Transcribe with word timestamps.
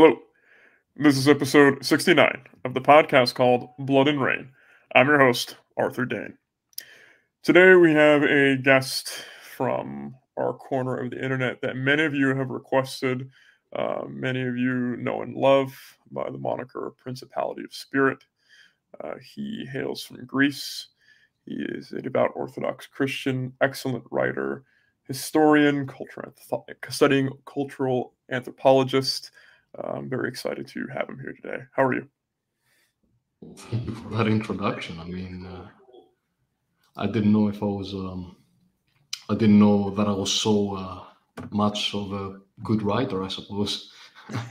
Hello. 0.00 0.20
This 0.94 1.18
is 1.18 1.26
episode 1.26 1.84
69 1.84 2.42
of 2.64 2.72
the 2.72 2.80
podcast 2.80 3.34
called 3.34 3.70
Blood 3.80 4.06
and 4.06 4.22
Rain. 4.22 4.50
I'm 4.94 5.08
your 5.08 5.18
host, 5.18 5.56
Arthur 5.76 6.04
Dane. 6.04 6.38
Today 7.42 7.74
we 7.74 7.94
have 7.94 8.22
a 8.22 8.56
guest 8.58 9.08
from 9.56 10.14
our 10.36 10.52
corner 10.52 10.98
of 10.98 11.10
the 11.10 11.20
internet 11.20 11.60
that 11.62 11.74
many 11.74 12.04
of 12.04 12.14
you 12.14 12.32
have 12.32 12.48
requested. 12.50 13.28
Uh, 13.72 14.02
many 14.08 14.40
of 14.42 14.56
you 14.56 14.96
know 14.98 15.22
and 15.22 15.34
love 15.34 15.76
by 16.12 16.30
the 16.30 16.38
moniker 16.38 16.92
Principality 16.96 17.64
of 17.64 17.74
Spirit. 17.74 18.22
Uh, 19.02 19.14
he 19.34 19.66
hails 19.72 20.04
from 20.04 20.24
Greece. 20.26 20.90
He 21.44 21.54
is 21.54 21.90
a 21.90 22.00
devout 22.00 22.30
Orthodox 22.36 22.86
Christian, 22.86 23.52
excellent 23.60 24.04
writer, 24.12 24.62
historian, 25.08 25.90
studying 26.88 27.30
cultural 27.44 28.12
anthropologist. 28.30 29.32
I'm 29.76 30.08
very 30.08 30.28
excited 30.28 30.66
to 30.68 30.86
have 30.92 31.08
him 31.08 31.18
here 31.20 31.32
today. 31.32 31.64
How 31.72 31.84
are 31.84 31.94
you? 31.94 32.08
Thank 33.56 33.86
you 33.86 33.94
for 33.94 34.08
that 34.16 34.26
introduction. 34.26 34.98
I 34.98 35.04
mean, 35.04 35.46
uh, 35.46 35.68
I 36.96 37.06
didn't 37.06 37.32
know 37.32 37.48
if 37.48 37.62
I 37.62 37.66
was, 37.66 37.94
um, 37.94 38.36
I 39.28 39.34
didn't 39.34 39.58
know 39.58 39.90
that 39.90 40.08
I 40.08 40.12
was 40.12 40.32
so 40.32 40.74
uh, 40.74 41.04
much 41.50 41.94
of 41.94 42.12
a 42.12 42.40
good 42.64 42.82
writer, 42.82 43.22
I 43.22 43.28
suppose. 43.28 43.92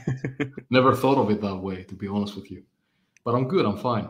Never 0.70 0.94
thought 0.94 1.18
of 1.18 1.30
it 1.30 1.40
that 1.42 1.56
way, 1.56 1.84
to 1.84 1.94
be 1.94 2.08
honest 2.08 2.36
with 2.36 2.50
you. 2.50 2.62
But 3.24 3.34
I'm 3.34 3.48
good, 3.48 3.66
I'm 3.66 3.76
fine. 3.76 4.08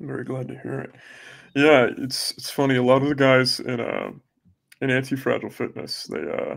I'm 0.00 0.06
very 0.06 0.24
glad 0.24 0.48
to 0.48 0.58
hear 0.60 0.80
it. 0.80 0.90
Yeah, 1.54 1.88
it's 1.98 2.32
it's 2.32 2.50
funny. 2.50 2.76
A 2.76 2.82
lot 2.82 3.02
of 3.02 3.08
the 3.08 3.14
guys 3.14 3.60
in 3.60 3.80
uh 3.80 4.10
in 4.82 4.90
anti 4.90 5.16
fragile 5.16 5.50
fitness, 5.50 6.04
they 6.04 6.20
uh 6.20 6.56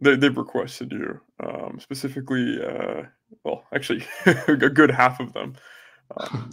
they 0.00 0.16
they've 0.16 0.36
requested 0.36 0.92
you 0.92 1.20
um, 1.44 1.78
specifically. 1.80 2.58
Uh, 2.62 3.02
well, 3.44 3.64
actually, 3.74 4.04
a 4.26 4.56
good 4.56 4.90
half 4.90 5.20
of 5.20 5.32
them. 5.32 5.54
Um, 6.16 6.50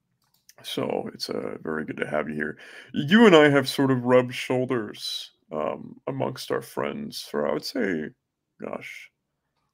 so 0.62 1.08
it's 1.14 1.30
uh, 1.30 1.56
very 1.62 1.84
good 1.84 1.96
to 1.98 2.06
have 2.06 2.28
you 2.28 2.34
here. 2.34 2.58
You 2.92 3.26
and 3.26 3.34
I 3.34 3.48
have 3.48 3.68
sort 3.68 3.90
of 3.90 4.04
rubbed 4.04 4.34
shoulders 4.34 5.30
um, 5.52 6.00
amongst 6.06 6.50
our 6.50 6.62
friends 6.62 7.22
for 7.22 7.48
I 7.48 7.52
would 7.52 7.64
say, 7.64 8.08
gosh, 8.62 9.10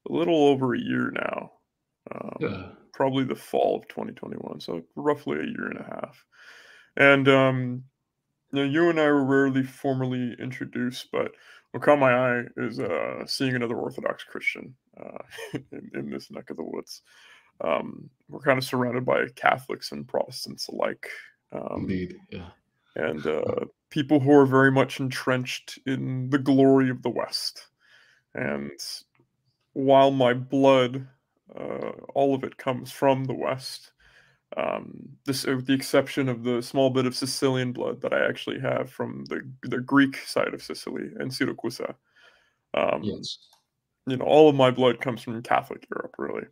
a 0.08 0.12
little 0.12 0.46
over 0.46 0.74
a 0.74 0.80
year 0.80 1.10
now. 1.10 1.52
Um, 2.14 2.36
yeah. 2.40 2.68
Probably 2.92 3.24
the 3.24 3.34
fall 3.34 3.76
of 3.76 3.88
2021, 3.88 4.60
so 4.60 4.82
roughly 4.94 5.38
a 5.38 5.44
year 5.44 5.66
and 5.66 5.80
a 5.80 5.82
half. 5.82 6.24
And 6.96 7.28
um, 7.28 7.84
you, 8.52 8.60
know, 8.60 8.70
you 8.70 8.88
and 8.88 8.98
I 8.98 9.06
were 9.06 9.24
rarely 9.24 9.62
formally 9.62 10.34
introduced, 10.40 11.08
but 11.12 11.32
what 11.76 11.82
caught 11.82 11.98
my 11.98 12.14
eye 12.14 12.44
is 12.56 12.80
uh, 12.80 13.26
seeing 13.26 13.54
another 13.54 13.76
Orthodox 13.76 14.24
Christian 14.24 14.74
uh, 14.98 15.18
in, 15.72 15.90
in, 15.92 16.10
this 16.10 16.30
neck 16.30 16.48
of 16.48 16.56
the 16.56 16.64
woods. 16.64 17.02
Um, 17.60 18.08
we're 18.30 18.40
kind 18.40 18.56
of 18.56 18.64
surrounded 18.64 19.04
by 19.04 19.26
Catholics 19.34 19.92
and 19.92 20.08
Protestants 20.08 20.68
alike. 20.68 21.06
Um, 21.52 21.82
Indeed, 21.82 22.16
yeah. 22.30 22.48
And 22.94 23.26
uh, 23.26 23.66
people 23.90 24.20
who 24.20 24.32
are 24.32 24.46
very 24.46 24.72
much 24.72 25.00
entrenched 25.00 25.78
in 25.84 26.30
the 26.30 26.38
glory 26.38 26.88
of 26.88 27.02
the 27.02 27.10
West. 27.10 27.66
And 28.34 28.70
while 29.74 30.10
my 30.10 30.32
blood, 30.32 31.06
uh, 31.54 31.90
all 32.14 32.34
of 32.34 32.42
it 32.42 32.56
comes 32.56 32.90
from 32.90 33.24
the 33.24 33.34
West, 33.34 33.92
um, 34.56 35.08
this, 35.24 35.44
with 35.44 35.66
the 35.66 35.74
exception 35.74 36.28
of 36.28 36.44
the 36.44 36.62
small 36.62 36.90
bit 36.90 37.06
of 37.06 37.16
Sicilian 37.16 37.72
blood 37.72 38.00
that 38.02 38.12
I 38.12 38.26
actually 38.26 38.60
have 38.60 38.90
from 38.90 39.24
the 39.28 39.40
the 39.62 39.80
Greek 39.80 40.16
side 40.18 40.54
of 40.54 40.62
Sicily 40.62 41.10
and 41.18 41.30
Siracusa. 41.30 41.94
Um, 42.74 43.02
yes. 43.02 43.38
You 44.06 44.16
know, 44.16 44.24
all 44.24 44.48
of 44.48 44.54
my 44.54 44.70
blood 44.70 45.00
comes 45.00 45.22
from 45.22 45.42
Catholic 45.42 45.86
Europe, 45.90 46.14
really. 46.18 46.46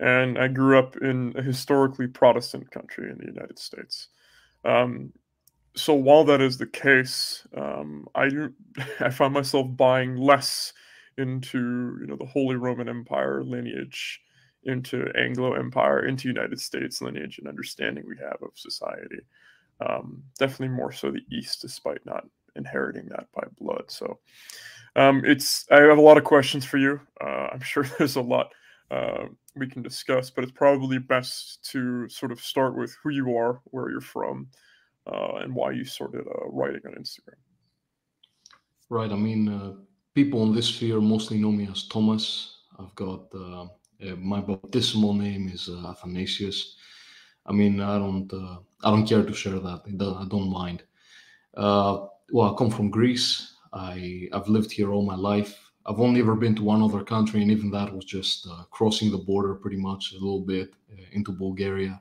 And 0.00 0.38
I 0.38 0.48
grew 0.48 0.76
up 0.76 0.96
in 0.96 1.32
a 1.36 1.42
historically 1.42 2.08
Protestant 2.08 2.70
country 2.72 3.10
in 3.10 3.18
the 3.18 3.26
United 3.26 3.60
States. 3.60 4.08
Um, 4.64 5.12
so 5.76 5.94
while 5.94 6.24
that 6.24 6.40
is 6.40 6.58
the 6.58 6.66
case, 6.66 7.46
um, 7.56 8.08
I 8.14 8.28
I 9.00 9.10
find 9.10 9.32
myself 9.32 9.68
buying 9.76 10.16
less 10.16 10.72
into 11.16 11.96
you 12.00 12.06
know 12.06 12.16
the 12.16 12.26
Holy 12.26 12.56
Roman 12.56 12.88
Empire 12.88 13.44
lineage 13.44 14.20
into 14.64 15.10
Anglo 15.16 15.54
Empire, 15.54 16.06
into 16.06 16.28
United 16.28 16.60
States 16.60 17.00
lineage 17.00 17.38
and 17.38 17.48
understanding 17.48 18.04
we 18.06 18.16
have 18.18 18.38
of 18.42 18.50
society. 18.54 19.20
Um, 19.84 20.22
definitely 20.38 20.74
more 20.74 20.92
so 20.92 21.10
the 21.10 21.24
East, 21.30 21.60
despite 21.62 22.04
not 22.06 22.26
inheriting 22.56 23.06
that 23.08 23.26
by 23.34 23.44
blood. 23.58 23.84
So 23.88 24.18
um, 24.96 25.22
it's 25.24 25.66
I 25.70 25.80
have 25.80 25.98
a 25.98 26.02
lot 26.02 26.18
of 26.18 26.24
questions 26.24 26.64
for 26.64 26.78
you. 26.78 27.00
Uh, 27.20 27.48
I'm 27.52 27.60
sure 27.62 27.84
there's 27.98 28.16
a 28.16 28.22
lot 28.22 28.52
uh, 28.90 29.24
we 29.56 29.66
can 29.66 29.82
discuss, 29.82 30.30
but 30.30 30.44
it's 30.44 30.52
probably 30.52 30.98
best 30.98 31.64
to 31.70 32.08
sort 32.08 32.32
of 32.32 32.40
start 32.40 32.76
with 32.76 32.96
who 33.02 33.10
you 33.10 33.36
are, 33.36 33.60
where 33.64 33.90
you're 33.90 34.00
from, 34.00 34.48
uh, 35.06 35.36
and 35.36 35.54
why 35.54 35.72
you 35.72 35.84
started 35.84 36.26
uh, 36.26 36.46
writing 36.48 36.82
on 36.86 36.94
Instagram. 36.94 37.38
Right. 38.90 39.10
I 39.10 39.16
mean, 39.16 39.48
uh, 39.48 39.72
people 40.14 40.42
on 40.42 40.54
this 40.54 40.68
sphere 40.68 41.00
mostly 41.00 41.38
know 41.38 41.50
me 41.50 41.68
as 41.70 41.88
Thomas. 41.88 42.58
I've 42.78 42.94
got 42.94 43.30
uh, 44.02 44.12
uh, 44.12 44.16
my 44.16 44.40
baptismal 44.40 45.14
name 45.14 45.48
is 45.48 45.68
uh, 45.68 45.88
Athanasius. 45.88 46.76
I 47.46 47.52
mean, 47.52 47.80
I 47.80 47.98
don't, 47.98 48.32
uh, 48.32 48.58
I 48.82 48.90
don't 48.90 49.06
care 49.06 49.22
to 49.22 49.34
share 49.34 49.58
that. 49.58 49.82
I 49.86 50.24
don't 50.28 50.50
mind. 50.50 50.82
well, 51.54 52.54
I 52.54 52.54
come 52.56 52.70
from 52.70 52.90
Greece. 52.90 53.54
I, 53.72 54.28
I've 54.32 54.48
lived 54.48 54.72
here 54.72 54.92
all 54.92 55.04
my 55.04 55.16
life. 55.16 55.58
I've 55.86 56.00
only 56.00 56.20
ever 56.20 56.34
been 56.34 56.54
to 56.56 56.62
one 56.62 56.82
other 56.82 57.04
country, 57.04 57.42
and 57.42 57.50
even 57.50 57.70
that 57.72 57.94
was 57.94 58.06
just 58.06 58.46
uh, 58.46 58.64
crossing 58.70 59.10
the 59.10 59.18
border 59.18 59.54
pretty 59.54 59.76
much 59.76 60.12
a 60.12 60.14
little 60.14 60.40
bit 60.40 60.74
uh, 60.90 61.02
into 61.12 61.32
Bulgaria. 61.32 62.00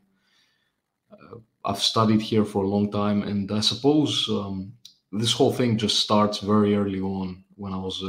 Uh, 1.12 1.40
I've 1.66 1.81
studied 1.81 2.22
here 2.22 2.46
for 2.46 2.64
a 2.64 2.68
long 2.68 2.90
time, 2.92 3.24
and 3.24 3.52
I 3.52 3.60
suppose 3.60 4.30
um, 4.30 4.74
this 5.12 5.34
whole 5.34 5.52
thing 5.52 5.78
just 5.78 6.00
starts 6.00 6.40
very 6.40 6.75
early 6.75 7.02
on 7.02 7.44
when 7.56 7.74
I 7.74 7.78
was 7.78 8.02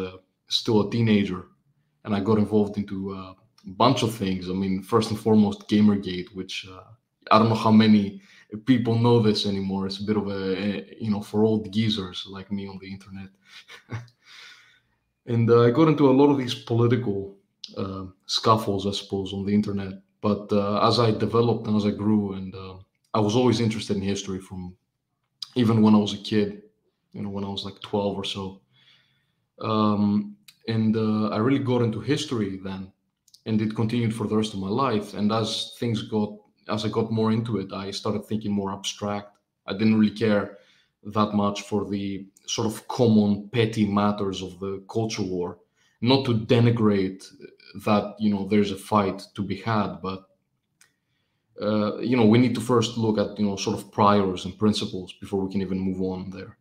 still 0.49 0.87
a 0.87 0.91
teenager, 0.91 1.47
and 2.05 2.15
I 2.15 2.21
got 2.21 2.39
involved 2.39 2.77
into 2.77 3.34
bunch 3.67 4.03
of 4.03 4.15
things. 4.15 4.49
I 4.49 4.53
mean, 4.53 4.83
first 4.83 5.11
and 5.11 5.19
foremost, 5.19 5.69
Gamergate, 5.69 6.35
which 6.35 6.67
uh, 6.71 6.83
I 7.31 7.39
don't 7.39 7.49
know 7.49 7.55
how 7.55 7.71
many 7.71 8.21
people 8.67 8.99
know 8.99 9.21
this 9.21 9.47
anymore. 9.47 9.87
It's 9.87 10.01
a 10.01 10.05
bit 10.05 10.17
of 10.17 10.29
a, 10.29 10.85
you 11.01 11.11
know 11.11 11.21
for 11.21 11.45
old 11.45 11.73
geezers 11.73 12.27
like 12.29 12.53
me 12.53 12.69
on 12.69 12.79
the 12.79 12.91
internet. 12.91 13.31
and 15.27 15.51
uh, 15.51 15.63
I 15.65 15.71
got 15.71 15.89
into 15.89 16.11
a 16.11 16.13
lot 16.13 16.31
of 16.31 16.39
these 16.39 16.55
political 16.55 17.37
uh, 17.77 18.05
scuffles, 18.27 18.87
I 18.87 18.93
suppose, 18.93 19.33
on 19.33 19.45
the 19.47 19.55
internet. 19.55 19.95
But 20.21 20.53
uh, 20.53 20.87
as 20.87 20.99
I 20.99 21.11
developed 21.11 21.67
and 21.67 21.77
as 21.77 21.87
I 21.87 21.91
grew, 21.91 22.35
and 22.35 22.55
uh, 22.55 22.77
I 23.13 23.21
was 23.21 23.37
always 23.37 23.61
interested 23.61 23.97
in 23.97 24.03
history 24.03 24.41
from 24.41 24.77
even 25.55 25.83
when 25.83 25.95
I 25.95 25.99
was 25.99 26.15
a 26.15 26.19
kid. 26.19 26.63
You 27.13 27.23
know, 27.23 27.31
when 27.31 27.45
I 27.45 27.49
was 27.49 27.65
like 27.65 27.81
twelve 27.81 28.17
or 28.17 28.25
so. 28.25 28.61
Um, 29.61 30.37
and 30.67 30.97
uh, 30.97 31.29
I 31.29 31.37
really 31.37 31.63
got 31.63 31.83
into 31.83 32.01
history 32.01 32.59
then 32.65 32.91
and 33.47 33.60
it 33.60 33.77
continued 33.77 34.15
for 34.15 34.27
the 34.27 34.37
rest 34.37 34.55
of 34.55 34.60
my 34.60 34.69
life. 34.69 35.15
And 35.15 35.31
as 35.32 35.75
things 35.78 36.03
got, 36.03 36.31
as 36.69 36.84
I 36.84 36.88
got 36.88 37.10
more 37.10 37.32
into 37.32 37.59
it, 37.59 37.72
I 37.72 37.91
started 37.91 38.25
thinking 38.25 38.53
more 38.53 38.72
abstract. 38.72 39.38
I 39.66 39.72
didn't 39.72 39.99
really 39.99 40.15
care 40.15 40.59
that 41.05 41.34
much 41.34 41.62
for 41.62 41.84
the 41.84 42.27
sort 42.47 42.66
of 42.66 42.87
common 42.88 43.49
petty 43.50 43.87
matters 43.87 44.43
of 44.43 44.59
the 44.60 44.83
culture 44.91 45.22
war. 45.22 45.59
Not 46.00 46.25
to 46.27 46.34
denigrate 46.34 47.25
that 47.84 48.15
you 48.19 48.31
know 48.31 48.47
there's 48.47 48.71
a 48.71 48.77
fight 48.77 49.22
to 49.34 49.43
be 49.43 49.56
had, 49.56 49.97
but 50.03 50.28
uh, 51.60 51.99
you 51.99 52.16
know 52.16 52.27
we 52.27 52.38
need 52.38 52.54
to 52.54 52.60
first 52.60 52.99
look 52.99 53.19
at 53.19 53.38
you 53.38 53.47
know 53.47 53.56
sort 53.56 53.78
of 53.78 53.91
priors 53.91 54.44
and 54.44 54.59
principles 54.59 55.15
before 55.21 55.41
we 55.41 55.50
can 55.50 55.62
even 55.62 55.78
move 55.78 56.00
on 56.03 56.31
there. 56.31 56.59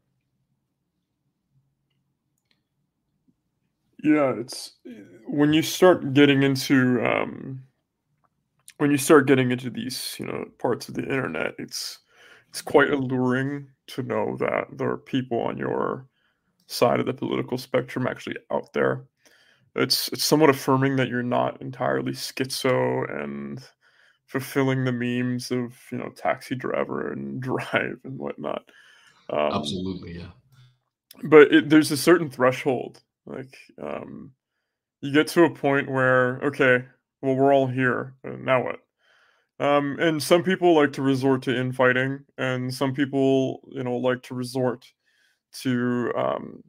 Yeah, 4.03 4.33
it's 4.37 4.73
when 5.27 5.53
you 5.53 5.61
start 5.61 6.13
getting 6.13 6.43
into 6.43 7.01
um, 7.05 7.63
when 8.77 8.91
you 8.91 8.97
start 8.97 9.27
getting 9.27 9.49
into 9.51 9.69
these, 9.69 10.17
you 10.19 10.25
know, 10.25 10.43
parts 10.59 10.89
of 10.89 10.95
the 10.95 11.03
internet, 11.03 11.55
it's 11.57 11.99
it's 12.49 12.61
quite 12.61 12.91
alluring 12.91 13.69
to 13.87 14.03
know 14.03 14.35
that 14.37 14.65
there 14.73 14.89
are 14.89 14.97
people 14.97 15.39
on 15.39 15.57
your 15.57 16.05
side 16.67 16.99
of 16.99 17.05
the 17.05 17.13
political 17.13 17.57
spectrum 17.57 18.05
actually 18.05 18.35
out 18.51 18.73
there. 18.73 19.05
It's 19.75 20.09
it's 20.09 20.25
somewhat 20.25 20.49
affirming 20.49 20.97
that 20.97 21.07
you're 21.07 21.23
not 21.23 21.61
entirely 21.61 22.11
schizo 22.11 23.23
and 23.23 23.63
fulfilling 24.25 24.83
the 24.83 24.91
memes 24.91 25.49
of 25.49 25.77
you 25.93 25.97
know 25.97 26.09
taxi 26.09 26.55
driver 26.55 27.09
and 27.13 27.41
drive 27.41 27.99
and 28.03 28.19
whatnot. 28.19 28.63
Um, 29.29 29.53
Absolutely, 29.53 30.19
yeah. 30.19 30.31
But 31.23 31.53
it, 31.53 31.69
there's 31.69 31.91
a 31.91 31.97
certain 31.97 32.29
threshold 32.29 33.01
like, 33.25 33.57
um, 33.81 34.31
you 35.01 35.13
get 35.13 35.27
to 35.29 35.45
a 35.45 35.49
point 35.55 35.89
where, 35.91 36.39
okay, 36.41 36.85
well, 37.21 37.35
we're 37.35 37.53
all 37.53 37.67
here. 37.67 38.15
now 38.23 38.63
what? 38.63 38.79
Um, 39.59 39.97
and 39.99 40.21
some 40.21 40.43
people 40.43 40.75
like 40.75 40.93
to 40.93 41.01
resort 41.01 41.43
to 41.43 41.55
infighting, 41.55 42.25
and 42.37 42.73
some 42.73 42.93
people, 42.93 43.61
you 43.71 43.83
know, 43.83 43.97
like 43.97 44.23
to 44.23 44.35
resort 44.35 44.85
to 45.61 46.11
um, 46.17 46.63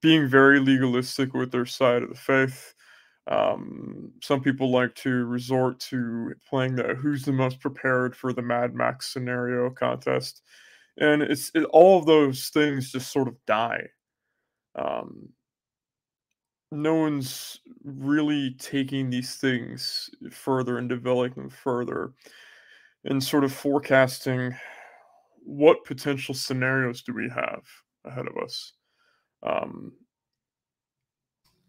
being 0.00 0.28
very 0.28 0.60
legalistic 0.60 1.34
with 1.34 1.50
their 1.50 1.66
side 1.66 2.02
of 2.02 2.08
the 2.08 2.14
faith. 2.14 2.74
Um, 3.28 4.12
some 4.22 4.40
people 4.42 4.70
like 4.70 4.94
to 4.96 5.10
resort 5.26 5.78
to 5.90 6.34
playing 6.48 6.76
the 6.76 6.94
who's 6.94 7.24
the 7.24 7.32
most 7.32 7.60
prepared 7.60 8.16
for 8.16 8.32
the 8.32 8.42
Mad 8.42 8.74
Max 8.74 9.12
scenario 9.12 9.70
contest, 9.70 10.42
and 10.98 11.22
it's 11.22 11.50
it, 11.54 11.64
all 11.66 11.98
of 11.98 12.06
those 12.06 12.48
things 12.50 12.92
just 12.92 13.12
sort 13.12 13.28
of 13.28 13.36
die. 13.46 13.88
Um, 14.74 15.28
no 16.72 16.94
one's 16.94 17.60
really 17.84 18.54
taking 18.58 19.10
these 19.10 19.36
things 19.36 20.10
further 20.30 20.78
and 20.78 20.88
developing 20.88 21.42
them 21.44 21.50
further, 21.50 22.12
and 23.04 23.22
sort 23.22 23.44
of 23.44 23.52
forecasting 23.52 24.54
what 25.42 25.84
potential 25.84 26.34
scenarios 26.34 27.02
do 27.02 27.12
we 27.12 27.28
have 27.28 27.62
ahead 28.04 28.26
of 28.26 28.36
us. 28.42 28.72
Um, 29.42 29.92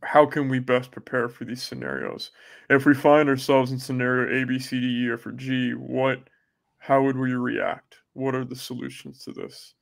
how 0.04 0.26
can 0.26 0.50
we 0.50 0.60
best 0.60 0.92
prepare 0.92 1.30
for 1.30 1.46
these 1.46 1.64
scenarios? 1.64 2.32
If 2.70 2.86
we 2.86 2.94
find 2.94 3.30
ourselves 3.30 3.72
in 3.72 3.80
scenario 3.80 4.42
A, 4.42 4.46
B, 4.46 4.60
C, 4.60 4.80
D, 4.80 5.06
E, 5.06 5.08
or 5.08 5.18
for 5.18 5.32
G, 5.32 5.72
what, 5.72 6.20
how 6.80 7.02
would 7.04 7.18
we 7.18 7.34
react? 7.34 7.98
What 8.14 8.36
are 8.36 8.46
the 8.46 8.56
solutions 8.56 9.24
to 9.24 9.32
this? 9.32 9.74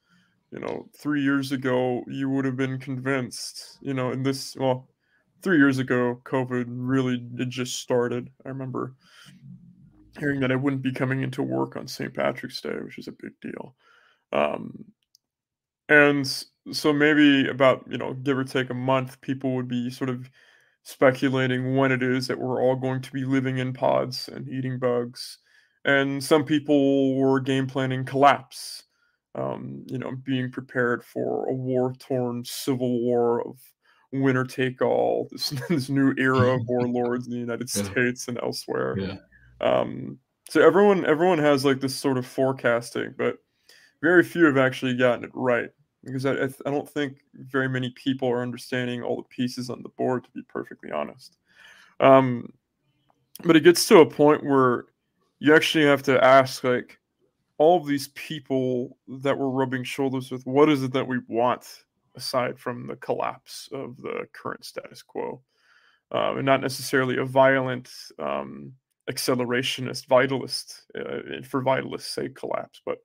You 0.51 0.59
know, 0.59 0.89
three 0.97 1.21
years 1.21 1.51
ago, 1.51 2.03
you 2.07 2.29
would 2.29 2.45
have 2.45 2.57
been 2.57 2.79
convinced, 2.79 3.77
you 3.81 3.93
know, 3.93 4.11
in 4.11 4.23
this, 4.23 4.55
well, 4.57 4.87
three 5.41 5.57
years 5.57 5.77
ago, 5.77 6.21
COVID 6.25 6.65
really 6.67 7.23
it 7.37 7.49
just 7.49 7.75
started. 7.79 8.29
I 8.45 8.49
remember 8.49 8.95
hearing 10.17 10.39
that 10.39 10.51
I 10.51 10.55
wouldn't 10.55 10.81
be 10.81 10.91
coming 10.91 11.21
into 11.21 11.43
work 11.43 11.75
on 11.75 11.87
St. 11.87 12.13
Patrick's 12.13 12.61
Day, 12.61 12.75
which 12.83 12.97
is 12.97 13.07
a 13.07 13.11
big 13.11 13.33
deal. 13.41 13.75
Um, 14.31 14.85
and 15.87 16.27
so 16.71 16.93
maybe 16.93 17.47
about, 17.47 17.85
you 17.89 17.97
know, 17.97 18.13
give 18.13 18.37
or 18.37 18.43
take 18.43 18.69
a 18.69 18.75
month, 18.75 19.21
people 19.21 19.55
would 19.55 19.67
be 19.67 19.89
sort 19.89 20.09
of 20.09 20.29
speculating 20.83 21.75
when 21.75 21.91
it 21.91 22.03
is 22.03 22.27
that 22.27 22.39
we're 22.39 22.61
all 22.61 22.75
going 22.75 23.01
to 23.01 23.11
be 23.11 23.23
living 23.23 23.57
in 23.57 23.73
pods 23.73 24.29
and 24.29 24.47
eating 24.47 24.79
bugs. 24.79 25.37
And 25.85 26.23
some 26.23 26.43
people 26.43 27.15
were 27.15 27.39
game 27.39 27.67
planning 27.67 28.05
collapse, 28.05 28.83
um, 29.35 29.83
you 29.87 29.97
know, 29.97 30.11
being 30.23 30.51
prepared 30.51 31.03
for 31.03 31.47
a 31.47 31.53
war 31.53 31.93
torn 31.99 32.43
civil 32.45 33.01
war 33.01 33.47
of 33.47 33.59
winner 34.11 34.43
take 34.43 34.81
all, 34.81 35.27
this, 35.31 35.49
this 35.69 35.89
new 35.89 36.13
era 36.17 36.55
of 36.55 36.61
warlords 36.67 37.27
in 37.27 37.33
the 37.33 37.39
United 37.39 37.69
yeah. 37.73 37.83
States 37.83 38.27
and 38.27 38.39
elsewhere. 38.41 38.97
Yeah. 38.97 39.15
Um, 39.61 40.17
so 40.49 40.61
everyone 40.61 41.05
everyone 41.05 41.37
has 41.37 41.63
like 41.63 41.79
this 41.79 41.95
sort 41.95 42.17
of 42.17 42.25
forecasting, 42.25 43.13
but 43.17 43.37
very 44.01 44.23
few 44.23 44.45
have 44.45 44.57
actually 44.57 44.95
gotten 44.95 45.25
it 45.25 45.31
right 45.33 45.69
because 46.03 46.25
I, 46.25 46.31
I, 46.33 46.49
I, 46.65 46.71
don't 46.71 46.89
think 46.89 47.17
very 47.33 47.67
many 47.67 47.89
people 47.91 48.29
are 48.29 48.41
understanding 48.41 49.03
all 49.03 49.17
the 49.17 49.23
pieces 49.23 49.69
on 49.69 49.83
the 49.83 49.89
board, 49.89 50.23
to 50.23 50.29
be 50.31 50.41
perfectly 50.43 50.91
honest. 50.91 51.37
Um, 51.99 52.53
but 53.43 53.55
it 53.55 53.63
gets 53.63 53.87
to 53.87 53.99
a 53.99 54.05
point 54.05 54.43
where 54.43 54.85
you 55.39 55.53
actually 55.53 55.85
have 55.85 56.03
to 56.03 56.23
ask, 56.23 56.63
like, 56.63 56.98
all 57.59 57.77
of 57.77 57.85
these 57.85 58.07
people 58.09 58.97
that 59.07 59.38
we're 59.38 59.50
rubbing 59.50 59.83
shoulders 59.83 60.31
with, 60.31 60.45
what 60.47 60.69
is 60.69 60.81
it 60.81 60.94
that 60.94 61.07
we 61.07 61.19
want 61.27 61.83
aside 62.15 62.57
from 62.57 62.88
the 62.88 62.95
collapse 62.95 63.69
of 63.71 63.97
the 63.97 64.27
current 64.33 64.65
status 64.65 65.03
quo? 65.03 65.41
Um, 66.11 66.38
and 66.38 66.45
not 66.45 66.61
necessarily 66.61 67.17
a 67.17 67.25
violent 67.25 67.91
um, 68.17 68.73
accelerationist 69.11 70.07
vitalist, 70.07 70.81
uh, 70.97 71.44
for 71.47 71.61
vitalists 71.61 72.13
sake 72.13 72.33
collapse, 72.33 72.81
but 72.85 72.97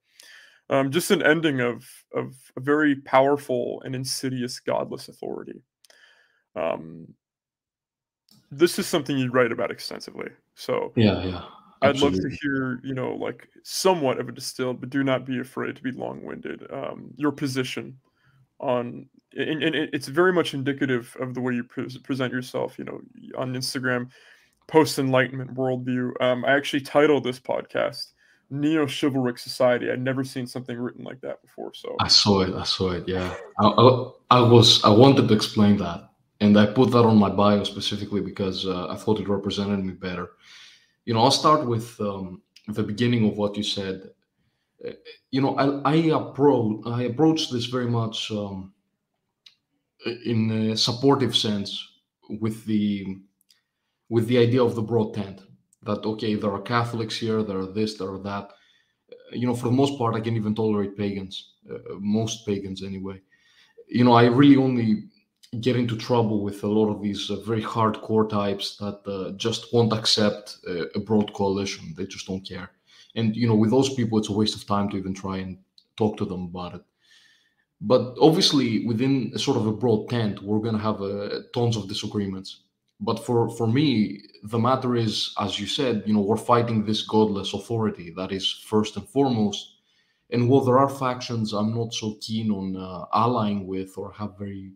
um, 0.70 0.90
just 0.90 1.10
an 1.10 1.22
ending 1.22 1.60
of 1.60 1.84
of 2.14 2.34
a 2.56 2.60
very 2.60 2.96
powerful 2.96 3.82
and 3.84 3.94
insidious 3.94 4.60
godless 4.60 5.08
authority. 5.08 5.60
Um, 6.56 7.08
this 8.50 8.78
is 8.78 8.86
something 8.86 9.18
you 9.18 9.30
write 9.30 9.52
about 9.52 9.70
extensively. 9.70 10.30
So 10.54 10.92
yeah, 10.96 11.22
yeah. 11.24 11.44
I'd 11.84 12.00
love 12.00 12.14
to 12.14 12.28
hear, 12.42 12.80
you 12.82 12.94
know, 12.94 13.14
like 13.14 13.48
somewhat 13.62 14.18
of 14.18 14.28
a 14.28 14.32
distilled, 14.32 14.80
but 14.80 14.90
do 14.90 15.04
not 15.04 15.24
be 15.26 15.40
afraid 15.40 15.76
to 15.76 15.82
be 15.82 15.92
long-winded. 15.92 16.66
Um, 16.72 17.10
your 17.16 17.32
position 17.32 17.98
on, 18.60 19.08
and, 19.32 19.62
and, 19.62 19.74
it's 19.74 20.08
very 20.08 20.32
much 20.32 20.54
indicative 20.54 21.16
of 21.20 21.34
the 21.34 21.40
way 21.40 21.54
you 21.54 21.64
pre- 21.64 21.98
present 22.00 22.32
yourself. 22.32 22.78
You 22.78 22.84
know, 22.84 23.00
on 23.36 23.54
Instagram, 23.54 24.10
post 24.66 24.98
Enlightenment 24.98 25.54
worldview. 25.54 26.20
Um, 26.20 26.44
I 26.44 26.52
actually 26.52 26.80
titled 26.80 27.24
this 27.24 27.40
podcast 27.40 28.12
neo 28.50 28.86
chivalric 28.86 29.38
society. 29.38 29.90
I'd 29.90 30.00
never 30.00 30.24
seen 30.24 30.46
something 30.46 30.76
written 30.78 31.04
like 31.04 31.20
that 31.22 31.42
before. 31.42 31.72
So 31.74 31.96
I 32.00 32.08
saw 32.08 32.40
it. 32.42 32.54
I 32.54 32.64
saw 32.64 32.92
it. 32.92 33.04
Yeah, 33.06 33.34
I, 33.60 33.66
I, 33.66 34.10
I 34.30 34.40
was 34.40 34.82
I 34.84 34.90
wanted 34.90 35.28
to 35.28 35.34
explain 35.34 35.76
that, 35.78 36.10
and 36.40 36.58
I 36.58 36.66
put 36.66 36.90
that 36.92 37.04
on 37.04 37.16
my 37.16 37.30
bio 37.30 37.64
specifically 37.64 38.20
because 38.20 38.66
uh, 38.66 38.88
I 38.88 38.96
thought 38.96 39.20
it 39.20 39.28
represented 39.28 39.84
me 39.84 39.92
better. 39.92 40.30
You 41.04 41.14
know, 41.14 41.20
I'll 41.20 41.30
start 41.30 41.66
with 41.66 42.00
um, 42.00 42.42
the 42.68 42.82
beginning 42.82 43.28
of 43.28 43.36
what 43.36 43.56
you 43.56 43.62
said. 43.62 44.10
You 45.30 45.40
know, 45.40 45.56
I 45.56 45.92
I 45.92 45.96
approach 46.20 46.86
I 46.86 47.02
approach 47.04 47.50
this 47.50 47.66
very 47.66 47.86
much 47.86 48.30
um, 48.30 48.72
in 50.24 50.50
a 50.50 50.76
supportive 50.76 51.34
sense 51.36 51.86
with 52.28 52.64
the 52.64 53.16
with 54.08 54.26
the 54.28 54.38
idea 54.38 54.62
of 54.62 54.74
the 54.74 54.82
broad 54.82 55.14
tent 55.14 55.40
that 55.82 56.04
okay 56.04 56.34
there 56.34 56.52
are 56.52 56.62
catholics 56.62 57.16
here 57.16 57.42
there 57.42 57.58
are 57.58 57.66
this 57.66 57.94
there 57.94 58.10
are 58.10 58.18
that 58.18 58.50
you 59.32 59.46
know 59.46 59.54
for 59.54 59.66
the 59.66 59.74
most 59.74 59.98
part 59.98 60.14
i 60.14 60.20
can 60.20 60.36
even 60.36 60.54
tolerate 60.54 60.96
pagans 60.96 61.54
uh, 61.70 61.78
most 61.98 62.46
pagans 62.46 62.82
anyway 62.82 63.20
you 63.88 64.04
know 64.04 64.12
i 64.12 64.24
really 64.24 64.56
only 64.56 65.04
get 65.60 65.76
into 65.76 65.96
trouble 65.96 66.42
with 66.42 66.62
a 66.64 66.68
lot 66.68 66.90
of 66.90 67.02
these 67.02 67.30
uh, 67.30 67.36
very 67.40 67.62
hardcore 67.62 68.28
types 68.28 68.76
that 68.76 69.00
uh, 69.06 69.32
just 69.36 69.72
won't 69.72 69.92
accept 69.92 70.58
uh, 70.68 70.86
a 70.94 70.98
broad 71.00 71.32
coalition. 71.32 71.94
They 71.96 72.06
just 72.06 72.26
don't 72.26 72.46
care. 72.46 72.70
And 73.14 73.36
you 73.36 73.46
know 73.46 73.54
with 73.54 73.70
those 73.70 73.94
people 73.94 74.18
it's 74.18 74.28
a 74.28 74.32
waste 74.32 74.56
of 74.56 74.66
time 74.66 74.88
to 74.90 74.96
even 74.96 75.14
try 75.14 75.38
and 75.38 75.58
talk 75.96 76.16
to 76.18 76.24
them 76.24 76.44
about 76.44 76.74
it. 76.74 76.82
But 77.80 78.16
obviously 78.20 78.86
within 78.86 79.32
a 79.34 79.38
sort 79.38 79.56
of 79.56 79.66
a 79.66 79.72
broad 79.72 80.08
tent 80.08 80.42
we're 80.42 80.60
going 80.60 80.76
to 80.76 80.82
have 80.82 81.00
uh, 81.00 81.40
tons 81.52 81.76
of 81.76 81.88
disagreements. 81.88 82.62
But 83.00 83.24
for 83.24 83.50
for 83.50 83.66
me 83.66 84.22
the 84.44 84.58
matter 84.58 84.94
is 84.96 85.34
as 85.38 85.60
you 85.60 85.66
said 85.66 86.02
you 86.06 86.14
know 86.14 86.20
we're 86.20 86.36
fighting 86.36 86.84
this 86.84 87.02
godless 87.02 87.54
authority 87.54 88.12
that 88.16 88.32
is 88.32 88.62
first 88.66 88.96
and 88.96 89.08
foremost. 89.08 89.70
And 90.30 90.48
while 90.48 90.64
there 90.64 90.78
are 90.78 90.88
factions 90.88 91.52
i'm 91.52 91.74
not 91.74 91.92
so 91.92 92.16
keen 92.20 92.50
on 92.50 92.76
uh, 92.76 93.04
allying 93.12 93.66
with 93.66 93.96
or 93.96 94.12
have 94.12 94.38
very 94.38 94.72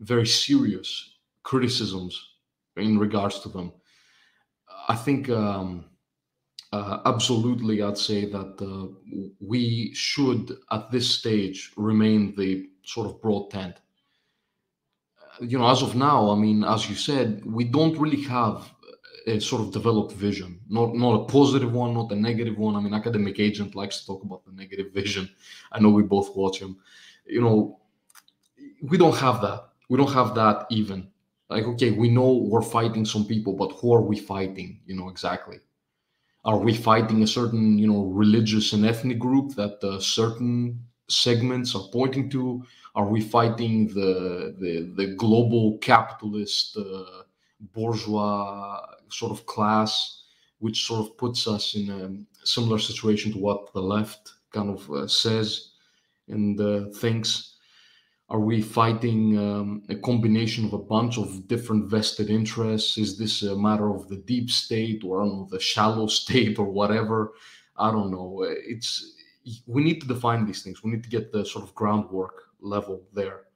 very 0.00 0.26
serious 0.26 1.18
criticisms 1.42 2.20
in 2.76 2.98
regards 2.98 3.40
to 3.40 3.48
them 3.48 3.72
i 4.88 4.94
think 4.94 5.28
um, 5.28 5.84
uh, 6.72 6.98
absolutely 7.06 7.82
i'd 7.82 7.98
say 7.98 8.24
that 8.24 8.60
uh, 8.60 8.86
we 9.40 9.92
should 9.94 10.56
at 10.70 10.90
this 10.90 11.08
stage 11.08 11.72
remain 11.76 12.34
the 12.36 12.68
sort 12.82 13.06
of 13.06 13.20
broad 13.20 13.50
tent 13.50 13.76
you 15.40 15.58
know, 15.58 15.68
as 15.68 15.82
of 15.82 15.94
now, 15.94 16.30
I 16.30 16.34
mean, 16.34 16.64
as 16.64 16.88
you 16.88 16.94
said, 16.94 17.42
we 17.44 17.64
don't 17.64 17.98
really 17.98 18.22
have 18.24 18.70
a 19.26 19.40
sort 19.40 19.62
of 19.62 19.72
developed 19.72 20.12
vision, 20.12 20.60
not 20.68 20.94
not 20.94 21.20
a 21.20 21.24
positive 21.24 21.72
one, 21.72 21.94
not 21.94 22.12
a 22.12 22.16
negative 22.16 22.58
one. 22.58 22.76
I 22.76 22.80
mean, 22.80 22.94
academic 22.94 23.38
agent 23.38 23.74
likes 23.74 24.00
to 24.00 24.06
talk 24.06 24.22
about 24.22 24.44
the 24.44 24.52
negative 24.52 24.92
vision. 24.94 25.28
I 25.72 25.80
know 25.80 25.90
we 25.90 26.02
both 26.02 26.34
watch 26.36 26.60
him. 26.60 26.78
You 27.26 27.40
know, 27.40 27.80
we 28.82 28.98
don't 28.98 29.16
have 29.16 29.40
that. 29.42 29.69
We 29.90 29.98
don't 29.98 30.14
have 30.14 30.34
that 30.36 30.66
even. 30.70 31.10
Like, 31.50 31.64
okay, 31.64 31.90
we 31.90 32.08
know 32.10 32.32
we're 32.32 32.62
fighting 32.62 33.04
some 33.04 33.26
people, 33.26 33.54
but 33.54 33.72
who 33.72 33.92
are 33.92 34.00
we 34.02 34.18
fighting? 34.18 34.80
You 34.86 34.96
know, 34.96 35.10
exactly. 35.10 35.58
Are 36.44 36.58
we 36.58 36.74
fighting 36.74 37.22
a 37.22 37.26
certain, 37.26 37.78
you 37.78 37.86
know, 37.86 38.04
religious 38.04 38.72
and 38.72 38.86
ethnic 38.86 39.18
group 39.18 39.54
that 39.56 39.82
uh, 39.84 40.00
certain 40.00 40.84
segments 41.08 41.74
are 41.74 41.88
pointing 41.92 42.30
to? 42.30 42.64
Are 42.94 43.06
we 43.06 43.20
fighting 43.20 43.88
the 43.88 44.54
the, 44.60 44.92
the 44.96 45.14
global 45.16 45.78
capitalist 45.78 46.76
uh, 46.76 47.24
bourgeois 47.74 48.80
sort 49.10 49.32
of 49.32 49.46
class, 49.46 50.22
which 50.60 50.86
sort 50.86 51.00
of 51.06 51.16
puts 51.18 51.46
us 51.48 51.74
in 51.74 51.90
a 51.90 52.46
similar 52.46 52.78
situation 52.78 53.32
to 53.32 53.38
what 53.38 53.72
the 53.74 53.82
left 53.82 54.32
kind 54.52 54.70
of 54.70 54.90
uh, 54.90 55.06
says 55.08 55.72
and 56.28 56.60
uh, 56.60 56.86
thinks? 57.00 57.49
Are 58.30 58.38
we 58.38 58.62
fighting 58.62 59.36
um, 59.36 59.82
a 59.88 59.96
combination 59.96 60.64
of 60.64 60.72
a 60.72 60.78
bunch 60.78 61.18
of 61.18 61.48
different 61.48 61.90
vested 61.90 62.30
interests? 62.30 62.96
Is 62.96 63.18
this 63.18 63.42
a 63.42 63.56
matter 63.56 63.92
of 63.92 64.08
the 64.08 64.18
deep 64.18 64.50
state 64.50 65.02
or 65.04 65.24
know, 65.24 65.48
the 65.50 65.58
shallow 65.58 66.06
state 66.20 66.58
or 66.58 66.66
whatever? 66.66 67.32
I 67.76 67.90
don't 67.90 68.12
know. 68.12 68.46
It's 68.46 69.14
we 69.66 69.82
need 69.82 70.00
to 70.02 70.06
define 70.06 70.46
these 70.46 70.62
things. 70.62 70.84
We 70.84 70.92
need 70.92 71.02
to 71.02 71.08
get 71.08 71.32
the 71.32 71.44
sort 71.44 71.64
of 71.64 71.74
groundwork 71.74 72.34
level 72.60 73.02
there. 73.12 73.46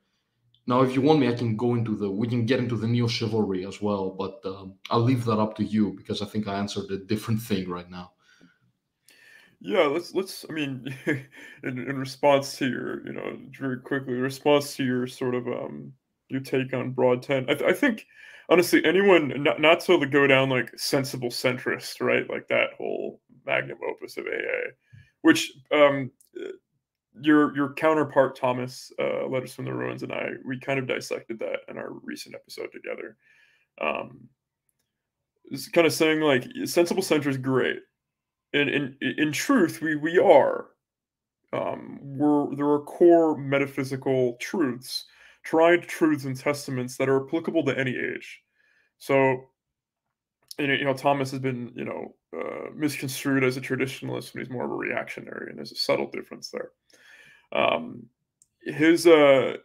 Now, 0.67 0.81
if 0.81 0.95
you 0.95 1.03
want 1.03 1.21
me, 1.21 1.29
I 1.29 1.35
can 1.35 1.57
go 1.57 1.75
into 1.75 1.95
the 1.95 2.11
we 2.11 2.27
can 2.27 2.45
get 2.45 2.59
into 2.59 2.77
the 2.77 2.89
neo 2.89 3.07
chivalry 3.07 3.67
as 3.67 3.81
well, 3.81 4.11
but 4.11 4.41
um, 4.45 4.75
I'll 4.91 5.01
leave 5.01 5.25
that 5.27 5.39
up 5.39 5.55
to 5.57 5.65
you 5.65 5.93
because 5.93 6.21
I 6.21 6.27
think 6.27 6.49
I 6.49 6.55
answered 6.55 6.91
a 6.91 6.99
different 6.99 7.41
thing 7.41 7.69
right 7.69 7.89
now. 7.89 8.14
Yeah, 9.65 9.85
let's 9.87 10.15
let's. 10.15 10.45
I 10.49 10.53
mean, 10.53 10.95
in, 11.07 11.79
in 11.79 11.99
response 11.99 12.57
to 12.59 12.69
your, 12.69 13.07
you 13.07 13.15
know, 13.15 13.39
very 13.59 13.81
quickly, 13.81 14.13
response 14.15 14.77
to 14.77 14.85
your 14.85 15.07
sort 15.07 15.35
of 15.35 15.47
um 15.49 15.93
your 16.29 16.41
take 16.41 16.75
on 16.75 16.91
broad 16.93 17.23
tent, 17.23 17.49
I, 17.51 17.55
th- 17.55 17.71
I 17.71 17.73
think 17.73 18.07
honestly, 18.51 18.85
anyone 18.85 19.43
not, 19.43 19.61
not 19.61 19.81
to 19.81 20.05
go 20.07 20.27
down 20.27 20.51
like 20.51 20.71
sensible 20.79 21.31
centrist, 21.31 22.03
right? 22.03 22.29
Like 22.29 22.49
that 22.49 22.75
whole 22.77 23.21
magnum 23.47 23.79
opus 23.89 24.19
of 24.19 24.27
AA, 24.27 24.73
which 25.23 25.51
um, 25.73 26.11
your 27.21 27.55
your 27.57 27.73
counterpart 27.75 28.37
Thomas, 28.37 28.93
uh, 29.01 29.27
Letters 29.27 29.55
from 29.55 29.65
the 29.67 29.73
Ruins, 29.73 30.03
and 30.03 30.13
I, 30.13 30.31
we 30.45 30.59
kind 30.59 30.79
of 30.79 30.87
dissected 30.89 31.39
that 31.41 31.61
in 31.69 31.79
our 31.79 31.93
recent 32.03 32.35
episode 32.35 32.71
together. 32.73 33.17
Um, 33.81 34.29
kind 35.73 35.87
of 35.87 35.93
saying 35.93 36.21
like 36.21 36.45
sensible 36.65 37.03
center 37.03 37.29
is 37.31 37.37
great, 37.37 37.79
and 38.55 38.71
in 38.71 38.97
in 39.19 39.33
truth, 39.33 39.81
we 39.83 39.97
we 39.97 40.19
are. 40.19 40.69
Um, 41.53 41.99
we're 42.03 42.55
there 42.57 42.69
are 42.69 42.81
core 42.81 43.37
metaphysical 43.37 44.37
truths, 44.41 45.05
tried 45.43 45.83
truths 45.83 46.25
and 46.25 46.37
testaments 46.37 46.97
that 46.97 47.09
are 47.09 47.27
applicable 47.27 47.65
to 47.65 47.79
any 47.79 47.97
age. 47.97 48.41
So, 48.99 49.51
you 50.59 50.85
know, 50.85 50.95
Thomas 50.95 51.31
has 51.33 51.41
been 51.41 51.73
you 51.75 51.85
know 51.85 52.15
uh, 52.37 52.71
misconstrued 52.75 53.45
as 53.45 53.57
a 53.57 53.61
traditionalist 53.61 54.35
when 54.35 54.45
he's 54.45 54.53
more 54.53 54.65
of 54.65 54.71
a 54.71 54.75
reactionary, 54.75 55.51
and 55.51 55.59
there's 55.59 55.73
a 55.73 55.77
subtle 55.77 56.11
difference 56.11 56.51
there. 56.51 56.71
Um, 57.53 58.07
his 58.63 59.07
uh, 59.07 59.57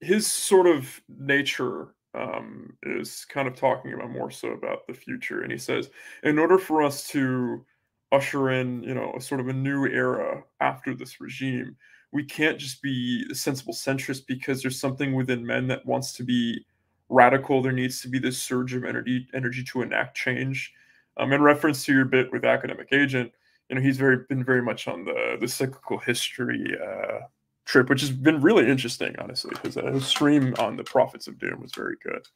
his 0.00 0.26
sort 0.26 0.66
of 0.66 1.00
nature 1.08 1.94
um, 2.14 2.76
is 2.82 3.24
kind 3.24 3.48
of 3.48 3.54
talking 3.54 3.92
about 3.92 4.10
more 4.10 4.30
so 4.30 4.48
about 4.48 4.86
the 4.86 4.94
future, 4.94 5.42
and 5.42 5.52
he 5.52 5.58
says, 5.58 5.90
in 6.22 6.38
order 6.38 6.58
for 6.58 6.82
us 6.82 7.06
to 7.08 7.64
usher 8.12 8.50
in, 8.50 8.82
you 8.82 8.94
know, 8.94 9.12
a 9.16 9.20
sort 9.20 9.40
of 9.40 9.48
a 9.48 9.52
new 9.52 9.86
era 9.86 10.42
after 10.60 10.94
this 10.94 11.20
regime, 11.20 11.76
we 12.12 12.24
can't 12.24 12.58
just 12.58 12.80
be 12.82 13.24
sensible 13.34 13.74
centrist 13.74 14.26
because 14.26 14.62
there's 14.62 14.80
something 14.80 15.14
within 15.14 15.44
men 15.44 15.66
that 15.68 15.84
wants 15.84 16.12
to 16.14 16.22
be 16.24 16.64
radical. 17.08 17.60
There 17.60 17.72
needs 17.72 18.00
to 18.02 18.08
be 18.08 18.18
this 18.18 18.38
surge 18.38 18.74
of 18.74 18.84
energy 18.84 19.28
energy 19.34 19.62
to 19.64 19.82
enact 19.82 20.16
change. 20.16 20.72
Um, 21.18 21.32
in 21.32 21.42
reference 21.42 21.84
to 21.84 21.92
your 21.92 22.04
bit 22.04 22.32
with 22.32 22.44
academic 22.44 22.88
agent, 22.92 23.32
you 23.68 23.76
know, 23.76 23.82
he's 23.82 23.98
very 23.98 24.18
been 24.28 24.44
very 24.44 24.62
much 24.62 24.88
on 24.88 25.04
the 25.04 25.36
the 25.40 25.48
cyclical 25.48 25.98
history 25.98 26.74
uh, 26.82 27.20
trip, 27.68 27.88
which 27.88 28.00
has 28.00 28.10
been 28.10 28.40
really 28.40 28.68
interesting, 28.68 29.14
honestly, 29.18 29.50
because 29.50 29.74
his 29.74 30.06
stream 30.06 30.54
on 30.58 30.76
the 30.76 30.84
Prophets 30.84 31.28
of 31.28 31.38
Doom 31.38 31.60
was 31.60 31.72
very 31.74 31.96
good. 32.02 32.26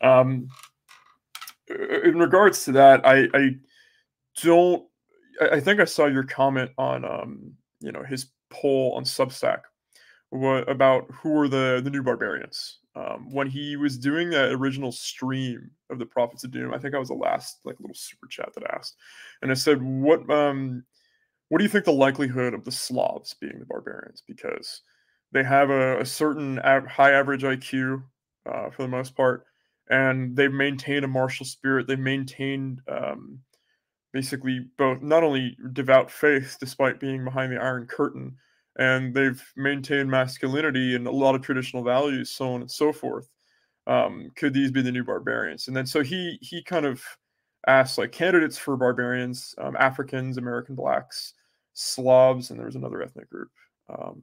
Um, 0.00 0.48
in 1.68 2.18
regards 2.18 2.64
to 2.64 2.72
that, 2.72 3.06
I, 3.06 3.28
I 3.34 3.56
don't. 4.42 4.84
I, 5.40 5.60
think 5.60 5.80
I 5.80 5.84
saw 5.84 6.06
your 6.06 6.24
comment 6.24 6.70
on, 6.76 7.04
um, 7.04 7.52
you 7.80 7.90
know, 7.90 8.02
his 8.02 8.26
poll 8.50 8.92
on 8.96 9.04
Substack 9.04 9.60
what, 10.30 10.68
about 10.68 11.10
who 11.10 11.38
are 11.38 11.48
the 11.48 11.80
the 11.82 11.90
new 11.90 12.02
barbarians 12.02 12.78
um, 12.94 13.32
when 13.32 13.46
he 13.46 13.76
was 13.76 13.96
doing 13.96 14.30
that 14.30 14.52
original 14.52 14.92
stream 14.92 15.70
of 15.90 15.98
the 15.98 16.06
Prophets 16.06 16.44
of 16.44 16.50
Doom, 16.50 16.74
I 16.74 16.78
think 16.78 16.94
I 16.94 16.98
was 16.98 17.08
the 17.08 17.14
last 17.14 17.60
like 17.64 17.80
little 17.80 17.94
super 17.94 18.26
chat 18.26 18.52
that 18.54 18.70
asked, 18.70 18.96
and 19.40 19.50
I 19.50 19.54
said, 19.54 19.82
"What 19.82 20.28
um, 20.30 20.84
what 21.52 21.58
do 21.58 21.64
you 21.64 21.68
think 21.68 21.84
the 21.84 21.92
likelihood 21.92 22.54
of 22.54 22.64
the 22.64 22.72
Slavs 22.72 23.34
being 23.38 23.58
the 23.58 23.66
barbarians? 23.66 24.22
Because 24.26 24.80
they 25.32 25.44
have 25.44 25.68
a, 25.68 26.00
a 26.00 26.06
certain 26.06 26.56
high 26.56 27.12
average 27.12 27.42
IQ 27.42 28.04
uh, 28.50 28.70
for 28.70 28.80
the 28.80 28.88
most 28.88 29.14
part, 29.14 29.44
and 29.90 30.34
they've 30.34 30.50
maintained 30.50 31.04
a 31.04 31.08
martial 31.08 31.44
spirit. 31.44 31.86
They've 31.86 31.98
maintained 31.98 32.80
um, 32.88 33.40
basically 34.14 34.66
both 34.78 35.02
not 35.02 35.24
only 35.24 35.54
devout 35.74 36.10
faith 36.10 36.56
despite 36.58 36.98
being 36.98 37.22
behind 37.22 37.52
the 37.52 37.60
Iron 37.60 37.86
Curtain." 37.86 38.36
and 38.78 39.14
they've 39.14 39.44
maintained 39.54 40.10
masculinity 40.10 40.94
and 40.94 41.06
a 41.06 41.10
lot 41.10 41.34
of 41.34 41.42
traditional 41.42 41.84
values, 41.84 42.30
so 42.30 42.54
on 42.54 42.62
and 42.62 42.70
so 42.70 42.90
forth. 42.90 43.28
Um, 43.86 44.30
could 44.34 44.54
these 44.54 44.70
be 44.70 44.80
the 44.80 44.90
new 44.90 45.04
barbarians? 45.04 45.68
And 45.68 45.76
then 45.76 45.84
so 45.84 46.02
he 46.02 46.38
he 46.40 46.62
kind 46.62 46.86
of 46.86 47.04
asked 47.66 47.98
like 47.98 48.12
candidates 48.12 48.56
for 48.56 48.78
barbarians, 48.78 49.54
um, 49.58 49.76
Africans, 49.78 50.38
American 50.38 50.74
blacks, 50.74 51.34
Slavs, 51.74 52.50
and 52.50 52.58
there 52.58 52.66
was 52.66 52.76
another 52.76 53.02
ethnic 53.02 53.30
group. 53.30 53.50
Um, 53.88 54.22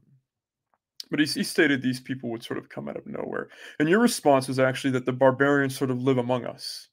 but 1.10 1.20
he, 1.20 1.25
he 1.25 1.44
stated 1.44 1.82
these 1.82 2.00
people 2.00 2.29
would 2.29 2.44
sort 2.44 2.60
of 2.60 2.70
come 2.70 2.88
out 2.88 2.98
of 2.98 3.08
nowhere. 3.08 3.50
And 3.79 3.89
your 3.89 4.00
response 4.00 4.48
was 4.48 4.60
actually 4.60 4.91
that 4.91 5.06
the 5.06 5.13
barbarians 5.13 5.77
sort 5.77 5.91
of 5.91 6.01
live 6.01 6.18
among 6.18 6.46
us 6.46 6.89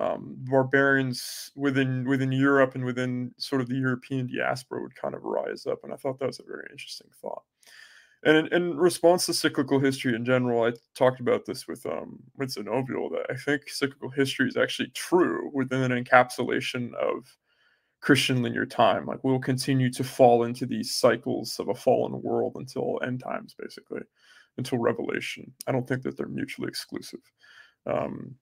um, 0.00 0.36
barbarians 0.50 1.52
within 1.54 2.08
within 2.08 2.32
Europe 2.32 2.74
and 2.74 2.84
within 2.84 3.32
sort 3.36 3.60
of 3.60 3.68
the 3.68 3.76
European 3.76 4.26
diaspora 4.26 4.82
would 4.82 4.94
kind 4.96 5.14
of 5.14 5.22
rise 5.22 5.66
up, 5.66 5.80
and 5.84 5.92
I 5.92 5.96
thought 5.96 6.18
that 6.18 6.26
was 6.26 6.40
a 6.40 6.44
very 6.44 6.66
interesting 6.72 7.08
thought. 7.20 7.42
And 8.24 8.36
in, 8.36 8.46
in 8.52 8.76
response 8.76 9.26
to 9.26 9.34
cyclical 9.34 9.78
history 9.78 10.14
in 10.14 10.24
general, 10.24 10.64
I 10.64 10.72
talked 10.94 11.20
about 11.20 11.44
this 11.44 11.68
with 11.68 11.84
um, 11.84 12.18
with 12.38 12.54
Zenobial 12.54 13.10
that 13.10 13.26
I 13.28 13.36
think 13.36 13.68
cyclical 13.68 14.10
history 14.10 14.48
is 14.48 14.56
actually 14.56 14.88
true 14.94 15.50
within 15.52 15.82
an 15.82 16.04
encapsulation 16.04 16.94
of 16.94 17.36
Christian 18.00 18.42
linear 18.42 18.66
time. 18.66 19.06
Like 19.06 19.22
we'll 19.22 19.38
continue 19.38 19.90
to 19.92 20.04
fall 20.04 20.44
into 20.44 20.66
these 20.66 20.94
cycles 20.94 21.58
of 21.58 21.68
a 21.68 21.74
fallen 21.74 22.20
world 22.22 22.56
until 22.56 23.00
end 23.04 23.20
times, 23.20 23.54
basically, 23.58 24.00
until 24.56 24.78
Revelation. 24.78 25.52
I 25.66 25.72
don't 25.72 25.86
think 25.86 26.02
that 26.02 26.16
they're 26.16 26.26
mutually 26.26 26.68
exclusive. 26.68 27.20
Um, 27.86 28.36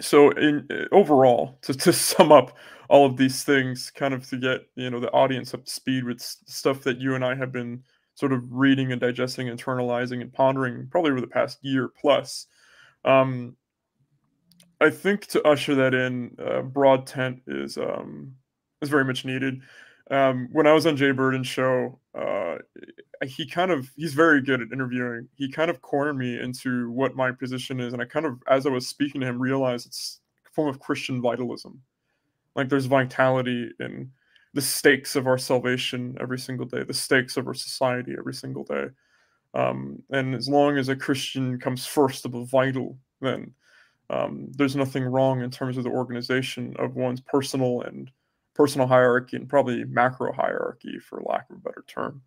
so 0.00 0.30
in 0.30 0.66
overall 0.92 1.58
to, 1.62 1.74
to 1.74 1.92
sum 1.92 2.32
up 2.32 2.56
all 2.88 3.04
of 3.04 3.16
these 3.16 3.44
things 3.44 3.90
kind 3.90 4.14
of 4.14 4.28
to 4.28 4.36
get 4.36 4.66
you 4.76 4.90
know 4.90 5.00
the 5.00 5.10
audience 5.10 5.54
up 5.54 5.64
to 5.64 5.70
speed 5.70 6.04
with 6.04 6.20
stuff 6.20 6.82
that 6.82 6.98
you 6.98 7.14
and 7.14 7.24
i 7.24 7.34
have 7.34 7.52
been 7.52 7.82
sort 8.14 8.32
of 8.32 8.42
reading 8.50 8.92
and 8.92 9.00
digesting 9.00 9.48
internalizing 9.48 10.20
and 10.20 10.32
pondering 10.32 10.86
probably 10.90 11.10
over 11.10 11.20
the 11.20 11.26
past 11.26 11.58
year 11.62 11.90
plus 12.00 12.46
um, 13.04 13.56
i 14.80 14.90
think 14.90 15.26
to 15.26 15.42
usher 15.46 15.74
that 15.74 15.94
in 15.94 16.36
uh, 16.44 16.62
broad 16.62 17.06
tent 17.06 17.40
is 17.46 17.76
um, 17.76 18.32
is 18.82 18.88
very 18.88 19.04
much 19.04 19.24
needed 19.24 19.60
um, 20.10 20.48
when 20.52 20.66
I 20.66 20.72
was 20.72 20.86
on 20.86 20.96
Jay 20.96 21.10
Burden's 21.10 21.46
show, 21.46 21.98
uh, 22.14 22.56
he 23.24 23.46
kind 23.46 23.70
of 23.70 23.90
he's 23.96 24.14
very 24.14 24.40
good 24.40 24.62
at 24.62 24.72
interviewing. 24.72 25.28
He 25.34 25.50
kind 25.50 25.70
of 25.70 25.82
cornered 25.82 26.16
me 26.16 26.40
into 26.40 26.90
what 26.90 27.14
my 27.14 27.30
position 27.30 27.80
is, 27.80 27.92
and 27.92 28.00
I 28.00 28.06
kind 28.06 28.24
of, 28.24 28.42
as 28.48 28.66
I 28.66 28.70
was 28.70 28.88
speaking 28.88 29.20
to 29.20 29.26
him, 29.26 29.38
realized 29.38 29.86
it's 29.86 30.20
a 30.46 30.50
form 30.50 30.68
of 30.68 30.80
Christian 30.80 31.20
vitalism. 31.20 31.82
Like 32.54 32.68
there's 32.68 32.86
vitality 32.86 33.70
in 33.80 34.10
the 34.54 34.62
stakes 34.62 35.14
of 35.14 35.26
our 35.26 35.38
salvation 35.38 36.16
every 36.20 36.38
single 36.38 36.66
day, 36.66 36.82
the 36.82 36.94
stakes 36.94 37.36
of 37.36 37.46
our 37.46 37.54
society 37.54 38.14
every 38.18 38.34
single 38.34 38.64
day. 38.64 38.86
Um, 39.54 40.02
and 40.10 40.34
as 40.34 40.48
long 40.48 40.78
as 40.78 40.88
a 40.88 40.96
Christian 40.96 41.58
comes 41.60 41.86
first 41.86 42.24
above 42.24 42.48
vital, 42.50 42.98
then 43.20 43.52
um, 44.10 44.50
there's 44.56 44.76
nothing 44.76 45.04
wrong 45.04 45.42
in 45.42 45.50
terms 45.50 45.76
of 45.76 45.84
the 45.84 45.90
organization 45.90 46.74
of 46.78 46.96
one's 46.96 47.20
personal 47.20 47.82
and 47.82 48.10
personal 48.58 48.88
hierarchy 48.88 49.36
and 49.36 49.48
probably 49.48 49.84
macro 49.84 50.32
hierarchy, 50.32 50.98
for 50.98 51.22
lack 51.24 51.48
of 51.48 51.56
a 51.56 51.60
better 51.60 51.84
term. 51.86 52.20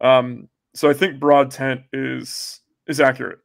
Um, 0.00 0.48
so 0.74 0.90
I 0.90 0.94
think 0.94 1.20
broad 1.20 1.52
tent 1.52 1.82
is 1.92 2.60
is 2.88 3.00
accurate. 3.00 3.38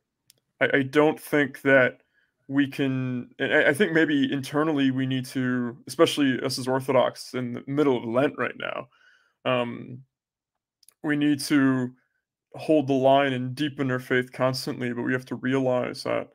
I, 0.60 0.78
I 0.78 0.82
don't 0.82 1.20
think 1.20 1.62
that 1.62 2.02
we 2.48 2.68
can. 2.68 3.30
I, 3.40 3.66
I 3.68 3.74
think 3.74 3.94
maybe 3.94 4.34
internally 4.34 4.90
we 4.90 5.06
need 5.06 5.26
to, 5.28 5.78
especially 5.86 6.42
us 6.42 6.58
as 6.58 6.68
Orthodox 6.68 7.36
in 7.36 7.54
the 7.54 7.64
middle 7.68 7.98
of 7.98 8.06
Lent 8.06 8.34
right 8.40 8.56
now, 8.58 8.88
um, 9.46 10.00
we 11.04 11.16
need 11.16 11.40
to 11.42 11.92
hold 12.56 12.88
the 12.88 12.94
line 12.94 13.34
and 13.34 13.54
deepen 13.54 13.92
our 13.92 14.00
faith 14.00 14.32
constantly. 14.32 14.92
But 14.94 15.04
we 15.04 15.14
have 15.14 15.26
to 15.26 15.36
realize 15.36 16.04
that 16.04 16.30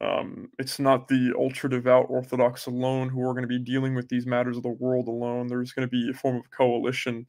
um, 0.00 0.50
it's 0.58 0.78
not 0.78 1.08
the 1.08 1.32
ultra 1.38 1.70
devout 1.70 2.06
Orthodox 2.08 2.66
alone 2.66 3.08
who 3.08 3.22
are 3.22 3.32
going 3.32 3.42
to 3.42 3.48
be 3.48 3.58
dealing 3.58 3.94
with 3.94 4.08
these 4.08 4.26
matters 4.26 4.56
of 4.56 4.62
the 4.62 4.68
world 4.68 5.08
alone. 5.08 5.46
There's 5.46 5.72
going 5.72 5.88
to 5.88 5.90
be 5.90 6.10
a 6.10 6.14
form 6.14 6.36
of 6.36 6.50
coalition, 6.50 7.26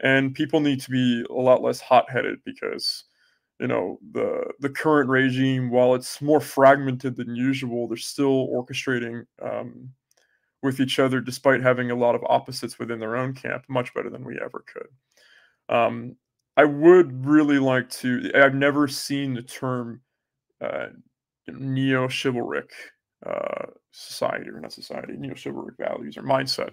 and 0.00 0.34
people 0.34 0.60
need 0.60 0.80
to 0.80 0.90
be 0.90 1.24
a 1.28 1.34
lot 1.34 1.62
less 1.62 1.80
hot 1.80 2.10
headed 2.10 2.38
because 2.44 3.04
you 3.60 3.66
know 3.66 3.98
the 4.12 4.44
the 4.60 4.70
current 4.70 5.10
regime, 5.10 5.70
while 5.70 5.94
it's 5.94 6.22
more 6.22 6.40
fragmented 6.40 7.16
than 7.16 7.36
usual, 7.36 7.86
they're 7.86 7.96
still 7.96 8.48
orchestrating 8.48 9.24
um, 9.42 9.90
with 10.62 10.80
each 10.80 10.98
other, 10.98 11.20
despite 11.20 11.62
having 11.62 11.90
a 11.90 11.96
lot 11.96 12.14
of 12.14 12.24
opposites 12.24 12.78
within 12.78 12.98
their 12.98 13.16
own 13.16 13.34
camp, 13.34 13.64
much 13.68 13.92
better 13.94 14.10
than 14.10 14.24
we 14.24 14.38
ever 14.42 14.64
could. 14.66 15.74
Um, 15.74 16.16
I 16.56 16.64
would 16.64 17.26
really 17.26 17.58
like 17.58 17.90
to. 17.90 18.30
I've 18.34 18.54
never 18.54 18.88
seen 18.88 19.34
the 19.34 19.42
term 19.42 20.00
uh, 20.60 20.88
neo 21.52 22.08
chivalric 22.08 22.70
uh, 23.26 23.66
society 23.90 24.48
or 24.48 24.60
not 24.60 24.72
society, 24.72 25.14
neo 25.16 25.34
chivalric 25.34 25.76
values 25.76 26.16
or 26.16 26.22
mindset. 26.22 26.70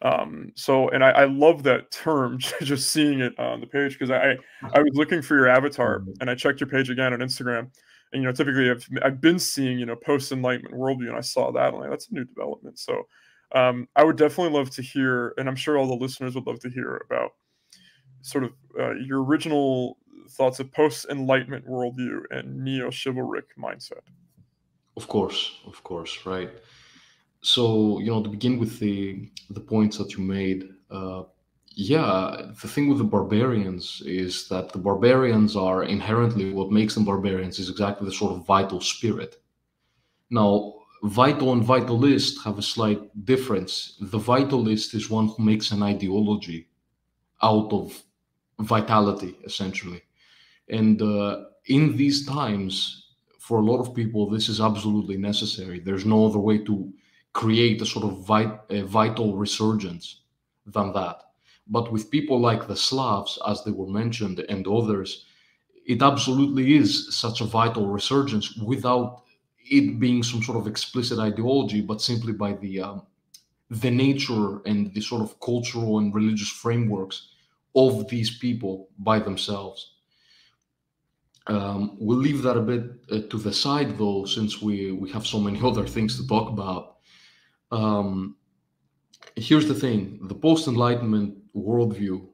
Um, 0.00 0.52
so, 0.54 0.88
and 0.90 1.02
I, 1.02 1.10
I 1.10 1.24
love 1.24 1.64
that 1.64 1.90
term, 1.90 2.38
just 2.62 2.90
seeing 2.90 3.20
it 3.20 3.38
on 3.38 3.60
the 3.60 3.66
page 3.66 3.98
because 3.98 4.10
I 4.10 4.36
I 4.74 4.80
was 4.80 4.92
looking 4.94 5.22
for 5.22 5.36
your 5.36 5.48
avatar 5.48 6.00
mm-hmm. 6.00 6.12
and 6.20 6.30
I 6.30 6.34
checked 6.34 6.60
your 6.60 6.68
page 6.68 6.90
again 6.90 7.12
on 7.12 7.20
Instagram. 7.20 7.70
And 8.12 8.22
you 8.22 8.28
know, 8.28 8.32
typically 8.32 8.70
I've 8.70 8.88
I've 9.02 9.20
been 9.20 9.38
seeing 9.38 9.78
you 9.78 9.86
know 9.86 9.96
post 9.96 10.32
enlightenment 10.32 10.74
worldview, 10.74 11.08
and 11.08 11.16
I 11.16 11.20
saw 11.20 11.50
that, 11.52 11.72
and 11.72 11.78
like 11.78 11.90
that's 11.90 12.08
a 12.08 12.14
new 12.14 12.24
development. 12.24 12.78
So, 12.78 13.02
um, 13.52 13.88
I 13.96 14.04
would 14.04 14.16
definitely 14.16 14.56
love 14.56 14.70
to 14.70 14.82
hear, 14.82 15.34
and 15.36 15.48
I'm 15.48 15.56
sure 15.56 15.76
all 15.76 15.88
the 15.88 15.94
listeners 15.94 16.34
would 16.34 16.46
love 16.46 16.60
to 16.60 16.70
hear 16.70 17.02
about 17.04 17.32
sort 18.22 18.44
of 18.44 18.52
uh, 18.78 18.94
your 18.94 19.22
original 19.22 19.98
thoughts 20.30 20.60
of 20.60 20.72
post 20.72 21.06
enlightenment 21.10 21.66
worldview 21.66 22.22
and 22.30 22.64
neo 22.64 22.90
chivalric 22.90 23.56
mindset. 23.58 24.02
Of 24.96 25.08
course, 25.08 25.60
of 25.66 25.82
course, 25.84 26.26
right. 26.26 26.50
So 27.40 28.00
you 28.00 28.06
know, 28.06 28.22
to 28.22 28.28
begin 28.28 28.58
with 28.58 28.78
the 28.78 29.30
the 29.50 29.60
points 29.60 29.98
that 29.98 30.14
you 30.14 30.24
made, 30.24 30.68
uh, 30.90 31.22
yeah, 31.74 32.50
the 32.60 32.68
thing 32.68 32.88
with 32.88 32.98
the 32.98 33.04
barbarians 33.04 34.02
is 34.04 34.48
that 34.48 34.72
the 34.72 34.78
barbarians 34.78 35.54
are 35.54 35.84
inherently 35.84 36.52
what 36.52 36.72
makes 36.72 36.94
them 36.94 37.04
barbarians 37.04 37.58
is 37.58 37.70
exactly 37.70 38.04
the 38.06 38.12
sort 38.12 38.32
of 38.32 38.44
vital 38.46 38.80
spirit. 38.80 39.36
Now, 40.30 40.74
vital 41.04 41.52
and 41.52 41.62
vitalist 41.62 42.44
have 42.44 42.58
a 42.58 42.62
slight 42.62 43.24
difference. 43.24 43.96
The 44.00 44.18
vitalist 44.18 44.94
is 44.94 45.08
one 45.08 45.28
who 45.28 45.44
makes 45.44 45.70
an 45.70 45.82
ideology 45.82 46.68
out 47.42 47.72
of 47.72 48.02
vitality, 48.58 49.38
essentially. 49.44 50.02
And 50.70 51.00
uh, 51.00 51.44
in 51.66 51.96
these 51.96 52.26
times, 52.26 53.06
for 53.38 53.58
a 53.58 53.64
lot 53.64 53.80
of 53.80 53.94
people, 53.94 54.28
this 54.28 54.48
is 54.48 54.60
absolutely 54.60 55.16
necessary. 55.16 55.80
There's 55.80 56.04
no 56.04 56.26
other 56.26 56.38
way 56.38 56.58
to 56.58 56.92
create 57.32 57.80
a 57.82 57.86
sort 57.86 58.04
of 58.04 58.26
vit- 58.26 58.60
a 58.70 58.82
vital 58.82 59.36
resurgence 59.36 60.22
than 60.66 60.92
that. 60.92 61.22
But 61.66 61.92
with 61.92 62.10
people 62.10 62.40
like 62.40 62.66
the 62.66 62.76
Slavs, 62.76 63.38
as 63.46 63.62
they 63.62 63.70
were 63.70 63.86
mentioned, 63.86 64.40
and 64.48 64.66
others, 64.66 65.24
it 65.86 66.02
absolutely 66.02 66.76
is 66.76 67.14
such 67.16 67.40
a 67.40 67.44
vital 67.44 67.86
resurgence 67.86 68.56
without 68.56 69.22
it 69.70 69.98
being 69.98 70.22
some 70.22 70.42
sort 70.42 70.58
of 70.58 70.66
explicit 70.66 71.18
ideology, 71.18 71.80
but 71.80 72.00
simply 72.00 72.32
by 72.32 72.52
the 72.54 72.80
um, 72.80 73.02
the 73.70 73.90
nature 73.90 74.60
and 74.64 74.92
the 74.94 75.00
sort 75.00 75.22
of 75.22 75.38
cultural 75.40 75.98
and 75.98 76.14
religious 76.14 76.48
frameworks 76.48 77.28
of 77.74 78.08
these 78.08 78.38
people 78.38 78.88
by 78.98 79.18
themselves. 79.18 79.94
Um, 81.48 81.96
we'll 81.98 82.18
leave 82.18 82.42
that 82.42 82.56
a 82.56 82.60
bit 82.60 82.84
uh, 83.10 83.20
to 83.30 83.38
the 83.38 83.52
side, 83.52 83.96
though, 83.96 84.24
since 84.26 84.60
we 84.60 84.92
we 84.92 85.10
have 85.10 85.26
so 85.26 85.40
many 85.40 85.60
other 85.68 85.86
things 85.86 86.16
to 86.16 86.26
talk 86.26 86.48
about. 86.50 86.98
Um, 87.70 88.36
here's 89.36 89.68
the 89.68 89.74
thing: 89.74 90.20
the 90.22 90.34
post-enlightenment 90.34 91.38
worldview 91.54 92.26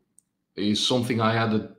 is 0.57 0.87
something 0.87 1.21
I 1.21 1.37
added 1.37 1.75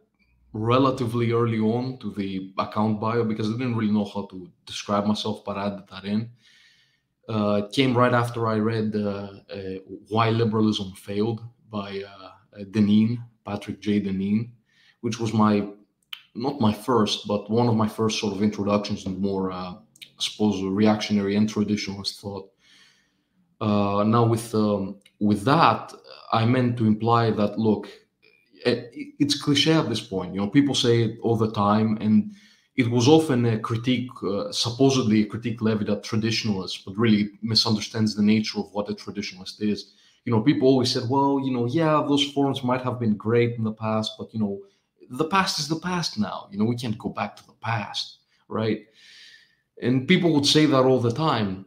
relatively 0.54 1.34
early 1.34 1.60
on 1.60 1.98
to 2.00 2.12
the 2.12 2.54
account 2.58 3.02
bio 3.02 3.26
because 3.26 3.50
I 3.50 3.54
didn't 3.54 3.76
really 3.76 3.92
know 3.92 4.06
how 4.06 4.26
to 4.28 4.50
describe 4.66 5.06
myself, 5.06 5.44
but 5.44 5.58
I 5.58 5.68
added 5.68 5.84
that 5.92 6.06
in. 6.06 6.30
Uh, 7.28 7.64
it 7.66 7.74
came 7.74 7.98
right 7.98 8.14
after 8.14 8.48
I 8.48 8.58
read 8.60 8.96
uh, 8.96 9.32
uh, 9.52 9.80
Why 10.10 10.30
Liberalism 10.30 10.94
Failed 10.94 11.42
by 11.70 12.04
uh, 12.04 12.64
Deneen, 12.72 13.18
Patrick 13.46 13.82
J. 13.82 14.00
Deneen, 14.00 14.52
which 15.02 15.20
was 15.20 15.34
my, 15.34 15.68
not 16.36 16.60
my 16.60 16.74
first, 16.74 17.28
but 17.28 17.50
one 17.50 17.68
of 17.68 17.76
my 17.76 17.88
first 17.88 18.20
sort 18.20 18.36
of 18.36 18.44
introductions 18.44 19.06
and 19.06 19.20
more, 19.20 19.52
uh, 19.52 19.74
I 19.74 20.20
suppose, 20.20 20.62
reactionary 20.64 21.36
and 21.36 21.50
traditionalist 21.50 22.20
thought. 22.20 22.50
Uh, 23.62 24.04
now, 24.04 24.26
with 24.26 24.54
um, 24.54 24.98
with 25.20 25.44
that, 25.44 25.94
I 26.32 26.46
meant 26.46 26.78
to 26.78 26.86
imply 26.86 27.32
that 27.32 27.58
look, 27.58 27.88
it's 28.66 29.42
cliche 29.42 29.74
at 29.74 29.90
this 29.90 30.02
point. 30.02 30.34
You 30.34 30.42
know, 30.42 30.50
people 30.50 30.76
say 30.76 31.04
it 31.04 31.20
all 31.22 31.38
the 31.38 31.52
time, 31.52 31.98
and 32.02 32.34
it 32.76 32.90
was 32.90 33.08
often 33.08 33.46
a 33.46 33.60
critique, 33.60 34.12
uh, 34.24 34.52
supposedly 34.52 35.22
a 35.22 35.26
critique 35.26 35.62
levied 35.62 35.90
at 35.90 36.04
traditionalists, 36.04 36.82
but 36.86 36.98
really 36.98 37.30
misunderstands 37.42 38.16
the 38.16 38.24
nature 38.24 38.60
of 38.60 38.72
what 38.74 38.90
a 38.90 38.94
traditionalist 38.94 39.62
is. 39.62 39.94
You 40.26 40.34
know, 40.34 40.42
people 40.42 40.68
always 40.68 40.92
said, 40.92 41.04
well, 41.08 41.40
you 41.40 41.54
know, 41.54 41.68
yeah, 41.68 42.04
those 42.06 42.32
forms 42.34 42.64
might 42.64 42.82
have 42.82 43.00
been 43.00 43.16
great 43.16 43.56
in 43.58 43.64
the 43.64 43.72
past, 43.72 44.14
but 44.18 44.34
you 44.34 44.40
know, 44.40 44.60
the 45.10 45.26
past 45.26 45.60
is 45.60 45.68
the 45.68 45.80
past 45.80 46.20
now. 46.20 46.48
You 46.52 46.58
know, 46.58 46.66
we 46.66 46.76
can't 46.76 46.98
go 46.98 47.10
back 47.10 47.36
to 47.38 47.46
the 47.46 47.54
past, 47.62 48.20
right? 48.48 48.86
And 49.82 50.08
people 50.08 50.34
would 50.34 50.46
say 50.46 50.66
that 50.66 50.84
all 50.84 51.00
the 51.00 51.12
time. 51.12 51.66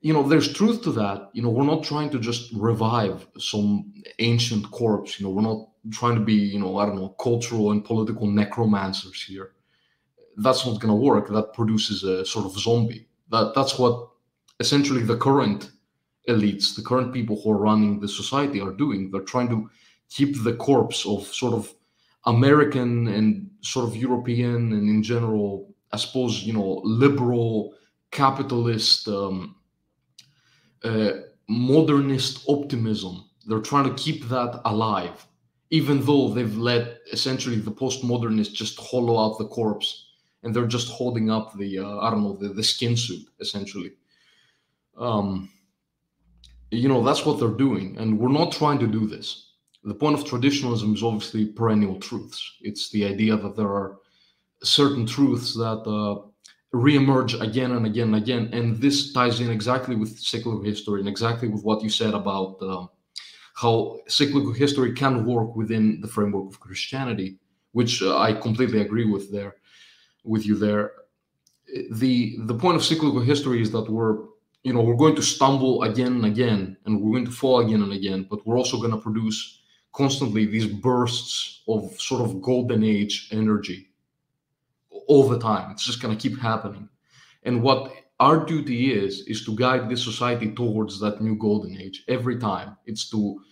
You 0.00 0.14
know, 0.14 0.26
there's 0.26 0.52
truth 0.52 0.82
to 0.82 0.92
that. 0.92 1.30
You 1.34 1.42
know, 1.42 1.50
we're 1.50 1.64
not 1.64 1.84
trying 1.84 2.08
to 2.10 2.18
just 2.18 2.50
revive 2.54 3.26
some 3.38 3.92
ancient 4.18 4.70
corpse. 4.70 5.20
You 5.20 5.26
know, 5.26 5.32
we're 5.32 5.42
not 5.42 5.68
trying 5.90 6.14
to 6.14 6.22
be, 6.22 6.34
you 6.34 6.58
know, 6.58 6.78
I 6.78 6.86
don't 6.86 6.96
know, 6.96 7.10
cultural 7.20 7.70
and 7.72 7.84
political 7.84 8.26
necromancers 8.26 9.22
here. 9.22 9.52
That's 10.36 10.64
not 10.64 10.80
going 10.80 10.88
to 10.88 10.94
work. 10.94 11.28
That 11.28 11.52
produces 11.52 12.02
a 12.02 12.24
sort 12.24 12.46
of 12.46 12.58
zombie. 12.58 13.08
That 13.30 13.52
that's 13.54 13.78
what 13.78 14.08
essentially 14.58 15.02
the 15.02 15.18
current 15.18 15.70
elites, 16.28 16.74
the 16.74 16.82
current 16.82 17.12
people 17.12 17.40
who 17.40 17.50
are 17.50 17.58
running 17.58 18.00
the 18.00 18.08
society 18.08 18.60
are 18.60 18.72
doing. 18.72 19.10
They're 19.10 19.22
trying 19.22 19.48
to 19.50 19.68
keep 20.08 20.42
the 20.42 20.54
corpse 20.54 21.04
of 21.06 21.26
sort 21.26 21.54
of 21.54 21.74
American 22.26 23.08
and 23.08 23.50
sort 23.62 23.88
of 23.88 23.96
European 23.96 24.72
and 24.72 24.88
in 24.88 25.02
general, 25.02 25.74
I 25.92 25.96
suppose, 25.96 26.42
you 26.42 26.52
know, 26.52 26.80
liberal, 26.84 27.74
capitalist, 28.10 29.08
um, 29.08 29.56
uh, 30.84 31.12
modernist 31.48 32.44
optimism. 32.48 33.28
They're 33.46 33.60
trying 33.60 33.84
to 33.84 34.02
keep 34.02 34.28
that 34.28 34.60
alive 34.64 35.26
even 35.70 36.04
though 36.04 36.28
they've 36.28 36.56
let 36.56 36.98
essentially 37.12 37.56
the 37.56 37.70
postmodernists 37.70 38.52
just 38.52 38.78
hollow 38.78 39.18
out 39.18 39.38
the 39.38 39.46
corpse 39.46 40.08
and 40.42 40.54
they're 40.54 40.66
just 40.66 40.88
holding 40.88 41.30
up 41.30 41.56
the 41.56 41.78
uh, 41.78 41.98
I 41.98 42.10
don't 42.10 42.22
know 42.22 42.36
the, 42.36 42.48
the 42.48 42.62
skin 42.62 42.96
suit 42.96 43.26
essentially. 43.40 43.92
Um, 44.96 45.48
you 46.70 46.88
know 46.88 47.02
that's 47.02 47.24
what 47.24 47.38
they're 47.38 47.48
doing, 47.48 47.96
and 47.98 48.18
we're 48.18 48.28
not 48.28 48.52
trying 48.52 48.78
to 48.80 48.86
do 48.86 49.06
this. 49.06 49.49
The 49.84 49.94
point 49.94 50.18
of 50.18 50.26
traditionalism 50.26 50.94
is 50.94 51.02
obviously 51.02 51.46
perennial 51.46 51.98
truths. 51.98 52.58
It's 52.60 52.90
the 52.90 53.06
idea 53.06 53.36
that 53.36 53.56
there 53.56 53.68
are 53.68 53.98
certain 54.62 55.06
truths 55.06 55.54
that 55.54 55.82
uh, 55.86 56.28
reemerge 56.74 57.40
again 57.40 57.72
and 57.72 57.86
again 57.86 58.08
and 58.08 58.16
again, 58.16 58.50
and 58.52 58.80
this 58.80 59.12
ties 59.12 59.40
in 59.40 59.50
exactly 59.50 59.96
with 59.96 60.18
cyclical 60.18 60.62
history 60.62 61.00
and 61.00 61.08
exactly 61.08 61.48
with 61.48 61.64
what 61.64 61.82
you 61.82 61.88
said 61.88 62.14
about. 62.14 62.58
Uh, 62.60 62.86
how 63.54 63.98
cyclical 64.08 64.52
history 64.52 64.92
can 64.92 65.26
work 65.26 65.54
within 65.54 66.00
the 66.00 66.08
framework 66.08 66.48
of 66.48 66.60
Christianity, 66.60 67.36
which 67.72 68.02
uh, 68.02 68.16
I 68.16 68.32
completely 68.32 68.80
agree 68.80 69.04
with 69.04 69.30
there, 69.30 69.56
with 70.24 70.46
you 70.46 70.56
there. 70.56 70.92
The 71.90 72.36
the 72.40 72.54
point 72.54 72.76
of 72.76 72.84
cyclical 72.84 73.20
history 73.20 73.60
is 73.60 73.70
that 73.72 73.90
we're 73.90 74.24
you 74.62 74.72
know 74.72 74.80
we're 74.80 74.96
going 74.96 75.16
to 75.16 75.22
stumble 75.22 75.82
again 75.82 76.14
and 76.14 76.26
again, 76.26 76.76
and 76.84 77.00
we're 77.00 77.12
going 77.12 77.26
to 77.26 77.30
fall 77.30 77.60
again 77.60 77.82
and 77.82 77.92
again, 77.92 78.26
but 78.30 78.46
we're 78.46 78.56
also 78.56 78.78
going 78.78 78.92
to 78.92 78.98
produce 78.98 79.59
constantly 79.92 80.46
these 80.46 80.66
bursts 80.66 81.62
of 81.68 82.00
sort 82.00 82.22
of 82.22 82.42
golden 82.42 82.84
age 82.84 83.28
energy 83.32 83.88
all 85.08 85.28
the 85.28 85.38
time. 85.38 85.70
It's 85.70 85.84
just 85.84 86.00
going 86.00 86.16
to 86.16 86.28
keep 86.28 86.38
happening, 86.38 86.88
and 87.42 87.62
what 87.62 87.92
our 88.20 88.44
duty 88.44 88.92
is 88.92 89.26
is 89.26 89.44
to 89.46 89.56
guide 89.56 89.88
this 89.88 90.04
society 90.04 90.52
towards 90.52 91.00
that 91.00 91.20
new 91.20 91.36
golden 91.36 91.80
age 91.80 92.04
every 92.08 92.38
time. 92.38 92.76
It's 92.86 93.08
to 93.10 93.42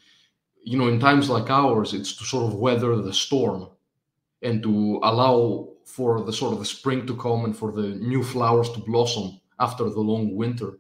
you 0.63 0.79
know 0.79 0.89
in 0.89 1.01
times 1.01 1.31
like 1.31 1.51
ours 1.51 1.95
it's 1.95 2.15
to 2.17 2.25
sort 2.25 2.53
of 2.53 2.59
weather 2.59 2.97
the 2.97 3.13
storm 3.13 3.69
and 4.43 4.63
to 4.63 5.01
allow 5.03 5.69
for 5.85 6.23
the 6.23 6.33
sort 6.33 6.53
of 6.53 6.59
the 6.59 6.65
spring 6.65 7.07
to 7.07 7.17
come 7.17 7.45
and 7.45 7.57
for 7.57 7.73
the 7.73 7.89
new 7.97 8.23
flowers 8.23 8.71
to 8.71 8.81
blossom 8.81 9.41
after 9.59 9.85
the 9.85 10.01
long 10.01 10.37
winter. 10.37 10.79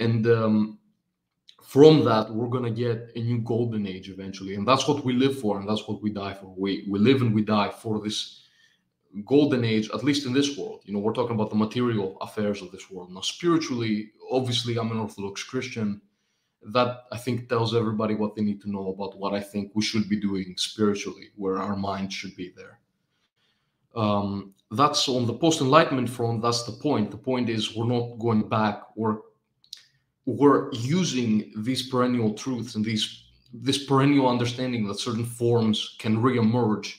And 0.00 0.26
um, 0.26 0.78
from 1.66 2.04
that 2.04 2.30
we're 2.30 2.48
going 2.48 2.64
to 2.64 2.70
get 2.70 3.10
a 3.16 3.20
new 3.20 3.38
golden 3.38 3.86
age 3.86 4.08
eventually 4.08 4.54
and 4.54 4.66
that's 4.66 4.86
what 4.86 5.04
we 5.04 5.12
live 5.12 5.38
for 5.40 5.58
and 5.58 5.68
that's 5.68 5.86
what 5.88 6.00
we 6.02 6.10
die 6.10 6.34
for 6.34 6.54
we 6.56 6.86
we 6.88 6.98
live 6.98 7.22
and 7.22 7.34
we 7.34 7.42
die 7.42 7.70
for 7.70 8.00
this 8.00 8.46
golden 9.24 9.64
age, 9.64 9.90
at 9.94 10.04
least 10.04 10.26
in 10.26 10.32
this 10.32 10.56
world. 10.56 10.82
You 10.84 10.92
know, 10.92 10.98
we're 10.98 11.12
talking 11.12 11.34
about 11.34 11.50
the 11.50 11.56
material 11.56 12.18
affairs 12.20 12.62
of 12.62 12.70
this 12.72 12.90
world. 12.90 13.12
Now, 13.12 13.20
spiritually, 13.20 14.12
obviously, 14.30 14.78
I'm 14.78 14.90
an 14.90 14.98
Orthodox 14.98 15.42
Christian. 15.42 16.00
That 16.72 17.04
I 17.12 17.16
think 17.16 17.48
tells 17.48 17.76
everybody 17.76 18.16
what 18.16 18.34
they 18.34 18.42
need 18.42 18.60
to 18.62 18.70
know 18.70 18.88
about 18.90 19.18
what 19.18 19.34
I 19.34 19.40
think 19.40 19.70
we 19.74 19.82
should 19.82 20.08
be 20.08 20.18
doing 20.18 20.54
spiritually, 20.56 21.28
where 21.36 21.58
our 21.58 21.76
mind 21.76 22.12
should 22.12 22.34
be 22.34 22.52
there. 22.56 22.80
Um, 23.94 24.52
that's 24.72 25.08
on 25.08 25.26
the 25.26 25.34
post 25.34 25.60
enlightenment 25.60 26.10
front. 26.10 26.42
That's 26.42 26.64
the 26.64 26.72
point. 26.72 27.12
The 27.12 27.16
point 27.16 27.48
is, 27.48 27.76
we're 27.76 27.86
not 27.86 28.18
going 28.18 28.48
back. 28.48 28.82
We're 28.96 29.18
we're 30.26 30.72
using 30.72 31.52
these 31.56 31.88
perennial 31.88 32.34
truths 32.34 32.74
and 32.74 32.84
these 32.84 33.22
this 33.52 33.84
perennial 33.84 34.28
understanding 34.28 34.86
that 34.86 34.98
certain 34.98 35.24
forms 35.24 35.96
can 35.98 36.20
reemerge 36.20 36.94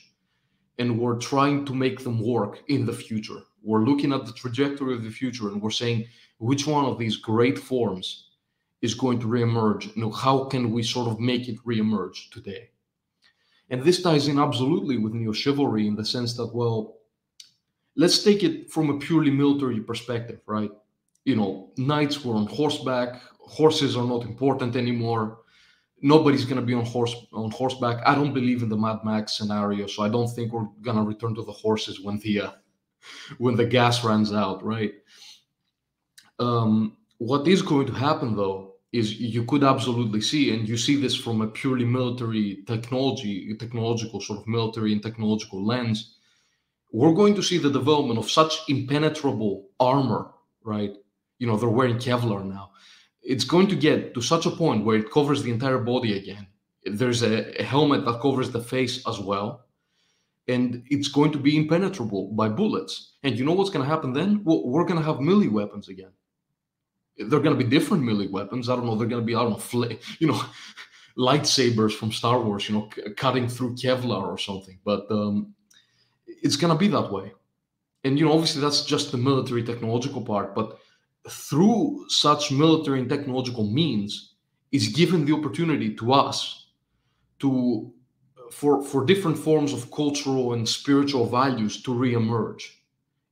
and 0.78 0.98
we're 0.98 1.18
trying 1.18 1.64
to 1.66 1.74
make 1.74 2.00
them 2.00 2.20
work 2.20 2.62
in 2.68 2.86
the 2.86 2.92
future. 2.92 3.40
We're 3.62 3.84
looking 3.84 4.12
at 4.12 4.26
the 4.26 4.32
trajectory 4.32 4.94
of 4.94 5.04
the 5.04 5.10
future 5.10 5.48
and 5.48 5.60
we're 5.60 5.70
saying 5.70 6.06
which 6.38 6.66
one 6.66 6.86
of 6.86 6.98
these 6.98 7.16
great 7.16 7.58
forms 7.58 8.30
is 8.80 8.94
going 8.94 9.20
to 9.20 9.26
reemerge. 9.26 9.94
You 9.94 10.02
know, 10.02 10.10
how 10.10 10.44
can 10.44 10.70
we 10.70 10.82
sort 10.82 11.08
of 11.08 11.20
make 11.20 11.48
it 11.48 11.62
reemerge 11.64 12.30
today? 12.30 12.70
And 13.70 13.82
this 13.82 14.02
ties 14.02 14.28
in 14.28 14.38
absolutely 14.38 14.96
with 14.96 15.12
neo 15.12 15.32
chivalry 15.32 15.86
in 15.86 15.96
the 15.96 16.04
sense 16.04 16.34
that, 16.36 16.54
well, 16.54 16.96
let's 17.96 18.22
take 18.22 18.42
it 18.42 18.70
from 18.70 18.88
a 18.88 18.98
purely 18.98 19.30
military 19.30 19.80
perspective, 19.80 20.40
right? 20.46 20.70
You 21.28 21.36
know, 21.36 21.50
knights 21.76 22.16
were 22.24 22.36
on 22.40 22.46
horseback, 22.46 23.10
horses 23.58 23.96
are 23.98 24.08
not 24.14 24.22
important 24.32 24.76
anymore 24.76 25.24
nobody's 26.00 26.44
going 26.44 26.60
to 26.60 26.66
be 26.66 26.74
on 26.74 26.84
horse 26.84 27.14
on 27.32 27.50
horseback. 27.50 28.02
I 28.06 28.14
don't 28.14 28.34
believe 28.34 28.62
in 28.62 28.68
the 28.68 28.76
Mad 28.76 28.98
Max 29.04 29.36
scenario, 29.36 29.86
so 29.86 30.02
I 30.02 30.08
don't 30.08 30.28
think 30.28 30.52
we're 30.52 30.68
going 30.82 30.96
to 30.96 31.02
return 31.02 31.34
to 31.34 31.42
the 31.42 31.52
horses 31.52 32.00
when 32.00 32.18
the 32.18 32.42
uh, 32.42 32.50
when 33.38 33.56
the 33.56 33.64
gas 33.64 34.04
runs 34.04 34.32
out, 34.32 34.62
right? 34.62 34.92
Um, 36.38 36.96
what 37.18 37.48
is 37.48 37.62
going 37.62 37.86
to 37.86 37.92
happen 37.92 38.36
though 38.36 38.74
is 38.92 39.20
you 39.20 39.44
could 39.44 39.64
absolutely 39.64 40.20
see, 40.20 40.54
and 40.54 40.68
you 40.68 40.76
see 40.76 40.96
this 40.96 41.14
from 41.14 41.42
a 41.42 41.46
purely 41.46 41.84
military 41.84 42.62
technology, 42.66 43.54
technological 43.58 44.20
sort 44.20 44.40
of 44.40 44.48
military 44.48 44.92
and 44.92 45.02
technological 45.02 45.64
lens. 45.64 46.14
We're 46.90 47.12
going 47.12 47.34
to 47.34 47.42
see 47.42 47.58
the 47.58 47.70
development 47.70 48.18
of 48.18 48.30
such 48.30 48.60
impenetrable 48.68 49.68
armor, 49.78 50.30
right? 50.64 50.94
You 51.38 51.46
know, 51.46 51.56
they're 51.56 51.68
wearing 51.68 51.96
Kevlar 51.96 52.44
now. 52.44 52.72
It's 53.22 53.44
going 53.44 53.68
to 53.68 53.76
get 53.76 54.14
to 54.14 54.20
such 54.20 54.46
a 54.46 54.50
point 54.50 54.84
where 54.84 54.96
it 54.96 55.10
covers 55.10 55.42
the 55.42 55.50
entire 55.50 55.78
body 55.78 56.16
again. 56.16 56.46
There's 56.84 57.22
a, 57.22 57.60
a 57.60 57.62
helmet 57.62 58.04
that 58.04 58.20
covers 58.20 58.50
the 58.50 58.62
face 58.62 59.06
as 59.06 59.18
well. 59.18 59.66
And 60.46 60.82
it's 60.86 61.08
going 61.08 61.32
to 61.32 61.38
be 61.38 61.56
impenetrable 61.56 62.28
by 62.32 62.48
bullets. 62.48 63.16
And 63.22 63.38
you 63.38 63.44
know 63.44 63.52
what's 63.52 63.70
going 63.70 63.84
to 63.84 63.90
happen 63.94 64.14
then? 64.14 64.42
Well, 64.44 64.66
we're 64.66 64.84
going 64.86 64.98
to 64.98 65.04
have 65.04 65.20
melee 65.20 65.48
weapons 65.48 65.88
again 65.88 66.12
they're 67.18 67.40
going 67.40 67.56
to 67.56 67.64
be 67.64 67.68
different 67.68 68.04
melee 68.04 68.28
weapons. 68.28 68.68
I 68.68 68.76
don't 68.76 68.86
know. 68.86 68.94
They're 68.94 69.08
going 69.08 69.22
to 69.22 69.26
be 69.26 69.34
I 69.34 69.42
don't 69.42 69.50
know, 69.52 69.58
fl- 69.58 69.92
you 70.18 70.28
know, 70.28 70.40
lightsabers 71.18 71.92
from 71.92 72.12
Star 72.12 72.40
Wars, 72.40 72.68
you 72.68 72.76
know, 72.76 72.88
c- 72.94 73.10
cutting 73.16 73.48
through 73.48 73.74
Kevlar 73.74 74.22
or 74.22 74.38
something. 74.38 74.78
But 74.84 75.10
um, 75.10 75.54
it's 76.26 76.56
going 76.56 76.72
to 76.72 76.78
be 76.78 76.88
that 76.88 77.10
way. 77.12 77.32
And 78.04 78.18
you 78.18 78.24
know, 78.24 78.32
obviously, 78.32 78.62
that's 78.62 78.84
just 78.84 79.10
the 79.10 79.18
military 79.18 79.64
technological 79.64 80.22
part. 80.22 80.54
But 80.54 80.78
through 81.28 82.06
such 82.08 82.50
military 82.50 83.00
and 83.00 83.08
technological 83.08 83.64
means, 83.64 84.34
is 84.72 84.88
given 84.88 85.24
the 85.24 85.32
opportunity 85.32 85.94
to 85.96 86.12
us 86.12 86.66
to 87.40 87.92
for 88.50 88.82
for 88.82 89.04
different 89.04 89.38
forms 89.38 89.72
of 89.72 89.90
cultural 89.90 90.54
and 90.54 90.68
spiritual 90.68 91.26
values 91.26 91.82
to 91.82 91.92
reemerge. 91.92 92.62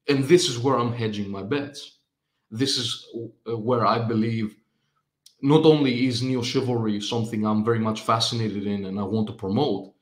And 0.09 0.25
this 0.25 0.49
is 0.49 0.59
where 0.59 0.77
I'm 0.79 0.93
hedging 0.93 1.31
my 1.31 1.43
bets 1.43 1.97
this 2.51 2.77
is 2.79 3.07
uh, 3.49 3.57
where 3.57 3.85
I 3.85 3.99
believe 3.99 4.57
not 5.43 5.65
only 5.65 6.07
is 6.07 6.23
neo 6.23 6.43
chivalry 6.43 7.01
something 7.01 7.45
I'm 7.45 7.65
very 7.65 7.79
much 7.79 8.03
fascinated 8.03 8.67
in 8.67 8.87
and 8.87 8.99
I 8.99 9.03
want 9.03 9.27
to 9.29 9.33
promote 9.33 9.93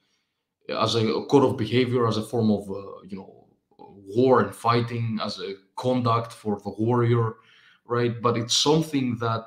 as 0.69 0.95
a 0.95 1.25
code 1.31 1.45
of 1.45 1.59
behavior, 1.59 2.07
as 2.07 2.17
a 2.17 2.23
form 2.23 2.51
of 2.51 2.71
uh, 2.71 3.03
you 3.07 3.17
know 3.17 3.47
war 3.79 4.41
and 4.41 4.55
fighting, 4.55 5.19
as 5.23 5.39
a 5.39 5.55
conduct 5.77 6.33
for 6.33 6.61
the 6.61 6.71
warrior, 6.79 7.35
right? 7.87 8.21
But 8.21 8.37
it's 8.37 8.57
something 8.57 9.17
that 9.19 9.45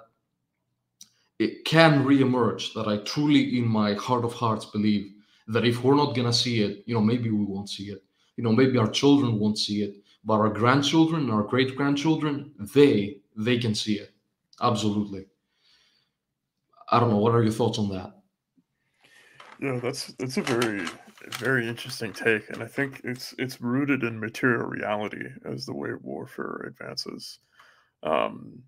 it 1.39 1.65
can 1.65 2.03
reemerge. 2.03 2.73
That 2.73 2.87
I 2.87 2.97
truly, 2.97 3.57
in 3.57 3.67
my 3.67 3.93
heart 3.93 4.25
of 4.25 4.33
hearts, 4.33 4.65
believe 4.65 5.13
that 5.47 5.65
if 5.65 5.83
we're 5.83 5.95
not 5.95 6.15
gonna 6.15 6.33
see 6.33 6.61
it, 6.63 6.83
you 6.85 6.93
know, 6.93 7.01
maybe 7.01 7.29
we 7.29 7.45
won't 7.45 7.69
see 7.69 7.85
it. 7.85 8.03
You 8.35 8.43
know, 8.43 8.51
maybe 8.51 8.77
our 8.77 8.89
children 8.89 9.39
won't 9.39 9.57
see 9.57 9.83
it 9.83 9.95
but 10.27 10.35
our 10.35 10.49
grandchildren 10.49 11.31
our 11.31 11.41
great 11.41 11.75
grandchildren 11.75 12.51
they 12.59 13.17
they 13.35 13.57
can 13.57 13.73
see 13.73 13.93
it 13.93 14.11
absolutely 14.61 15.25
i 16.91 16.99
don't 16.99 17.09
know 17.09 17.17
what 17.17 17.33
are 17.33 17.41
your 17.41 17.51
thoughts 17.51 17.79
on 17.79 17.89
that 17.89 18.13
yeah 19.59 19.79
that's 19.81 20.07
that's 20.19 20.37
a 20.37 20.41
very 20.41 20.85
very 21.39 21.67
interesting 21.67 22.13
take 22.13 22.49
and 22.49 22.61
i 22.61 22.67
think 22.67 23.01
it's 23.03 23.33
it's 23.39 23.61
rooted 23.61 24.03
in 24.03 24.19
material 24.19 24.67
reality 24.67 25.25
as 25.45 25.65
the 25.65 25.73
way 25.73 25.89
warfare 26.01 26.65
advances 26.67 27.39
um 28.03 28.63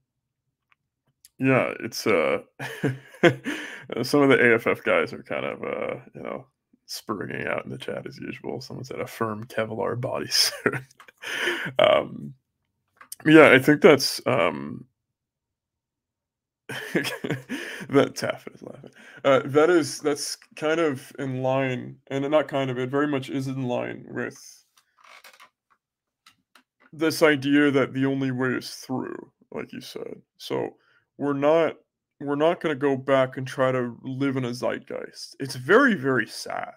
yeah 1.39 1.73
it's 1.81 2.05
uh 2.07 2.39
some 4.03 4.21
of 4.21 4.29
the 4.29 4.53
aff 4.55 4.83
guys 4.83 5.13
are 5.13 5.23
kind 5.23 5.45
of 5.45 5.63
uh 5.63 5.95
you 6.15 6.21
know 6.21 6.45
spurring 6.89 7.45
out 7.47 7.63
in 7.65 7.71
the 7.71 7.77
chat 7.77 8.05
as 8.07 8.17
usual. 8.17 8.59
Someone 8.59 8.83
said 8.83 8.99
a 8.99 9.07
firm 9.07 9.45
Kevlar 9.45 9.95
bodysuit. 9.99 10.83
um, 11.79 12.33
yeah, 13.25 13.51
I 13.51 13.59
think 13.59 13.81
that's 13.81 14.19
um, 14.25 14.85
that 16.69 18.13
Taff 18.15 18.47
is 18.53 18.63
laughing. 18.63 18.91
Uh, 19.23 19.41
that 19.45 19.69
is 19.69 19.99
that's 19.99 20.35
kind 20.55 20.79
of 20.79 21.11
in 21.19 21.43
line, 21.43 21.97
and 22.07 22.29
not 22.29 22.47
kind 22.47 22.71
of. 22.71 22.79
It 22.79 22.89
very 22.89 23.07
much 23.07 23.29
is 23.29 23.47
in 23.47 23.63
line 23.63 24.05
with 24.09 24.59
this 26.91 27.21
idea 27.21 27.71
that 27.71 27.93
the 27.93 28.06
only 28.06 28.32
way 28.32 28.49
is 28.49 28.71
through, 28.71 29.32
like 29.52 29.71
you 29.71 29.82
said. 29.82 30.21
So 30.38 30.75
we're 31.17 31.34
not 31.34 31.75
we're 32.19 32.36
not 32.36 32.60
going 32.60 32.75
to 32.75 32.80
go 32.80 32.97
back 32.97 33.38
and 33.38 33.47
try 33.47 33.71
to 33.71 33.97
live 34.04 34.36
in 34.36 34.45
a 34.45 34.54
zeitgeist. 34.54 35.36
It's 35.39 35.56
very, 35.56 35.95
very 35.95 36.28
sad 36.28 36.73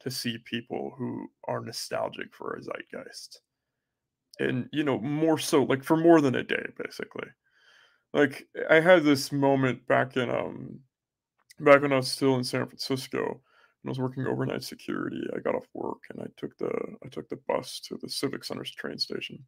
to 0.00 0.10
see 0.10 0.38
people 0.38 0.94
who 0.98 1.28
are 1.46 1.60
nostalgic 1.60 2.34
for 2.34 2.54
a 2.54 2.60
zeitgeist. 2.60 3.40
And, 4.40 4.68
you 4.72 4.82
know, 4.82 4.98
more 4.98 5.38
so, 5.38 5.62
like 5.62 5.84
for 5.84 5.96
more 5.96 6.20
than 6.20 6.34
a 6.34 6.42
day, 6.42 6.64
basically. 6.82 7.28
Like, 8.12 8.48
I 8.68 8.80
had 8.80 9.04
this 9.04 9.30
moment 9.30 9.86
back 9.86 10.16
in, 10.16 10.28
um, 10.28 10.80
back 11.60 11.82
when 11.82 11.92
I 11.92 11.96
was 11.96 12.10
still 12.10 12.34
in 12.36 12.42
San 12.42 12.66
Francisco, 12.66 13.42
I 13.84 13.88
was 13.88 13.98
working 13.98 14.26
overnight 14.26 14.62
security, 14.62 15.22
I 15.34 15.40
got 15.40 15.54
off 15.54 15.66
work 15.72 16.02
and 16.10 16.20
I 16.20 16.26
took 16.36 16.56
the 16.58 16.70
I 17.04 17.08
took 17.08 17.28
the 17.28 17.38
bus 17.48 17.80
to 17.88 17.98
the 18.00 18.08
Civic 18.08 18.44
Center's 18.44 18.70
train 18.70 18.98
station. 18.98 19.38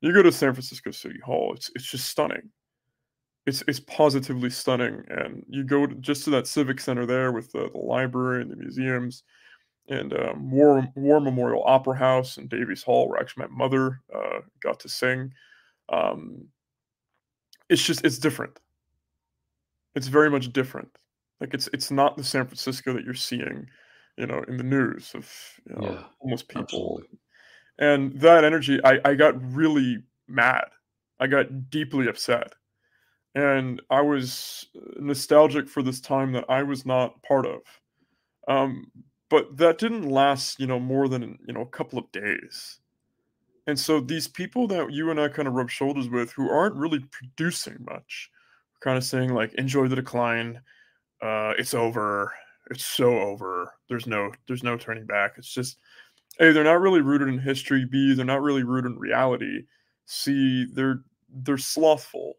You 0.00 0.12
go 0.12 0.22
to 0.22 0.32
San 0.32 0.52
Francisco 0.52 0.90
City 0.90 1.20
Hall, 1.24 1.52
it's 1.54 1.70
it's 1.74 1.90
just 1.90 2.08
stunning 2.08 2.50
it's 3.48 3.64
it's 3.66 3.80
positively 3.80 4.50
stunning. 4.50 5.02
And 5.08 5.42
you 5.48 5.64
go 5.64 5.86
to, 5.86 5.94
just 5.96 6.24
to 6.24 6.30
that 6.30 6.46
civic 6.46 6.80
center 6.80 7.06
there 7.06 7.32
with 7.32 7.50
the, 7.50 7.70
the 7.72 7.78
library 7.78 8.42
and 8.42 8.50
the 8.50 8.56
museums 8.56 9.24
and 9.88 10.12
um, 10.12 10.50
War 10.50 10.86
War 10.94 11.18
Memorial 11.18 11.64
Opera 11.64 11.96
House 11.96 12.36
and 12.36 12.48
Davies 12.48 12.82
Hall, 12.82 13.08
where 13.08 13.18
actually 13.18 13.46
my 13.46 13.56
mother 13.56 14.02
uh, 14.14 14.40
got 14.62 14.78
to 14.80 14.88
sing. 14.88 15.32
Um, 15.88 16.44
it's 17.70 17.82
just 17.82 18.04
it's 18.04 18.18
different. 18.18 18.60
It's 19.94 20.08
very 20.08 20.30
much 20.30 20.52
different. 20.52 20.90
Like 21.40 21.54
it's 21.54 21.68
it's 21.72 21.90
not 21.90 22.16
the 22.16 22.24
San 22.24 22.46
Francisco 22.46 22.92
that 22.94 23.04
you're 23.04 23.14
seeing, 23.14 23.68
you 24.16 24.26
know, 24.26 24.44
in 24.48 24.56
the 24.56 24.64
news 24.64 25.12
of 25.14 25.32
you 25.66 25.74
know, 25.76 25.92
yeah, 25.92 26.02
almost 26.20 26.48
people. 26.48 26.62
Absolutely. 26.62 27.18
And 27.78 28.20
that 28.20 28.44
energy, 28.44 28.80
I 28.84 29.00
I 29.04 29.14
got 29.14 29.40
really 29.54 30.02
mad. 30.26 30.66
I 31.20 31.26
got 31.26 31.70
deeply 31.70 32.08
upset 32.08 32.54
and 33.34 33.80
I 33.90 34.00
was 34.00 34.66
nostalgic 34.98 35.68
for 35.68 35.82
this 35.82 36.00
time 36.00 36.32
that 36.32 36.44
I 36.48 36.62
was 36.62 36.84
not 36.84 37.22
part 37.22 37.46
of. 37.46 37.60
Um, 38.48 38.90
but 39.30 39.56
that 39.58 39.78
didn't 39.78 40.08
last, 40.08 40.58
you 40.58 40.66
know, 40.66 40.80
more 40.80 41.08
than 41.08 41.38
you 41.46 41.54
know 41.54 41.60
a 41.60 41.66
couple 41.66 41.98
of 41.98 42.10
days. 42.12 42.80
And 43.66 43.78
so 43.78 44.00
these 44.00 44.26
people 44.26 44.66
that 44.68 44.90
you 44.92 45.10
and 45.10 45.20
I 45.20 45.28
kind 45.28 45.46
of 45.46 45.54
rub 45.54 45.70
shoulders 45.70 46.08
with, 46.08 46.32
who 46.32 46.50
aren't 46.50 46.76
really 46.76 47.00
producing 47.00 47.76
much, 47.88 48.30
kind 48.80 48.96
of 48.96 49.04
saying 49.04 49.34
like, 49.34 49.52
"Enjoy 49.54 49.86
the 49.88 49.96
decline. 49.96 50.60
Uh, 51.20 51.52
it's 51.58 51.74
over. 51.74 52.32
It's 52.70 52.84
so 52.84 53.18
over. 53.18 53.72
There's 53.88 54.06
no, 54.06 54.30
there's 54.46 54.62
no 54.62 54.76
turning 54.76 55.06
back. 55.06 55.34
It's 55.36 55.52
just." 55.52 55.78
A, 56.40 56.52
they're 56.52 56.62
not 56.62 56.80
really 56.80 57.00
rooted 57.00 57.26
in 57.26 57.38
history. 57.38 57.84
B, 57.84 58.14
they're 58.14 58.24
not 58.24 58.42
really 58.42 58.62
rooted 58.62 58.92
in 58.92 58.98
reality. 58.98 59.64
C, 60.06 60.66
they're 60.72 61.02
they're 61.28 61.58
slothful 61.58 62.34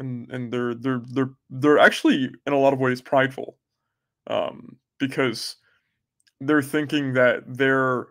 and 0.00 0.30
and 0.32 0.52
they're 0.52 0.74
they're 0.74 1.02
they're 1.10 1.30
they're 1.50 1.78
actually 1.78 2.30
in 2.46 2.52
a 2.52 2.58
lot 2.58 2.72
of 2.72 2.80
ways 2.80 3.00
prideful 3.00 3.56
um, 4.26 4.76
because 4.98 5.56
they're 6.40 6.62
thinking 6.62 7.12
that 7.12 7.42
their 7.46 8.06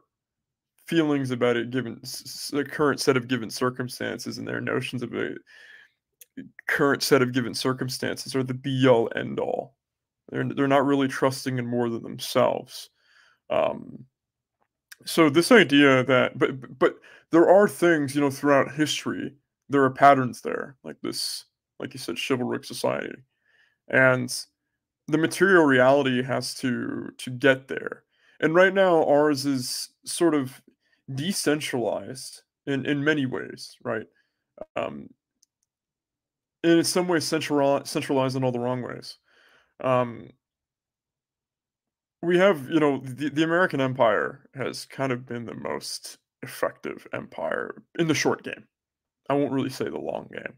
feelings 0.87 1.31
about 1.31 1.57
it 1.57 1.71
given 1.71 1.99
the 2.51 2.63
current 2.63 2.99
set 2.99 3.17
of 3.17 3.27
given 3.27 3.49
circumstances 3.49 4.37
and 4.37 4.47
their 4.47 4.61
notions 4.61 5.03
of 5.03 5.13
a 5.13 5.33
current 6.67 7.03
set 7.03 7.21
of 7.21 7.33
given 7.33 7.53
circumstances 7.53 8.35
are 8.35 8.43
the 8.43 8.53
be 8.53 8.87
all 8.87 9.09
end 9.15 9.39
all 9.39 9.75
they're, 10.29 10.47
they're 10.55 10.67
not 10.67 10.85
really 10.85 11.07
trusting 11.07 11.57
in 11.57 11.65
more 11.65 11.89
than 11.89 12.03
themselves 12.03 12.89
um, 13.49 14.05
so 15.05 15.29
this 15.29 15.51
idea 15.51 16.03
that 16.03 16.37
but 16.37 16.77
but 16.77 16.95
there 17.31 17.49
are 17.49 17.67
things 17.67 18.15
you 18.15 18.21
know 18.21 18.29
throughout 18.29 18.73
history 18.73 19.33
there 19.69 19.83
are 19.83 19.89
patterns 19.89 20.41
there 20.41 20.75
like 20.83 20.97
this 21.01 21.45
like 21.79 21.93
you 21.93 21.99
said, 21.99 22.17
chivalric 22.17 22.65
society. 22.65 23.15
And 23.87 24.33
the 25.07 25.17
material 25.17 25.63
reality 25.63 26.21
has 26.23 26.53
to 26.55 27.09
to 27.17 27.29
get 27.31 27.67
there. 27.67 28.03
And 28.39 28.53
right 28.53 28.73
now 28.73 29.03
ours 29.05 29.45
is 29.45 29.89
sort 30.05 30.35
of 30.35 30.61
decentralized 31.13 32.43
in, 32.67 32.85
in 32.85 33.03
many 33.03 33.25
ways, 33.25 33.75
right? 33.83 34.05
Um, 34.75 35.09
and 36.63 36.79
in 36.79 36.83
some 36.83 37.07
ways 37.07 37.25
central, 37.25 37.83
centralized 37.85 38.35
in 38.35 38.43
all 38.43 38.51
the 38.51 38.59
wrong 38.59 38.81
ways. 38.83 39.17
Um, 39.81 40.29
we 42.21 42.37
have, 42.37 42.69
you 42.69 42.79
know, 42.79 42.99
the, 43.03 43.29
the 43.29 43.43
American 43.43 43.79
empire 43.79 44.49
has 44.53 44.85
kind 44.85 45.11
of 45.11 45.25
been 45.25 45.45
the 45.45 45.55
most 45.55 46.17
effective 46.41 47.07
empire 47.13 47.81
in 47.97 48.07
the 48.07 48.13
short 48.13 48.43
game. 48.43 48.65
I 49.29 49.33
won't 49.33 49.51
really 49.51 49.69
say 49.69 49.85
the 49.85 49.99
long 49.99 50.29
game. 50.31 50.53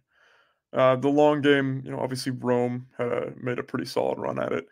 Uh, 0.73 0.95
the 0.95 1.09
long 1.09 1.41
game, 1.41 1.81
you 1.83 1.91
know, 1.91 1.99
obviously 1.99 2.31
Rome 2.31 2.87
had 2.97 3.07
a, 3.07 3.33
made 3.41 3.59
a 3.59 3.63
pretty 3.63 3.85
solid 3.85 4.17
run 4.17 4.39
at 4.41 4.53
it. 4.53 4.65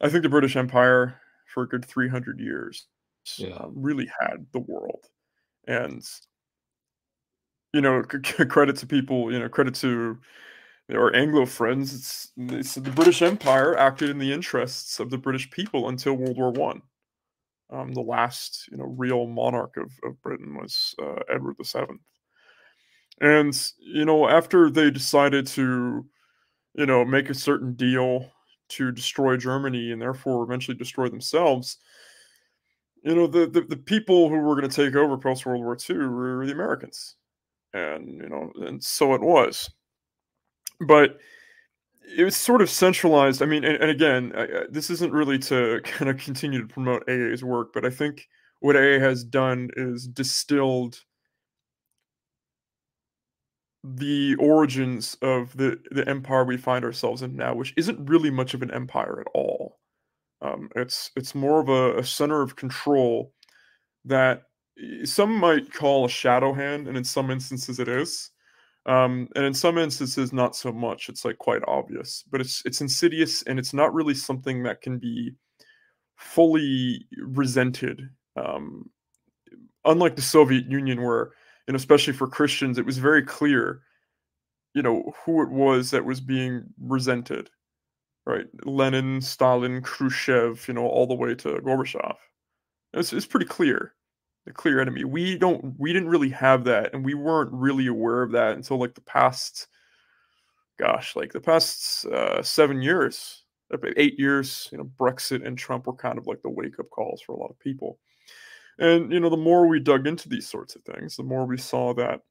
I 0.00 0.08
think 0.08 0.22
the 0.22 0.28
British 0.28 0.56
Empire, 0.56 1.20
for 1.52 1.62
a 1.62 1.68
good 1.68 1.84
300 1.84 2.38
years, 2.38 2.86
yeah. 3.38 3.54
uh, 3.54 3.68
really 3.72 4.08
had 4.20 4.46
the 4.52 4.60
world. 4.60 5.06
And 5.66 6.04
you 7.72 7.80
know, 7.80 8.02
c- 8.10 8.44
credit 8.46 8.76
to 8.76 8.86
people, 8.86 9.32
you 9.32 9.38
know, 9.38 9.48
credit 9.48 9.74
to 9.76 10.18
our 10.96 11.14
Anglo 11.14 11.46
friends. 11.46 11.94
It's, 11.94 12.32
it's 12.36 12.74
the 12.74 12.90
British 12.90 13.20
Empire 13.22 13.76
acted 13.76 14.10
in 14.10 14.18
the 14.18 14.32
interests 14.32 15.00
of 15.00 15.10
the 15.10 15.18
British 15.18 15.50
people 15.50 15.88
until 15.88 16.14
World 16.14 16.38
War 16.38 16.50
One. 16.50 16.82
Um, 17.70 17.92
the 17.92 18.00
last, 18.00 18.66
you 18.70 18.78
know, 18.78 18.94
real 18.96 19.26
monarch 19.26 19.76
of, 19.76 19.92
of 20.02 20.20
Britain 20.22 20.54
was 20.54 20.94
uh, 21.02 21.20
Edward 21.30 21.56
VII. 21.62 21.98
And 23.20 23.54
you 23.78 24.04
know, 24.04 24.28
after 24.28 24.70
they 24.70 24.90
decided 24.90 25.46
to, 25.48 26.06
you 26.74 26.86
know, 26.86 27.04
make 27.04 27.28
a 27.28 27.34
certain 27.34 27.74
deal 27.74 28.30
to 28.70 28.92
destroy 28.92 29.36
Germany 29.36 29.90
and 29.92 30.00
therefore 30.00 30.44
eventually 30.44 30.76
destroy 30.76 31.08
themselves, 31.08 31.78
you 33.02 33.14
know, 33.14 33.26
the 33.26 33.46
the, 33.46 33.60
the 33.62 33.76
people 33.76 34.28
who 34.28 34.36
were 34.36 34.56
going 34.56 34.68
to 34.68 34.84
take 34.84 34.94
over 34.94 35.18
post 35.18 35.44
World 35.44 35.62
War 35.62 35.76
II 35.88 35.96
were 35.96 36.46
the 36.46 36.52
Americans, 36.52 37.16
and 37.74 38.08
you 38.08 38.28
know, 38.28 38.50
and 38.66 38.82
so 38.82 39.14
it 39.14 39.20
was. 39.20 39.70
But 40.80 41.18
it 42.16 42.24
was 42.24 42.36
sort 42.36 42.62
of 42.62 42.70
centralized. 42.70 43.42
I 43.42 43.46
mean, 43.46 43.64
and, 43.64 43.76
and 43.76 43.90
again, 43.90 44.32
I, 44.36 44.64
this 44.70 44.90
isn't 44.90 45.12
really 45.12 45.38
to 45.40 45.80
kind 45.84 46.10
of 46.10 46.18
continue 46.18 46.60
to 46.60 46.72
promote 46.72 47.08
AA's 47.08 47.44
work, 47.44 47.72
but 47.72 47.84
I 47.84 47.90
think 47.90 48.28
what 48.60 48.76
AA 48.76 48.98
has 48.98 49.24
done 49.24 49.70
is 49.76 50.06
distilled 50.06 51.00
the 53.84 54.34
origins 54.36 55.16
of 55.22 55.56
the 55.56 55.78
the 55.90 56.06
empire 56.08 56.44
we 56.44 56.56
find 56.56 56.84
ourselves 56.84 57.22
in 57.22 57.36
now, 57.36 57.54
which 57.54 57.72
isn't 57.76 58.08
really 58.08 58.30
much 58.30 58.54
of 58.54 58.62
an 58.62 58.72
empire 58.72 59.20
at 59.20 59.28
all. 59.34 59.78
Um, 60.42 60.68
it's 60.76 61.10
it's 61.16 61.34
more 61.34 61.60
of 61.60 61.68
a, 61.68 61.98
a, 61.98 62.04
center 62.04 62.42
of 62.42 62.56
control 62.56 63.32
that 64.04 64.44
some 65.04 65.34
might 65.34 65.72
call 65.72 66.04
a 66.04 66.08
shadow 66.08 66.52
hand, 66.52 66.88
and 66.88 66.96
in 66.96 67.04
some 67.04 67.30
instances 67.30 67.80
it 67.80 67.88
is, 67.88 68.30
um, 68.88 69.28
and 69.36 69.44
in 69.44 69.54
some 69.54 69.76
instances 69.76 70.32
not 70.32 70.56
so 70.56 70.72
much. 70.72 71.08
It's 71.08 71.24
like 71.24 71.38
quite 71.38 71.62
obvious, 71.68 72.24
but 72.30 72.40
it's 72.40 72.62
it's 72.64 72.80
insidious, 72.80 73.42
and 73.42 73.58
it's 73.58 73.74
not 73.74 73.94
really 73.94 74.14
something 74.14 74.62
that 74.64 74.80
can 74.80 74.98
be 74.98 75.34
fully 76.16 77.06
resented. 77.18 78.08
Um, 78.34 78.90
unlike 79.84 80.16
the 80.16 80.22
Soviet 80.22 80.70
Union, 80.70 81.02
where 81.02 81.32
and 81.68 81.76
especially 81.76 82.14
for 82.14 82.26
Christians, 82.26 82.78
it 82.78 82.86
was 82.86 82.96
very 82.96 83.22
clear, 83.22 83.82
you 84.74 84.82
know, 84.82 85.12
who 85.24 85.42
it 85.42 85.50
was 85.50 85.90
that 85.90 86.06
was 86.06 86.20
being 86.20 86.64
resented, 86.80 87.50
right? 88.24 88.46
Lenin, 88.64 89.20
Stalin, 89.20 89.82
Khrushchev, 89.82 90.66
you 90.66 90.72
know, 90.72 90.86
all 90.86 91.06
the 91.06 91.14
way 91.14 91.34
to 91.34 91.48
Gorbachev. 91.60 92.16
It's, 92.94 93.12
it's 93.12 93.26
pretty 93.26 93.44
clear, 93.44 93.92
the 94.48 94.54
clear 94.54 94.80
enemy. 94.80 95.04
We 95.04 95.36
don't, 95.36 95.74
we 95.78 95.92
didn't 95.92 96.08
really 96.08 96.30
have 96.30 96.64
that, 96.64 96.94
and 96.94 97.04
we 97.04 97.14
weren't 97.14 97.52
really 97.52 97.86
aware 97.86 98.22
of 98.22 98.32
that 98.32 98.56
until 98.56 98.78
like 98.78 98.94
the 98.94 99.02
past, 99.02 99.68
gosh, 100.78 101.14
like 101.14 101.32
the 101.32 101.40
past 101.40 102.06
uh, 102.06 102.42
seven 102.42 102.82
years, 102.82 103.44
eight 103.96 104.18
years. 104.18 104.68
You 104.72 104.78
know, 104.78 104.90
Brexit 104.98 105.46
and 105.46 105.56
Trump 105.56 105.86
were 105.86 105.92
kind 105.92 106.18
of 106.18 106.26
like 106.26 106.42
the 106.42 106.50
wake 106.50 106.78
up 106.80 106.88
calls 106.90 107.20
for 107.20 107.32
a 107.34 107.38
lot 107.38 107.50
of 107.50 107.58
people. 107.58 107.98
And 108.78 109.12
you 109.12 109.20
know, 109.20 109.28
the 109.28 109.36
more 109.36 109.66
we 109.66 109.80
dug 109.80 110.06
into 110.06 110.28
these 110.28 110.48
sorts 110.48 110.74
of 110.74 110.82
things, 110.82 111.16
the 111.16 111.22
more 111.22 111.44
we 111.44 111.58
saw 111.58 111.92
that, 111.94 112.22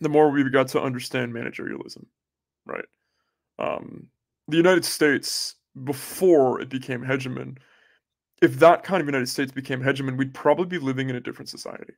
the 0.00 0.08
more 0.08 0.30
we 0.30 0.48
got 0.48 0.68
to 0.68 0.82
understand 0.82 1.32
managerialism, 1.32 2.04
right? 2.66 2.84
Um, 3.58 4.08
the 4.48 4.56
United 4.56 4.84
States 4.84 5.56
before 5.84 6.60
it 6.60 6.68
became 6.68 7.02
hegemon, 7.02 7.56
if 8.42 8.58
that 8.58 8.82
kind 8.82 9.00
of 9.00 9.06
United 9.06 9.28
States 9.28 9.52
became 9.52 9.80
hegemon, 9.80 10.18
we'd 10.18 10.34
probably 10.34 10.66
be 10.66 10.84
living 10.84 11.08
in 11.08 11.16
a 11.16 11.20
different 11.20 11.48
society. 11.48 11.94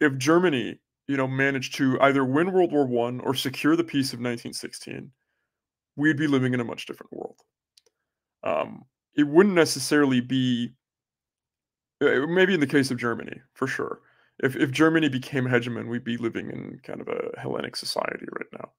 If 0.00 0.18
Germany, 0.18 0.80
you 1.06 1.16
know, 1.16 1.28
managed 1.28 1.76
to 1.76 1.98
either 2.00 2.24
win 2.24 2.52
World 2.52 2.72
War 2.72 2.84
One 2.84 3.20
or 3.20 3.32
secure 3.32 3.76
the 3.76 3.84
peace 3.84 4.12
of 4.12 4.18
1916, 4.18 5.12
we'd 5.96 6.16
be 6.16 6.26
living 6.26 6.52
in 6.52 6.60
a 6.60 6.64
much 6.64 6.86
different 6.86 7.12
world. 7.12 7.38
Um, 8.42 8.84
it 9.16 9.28
wouldn't 9.28 9.54
necessarily 9.54 10.20
be 10.20 10.74
uh, 12.02 12.26
maybe 12.26 12.54
in 12.54 12.60
the 12.60 12.66
case 12.66 12.90
of 12.90 12.98
Germany, 12.98 13.40
for 13.54 13.68
sure. 13.68 14.00
If 14.42 14.56
if 14.56 14.72
Germany 14.72 15.08
became 15.08 15.44
hegemon, 15.44 15.88
we'd 15.88 16.02
be 16.04 16.16
living 16.16 16.50
in 16.50 16.80
kind 16.82 17.00
of 17.00 17.08
a 17.08 17.40
Hellenic 17.40 17.76
society 17.76 18.26
right 18.32 18.52
now. 18.52 18.72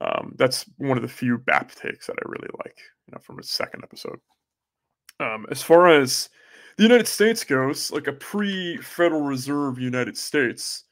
Um, 0.00 0.34
that's 0.36 0.64
one 0.78 0.98
of 0.98 1.02
the 1.02 1.08
few 1.08 1.38
BAP 1.38 1.72
takes 1.74 2.06
that 2.06 2.16
I 2.18 2.28
really 2.28 2.48
like, 2.64 2.78
you 3.06 3.12
know, 3.12 3.20
from 3.20 3.38
a 3.38 3.44
second 3.44 3.84
episode. 3.84 4.18
Um, 5.20 5.46
as 5.50 5.62
far 5.62 5.88
as 5.88 6.28
the 6.76 6.84
United 6.84 7.08
States 7.08 7.44
goes, 7.44 7.90
like 7.90 8.06
a 8.06 8.12
pre-Federal 8.12 9.22
Reserve 9.22 9.78
United 9.78 10.16
States, 10.16 10.84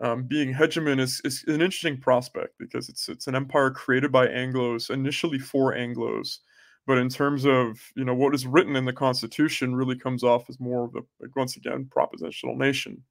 um, 0.00 0.24
being 0.24 0.52
hegemon 0.52 1.00
is, 1.00 1.20
is 1.24 1.44
an 1.46 1.62
interesting 1.62 1.98
prospect 1.98 2.54
because 2.58 2.88
it's 2.88 3.08
it's 3.08 3.26
an 3.26 3.34
empire 3.34 3.70
created 3.70 4.10
by 4.10 4.26
Anglo's, 4.26 4.90
initially 4.90 5.38
for 5.38 5.74
Anglo's, 5.74 6.40
but 6.86 6.98
in 6.98 7.08
terms 7.08 7.44
of 7.46 7.78
you 7.96 8.04
know 8.04 8.14
what 8.14 8.34
is 8.34 8.46
written 8.46 8.76
in 8.76 8.84
the 8.84 8.92
Constitution, 8.92 9.74
really 9.74 9.96
comes 9.96 10.24
off 10.24 10.48
as 10.48 10.58
more 10.60 10.84
of 10.84 10.94
a 10.96 11.00
like, 11.20 11.34
once 11.36 11.56
again 11.56 11.88
propositional 11.94 12.56
nation. 12.56 13.02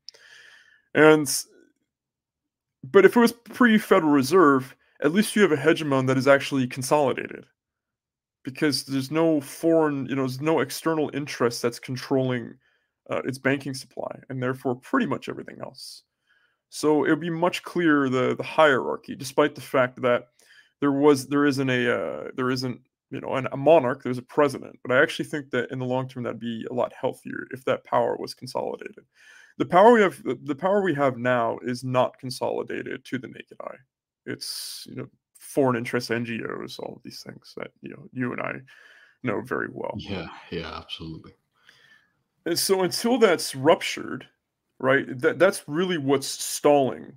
And 0.93 1.33
but 2.83 3.05
if 3.05 3.15
it 3.15 3.19
was 3.19 3.31
pre-Federal 3.31 4.11
Reserve, 4.11 4.75
at 5.01 5.13
least 5.13 5.35
you 5.35 5.41
have 5.43 5.51
a 5.51 5.57
hegemon 5.57 6.07
that 6.07 6.17
is 6.17 6.27
actually 6.27 6.67
consolidated, 6.67 7.45
because 8.43 8.83
there's 8.83 9.11
no 9.11 9.41
foreign, 9.41 10.05
you 10.07 10.15
know, 10.15 10.23
there's 10.23 10.41
no 10.41 10.59
external 10.59 11.11
interest 11.13 11.61
that's 11.61 11.79
controlling 11.79 12.55
uh, 13.09 13.21
its 13.25 13.37
banking 13.37 13.73
supply, 13.73 14.19
and 14.29 14.41
therefore 14.41 14.75
pretty 14.75 15.05
much 15.05 15.29
everything 15.29 15.57
else. 15.61 16.03
So 16.69 17.03
it 17.03 17.09
would 17.09 17.19
be 17.19 17.29
much 17.29 17.63
clearer 17.63 18.09
the 18.09 18.35
the 18.35 18.43
hierarchy, 18.43 19.15
despite 19.15 19.55
the 19.55 19.61
fact 19.61 20.01
that 20.01 20.29
there 20.79 20.91
was 20.91 21.27
there 21.27 21.45
isn't 21.45 21.69
a 21.69 21.93
uh, 21.93 22.31
there 22.35 22.49
isn't 22.51 22.81
you 23.11 23.19
know, 23.19 23.35
and 23.35 23.47
a 23.51 23.57
monarch, 23.57 24.03
there's 24.03 24.17
a 24.17 24.23
president. 24.23 24.79
But 24.83 24.95
I 24.95 25.01
actually 25.01 25.25
think 25.25 25.51
that 25.51 25.69
in 25.69 25.79
the 25.79 25.85
long 25.85 26.07
term, 26.07 26.23
that'd 26.23 26.39
be 26.39 26.65
a 26.71 26.73
lot 26.73 26.93
healthier 26.99 27.45
if 27.51 27.63
that 27.65 27.83
power 27.83 28.15
was 28.17 28.33
consolidated. 28.33 29.05
The 29.57 29.65
power 29.65 29.91
we 29.91 30.01
have, 30.01 30.23
the 30.23 30.55
power 30.55 30.81
we 30.81 30.93
have 30.95 31.17
now, 31.17 31.59
is 31.61 31.83
not 31.83 32.17
consolidated 32.17 33.03
to 33.05 33.17
the 33.17 33.27
naked 33.27 33.57
eye. 33.61 33.75
It's 34.25 34.87
you 34.89 34.95
know, 34.95 35.07
foreign 35.51 35.75
interest 35.75 36.09
NGOs, 36.09 36.79
all 36.79 36.95
of 36.95 37.03
these 37.03 37.21
things 37.21 37.53
that 37.57 37.71
you 37.81 37.91
know 37.91 38.07
you 38.13 38.31
and 38.31 38.41
I 38.41 38.53
know 39.23 39.41
very 39.41 39.67
well. 39.71 39.93
Yeah, 39.97 40.27
yeah, 40.49 40.77
absolutely. 40.77 41.33
And 42.45 42.57
so 42.57 42.81
until 42.81 43.17
that's 43.17 43.55
ruptured, 43.55 44.27
right, 44.79 45.05
that 45.19 45.39
that's 45.39 45.63
really 45.67 45.97
what's 45.97 46.27
stalling 46.27 47.13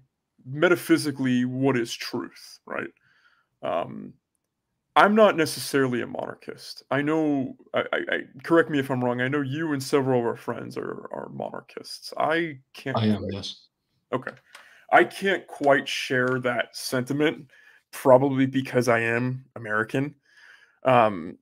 metaphysically 0.46 1.44
what 1.44 1.76
is 1.76 1.94
truth, 1.94 2.58
right? 2.66 2.90
Um, 3.62 4.12
I'm 4.96 5.14
not 5.14 5.36
necessarily 5.36 6.02
a 6.02 6.06
monarchist. 6.06 6.84
I 6.90 7.02
know. 7.02 7.56
I, 7.72 7.80
I, 7.92 7.96
I, 7.96 8.18
correct 8.42 8.70
me 8.70 8.78
if 8.78 8.90
I'm 8.90 9.02
wrong. 9.02 9.20
I 9.20 9.28
know 9.28 9.40
you 9.40 9.72
and 9.72 9.82
several 9.82 10.20
of 10.20 10.26
our 10.26 10.36
friends 10.36 10.76
are 10.76 11.08
are 11.12 11.30
monarchists. 11.32 12.12
I 12.16 12.58
can't. 12.74 12.96
I 12.96 13.06
am. 13.06 13.18
Quite, 13.18 13.32
yes. 13.32 13.66
Okay. 14.12 14.32
I 14.92 15.02
can't 15.02 15.46
quite 15.48 15.88
share 15.88 16.38
that 16.40 16.76
sentiment, 16.76 17.48
probably 17.94 18.46
because 18.46 18.88
I 18.88 19.00
am 19.00 19.44
American. 19.56 20.14
Um, 20.84 21.38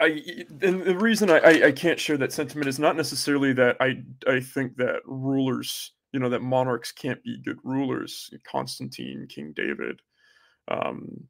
I 0.00 0.22
and 0.62 0.82
the 0.82 0.96
reason 0.96 1.30
I, 1.30 1.38
I, 1.38 1.66
I 1.66 1.72
can't 1.72 2.00
share 2.00 2.16
that 2.16 2.32
sentiment 2.32 2.68
is 2.68 2.78
not 2.78 2.96
necessarily 2.96 3.52
that 3.52 3.76
I 3.80 4.02
I 4.26 4.40
think 4.40 4.76
that 4.76 5.02
rulers, 5.04 5.92
you 6.12 6.20
know, 6.20 6.30
that 6.30 6.42
monarchs 6.42 6.90
can't 6.90 7.22
be 7.22 7.38
good 7.42 7.58
rulers. 7.62 8.30
Constantine, 8.44 9.26
King 9.28 9.52
David. 9.54 10.00
Um, 10.68 11.28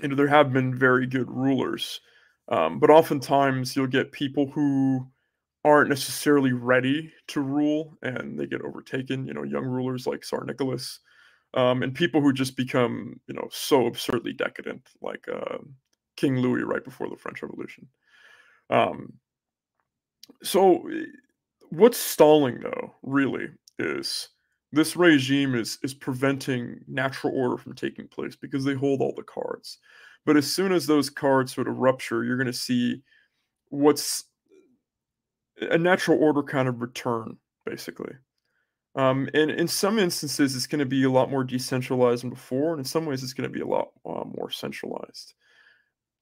you 0.00 0.08
know 0.08 0.14
there 0.14 0.28
have 0.28 0.52
been 0.52 0.74
very 0.74 1.06
good 1.06 1.30
rulers 1.30 2.00
um, 2.48 2.78
but 2.78 2.90
oftentimes 2.90 3.76
you'll 3.76 3.86
get 3.86 4.12
people 4.12 4.46
who 4.50 5.06
aren't 5.64 5.90
necessarily 5.90 6.52
ready 6.52 7.12
to 7.28 7.40
rule 7.40 7.96
and 8.02 8.38
they 8.38 8.46
get 8.46 8.62
overtaken 8.62 9.26
you 9.26 9.34
know 9.34 9.42
young 9.42 9.64
rulers 9.64 10.06
like 10.06 10.22
tsar 10.22 10.44
nicholas 10.44 11.00
um, 11.54 11.82
and 11.82 11.94
people 11.94 12.20
who 12.20 12.32
just 12.32 12.56
become 12.56 13.20
you 13.26 13.34
know 13.34 13.48
so 13.50 13.86
absurdly 13.86 14.32
decadent 14.32 14.82
like 15.00 15.26
uh, 15.28 15.58
king 16.16 16.36
louis 16.38 16.62
right 16.62 16.84
before 16.84 17.08
the 17.08 17.16
french 17.16 17.42
revolution 17.42 17.88
um, 18.70 19.12
so 20.42 20.88
what's 21.70 21.98
stalling 21.98 22.60
though 22.60 22.94
really 23.02 23.48
is 23.78 24.28
this 24.72 24.96
regime 24.96 25.54
is 25.54 25.78
is 25.82 25.94
preventing 25.94 26.80
natural 26.88 27.34
order 27.36 27.58
from 27.58 27.74
taking 27.74 28.08
place 28.08 28.34
because 28.34 28.64
they 28.64 28.74
hold 28.74 29.00
all 29.00 29.14
the 29.14 29.22
cards. 29.22 29.78
But 30.24 30.36
as 30.36 30.50
soon 30.50 30.72
as 30.72 30.86
those 30.86 31.10
cards 31.10 31.54
sort 31.54 31.68
of 31.68 31.76
rupture, 31.76 32.24
you're 32.24 32.36
going 32.36 32.46
to 32.46 32.52
see 32.52 33.02
what's 33.68 34.24
a 35.60 35.76
natural 35.76 36.22
order 36.22 36.42
kind 36.42 36.68
of 36.68 36.80
return, 36.80 37.36
basically. 37.66 38.14
Um, 38.94 39.28
and 39.34 39.50
in 39.50 39.68
some 39.68 39.98
instances, 39.98 40.54
it's 40.54 40.66
going 40.66 40.80
to 40.80 40.86
be 40.86 41.04
a 41.04 41.10
lot 41.10 41.30
more 41.30 41.44
decentralized 41.44 42.22
than 42.24 42.30
before, 42.30 42.72
and 42.72 42.80
in 42.80 42.84
some 42.84 43.06
ways, 43.06 43.22
it's 43.22 43.32
going 43.32 43.50
to 43.50 43.54
be 43.54 43.62
a 43.62 43.66
lot 43.66 43.90
uh, 44.04 44.24
more 44.24 44.50
centralized. 44.50 45.34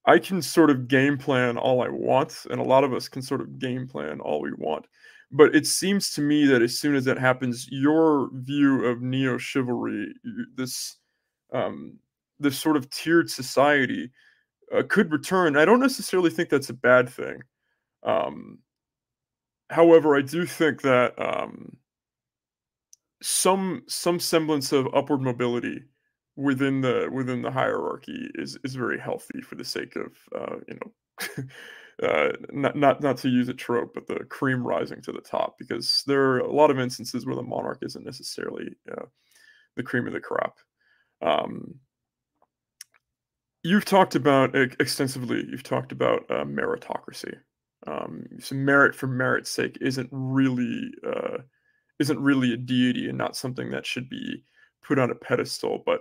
I 0.06 0.18
can 0.18 0.40
sort 0.42 0.70
of 0.70 0.88
game 0.88 1.18
plan 1.18 1.58
all 1.58 1.82
I 1.82 1.88
want, 1.88 2.46
and 2.50 2.60
a 2.60 2.64
lot 2.64 2.84
of 2.84 2.92
us 2.94 3.08
can 3.08 3.22
sort 3.22 3.40
of 3.40 3.58
game 3.58 3.86
plan 3.88 4.20
all 4.20 4.40
we 4.40 4.52
want. 4.52 4.86
but 5.32 5.54
it 5.54 5.66
seems 5.66 6.10
to 6.12 6.20
me 6.22 6.46
that 6.46 6.62
as 6.62 6.78
soon 6.78 6.94
as 6.96 7.04
that 7.04 7.18
happens, 7.18 7.68
your 7.70 8.30
view 8.34 8.84
of 8.86 9.00
neo 9.02 9.38
chivalry, 9.38 10.12
this 10.56 10.96
um, 11.52 11.98
this 12.40 12.58
sort 12.58 12.76
of 12.76 12.90
tiered 12.90 13.30
society, 13.30 14.10
uh, 14.74 14.82
could 14.88 15.12
return. 15.12 15.56
I 15.56 15.64
don't 15.64 15.80
necessarily 15.80 16.30
think 16.30 16.48
that's 16.50 16.70
a 16.70 16.74
bad 16.74 17.08
thing. 17.08 17.42
Um, 18.04 18.58
however, 19.70 20.16
I 20.16 20.22
do 20.22 20.46
think 20.46 20.82
that 20.82 21.14
um, 21.18 21.76
some 23.22 23.82
some 23.86 24.18
semblance 24.18 24.72
of 24.72 24.88
upward 24.94 25.20
mobility 25.20 25.82
within 26.36 26.80
the 26.80 27.08
within 27.12 27.42
the 27.42 27.50
hierarchy 27.50 28.30
is 28.34 28.58
is 28.64 28.74
very 28.74 28.98
healthy 28.98 29.40
for 29.42 29.56
the 29.56 29.64
sake 29.64 29.96
of 29.96 30.12
uh, 30.34 30.56
you 30.68 30.78
know 30.78 31.44
uh, 32.02 32.32
not 32.50 32.76
not 32.76 33.00
not 33.02 33.16
to 33.18 33.28
use 33.28 33.48
a 33.48 33.54
trope, 33.54 33.92
but 33.94 34.06
the 34.06 34.24
cream 34.24 34.66
rising 34.66 35.02
to 35.02 35.12
the 35.12 35.20
top, 35.20 35.56
because 35.58 36.02
there 36.06 36.22
are 36.22 36.38
a 36.38 36.52
lot 36.52 36.70
of 36.70 36.78
instances 36.78 37.26
where 37.26 37.36
the 37.36 37.42
monarch 37.42 37.78
isn't 37.82 38.04
necessarily 38.04 38.74
uh, 38.90 39.04
the 39.76 39.82
cream 39.82 40.06
of 40.06 40.12
the 40.12 40.20
crop. 40.20 40.56
Um, 41.20 41.74
you've 43.62 43.84
talked 43.84 44.14
about 44.14 44.54
extensively. 44.54 45.44
You've 45.50 45.62
talked 45.62 45.92
about 45.92 46.22
uh, 46.30 46.44
meritocracy. 46.44 47.34
Um, 47.86 48.26
so 48.38 48.54
merit 48.54 48.94
for 48.94 49.06
merit's 49.06 49.50
sake 49.50 49.78
isn't 49.80 50.08
really 50.12 50.90
uh, 51.06 51.38
isn't 52.00 52.18
really 52.18 52.52
a 52.52 52.56
deity 52.56 53.08
and 53.08 53.18
not 53.18 53.36
something 53.36 53.70
that 53.70 53.86
should 53.86 54.08
be 54.08 54.42
put 54.82 54.98
on 54.98 55.10
a 55.10 55.14
pedestal. 55.14 55.82
But 55.86 56.00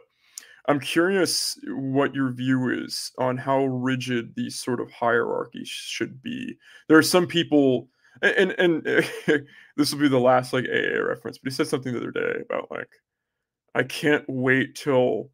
I'm 0.68 0.80
curious 0.80 1.60
what 1.68 2.16
your 2.16 2.32
view 2.32 2.70
is 2.70 3.12
on 3.20 3.38
how 3.38 3.66
rigid 3.66 4.34
these 4.36 4.56
sort 4.56 4.80
of 4.80 4.92
hierarchies 4.92 5.68
should 5.68 6.24
be. 6.24 6.58
There 6.88 6.98
are 6.98 7.04
some 7.04 7.28
people, 7.28 7.90
and 8.22 8.56
and, 8.58 8.88
and 8.88 9.10
this 9.78 9.94
will 9.94 10.00
be 10.00 10.08
the 10.08 10.20
last 10.20 10.54
like 10.54 10.66
AA 10.66 11.00
reference, 11.02 11.38
but 11.38 11.52
he 11.52 11.56
said 11.56 11.68
something 11.68 11.94
the 11.94 12.00
other 12.00 12.12
day 12.12 12.42
about 12.50 12.72
like, 12.72 12.90
I 13.76 13.84
can't 13.84 14.26
wait 14.28 14.76
till 14.76 15.30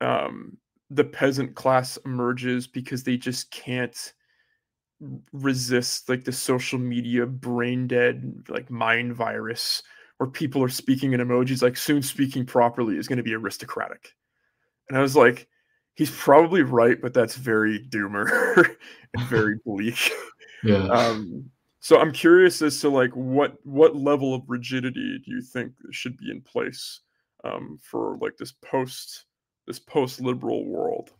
um, 0.00 0.56
the 0.90 1.04
peasant 1.04 1.54
class 1.54 1.98
emerges 2.06 2.66
because 2.66 3.02
they 3.02 3.16
just 3.16 3.50
can't 3.50 4.14
resist 5.32 6.08
like 6.08 6.24
the 6.24 6.32
social 6.32 6.78
media 6.78 7.24
brain 7.24 7.86
dead 7.86 8.42
like 8.48 8.70
mind 8.70 9.14
virus 9.14 9.82
where 10.16 10.28
people 10.28 10.62
are 10.62 10.68
speaking 10.68 11.12
in 11.12 11.20
emojis 11.20 11.62
like 11.62 11.76
soon 11.76 12.02
speaking 12.02 12.44
properly 12.44 12.96
is 12.96 13.06
going 13.06 13.18
to 13.18 13.22
be 13.22 13.34
aristocratic. 13.34 14.14
And 14.88 14.98
i 14.98 15.00
was 15.02 15.14
like 15.14 15.46
he's 15.94 16.10
probably 16.10 16.62
right 16.62 17.00
but 17.00 17.14
that's 17.14 17.36
very 17.36 17.80
doomer 17.88 18.74
and 19.14 19.28
very 19.28 19.58
bleak. 19.64 20.10
Yeah. 20.64 20.86
Um 20.88 21.50
so 21.80 22.00
i'm 22.00 22.12
curious 22.12 22.60
as 22.60 22.80
to 22.80 22.88
like 22.88 23.12
what 23.12 23.54
what 23.64 23.94
level 23.94 24.34
of 24.34 24.42
rigidity 24.48 25.20
do 25.24 25.30
you 25.30 25.42
think 25.42 25.72
should 25.92 26.16
be 26.16 26.30
in 26.30 26.40
place 26.40 27.00
um 27.44 27.78
for 27.80 28.18
like 28.20 28.36
this 28.36 28.52
post 28.52 29.26
this 29.68 29.78
post 29.78 30.20
liberal 30.20 30.64
world? 30.64 31.12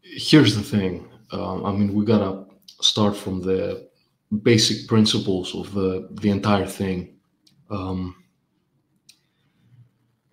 Here's 0.00 0.54
the 0.54 0.62
thing 0.62 1.06
um, 1.32 1.64
I 1.64 1.72
mean, 1.72 1.94
we 1.94 2.04
gotta 2.04 2.44
start 2.80 3.16
from 3.16 3.40
the 3.40 3.88
basic 4.42 4.88
principles 4.88 5.54
of 5.54 5.72
the 5.72 6.08
the 6.22 6.30
entire 6.30 6.66
thing. 6.66 7.16
Um, 7.70 8.14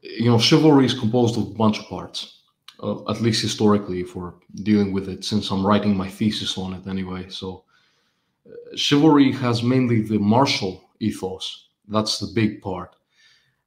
you 0.02 0.30
know, 0.30 0.38
chivalry 0.38 0.86
is 0.86 0.94
composed 0.94 1.38
of 1.38 1.48
a 1.48 1.54
bunch 1.54 1.80
of 1.80 1.86
parts, 1.86 2.42
uh, 2.82 3.10
at 3.10 3.22
least 3.22 3.42
historically, 3.42 4.02
if 4.02 4.16
we're 4.16 4.34
dealing 4.64 4.92
with 4.92 5.10
it, 5.10 5.24
since 5.24 5.50
I'm 5.50 5.66
writing 5.66 5.96
my 5.96 6.10
thesis 6.10 6.58
on 6.58 6.74
it 6.74 6.88
anyway. 6.88 7.30
So, 7.30 7.64
uh, 8.46 8.76
chivalry 8.76 9.32
has 9.32 9.64
mainly 9.64 10.02
the 10.02 10.20
martial 10.20 10.90
ethos. 11.00 11.70
That's 11.88 12.20
the 12.20 12.32
big 12.34 12.62
part. 12.62 12.96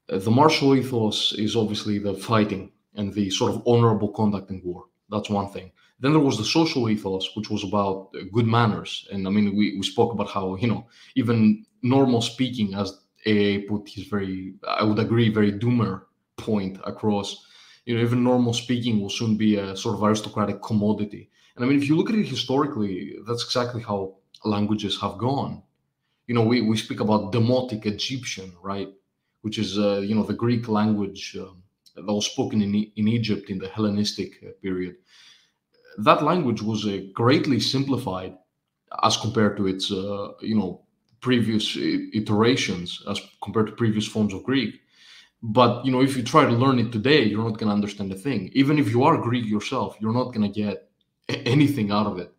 Uh, 0.09 0.19
the 0.19 0.31
martial 0.31 0.75
ethos 0.75 1.33
is 1.33 1.57
obviously 1.57 1.99
the 1.99 2.15
fighting 2.15 2.71
and 2.95 3.12
the 3.12 3.31
sort 3.31 3.53
of 3.53 3.62
honorable 3.67 4.09
conduct 4.09 4.51
in 4.51 4.61
war. 4.65 4.85
That's 5.11 5.31
one 5.31 5.49
thing. 5.49 5.73
Then 5.98 6.12
there 6.12 6.20
was 6.20 6.37
the 6.37 6.44
social 6.44 6.88
ethos, 6.90 7.35
which 7.35 7.50
was 7.50 7.64
about 7.64 8.11
good 8.32 8.46
manners. 8.46 9.09
And 9.11 9.26
I 9.26 9.30
mean, 9.30 9.56
we, 9.56 9.76
we 9.78 9.82
spoke 9.82 10.12
about 10.12 10.28
how, 10.28 10.56
you 10.56 10.68
know, 10.68 10.87
even 11.14 11.64
normal 11.82 12.20
speaking, 12.20 12.74
as 12.74 12.92
AA 13.26 13.64
put 13.66 13.88
his 13.88 14.04
very, 14.04 14.54
I 14.68 14.85
would 14.85 14.98
agree, 14.98 15.30
very 15.30 15.52
doomer 15.52 16.02
point 16.37 16.78
across, 16.85 17.46
you 17.87 17.94
know, 17.94 18.02
even 18.02 18.22
normal 18.22 18.52
speaking 18.52 19.00
will 19.00 19.11
soon 19.11 19.37
be 19.37 19.56
a 19.56 19.76
sort 19.76 19.96
of 19.96 20.02
aristocratic 20.02 20.62
commodity. 20.62 21.30
And 21.54 21.64
I 21.64 21.68
mean, 21.68 21.78
if 21.78 21.88
you 21.88 21.96
look 21.96 22.11
at 22.11 22.16
it 22.16 22.26
historically, 22.26 23.16
that's 23.26 23.44
exactly 23.44 23.82
how 23.82 24.16
languages 24.44 25.00
have 25.00 25.16
gone. 25.16 25.62
You 26.26 26.35
know, 26.35 26.42
we, 26.42 26.61
we 26.61 26.76
speak 26.76 27.00
about 27.00 27.32
Demotic 27.32 27.87
Egyptian, 27.87 28.52
right? 28.62 28.88
Which 29.40 29.59
is, 29.59 29.78
uh, 29.78 29.98
you 29.98 30.14
know, 30.14 30.24
the 30.24 30.35
Greek 30.35 30.68
language 30.68 31.37
uh, 31.40 31.46
that 31.94 32.04
was 32.04 32.26
spoken 32.26 32.61
in, 32.61 32.74
in 32.96 33.09
Egypt 33.09 33.48
in 33.48 33.59
the 33.59 33.68
Hellenistic 33.68 34.42
uh, 34.42 34.50
period 34.61 34.96
that 35.98 36.22
language 36.22 36.62
was 36.62 36.87
uh, 36.87 37.00
greatly 37.12 37.61
simplified 37.61 38.37
as 39.02 39.16
compared 39.16 39.56
to 39.56 39.66
its 39.66 39.90
uh, 39.90 40.32
you 40.40 40.54
know 40.54 40.82
previous 41.20 41.76
iterations 41.76 43.02
as 43.09 43.20
compared 43.42 43.66
to 43.66 43.72
previous 43.72 44.06
forms 44.06 44.32
of 44.32 44.44
greek. 44.44 44.80
But 45.42 45.85
you 45.85 45.92
know 45.92 46.02
if 46.02 46.16
you 46.16 46.22
try 46.22 46.44
to 46.44 46.52
learn 46.52 46.78
it 46.78 46.92
today 46.92 47.24
you're 47.24 47.44
not 47.44 47.59
going 47.59 47.68
to 47.68 47.74
understand 47.74 48.12
a 48.12 48.16
thing. 48.16 48.50
Even 48.52 48.78
if 48.78 48.90
you 48.90 49.04
are 49.04 49.16
greek 49.18 49.46
yourself 49.46 49.96
you're 50.00 50.12
not 50.12 50.32
going 50.35 50.50
to 50.50 50.61
get 50.62 50.90
anything 51.28 51.90
out 51.90 52.06
of 52.06 52.18
it. 52.18 52.32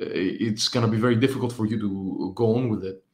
Uh, 0.00 0.10
it's 0.10 0.68
going 0.68 0.84
to 0.84 0.90
be 0.90 0.98
very 0.98 1.16
difficult 1.16 1.52
for 1.52 1.66
you 1.66 1.78
to 1.78 2.32
go 2.34 2.56
on 2.56 2.68
with 2.68 2.84
it. 2.84 3.04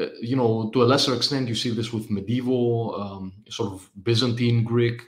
Uh, 0.00 0.06
you 0.20 0.36
know 0.36 0.70
to 0.72 0.82
a 0.82 0.86
lesser 0.92 1.14
extent 1.14 1.48
you 1.48 1.54
see 1.54 1.70
this 1.70 1.92
with 1.92 2.10
medieval 2.10 2.94
um, 3.00 3.32
sort 3.48 3.72
of 3.72 3.90
byzantine 4.04 4.62
greek 4.62 5.02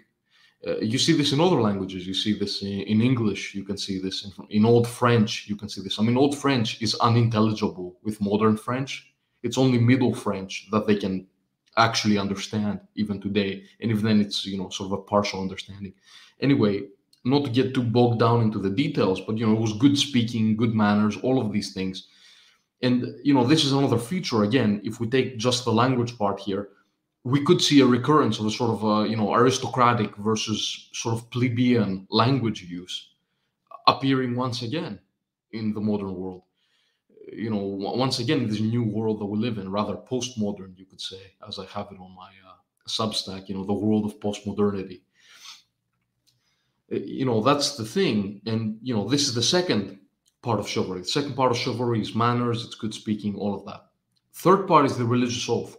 uh, 0.67 0.77
you 0.79 0.99
see 0.99 1.15
this 1.15 1.33
in 1.33 1.41
other 1.41 1.61
languages. 1.61 2.07
You 2.07 2.13
see 2.13 2.39
this 2.39 2.63
in, 2.63 2.81
in 2.83 3.01
English. 3.01 3.55
You 3.55 3.65
can 3.65 3.79
see 3.79 3.99
this 3.99 4.25
in, 4.25 4.47
in, 4.51 4.67
Old 4.67 4.87
French. 4.87 5.47
You 5.49 5.57
can 5.57 5.69
see 5.71 5.81
this. 5.81 5.99
I 5.99 6.03
mean, 6.03 6.19
Old 6.19 6.37
French 6.37 6.83
is 6.83 6.95
unintelligible 6.97 7.97
with 8.03 8.21
modern 8.21 8.57
French. 8.57 9.11
It's 9.43 9.57
only 9.57 9.79
Middle 9.79 10.15
French 10.15 10.69
that 10.71 10.87
they 10.87 10.97
can 10.97 11.27
actually 11.79 12.19
understand 12.19 12.81
even 12.95 13.21
today. 13.21 13.63
And 13.81 13.91
even 13.91 14.05
then, 14.05 14.21
it's 14.21 14.45
you 14.45 14.59
know 14.59 14.69
sort 14.69 14.93
of 14.93 14.99
a 14.99 15.03
partial 15.03 15.41
understanding. 15.41 15.95
Anyway, 16.41 16.83
not 17.25 17.45
to 17.45 17.51
get 17.51 17.75
too 17.75 17.83
bogged 17.83 18.21
down 18.21 18.43
into 18.43 18.59
the 18.59 18.71
details, 18.71 19.21
but 19.23 19.39
you 19.39 19.47
know, 19.47 19.55
it 19.55 19.61
was 19.61 19.73
good 19.79 19.97
speaking, 19.97 20.57
good 20.57 20.75
manners, 20.75 21.17
all 21.19 21.41
of 21.41 21.53
these 21.53 21.73
things. 21.73 22.09
And 22.83 23.07
you 23.23 23.33
know, 23.33 23.47
this 23.47 23.65
is 23.65 23.73
another 23.73 23.99
feature. 23.99 24.43
Again, 24.43 24.83
if 24.85 25.01
we 25.01 25.09
take 25.09 25.39
just 25.39 25.65
the 25.65 25.73
language 25.73 26.19
part 26.19 26.39
here 26.39 26.69
we 27.25 27.45
could 27.45 27.61
see 27.61 27.81
a 27.81 27.87
recurrence 27.87 28.39
of 28.39 28.47
a 28.47 28.51
sort 28.51 28.71
of 28.71 28.85
a, 28.85 29.09
you 29.09 29.17
know 29.17 29.35
aristocratic 29.35 30.17
versus 30.17 30.89
sort 30.93 31.15
of 31.15 31.31
plebeian 31.31 32.07
language 32.11 32.63
use 32.63 33.11
appearing 33.87 34.37
once 34.37 34.63
again 34.63 34.99
in 35.53 35.75
the 35.75 35.81
modern 35.81 36.15
world. 36.15 36.43
You 37.33 37.51
know 37.51 37.59
once 37.59 38.19
again 38.19 38.49
this 38.49 38.61
new 38.61 38.83
world 38.83 39.21
that 39.21 39.27
we 39.27 39.39
live 39.39 39.59
in 39.59 39.71
rather 39.71 39.97
postmodern 39.97 40.77
you 40.77 40.87
could 40.87 41.01
say 41.01 41.21
as 41.47 41.59
i 41.59 41.67
have 41.67 41.89
it 41.93 42.01
on 42.01 42.15
my 42.17 42.31
uh, 42.49 42.57
substack 42.89 43.49
you 43.49 43.55
know 43.55 43.65
the 43.65 43.73
world 43.73 44.07
of 44.07 44.19
postmodernity. 44.19 45.03
Uh, 46.93 46.97
you 46.97 47.27
know 47.27 47.43
that's 47.43 47.77
the 47.77 47.85
thing 47.85 48.41
and 48.47 48.79
you 48.83 48.95
know 48.95 49.07
this 49.07 49.29
is 49.29 49.35
the 49.35 49.43
second 49.43 49.99
part 50.43 50.59
of 50.59 50.67
chivalry. 50.67 51.01
The 51.01 51.07
second 51.07 51.37
part 51.37 51.53
of 51.53 51.59
chivalry 51.59 52.01
is 52.01 52.15
manners 52.15 52.65
it's 52.65 52.75
good 52.75 52.95
speaking 52.95 53.35
all 53.35 53.55
of 53.55 53.67
that. 53.67 53.83
Third 54.33 54.67
part 54.67 54.87
is 54.87 54.97
the 54.97 55.05
religious 55.05 55.47
oath 55.51 55.77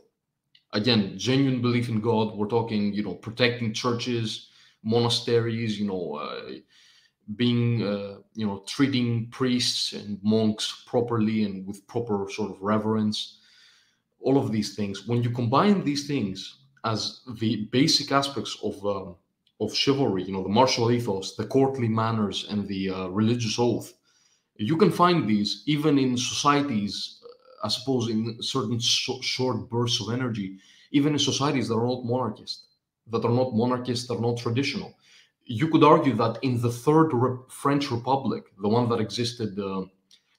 again 0.74 1.18
genuine 1.18 1.62
belief 1.62 1.90
in 1.90 2.02
god. 2.02 2.36
We're 2.36 2.48
talking 2.48 2.94
you 2.94 3.04
know 3.04 3.16
protecting 3.16 3.74
churches 3.74 4.50
monasteries 4.84 5.80
you 5.80 5.88
know 5.88 6.16
uh, 6.16 6.52
being 7.36 7.84
uh, 7.84 8.18
you 8.34 8.46
know 8.46 8.64
treating 8.68 9.28
priests 9.30 9.94
and 9.94 10.20
monks 10.24 10.84
properly 10.88 11.44
and 11.44 11.66
with 11.68 11.86
proper 11.88 12.28
sort 12.30 12.52
of 12.52 12.62
reverence. 12.62 13.38
All 14.22 14.38
of 14.38 14.52
these 14.52 14.76
things. 14.76 15.08
When 15.08 15.24
you 15.24 15.32
combine 15.32 15.84
these 15.84 16.06
things 16.08 16.60
as 16.86 17.22
the 17.40 17.68
basic 17.72 18.12
aspects 18.12 18.58
of 18.64 18.86
um, 18.86 19.16
of 19.60 19.76
chivalry 19.76 20.24
you 20.24 20.34
know 20.34 20.44
the 20.44 20.50
martial 20.50 20.92
ethos 20.92 21.36
the 21.36 21.46
courtly 21.46 21.88
manners 21.88 22.48
and 22.50 22.68
the 22.68 22.90
uh, 22.90 23.08
religious 23.08 23.60
oath 23.60 23.94
you 24.56 24.76
can 24.76 24.92
find 24.92 25.28
these 25.28 25.64
even 25.68 26.00
in 26.00 26.18
societies 26.18 27.21
I 27.64 27.70
suppose, 27.70 28.10
in 28.10 28.38
certain 28.42 28.80
sh- 28.80 29.22
short 29.22 29.70
bursts 29.70 30.02
of 30.02 30.14
energy, 30.14 30.58
even 30.92 31.14
in 31.14 31.20
societies 31.20 31.68
that 31.68 31.76
are 31.76 31.86
not 31.86 32.06
monarchist, 32.06 32.66
that 33.08 33.26
are 33.26 33.32
not 33.32 33.54
monarchist, 33.54 34.08
that 34.08 34.16
are 34.16 34.22
not 34.22 34.38
traditional. 34.38 34.94
You 35.46 35.68
could 35.68 35.84
argue 35.84 36.14
that 36.16 36.40
in 36.42 36.62
the 36.62 36.72
Third 36.72 37.12
Re- 37.14 37.38
French 37.50 37.92
Republic, 37.92 38.44
the 38.62 38.70
one 38.70 38.90
that 38.90 39.00
existed 39.00 39.58
uh, 39.60 39.84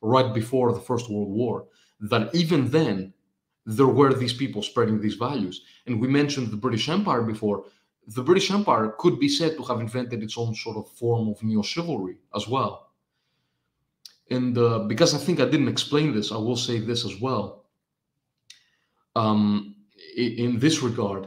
right 0.00 0.32
before 0.32 0.72
the 0.72 0.80
First 0.80 1.10
World 1.10 1.30
War, 1.30 1.66
that 2.00 2.34
even 2.34 2.70
then 2.70 3.12
there 3.64 3.86
were 3.86 4.12
these 4.12 4.32
people 4.32 4.62
spreading 4.62 5.00
these 5.00 5.14
values. 5.14 5.62
And 5.86 6.00
we 6.00 6.08
mentioned 6.08 6.50
the 6.50 6.56
British 6.56 6.88
Empire 6.88 7.22
before. 7.22 7.64
The 8.08 8.22
British 8.22 8.50
Empire 8.50 8.94
could 8.98 9.20
be 9.20 9.28
said 9.28 9.56
to 9.56 9.62
have 9.64 9.80
invented 9.80 10.22
its 10.22 10.36
own 10.36 10.54
sort 10.54 10.76
of 10.76 10.90
form 10.92 11.28
of 11.28 11.42
neo 11.42 11.62
chivalry 11.62 12.16
as 12.34 12.48
well 12.48 12.91
And 14.30 14.56
uh, 14.56 14.80
because 14.80 15.14
I 15.14 15.18
think 15.18 15.40
I 15.40 15.44
didn't 15.44 15.68
explain 15.68 16.14
this, 16.14 16.32
I 16.32 16.36
will 16.36 16.56
say 16.56 16.78
this 16.78 17.04
as 17.04 17.20
well. 17.20 17.64
Um, 19.14 19.76
in 20.16 20.58
this 20.58 20.82
regard, 20.82 21.26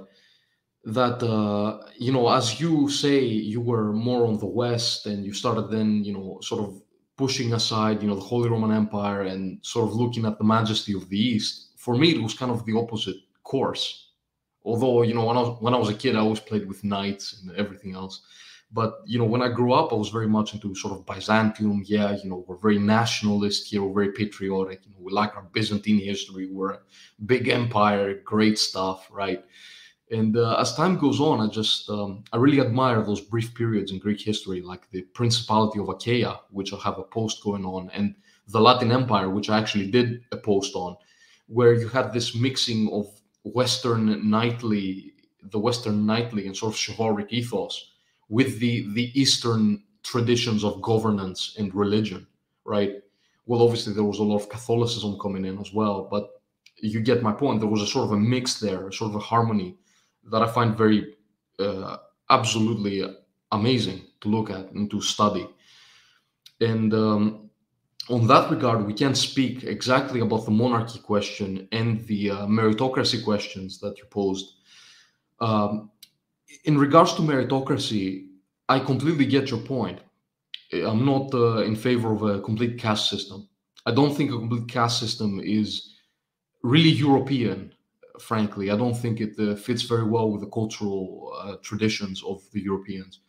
that 0.86 1.22
uh, 1.24 1.86
you 1.98 2.12
know, 2.12 2.30
as 2.30 2.60
you 2.60 2.90
say, 2.90 3.20
you 3.20 3.62
were 3.62 3.92
more 3.92 4.26
on 4.26 4.40
the 4.40 4.46
West, 4.46 5.06
and 5.06 5.26
you 5.26 5.34
started 5.34 5.70
then, 5.70 6.04
you 6.04 6.14
know, 6.14 6.40
sort 6.42 6.64
of 6.64 6.82
pushing 7.18 7.54
aside, 7.54 8.02
you 8.02 8.08
know, 8.08 8.16
the 8.16 8.22
Holy 8.22 8.50
Roman 8.50 8.72
Empire 8.72 9.22
and 9.22 9.60
sort 9.66 9.88
of 9.88 9.96
looking 9.96 10.26
at 10.26 10.38
the 10.38 10.44
majesty 10.44 10.94
of 10.94 11.08
the 11.10 11.18
East. 11.18 11.72
For 11.78 11.96
me, 11.96 12.12
it 12.12 12.22
was 12.22 12.34
kind 12.34 12.52
of 12.52 12.66
the 12.66 12.78
opposite 12.78 13.18
course. 13.44 14.12
Although, 14.64 15.04
you 15.04 15.14
know, 15.14 15.26
when 15.26 15.38
I 15.38 15.42
was, 15.42 15.62
when 15.62 15.74
I 15.74 15.78
was 15.78 15.90
a 15.90 15.94
kid, 15.94 16.16
I 16.16 16.20
always 16.20 16.40
played 16.40 16.68
with 16.68 16.84
knights 16.84 17.42
and 17.42 17.56
everything 17.56 17.94
else. 17.94 18.22
But 18.72 19.02
you 19.06 19.18
know, 19.20 19.26
when 19.26 19.42
I 19.42 19.50
grew 19.50 19.74
up, 19.74 19.94
I 19.94 19.96
was 19.96 20.10
very 20.10 20.28
much 20.28 20.54
into 20.54 20.76
sort 20.76 20.94
of 20.94 21.06
Byzantium. 21.06 21.84
Yeah, 21.86 22.18
you 22.22 22.30
know, 22.30 22.44
we're 22.48 22.58
very 22.58 22.80
nationalist 22.80 23.68
here, 23.68 23.84
we're 23.84 24.04
very 24.04 24.14
patriotic. 24.14 24.82
You 24.86 24.92
know, 24.92 24.98
we 25.02 25.14
like 25.14 25.36
our 25.36 25.44
Byzantine 25.54 26.00
history. 26.00 26.48
We're 26.52 26.72
a 26.72 26.80
big 27.26 27.48
empire, 27.48 28.22
great 28.26 28.58
stuff, 28.60 29.08
right? 29.12 29.44
And 30.12 30.38
uh, 30.38 30.56
as 30.60 30.76
time 30.76 30.98
goes 30.98 31.20
on, 31.20 31.40
I 31.42 31.48
just 31.52 31.90
um, 31.90 32.24
I 32.32 32.38
really 32.38 32.60
admire 32.60 33.02
those 33.02 33.22
brief 33.22 33.56
periods 33.56 33.92
in 33.92 34.00
Greek 34.00 34.22
history, 34.22 34.62
like 34.62 34.90
the 34.92 35.02
Principality 35.02 35.80
of 35.80 35.90
Achaia, 35.90 36.42
which 36.52 36.74
I 36.74 36.78
have 36.78 37.00
a 37.00 37.04
post 37.04 37.44
going 37.44 37.66
on, 37.66 37.90
and 37.92 38.14
the 38.48 38.62
Latin 38.62 38.92
Empire, 38.92 39.30
which 39.30 39.50
I 39.50 39.58
actually 39.58 39.90
did 39.90 40.22
a 40.32 40.38
post 40.38 40.76
on, 40.76 40.96
where 41.48 41.74
you 41.74 41.88
had 41.88 42.14
this 42.14 42.36
mixing 42.36 42.92
of 42.92 43.08
Western 43.44 44.30
knightly, 44.30 45.14
the 45.42 45.60
Western 45.60 46.06
knightly 46.06 46.46
and 46.46 46.56
sort 46.56 46.74
of 46.74 46.80
chivalric 46.80 47.32
ethos 47.32 47.95
with 48.30 48.60
the 48.60 48.92
the 48.94 49.12
Eastern 49.20 49.84
traditions 50.04 50.64
of 50.64 50.82
governance 50.82 51.56
and 51.58 51.74
religion, 51.74 52.28
right? 52.64 53.02
Well, 53.46 53.62
obviously 53.62 53.94
there 53.94 54.04
was 54.04 54.20
a 54.20 54.24
lot 54.24 54.38
of 54.38 54.50
Catholicism 54.50 55.20
coming 55.20 55.46
in 55.46 55.60
as 55.60 55.74
well, 55.74 56.08
but 56.10 56.42
you 56.78 57.00
get 57.02 57.24
my 57.24 57.32
point. 57.32 57.60
There 57.60 57.70
was 57.70 57.82
a 57.82 57.88
sort 57.88 58.06
of 58.06 58.12
a 58.12 58.18
mix 58.18 58.60
there, 58.60 58.88
a 58.88 58.94
sort 58.94 59.12
of 59.12 59.16
a 59.16 59.20
harmony 59.20 59.78
that 60.32 60.42
I 60.42 60.48
find 60.48 60.78
very 60.78 61.16
uh, 61.60 61.98
absolutely 62.30 63.04
amazing 63.52 64.02
to 64.22 64.30
look 64.30 64.50
at 64.50 64.72
and 64.72 64.90
to 64.92 65.02
study. 65.02 65.48
And 66.60 66.94
um, 66.94 67.50
on 68.10 68.28
that 68.28 68.50
regard, 68.50 68.86
we 68.86 68.94
can 68.94 69.16
speak 69.16 69.64
exactly 69.64 70.20
about 70.20 70.46
the 70.46 70.52
monarchy 70.52 71.00
question 71.00 71.68
and 71.72 72.06
the 72.08 72.32
uh, 72.32 72.46
meritocracy 72.48 73.24
questions 73.24 73.80
that 73.80 73.98
you 73.98 74.06
posed. 74.06 74.56
Um, 75.40 75.92
in 76.66 76.78
regards 76.78 77.14
to 77.14 77.22
meritocracy, 77.22 78.28
I 78.68 78.80
completely 78.80 79.26
get 79.26 79.50
your 79.50 79.62
point. 79.62 80.00
I'm 80.74 81.06
not 81.06 81.34
uh, 81.34 81.60
in 81.60 81.76
favor 81.76 82.12
of 82.14 82.24
a 82.24 82.42
complete 82.42 82.80
caste 82.80 83.10
system. 83.10 83.48
I 83.86 83.92
don't 83.92 84.16
think 84.16 84.32
a 84.32 84.38
complete 84.38 84.68
caste 84.68 85.00
system 85.00 85.40
is 85.44 85.96
really 86.64 86.90
European, 86.90 87.72
frankly. 88.20 88.72
I 88.72 88.76
don't 88.76 88.96
think 88.98 89.22
it 89.22 89.40
uh, 89.40 89.56
fits 89.56 89.84
very 89.84 90.04
well 90.04 90.32
with 90.32 90.42
the 90.42 90.50
cultural 90.50 91.32
uh, 91.40 91.56
traditions 91.62 92.24
of 92.24 92.42
the 92.52 92.62
Europeans 92.62 93.20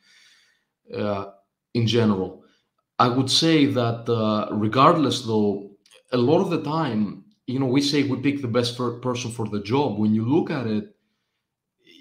uh, 0.96 1.26
in 1.74 1.86
general. 1.86 2.42
I 2.98 3.08
would 3.08 3.30
say 3.30 3.66
that, 3.66 4.08
uh, 4.08 4.48
regardless, 4.54 5.22
though, 5.22 5.72
a 6.12 6.16
lot 6.16 6.40
of 6.40 6.48
the 6.48 6.62
time, 6.62 7.24
you 7.46 7.58
know, 7.60 7.66
we 7.66 7.82
say 7.82 8.04
we 8.04 8.16
pick 8.16 8.40
the 8.40 8.48
best 8.48 8.78
person 8.78 9.30
for 9.30 9.46
the 9.46 9.60
job. 9.60 9.98
When 9.98 10.14
you 10.14 10.24
look 10.24 10.50
at 10.50 10.66
it, 10.66 10.95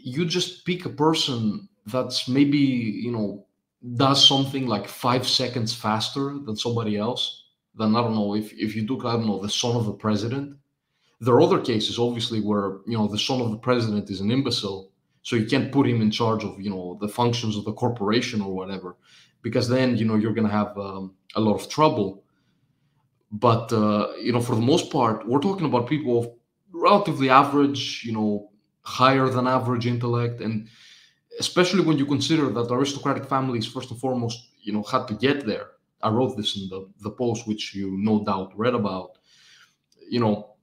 you 0.06 0.24
just 0.24 0.66
pick 0.66 0.86
a 0.86 0.89
person 0.89 1.68
that's 1.88 2.28
maybe 2.28 2.58
you 2.58 3.12
know 3.12 3.45
does 3.95 4.26
something 4.26 4.68
like 4.68 4.88
five 4.88 5.28
seconds 5.28 5.74
faster 5.74 6.38
than 6.45 6.56
somebody 6.56 6.95
else 6.95 7.45
then 7.74 7.95
i 7.95 8.01
don't 8.01 8.14
know 8.14 8.36
if, 8.36 8.53
if 8.53 8.76
you 8.76 8.86
took 8.86 9.03
i 9.03 9.14
don't 9.14 9.26
know 9.26 9.41
the 9.41 9.49
son 9.49 9.76
of 9.76 9.86
the 9.86 9.93
president. 9.93 10.56
There 11.22 11.34
are 11.34 11.41
other 11.41 11.62
cases 11.62 11.97
obviously 11.97 12.39
where 12.39 12.78
you 12.86 12.97
know 12.97 13.08
the 13.08 13.18
son 13.18 13.41
of 13.41 13.49
the 13.49 13.58
president 13.58 14.10
is 14.10 14.22
an 14.22 14.32
imbecile 14.32 14.91
so 15.24 15.36
you 15.36 15.47
can't 15.47 15.72
put 15.72 15.88
him 15.88 16.01
in 16.01 16.12
charge 16.12 16.43
of 16.43 16.62
you 16.62 16.70
know 16.70 16.97
the 17.01 17.08
functions 17.08 17.58
of 17.58 17.66
the 17.66 17.74
corporation 17.74 18.41
or 18.41 18.53
whatever 18.53 18.95
because 19.41 19.68
then 19.68 19.97
you 19.97 20.06
know 20.06 20.16
you're 20.16 20.38
going 20.39 20.47
to 20.47 20.58
have 20.62 20.78
um, 20.78 21.16
a 21.36 21.39
lot 21.39 21.56
of 21.56 21.70
trouble. 21.70 22.24
But 23.32 23.74
uh, 23.74 24.14
you 24.22 24.34
know 24.34 24.41
for 24.41 24.56
the 24.56 24.68
most 24.74 24.91
part 24.91 25.28
we're 25.28 25.47
talking 25.47 25.66
about 25.66 25.88
people 25.88 26.20
of 26.20 26.30
relatively 26.72 27.30
average 27.30 28.03
you 28.03 28.14
know 28.14 28.51
higher 28.86 29.30
than 29.30 29.48
average 29.48 29.88
intellect 29.88 30.42
and 30.42 30.68
especially 31.40 31.84
when 31.84 31.98
you 31.98 32.06
consider 32.06 32.50
that 32.50 32.72
aristocratic 32.72 33.26
families 33.26 33.66
first 33.66 33.92
and 33.92 34.00
foremost 34.00 34.50
you 34.62 34.72
know 34.74 34.84
had 34.84 35.08
to 35.08 35.14
get 35.16 35.46
there. 35.46 35.68
I 36.02 36.10
wrote 36.10 36.38
this 36.38 36.56
in 36.56 36.70
the, 36.70 36.88
the 37.02 37.12
post 37.12 37.48
which 37.48 37.74
you 37.74 37.98
no 37.98 38.24
doubt 38.24 38.52
read 38.56 38.76
about. 38.76 39.18
You 40.10 40.20
know 40.20 40.56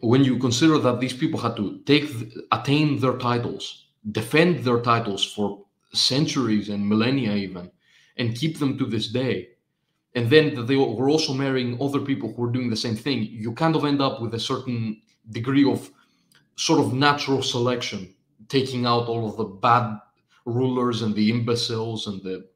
when 0.00 0.24
you 0.24 0.38
consider 0.38 0.78
that 0.78 1.00
these 1.00 1.12
people 1.12 1.38
had 1.38 1.56
to 1.56 1.80
take 1.84 2.10
attain 2.52 2.98
their 3.00 3.18
titles 3.18 3.86
defend 4.12 4.64
their 4.64 4.80
titles 4.80 5.24
for 5.24 5.64
centuries 5.92 6.68
and 6.68 6.88
millennia 6.88 7.34
even 7.34 7.70
and 8.16 8.36
keep 8.36 8.58
them 8.58 8.76
to 8.78 8.86
this 8.86 9.08
day 9.08 9.48
and 10.14 10.30
then 10.30 10.66
they 10.66 10.76
were 10.76 11.08
also 11.08 11.32
marrying 11.32 11.80
other 11.80 12.00
people 12.00 12.32
who 12.32 12.42
were 12.42 12.52
doing 12.52 12.70
the 12.70 12.76
same 12.76 12.96
thing 12.96 13.22
you 13.22 13.52
kind 13.52 13.76
of 13.76 13.84
end 13.84 14.00
up 14.00 14.20
with 14.20 14.34
a 14.34 14.40
certain 14.40 15.00
degree 15.30 15.70
of 15.70 15.90
sort 16.56 16.80
of 16.80 16.92
natural 16.92 17.42
selection, 17.42 18.14
taking 18.48 18.86
out 18.86 19.08
all 19.08 19.28
of 19.28 19.36
the 19.36 19.44
bad 19.44 19.98
rulers 20.44 21.02
and 21.02 21.14
the 21.14 21.30
imbeciles 21.30 22.06
and 22.06 22.22
the 22.22 22.46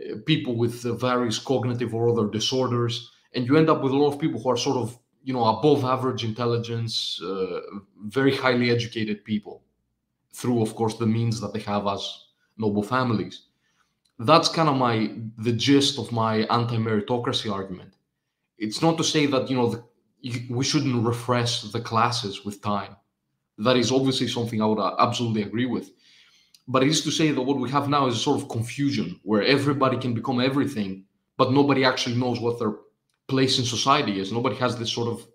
uh, 0.00 0.16
people 0.26 0.56
with 0.56 0.82
the 0.82 0.92
various 0.92 1.38
cognitive 1.38 1.94
or 1.94 2.08
other 2.08 2.28
disorders, 2.28 3.10
and 3.34 3.46
you 3.46 3.56
end 3.56 3.70
up 3.70 3.82
with 3.82 3.92
a 3.92 3.96
lot 3.96 4.12
of 4.12 4.20
people 4.20 4.40
who 4.40 4.50
are 4.50 4.56
sort 4.56 4.76
of 4.76 4.98
you 5.24 5.32
know 5.32 5.44
above 5.44 5.84
average 5.84 6.24
intelligence, 6.24 7.20
uh, 7.22 7.60
very 8.04 8.34
highly 8.34 8.70
educated 8.70 9.24
people, 9.24 9.62
through 10.32 10.62
of 10.62 10.74
course 10.74 10.94
the 10.96 11.06
means 11.06 11.40
that 11.40 11.52
they 11.52 11.60
have 11.60 11.86
as 11.86 12.26
noble 12.56 12.82
families. 12.82 13.42
That's 14.18 14.48
kind 14.48 14.68
of 14.68 14.76
my 14.76 15.12
the 15.38 15.52
gist 15.52 15.98
of 15.98 16.12
my 16.12 16.38
anti-meritocracy 16.58 17.52
argument. 17.52 17.94
It's 18.58 18.82
not 18.82 18.96
to 18.98 19.04
say 19.04 19.26
that 19.26 19.48
you 19.48 19.56
know 19.56 19.68
the, 19.68 19.84
we 20.50 20.64
shouldn't 20.64 21.06
refresh 21.06 21.62
the 21.62 21.80
classes 21.80 22.44
with 22.44 22.62
time. 22.62 22.96
That 23.58 23.76
is 23.76 23.92
obviously 23.92 24.28
something 24.28 24.62
I 24.62 24.66
would 24.66 24.78
uh, 24.78 24.96
absolutely 24.98 25.42
agree 25.42 25.66
with. 25.66 25.90
But 26.66 26.82
it 26.82 26.90
is 26.90 27.02
to 27.02 27.10
say 27.10 27.30
that 27.30 27.42
what 27.42 27.58
we 27.58 27.70
have 27.70 27.88
now 27.88 28.06
is 28.06 28.16
a 28.16 28.18
sort 28.18 28.40
of 28.40 28.48
confusion 28.48 29.18
where 29.22 29.42
everybody 29.42 29.96
can 29.96 30.14
become 30.14 30.40
everything, 30.40 31.04
but 31.36 31.52
nobody 31.52 31.84
actually 31.84 32.16
knows 32.16 32.40
what 32.40 32.58
their 32.58 32.74
place 33.26 33.58
in 33.58 33.64
society 33.64 34.20
is. 34.20 34.32
Nobody 34.32 34.56
has 34.56 34.76
this 34.76 34.92
sort 34.92 35.08
of, 35.08 35.26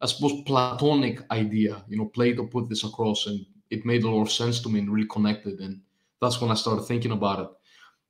I 0.00 0.06
suppose, 0.06 0.42
Platonic 0.46 1.22
idea. 1.30 1.84
You 1.88 1.98
know, 1.98 2.06
Plato 2.06 2.46
put 2.46 2.68
this 2.68 2.84
across 2.84 3.26
and 3.26 3.44
it 3.70 3.84
made 3.84 4.04
a 4.04 4.10
lot 4.10 4.22
of 4.22 4.30
sense 4.30 4.60
to 4.60 4.68
me 4.68 4.80
and 4.80 4.90
really 4.90 5.08
connected. 5.08 5.58
And 5.60 5.80
that's 6.20 6.40
when 6.40 6.50
I 6.50 6.54
started 6.54 6.82
thinking 6.82 7.12
about 7.12 7.40
it. 7.40 7.48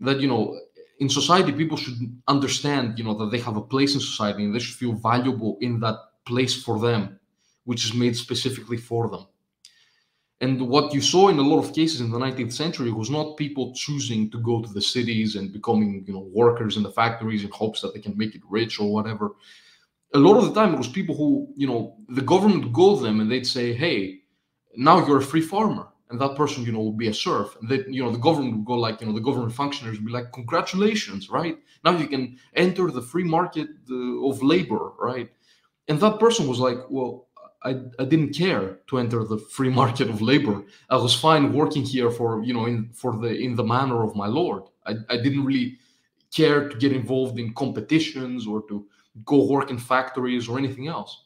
That, 0.00 0.20
you 0.20 0.28
know, 0.28 0.58
in 0.98 1.08
society, 1.08 1.52
people 1.52 1.76
should 1.76 1.94
understand, 2.28 2.98
you 2.98 3.04
know, 3.04 3.14
that 3.14 3.30
they 3.30 3.40
have 3.40 3.56
a 3.56 3.62
place 3.62 3.94
in 3.94 4.00
society 4.00 4.44
and 4.44 4.54
they 4.54 4.60
should 4.60 4.76
feel 4.76 4.92
valuable 4.92 5.58
in 5.60 5.80
that 5.80 5.96
place 6.24 6.62
for 6.62 6.78
them, 6.78 7.18
which 7.64 7.84
is 7.84 7.94
made 7.94 8.16
specifically 8.16 8.76
for 8.76 9.08
them. 9.08 9.26
And 10.40 10.68
what 10.68 10.92
you 10.92 11.00
saw 11.00 11.28
in 11.28 11.38
a 11.38 11.42
lot 11.42 11.64
of 11.64 11.74
cases 11.74 12.00
in 12.00 12.10
the 12.10 12.18
19th 12.18 12.52
century 12.52 12.92
was 12.92 13.08
not 13.08 13.36
people 13.36 13.72
choosing 13.74 14.30
to 14.30 14.38
go 14.38 14.60
to 14.60 14.72
the 14.72 14.82
cities 14.82 15.36
and 15.36 15.52
becoming, 15.52 16.04
you 16.06 16.12
know, 16.12 16.28
workers 16.32 16.76
in 16.76 16.82
the 16.82 16.90
factories 16.90 17.44
in 17.44 17.50
hopes 17.50 17.80
that 17.80 17.94
they 17.94 18.00
can 18.00 18.16
make 18.16 18.34
it 18.34 18.42
rich 18.48 18.78
or 18.78 18.92
whatever. 18.92 19.32
A 20.12 20.18
lot 20.18 20.36
of 20.36 20.44
the 20.44 20.54
time, 20.54 20.74
it 20.74 20.78
was 20.78 20.88
people 20.88 21.16
who, 21.16 21.52
you 21.56 21.66
know, 21.66 21.96
the 22.08 22.20
government 22.20 22.64
would 22.64 22.72
go 22.72 22.96
to 22.96 23.02
them 23.02 23.20
and 23.20 23.30
they'd 23.30 23.46
say, 23.46 23.72
"Hey, 23.72 24.22
now 24.76 25.04
you're 25.06 25.18
a 25.18 25.22
free 25.22 25.40
farmer." 25.40 25.88
And 26.10 26.20
that 26.20 26.36
person, 26.36 26.64
you 26.64 26.72
know, 26.72 26.80
would 26.80 26.98
be 26.98 27.08
a 27.08 27.14
serf. 27.14 27.56
And 27.60 27.68
then, 27.68 27.84
you 27.88 28.02
know, 28.02 28.10
the 28.10 28.18
government 28.18 28.56
would 28.56 28.66
go 28.66 28.74
like, 28.74 29.00
you 29.00 29.06
know, 29.06 29.12
the 29.12 29.20
government 29.20 29.54
functionaries 29.54 29.98
would 29.98 30.06
be 30.06 30.12
like, 30.12 30.32
congratulations, 30.32 31.30
right? 31.30 31.58
Now 31.84 31.96
you 31.96 32.06
can 32.06 32.38
enter 32.54 32.90
the 32.90 33.02
free 33.02 33.24
market 33.24 33.68
uh, 33.90 34.28
of 34.28 34.42
labor, 34.42 34.92
right? 34.98 35.30
And 35.88 35.98
that 36.00 36.18
person 36.18 36.46
was 36.46 36.58
like, 36.58 36.78
well, 36.90 37.28
I, 37.62 37.80
I 37.98 38.04
didn't 38.04 38.34
care 38.34 38.80
to 38.88 38.98
enter 38.98 39.24
the 39.24 39.38
free 39.38 39.70
market 39.80 40.10
of 40.10 40.20
labor. 40.20 40.62
I 40.90 40.96
was 40.96 41.14
fine 41.14 41.52
working 41.52 41.82
here 41.82 42.10
for, 42.10 42.42
you 42.44 42.52
know, 42.52 42.66
in 42.66 42.90
for 42.92 43.16
the 43.16 43.34
in 43.34 43.56
the 43.56 43.64
manner 43.64 44.02
of 44.04 44.14
my 44.14 44.26
lord. 44.26 44.64
I, 44.86 44.96
I 45.08 45.16
didn't 45.16 45.44
really 45.44 45.78
care 46.30 46.68
to 46.68 46.76
get 46.76 46.92
involved 46.92 47.38
in 47.38 47.54
competitions 47.54 48.46
or 48.46 48.62
to 48.68 48.86
go 49.24 49.46
work 49.46 49.70
in 49.70 49.78
factories 49.78 50.48
or 50.48 50.58
anything 50.58 50.88
else. 50.88 51.24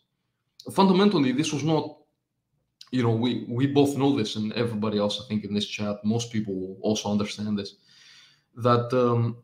Fundamentally, 0.72 1.32
this 1.32 1.52
was 1.52 1.64
not 1.64 1.97
you 2.90 3.02
know, 3.02 3.10
we 3.10 3.44
we 3.48 3.66
both 3.66 3.96
know 3.96 4.16
this, 4.16 4.36
and 4.36 4.52
everybody 4.54 4.98
else, 4.98 5.20
I 5.22 5.28
think, 5.28 5.44
in 5.44 5.54
this 5.54 5.66
chat, 5.66 5.96
most 6.04 6.32
people 6.32 6.54
will 6.54 6.78
also 6.80 7.10
understand 7.10 7.58
this. 7.58 7.76
That 8.56 8.92
um, 8.92 9.36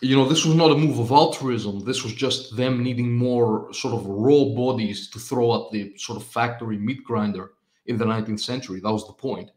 you 0.00 0.16
know, 0.16 0.28
this 0.28 0.44
was 0.44 0.54
not 0.54 0.72
a 0.72 0.76
move 0.76 0.98
of 0.98 1.10
altruism. 1.10 1.84
This 1.84 2.02
was 2.02 2.12
just 2.12 2.56
them 2.56 2.82
needing 2.82 3.12
more 3.12 3.72
sort 3.72 3.94
of 3.94 4.06
raw 4.06 4.44
bodies 4.44 5.08
to 5.10 5.18
throw 5.18 5.64
at 5.64 5.70
the 5.70 5.96
sort 5.96 6.20
of 6.20 6.26
factory 6.26 6.78
meat 6.78 7.04
grinder 7.04 7.52
in 7.86 7.98
the 7.98 8.04
19th 8.04 8.40
century. 8.40 8.80
That 8.80 8.92
was 8.92 9.06
the 9.06 9.12
point. 9.12 9.50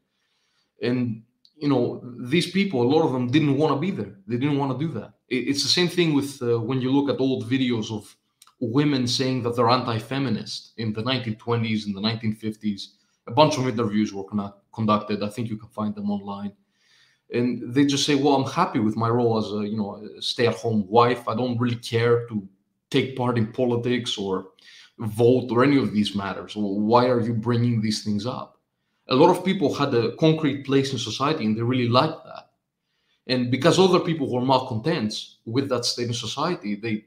And 0.82 1.24
you 1.58 1.70
know, 1.70 2.02
these 2.20 2.52
people, 2.52 2.82
a 2.82 2.92
lot 2.94 3.06
of 3.06 3.14
them 3.14 3.32
didn't 3.32 3.58
want 3.58 3.74
to 3.74 3.80
be 3.80 3.92
there. 3.92 4.18
They 4.28 4.38
didn't 4.38 4.58
want 4.58 4.78
to 4.78 4.86
do 4.86 4.92
that. 4.94 5.14
It's 5.30 5.64
the 5.64 5.70
same 5.70 5.88
thing 5.88 6.14
with 6.14 6.42
uh, 6.42 6.60
when 6.60 6.82
you 6.82 6.92
look 6.92 7.10
at 7.10 7.20
old 7.20 7.50
videos 7.50 7.92
of 7.92 8.16
women 8.60 9.08
saying 9.08 9.42
that 9.44 9.56
they're 9.56 9.70
anti-feminist 9.70 10.74
in 10.78 10.94
the 10.94 11.02
1920s 11.02 11.86
and 11.86 11.96
the 11.96 12.02
1950s. 12.02 12.82
A 13.28 13.32
bunch 13.32 13.58
of 13.58 13.68
interviews 13.68 14.14
were 14.14 14.24
conducted. 14.72 15.24
I 15.24 15.30
think 15.30 15.50
you 15.50 15.58
can 15.58 15.70
find 15.70 15.96
them 15.96 16.12
online, 16.12 16.54
and 17.34 17.74
they 17.74 17.86
just 17.86 18.06
say, 18.06 18.16
"Well, 18.16 18.36
I'm 18.36 18.52
happy 18.52 18.80
with 18.80 18.96
my 18.96 19.10
role 19.10 19.38
as 19.38 19.52
a 19.52 19.68
you 19.68 19.78
know 19.78 19.96
a 20.18 20.22
stay-at-home 20.22 20.88
wife. 20.88 21.28
I 21.28 21.36
don't 21.36 21.58
really 21.58 21.82
care 21.94 22.28
to 22.28 22.48
take 22.90 23.16
part 23.16 23.38
in 23.38 23.52
politics 23.52 24.18
or 24.18 24.52
vote 25.00 25.52
or 25.52 25.64
any 25.64 25.78
of 25.78 25.92
these 25.92 26.16
matters. 26.16 26.54
Why 26.56 27.08
are 27.08 27.22
you 27.22 27.34
bringing 27.34 27.82
these 27.82 28.04
things 28.04 28.26
up?" 28.26 28.60
A 29.08 29.16
lot 29.16 29.30
of 29.30 29.46
people 29.46 29.74
had 29.74 29.94
a 29.94 30.16
concrete 30.18 30.64
place 30.66 30.92
in 30.94 31.00
society, 31.00 31.46
and 31.46 31.56
they 31.56 31.62
really 31.64 31.90
liked 31.90 32.24
that. 32.26 32.52
And 33.28 33.50
because 33.50 33.80
other 33.80 34.00
people 34.00 34.32
were 34.32 34.46
malcontents 34.46 35.40
with 35.46 35.68
that 35.70 35.86
state 35.86 36.08
in 36.08 36.14
society, 36.14 36.76
they 36.76 37.06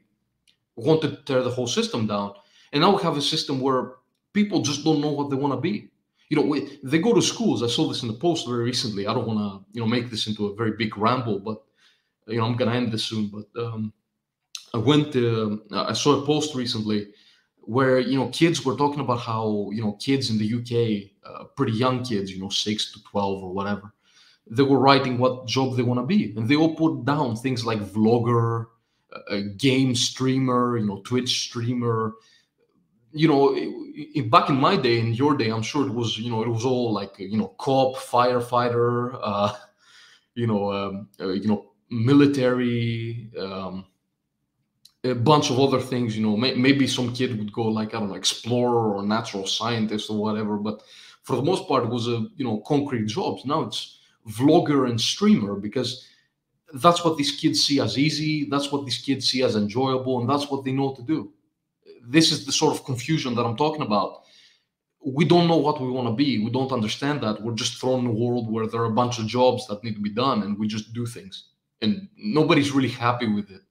wanted 0.75 1.11
to 1.11 1.23
tear 1.23 1.43
the 1.43 1.49
whole 1.49 1.67
system 1.67 2.07
down. 2.07 2.33
And 2.71 2.81
now 2.81 2.95
we 2.95 3.01
have 3.03 3.17
a 3.17 3.21
system 3.21 3.59
where 3.61 3.95
people 4.33 4.61
just 4.61 4.83
don't 4.83 5.01
know 5.01 5.11
what 5.11 5.29
they 5.29 5.37
want 5.37 5.53
to 5.53 5.61
be. 5.61 5.89
You 6.29 6.37
know, 6.37 6.67
they 6.83 6.99
go 6.99 7.13
to 7.13 7.21
schools. 7.21 7.63
I 7.63 7.67
saw 7.67 7.87
this 7.87 8.03
in 8.03 8.07
the 8.07 8.13
post 8.13 8.47
very 8.47 8.63
recently. 8.63 9.07
I 9.07 9.13
don't 9.13 9.27
want 9.27 9.39
to, 9.39 9.65
you 9.73 9.81
know, 9.81 9.87
make 9.87 10.09
this 10.11 10.27
into 10.27 10.47
a 10.47 10.55
very 10.55 10.73
big 10.77 10.95
ramble, 10.97 11.39
but 11.39 11.63
you 12.27 12.37
know, 12.37 12.45
I'm 12.45 12.55
gonna 12.55 12.75
end 12.75 12.91
this 12.91 13.05
soon. 13.05 13.31
But 13.33 13.61
um, 13.61 13.93
I 14.73 14.77
went 14.77 15.11
to, 15.13 15.63
I 15.71 15.93
saw 15.93 16.21
a 16.21 16.25
post 16.25 16.53
recently 16.53 17.07
where 17.61 17.99
you 17.99 18.17
know 18.17 18.29
kids 18.29 18.65
were 18.65 18.75
talking 18.75 18.99
about 18.99 19.19
how 19.19 19.69
you 19.71 19.81
know 19.81 19.93
kids 19.93 20.29
in 20.29 20.37
the 20.37 20.53
UK, 20.57 21.11
uh, 21.23 21.45
pretty 21.55 21.73
young 21.73 22.03
kids, 22.03 22.31
you 22.31 22.39
know, 22.39 22.49
six 22.49 22.91
to 22.93 23.03
twelve 23.03 23.43
or 23.43 23.51
whatever, 23.51 23.93
they 24.49 24.63
were 24.63 24.79
writing 24.79 25.17
what 25.17 25.47
job 25.47 25.75
they 25.75 25.83
want 25.83 25.99
to 25.99 26.05
be, 26.05 26.33
and 26.35 26.47
they 26.47 26.55
all 26.55 26.75
put 26.75 27.05
down 27.05 27.35
things 27.35 27.65
like 27.65 27.79
vlogger, 27.79 28.67
a 29.29 29.41
game 29.41 29.95
streamer, 29.95 30.77
you 30.77 30.85
know, 30.85 31.01
Twitch 31.01 31.41
streamer. 31.41 32.13
You 33.11 33.27
know, 33.27 34.21
back 34.29 34.49
in 34.49 34.55
my 34.55 34.75
day, 34.75 34.99
in 34.99 35.13
your 35.13 35.35
day, 35.35 35.49
I'm 35.49 35.61
sure 35.61 35.87
it 35.87 35.93
was, 35.93 36.17
you 36.17 36.29
know, 36.29 36.43
it 36.43 36.47
was 36.47 36.65
all 36.65 36.93
like, 36.93 37.15
you 37.17 37.37
know, 37.37 37.49
cop, 37.57 37.95
firefighter, 37.95 39.19
uh, 39.21 39.53
you 40.35 40.47
know, 40.47 40.71
um, 40.71 41.09
uh, 41.19 41.29
you 41.29 41.47
know, 41.47 41.71
military, 41.89 43.31
um, 43.39 43.85
a 45.03 45.13
bunch 45.13 45.49
of 45.49 45.59
other 45.59 45.79
things. 45.79 46.15
You 46.15 46.23
know, 46.23 46.37
may, 46.37 46.53
maybe 46.53 46.85
some 46.87 47.13
kid 47.13 47.37
would 47.37 47.51
go 47.51 47.63
like, 47.63 47.95
I 47.95 47.99
don't 47.99 48.09
know, 48.09 48.15
explorer 48.15 48.95
or 48.95 49.03
natural 49.03 49.47
scientist 49.47 50.09
or 50.09 50.17
whatever. 50.17 50.57
But 50.57 50.81
for 51.23 51.35
the 51.35 51.41
most 51.41 51.67
part, 51.67 51.85
it 51.85 51.89
was 51.89 52.07
a, 52.07 52.27
you 52.35 52.45
know, 52.45 52.61
concrete 52.67 53.07
jobs. 53.07 53.45
Now 53.45 53.61
it's 53.61 53.99
vlogger 54.27 54.89
and 54.89 54.99
streamer 54.99 55.55
because 55.55 56.05
that's 56.73 57.03
what 57.03 57.17
these 57.17 57.31
kids 57.31 57.63
see 57.63 57.79
as 57.79 57.97
easy 57.97 58.47
that's 58.49 58.71
what 58.71 58.85
these 58.85 58.99
kids 58.99 59.27
see 59.27 59.43
as 59.43 59.55
enjoyable 59.55 60.19
and 60.19 60.29
that's 60.29 60.49
what 60.49 60.63
they 60.63 60.71
know 60.71 60.93
to 60.93 61.01
do 61.01 61.31
this 62.07 62.31
is 62.31 62.45
the 62.45 62.51
sort 62.51 62.75
of 62.75 62.85
confusion 62.85 63.35
that 63.35 63.45
i'm 63.45 63.57
talking 63.57 63.81
about. 63.81 64.23
We 65.05 65.23
don't 65.23 65.47
know 65.47 65.55
what 65.57 65.79
we 65.79 65.89
want 65.89 66.09
to 66.09 66.13
be. 66.13 66.43
We 66.43 66.51
don't 66.51 66.73
understand 66.73 67.21
that. 67.21 67.41
We're 67.41 67.53
just 67.53 67.79
thrown 67.79 68.01
in 68.01 68.07
a 68.07 68.11
world 68.11 68.51
where 68.51 68.67
there 68.67 68.81
are 68.81 68.91
a 68.91 68.99
bunch 69.01 69.17
of 69.17 69.27
jobs 69.27 69.65
that 69.67 69.81
need 69.81 69.95
to 69.95 70.01
be 70.01 70.09
done 70.09 70.43
and 70.43 70.59
we 70.59 70.67
just 70.67 70.91
do 70.93 71.05
things. 71.05 71.51
And 71.81 72.09
nobody's 72.17 72.73
really 72.73 72.89
happy 72.89 73.27
with 73.27 73.49
it. 73.49 73.61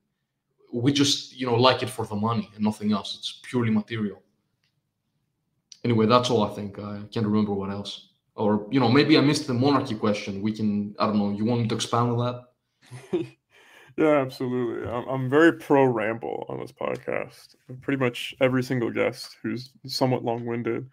We 0.73 0.93
just 0.93 1.37
you 1.39 1.47
know 1.47 1.55
like 1.55 1.83
it 1.83 1.91
for 1.91 2.07
the 2.07 2.17
money 2.17 2.51
and 2.55 2.65
nothing 2.65 2.93
else. 2.93 3.15
It's 3.19 3.41
purely 3.43 3.71
material. 3.71 4.23
Anyway 5.85 6.07
that's 6.07 6.31
all 6.31 6.43
i 6.43 6.55
think. 6.55 6.79
I 6.79 7.03
can't 7.13 7.27
remember 7.27 7.53
what 7.53 7.71
else. 7.71 7.93
Or 8.35 8.67
you 8.71 8.81
know 8.81 8.89
maybe 8.89 9.19
i 9.19 9.21
missed 9.21 9.47
the 9.47 9.55
monarchy 9.55 9.95
question. 9.95 10.43
We 10.43 10.53
can 10.53 10.95
i 10.99 11.07
don't 11.07 11.19
know 11.19 11.31
you 11.31 11.45
want 11.45 11.63
me 11.63 11.69
to 11.69 11.75
expand 11.75 12.11
on 12.13 12.19
that 12.25 12.37
yeah, 13.99 14.21
absolutely. 14.21 14.89
I'm, 14.89 15.09
I'm 15.09 15.29
very 15.29 15.53
pro 15.55 15.85
ramble 15.85 16.47
on 16.49 16.61
this 16.61 16.71
podcast. 16.71 17.57
Pretty 17.81 17.99
much 17.99 18.33
every 18.41 18.63
single 18.63 18.93
guest 18.93 19.37
who's 19.43 19.73
somewhat 19.87 20.25
long 20.25 20.47
winded 20.47 20.89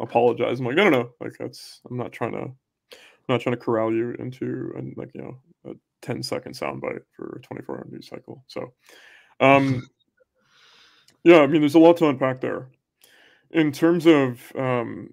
apologize. 0.00 0.58
I'm 0.58 0.64
like, 0.64 0.78
I 0.78 0.84
don't 0.84 0.92
know. 0.92 1.10
Like 1.20 1.36
that's 1.38 1.80
I'm 1.88 1.98
not 1.98 2.12
trying 2.12 2.32
to 2.32 2.38
I'm 2.38 3.28
not 3.28 3.42
trying 3.42 3.56
to 3.56 3.60
corral 3.62 3.92
you 3.92 4.12
into 4.18 4.72
and 4.74 4.94
like 4.96 5.10
you 5.14 5.20
know 5.22 5.70
a 5.70 5.74
10 6.00 6.22
second 6.22 6.54
soundbite 6.54 7.02
for 7.14 7.36
a 7.36 7.46
24 7.46 7.76
hour 7.76 7.86
news 7.90 8.08
cycle. 8.08 8.42
So 8.46 8.72
um 9.40 9.86
yeah, 11.24 11.40
I 11.40 11.46
mean 11.46 11.60
there's 11.60 11.74
a 11.74 11.78
lot 11.78 11.98
to 11.98 12.08
unpack 12.08 12.40
there. 12.40 12.68
In 13.50 13.70
terms 13.70 14.06
of 14.06 14.40
um 14.56 15.12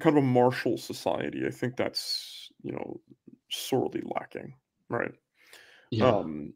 kind 0.00 0.16
of 0.16 0.16
a 0.16 0.26
martial 0.26 0.76
society, 0.76 1.42
I 1.46 1.50
think 1.50 1.76
that's 1.76 2.50
you 2.62 2.72
know 2.72 3.00
sorely 3.50 4.02
lacking, 4.04 4.54
right? 4.88 5.12
Yeah. 5.90 6.08
Um, 6.08 6.54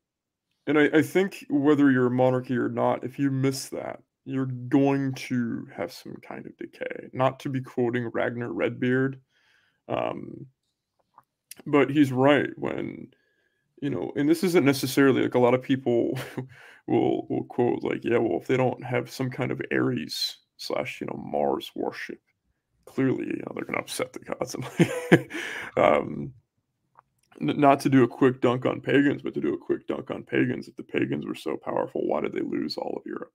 and 0.66 0.78
I, 0.78 0.88
I 0.94 1.02
think 1.02 1.46
whether 1.48 1.90
you're 1.90 2.06
a 2.06 2.10
monarchy 2.10 2.56
or 2.56 2.68
not, 2.68 3.04
if 3.04 3.18
you 3.18 3.30
miss 3.30 3.68
that, 3.70 4.00
you're 4.24 4.46
going 4.46 5.14
to 5.14 5.66
have 5.74 5.92
some 5.92 6.16
kind 6.16 6.46
of 6.46 6.56
decay. 6.56 7.08
Not 7.12 7.40
to 7.40 7.48
be 7.48 7.60
quoting 7.60 8.10
Ragnar 8.12 8.52
Redbeard, 8.52 9.20
um, 9.88 10.46
but 11.64 11.90
he's 11.90 12.12
right 12.12 12.50
when 12.56 13.08
you 13.80 13.90
know, 13.90 14.10
and 14.16 14.28
this 14.28 14.42
isn't 14.42 14.64
necessarily 14.64 15.22
like 15.22 15.34
a 15.34 15.38
lot 15.38 15.54
of 15.54 15.62
people 15.62 16.18
will 16.86 17.26
will 17.28 17.44
quote 17.44 17.82
like, 17.82 18.04
yeah, 18.04 18.18
well, 18.18 18.40
if 18.40 18.46
they 18.46 18.56
don't 18.56 18.82
have 18.84 19.10
some 19.10 19.30
kind 19.30 19.50
of 19.50 19.60
Ares 19.72 20.38
slash 20.56 21.00
you 21.00 21.06
know 21.06 21.22
Mars 21.24 21.70
worship, 21.74 22.18
clearly 22.86 23.26
you 23.26 23.36
know 23.36 23.52
they're 23.54 23.64
going 23.64 23.74
to 23.74 23.80
upset 23.80 24.12
the 24.12 24.20
gods. 24.20 24.56
um, 25.76 26.32
not 27.40 27.80
to 27.80 27.88
do 27.88 28.02
a 28.02 28.08
quick 28.08 28.40
dunk 28.40 28.66
on 28.66 28.80
pagans, 28.80 29.22
but 29.22 29.34
to 29.34 29.40
do 29.40 29.54
a 29.54 29.58
quick 29.58 29.86
dunk 29.86 30.10
on 30.10 30.22
pagans. 30.22 30.68
If 30.68 30.76
the 30.76 30.82
pagans 30.82 31.26
were 31.26 31.34
so 31.34 31.56
powerful, 31.56 32.06
why 32.06 32.20
did 32.20 32.32
they 32.32 32.40
lose 32.40 32.76
all 32.76 32.94
of 32.96 33.06
Europe? 33.06 33.32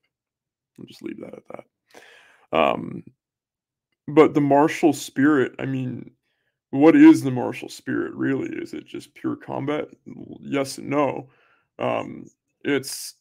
I'll 0.79 0.85
just 0.85 1.03
leave 1.03 1.19
that 1.19 1.35
at 1.35 1.43
that. 1.49 2.57
Um, 2.57 3.03
but 4.07 4.33
the 4.33 4.41
martial 4.41 4.93
spirit, 4.93 5.53
I 5.59 5.65
mean, 5.65 6.11
what 6.71 6.95
is 6.95 7.21
the 7.21 7.31
martial 7.31 7.69
spirit 7.69 8.13
really? 8.13 8.49
Is 8.49 8.73
it 8.73 8.85
just 8.85 9.13
pure 9.13 9.35
combat? 9.35 9.87
Yes 10.41 10.77
and 10.77 10.89
no. 10.89 11.29
Um, 11.79 12.27
it's 12.63 13.15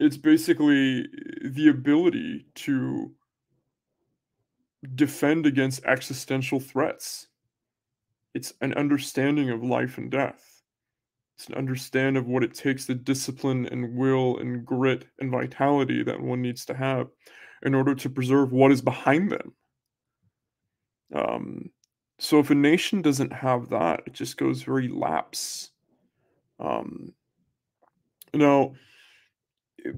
it's 0.00 0.16
basically 0.16 1.06
the 1.44 1.68
ability 1.68 2.46
to 2.56 3.12
defend 4.96 5.46
against 5.46 5.84
existential 5.84 6.60
threats 6.60 7.28
it's 8.34 8.52
an 8.60 8.74
understanding 8.74 9.50
of 9.50 9.62
life 9.62 9.96
and 9.96 10.10
death. 10.10 10.62
It's 11.36 11.48
an 11.48 11.54
understanding 11.54 12.16
of 12.16 12.28
what 12.28 12.44
it 12.44 12.54
takes 12.54 12.84
the 12.84 12.94
discipline 12.94 13.66
and 13.66 13.96
will 13.96 14.38
and 14.38 14.64
grit 14.64 15.06
and 15.20 15.30
vitality 15.30 16.02
that 16.02 16.20
one 16.20 16.42
needs 16.42 16.64
to 16.66 16.74
have 16.74 17.08
in 17.62 17.74
order 17.74 17.94
to 17.94 18.10
preserve 18.10 18.52
what 18.52 18.72
is 18.72 18.82
behind 18.82 19.30
them. 19.30 19.54
Um, 21.14 21.70
so 22.18 22.38
if 22.38 22.50
a 22.50 22.54
nation 22.54 23.02
doesn't 23.02 23.32
have 23.32 23.68
that, 23.70 24.02
it 24.06 24.12
just 24.12 24.36
goes 24.36 24.62
very 24.62 24.88
lapse. 24.88 25.70
Um, 26.60 27.12
now, 28.32 28.74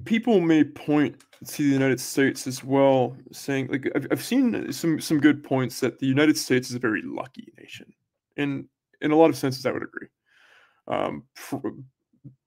people 0.04 0.40
may 0.40 0.64
point 0.64 1.22
to 1.46 1.62
the 1.62 1.72
United 1.72 2.00
States 2.00 2.46
as 2.46 2.64
well, 2.64 3.16
saying 3.32 3.68
like 3.68 3.90
I've, 3.94 4.06
I've 4.10 4.24
seen 4.24 4.72
some 4.72 5.00
some 5.00 5.20
good 5.20 5.44
points 5.44 5.80
that 5.80 5.98
the 5.98 6.06
United 6.06 6.36
States 6.36 6.70
is 6.70 6.76
a 6.76 6.80
very 6.80 7.02
lucky 7.02 7.52
nation 7.58 7.92
in 8.36 8.68
in 9.00 9.10
a 9.10 9.16
lot 9.16 9.30
of 9.30 9.36
senses, 9.36 9.66
I 9.66 9.72
would 9.72 9.82
agree. 9.82 10.08
Um, 10.88 11.24
pr- 11.34 11.68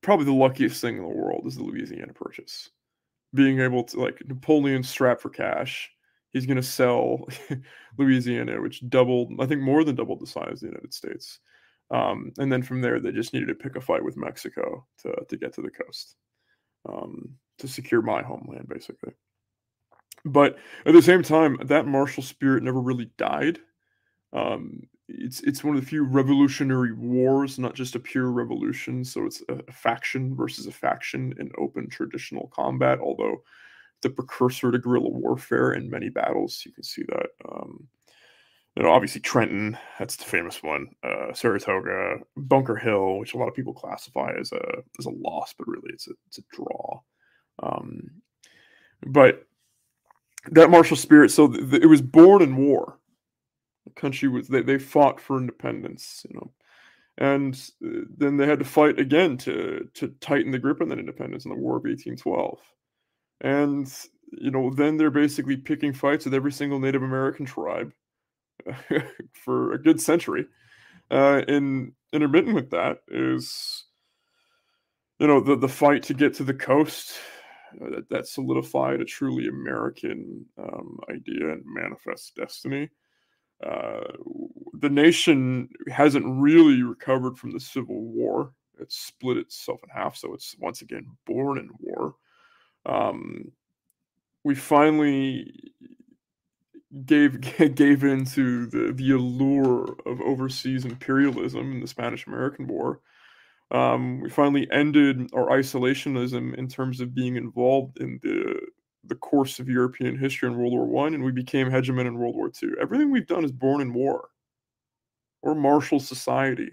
probably 0.02 0.26
the 0.26 0.34
luckiest 0.34 0.82
thing 0.82 0.98
in 0.98 1.04
the 1.04 1.10
world 1.10 1.44
is 1.46 1.56
the 1.56 1.64
Louisiana 1.64 2.14
Purchase. 2.14 2.70
Being 3.34 3.60
able 3.60 3.84
to 3.86 4.00
like 4.00 4.22
Napoleon 4.26 4.84
strapped 4.84 5.22
for 5.22 5.30
cash, 5.30 5.90
he's 6.32 6.46
going 6.46 6.58
to 6.58 6.64
sell 6.64 7.28
Louisiana, 7.98 8.62
which 8.62 8.88
doubled, 8.90 9.34
I 9.40 9.46
think, 9.46 9.62
more 9.62 9.84
than 9.84 9.96
doubled 9.96 10.22
the 10.22 10.28
size 10.28 10.54
of 10.54 10.60
the 10.60 10.68
United 10.68 10.94
States. 10.94 11.40
Um, 11.92 12.32
and 12.38 12.52
then 12.52 12.62
from 12.62 12.82
there, 12.82 13.00
they 13.00 13.12
just 13.12 13.34
needed 13.34 13.48
to 13.48 13.56
pick 13.56 13.76
a 13.76 13.82
fight 13.82 14.04
with 14.04 14.18
Mexico 14.18 14.86
to 15.04 15.14
to 15.28 15.38
get 15.38 15.54
to 15.54 15.62
the 15.62 15.72
coast, 15.72 16.16
um, 16.88 17.30
to 17.60 17.68
secure 17.68 18.02
my 18.02 18.22
homeland, 18.22 18.68
basically. 18.68 19.14
But 20.26 20.58
at 20.86 20.94
the 20.94 21.02
same 21.02 21.24
time, 21.24 21.58
that 21.66 21.88
martial 21.88 22.24
spirit 22.24 22.64
never 22.64 22.80
really 22.80 23.10
died. 23.18 23.60
Um, 24.34 24.84
it's 25.10 25.42
it's 25.42 25.64
one 25.64 25.76
of 25.76 25.82
the 25.82 25.88
few 25.88 26.04
revolutionary 26.04 26.94
wars, 26.94 27.58
not 27.58 27.74
just 27.74 27.96
a 27.96 28.00
pure 28.00 28.32
revolution. 28.32 29.04
So 29.04 29.26
it's 29.26 29.42
a, 29.50 29.72
faction 29.72 30.36
versus 30.36 30.68
a 30.68 30.72
faction 30.72 31.34
in 31.40 31.52
open 31.58 31.90
traditional 31.90 32.52
combat. 32.54 33.00
Although 33.00 33.44
the 34.02 34.10
precursor 34.10 34.72
to 34.72 34.78
guerrilla 34.78 35.10
warfare 35.10 35.74
in 35.74 35.90
many 35.90 36.10
battles, 36.10 36.62
you 36.66 36.72
can 36.72 36.84
see 36.84 37.04
that. 37.10 37.28
Um, 37.52 37.88
you 38.76 38.84
know, 38.84 38.92
obviously 38.92 39.20
Trenton, 39.20 39.78
that's 39.98 40.16
the 40.16 40.24
famous 40.24 40.62
one. 40.64 40.88
Uh, 41.04 41.34
Saratoga, 41.34 42.20
Bunker 42.38 42.76
Hill, 42.76 43.18
which 43.18 43.34
a 43.34 43.38
lot 43.38 43.50
of 43.50 43.56
people 43.56 43.74
classify 43.74 44.32
as 44.40 44.52
a 44.52 44.62
as 45.00 45.06
a 45.06 45.12
loss, 45.12 45.54
but 45.58 45.68
really 45.68 45.90
it's 45.92 46.08
a 46.08 46.12
it's 46.28 46.38
a 46.38 46.44
draw. 46.54 47.00
Um, 47.64 48.10
but 49.08 49.48
that 50.52 50.70
martial 50.70 50.96
spirit, 50.96 51.32
so 51.32 51.48
th- 51.48 51.72
th- 51.72 51.84
it 51.84 51.88
was 51.88 52.02
born 52.02 52.42
in 52.42 52.56
war 52.56 52.99
country 53.96 54.30
was 54.30 54.48
they, 54.48 54.62
they 54.62 54.78
fought 54.80 55.20
for 55.20 55.38
independence, 55.38 56.26
you 56.30 56.36
know. 56.36 56.52
and 57.18 57.56
uh, 57.86 58.06
then 58.18 58.38
they 58.38 58.48
had 58.48 58.60
to 58.60 58.66
fight 58.66 59.00
again 59.00 59.38
to 59.38 59.88
to 59.96 60.10
tighten 60.22 60.52
the 60.52 60.60
grip 60.60 60.82
on 60.82 60.90
that 60.90 61.00
independence 61.00 61.46
in 61.46 61.52
the 61.52 61.58
War 61.58 61.78
of 61.78 61.84
1812. 61.84 62.60
And 63.42 63.92
you 64.32 64.52
know, 64.52 64.70
then 64.72 64.98
they're 64.98 65.12
basically 65.12 65.58
picking 65.58 65.94
fights 65.94 66.26
with 66.26 66.34
every 66.34 66.52
single 66.52 66.80
Native 66.80 67.04
American 67.04 67.46
tribe 67.46 67.94
for 69.34 69.74
a 69.74 69.82
good 69.82 70.00
century. 70.02 70.46
Uh, 71.12 71.42
and 71.48 71.94
intermittent 72.14 72.56
with 72.56 72.70
that 72.72 73.00
is, 73.10 73.86
you 75.20 75.28
know, 75.28 75.40
the 75.42 75.56
the 75.56 75.68
fight 75.68 76.04
to 76.04 76.14
get 76.14 76.34
to 76.36 76.44
the 76.44 76.54
coast 76.54 77.14
uh, 77.82 77.90
that, 77.90 78.10
that 78.10 78.28
solidified 78.28 79.02
a 79.02 79.06
truly 79.06 79.48
American 79.48 80.46
um, 80.58 81.00
idea 81.10 81.52
and 81.52 81.64
manifest 81.66 82.36
destiny. 82.36 82.90
Uh, 83.66 84.02
the 84.74 84.90
nation 84.90 85.70
hasn't 85.90 86.26
really 86.26 86.84
recovered 86.84 87.38
from 87.38 87.52
the 87.52 87.60
Civil 87.60 88.02
War. 88.02 88.54
It's 88.80 88.98
split 88.98 89.38
itself 89.38 89.82
in 89.84 89.90
half, 89.90 90.16
so 90.16 90.34
it's 90.34 90.56
once 90.60 90.82
again 90.82 91.06
born 91.26 91.58
in 91.58 91.70
war. 91.80 92.16
Um, 92.86 93.52
we 94.44 94.56
finally 94.56 95.54
gave 97.06 97.42
gave 97.76 98.04
into 98.04 98.68
the, 98.68 98.94
the 98.94 99.12
allure 99.12 99.98
of 100.06 100.22
overseas 100.22 100.86
imperialism 100.86 101.74
in 101.74 101.80
the 101.82 101.88
Spanish 101.88 102.26
American 102.28 102.68
War. 102.68 103.02
Um, 103.72 104.22
we 104.22 104.30
finally 104.30 104.68
ended 104.72 105.30
our 105.34 105.48
isolationism 105.50 106.56
in 106.56 106.68
terms 106.68 107.02
of 107.02 107.14
being 107.14 107.36
involved 107.36 108.00
in 108.00 108.20
the 108.24 108.60
the 109.04 109.16
course 109.16 109.60
of 109.60 109.70
European 109.70 110.18
history 110.18 110.50
in 110.50 110.58
World 110.58 110.74
War 110.74 110.86
One, 110.86 111.14
and 111.14 111.24
we 111.24 111.32
became 111.32 111.70
hegemon 111.70 112.06
in 112.06 112.18
World 112.18 112.36
War 112.36 112.50
Two. 112.50 112.76
Everything 112.82 113.12
we've 113.12 113.28
done 113.28 113.46
is 113.46 113.52
born 113.52 113.82
in 113.82 113.94
war 113.94 114.30
or 115.42 115.56
martial 115.56 116.00
society, 116.00 116.70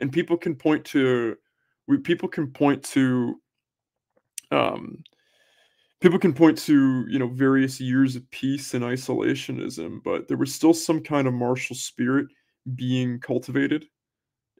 and 0.00 0.12
people 0.12 0.36
can 0.36 0.54
point 0.54 0.84
to 0.86 1.36
we 1.86 1.98
people 1.98 2.28
can 2.28 2.50
point 2.50 2.82
to 2.82 3.40
um, 4.50 5.02
people 6.00 6.18
can 6.18 6.32
point 6.32 6.58
to 6.58 7.06
you 7.08 7.18
know 7.18 7.28
various 7.28 7.80
years 7.80 8.16
of 8.16 8.28
peace 8.30 8.74
and 8.74 8.84
isolationism, 8.84 10.02
but 10.04 10.28
there 10.28 10.36
was 10.36 10.54
still 10.54 10.74
some 10.74 11.00
kind 11.00 11.26
of 11.28 11.34
martial 11.34 11.76
spirit 11.76 12.26
being 12.74 13.20
cultivated 13.20 13.86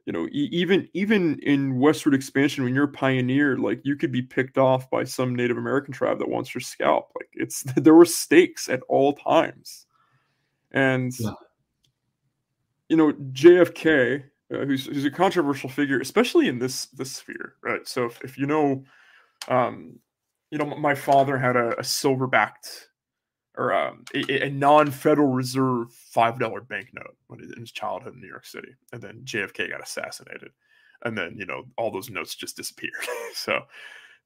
you 0.05 0.13
know 0.13 0.27
e- 0.27 0.49
even 0.51 0.87
even 0.93 1.39
in 1.39 1.79
westward 1.79 2.13
expansion 2.13 2.63
when 2.63 2.75
you're 2.75 2.85
a 2.85 2.87
pioneer 2.87 3.57
like 3.57 3.81
you 3.83 3.95
could 3.95 4.11
be 4.11 4.21
picked 4.21 4.57
off 4.57 4.89
by 4.89 5.03
some 5.03 5.35
native 5.35 5.57
american 5.57 5.93
tribe 5.93 6.19
that 6.19 6.29
wants 6.29 6.53
your 6.53 6.61
scalp. 6.61 7.11
Like 7.15 7.29
it's 7.33 7.63
there 7.75 7.95
were 7.95 8.05
stakes 8.05 8.69
at 8.69 8.81
all 8.87 9.13
times. 9.13 9.85
And 10.71 11.13
yeah. 11.19 11.31
you 12.89 12.97
know 12.97 13.13
jfk 13.13 14.23
uh, 14.53 14.57
who's, 14.57 14.85
who's 14.85 15.05
a 15.05 15.11
controversial 15.11 15.69
figure 15.69 15.99
especially 15.99 16.47
in 16.47 16.59
this 16.59 16.85
this 16.87 17.11
sphere 17.11 17.55
right? 17.63 17.87
So 17.87 18.05
if, 18.05 18.21
if 18.21 18.37
you 18.37 18.45
know 18.45 18.83
um 19.47 19.99
you 20.51 20.57
know 20.57 20.65
my 20.65 20.93
father 20.93 21.37
had 21.37 21.55
a, 21.55 21.79
a 21.79 21.83
silver-backed 21.83 22.89
or 23.57 23.73
um, 23.73 24.05
a, 24.13 24.45
a, 24.45 24.49
non-federal 24.49 25.27
reserve 25.27 25.91
five 25.91 26.39
dollar 26.39 26.61
banknote 26.61 27.15
when 27.27 27.41
in 27.41 27.59
his 27.59 27.71
childhood 27.71 28.13
in 28.13 28.21
New 28.21 28.27
York 28.27 28.45
City, 28.45 28.75
and 28.91 29.01
then 29.01 29.21
JFK 29.23 29.69
got 29.69 29.81
assassinated, 29.81 30.51
and 31.03 31.17
then 31.17 31.35
you 31.37 31.45
know 31.45 31.63
all 31.77 31.91
those 31.91 32.09
notes 32.09 32.35
just 32.35 32.57
disappeared. 32.57 32.93
so 33.33 33.61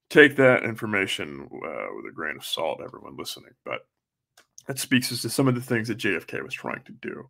take 0.09 0.35
that 0.37 0.63
information 0.63 1.47
uh, 1.51 1.87
with 1.95 2.05
a 2.09 2.13
grain 2.13 2.35
of 2.35 2.45
salt, 2.45 2.81
everyone 2.83 3.15
listening. 3.17 3.51
But 3.63 3.81
that 4.67 4.77
speaks 4.77 5.09
to 5.09 5.29
some 5.29 5.47
of 5.47 5.55
the 5.55 5.61
things 5.61 5.87
that 5.87 5.97
JFK 5.97 6.43
was 6.43 6.53
trying 6.53 6.83
to 6.85 6.91
do. 6.91 7.27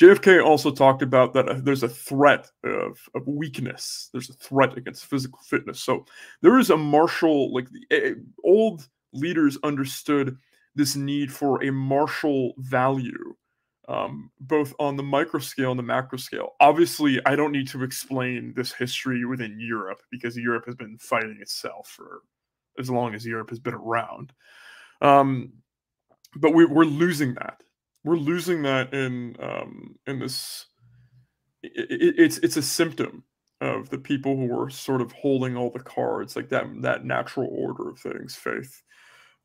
JFK 0.00 0.44
also 0.44 0.70
talked 0.70 1.02
about 1.02 1.34
that 1.34 1.48
uh, 1.48 1.58
there's 1.60 1.82
a 1.82 1.88
threat 1.88 2.48
of, 2.62 2.98
of 3.14 3.26
weakness. 3.26 4.08
There's 4.12 4.30
a 4.30 4.34
threat 4.34 4.78
against 4.78 5.06
physical 5.06 5.40
fitness. 5.44 5.80
So 5.80 6.06
there 6.42 6.60
is 6.60 6.70
a 6.70 6.76
martial, 6.76 7.52
like 7.52 7.66
the 7.70 8.12
uh, 8.12 8.14
old 8.44 8.88
leaders 9.12 9.58
understood 9.64 10.36
this 10.76 10.94
need 10.94 11.32
for 11.32 11.62
a 11.64 11.72
martial 11.72 12.52
value, 12.58 13.34
um, 13.88 14.30
both 14.38 14.74
on 14.78 14.96
the 14.96 15.02
micro 15.02 15.40
scale 15.40 15.70
and 15.70 15.78
the 15.78 15.82
macro 15.82 16.18
scale. 16.18 16.52
Obviously, 16.60 17.18
I 17.24 17.34
don't 17.34 17.52
need 17.52 17.68
to 17.68 17.82
explain 17.82 18.52
this 18.54 18.72
history 18.72 19.24
within 19.24 19.58
Europe 19.58 20.02
because 20.10 20.36
Europe 20.36 20.66
has 20.66 20.74
been 20.74 20.98
fighting 20.98 21.38
itself 21.40 21.88
for 21.88 22.20
as 22.78 22.90
long 22.90 23.14
as 23.14 23.26
Europe 23.26 23.48
has 23.48 23.58
been 23.58 23.74
around. 23.74 24.32
Um, 25.00 25.54
but 26.36 26.52
we, 26.52 26.64
are 26.64 26.84
losing 26.84 27.34
that. 27.34 27.62
We're 28.04 28.16
losing 28.16 28.62
that 28.62 28.92
in 28.92 29.36
um, 29.40 29.96
in 30.06 30.18
this. 30.18 30.66
It, 31.62 31.90
it, 31.90 32.14
it's 32.18 32.38
it's 32.38 32.58
a 32.58 32.62
symptom 32.62 33.24
of 33.62 33.88
the 33.88 33.98
people 33.98 34.36
who 34.36 34.60
are 34.60 34.68
sort 34.68 35.00
of 35.00 35.10
holding 35.12 35.56
all 35.56 35.70
the 35.70 35.80
cards, 35.80 36.36
like 36.36 36.50
that 36.50 36.66
that 36.82 37.06
natural 37.06 37.48
order 37.50 37.88
of 37.88 37.98
things, 37.98 38.36
faith 38.36 38.82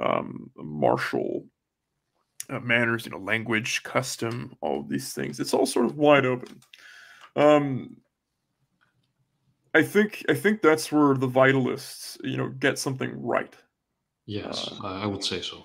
um, 0.02 0.50
martial 0.56 1.46
uh, 2.50 2.60
manners, 2.60 3.06
you 3.06 3.12
know, 3.12 3.20
language, 3.20 3.84
custom, 3.84 4.56
all 4.62 4.80
of 4.82 4.90
these 4.90 5.14
things. 5.14 5.40
It's 5.40 5.54
all 5.54 5.66
sort 5.66 5.86
of 5.86 5.98
wide 5.98 6.26
open. 6.26 6.60
Um, 7.36 7.98
I 9.74 9.84
think 9.84 10.26
I 10.28 10.34
think 10.34 10.62
that's 10.62 10.92
where 10.92 11.16
the 11.16 11.30
vitalists, 11.30 12.18
you 12.24 12.38
know, 12.38 12.50
get 12.50 12.78
something 12.78 13.12
right. 13.22 13.56
Yes, 14.26 14.70
uh, 14.84 14.88
I 14.88 15.06
would 15.06 15.24
say 15.24 15.42
so. 15.42 15.64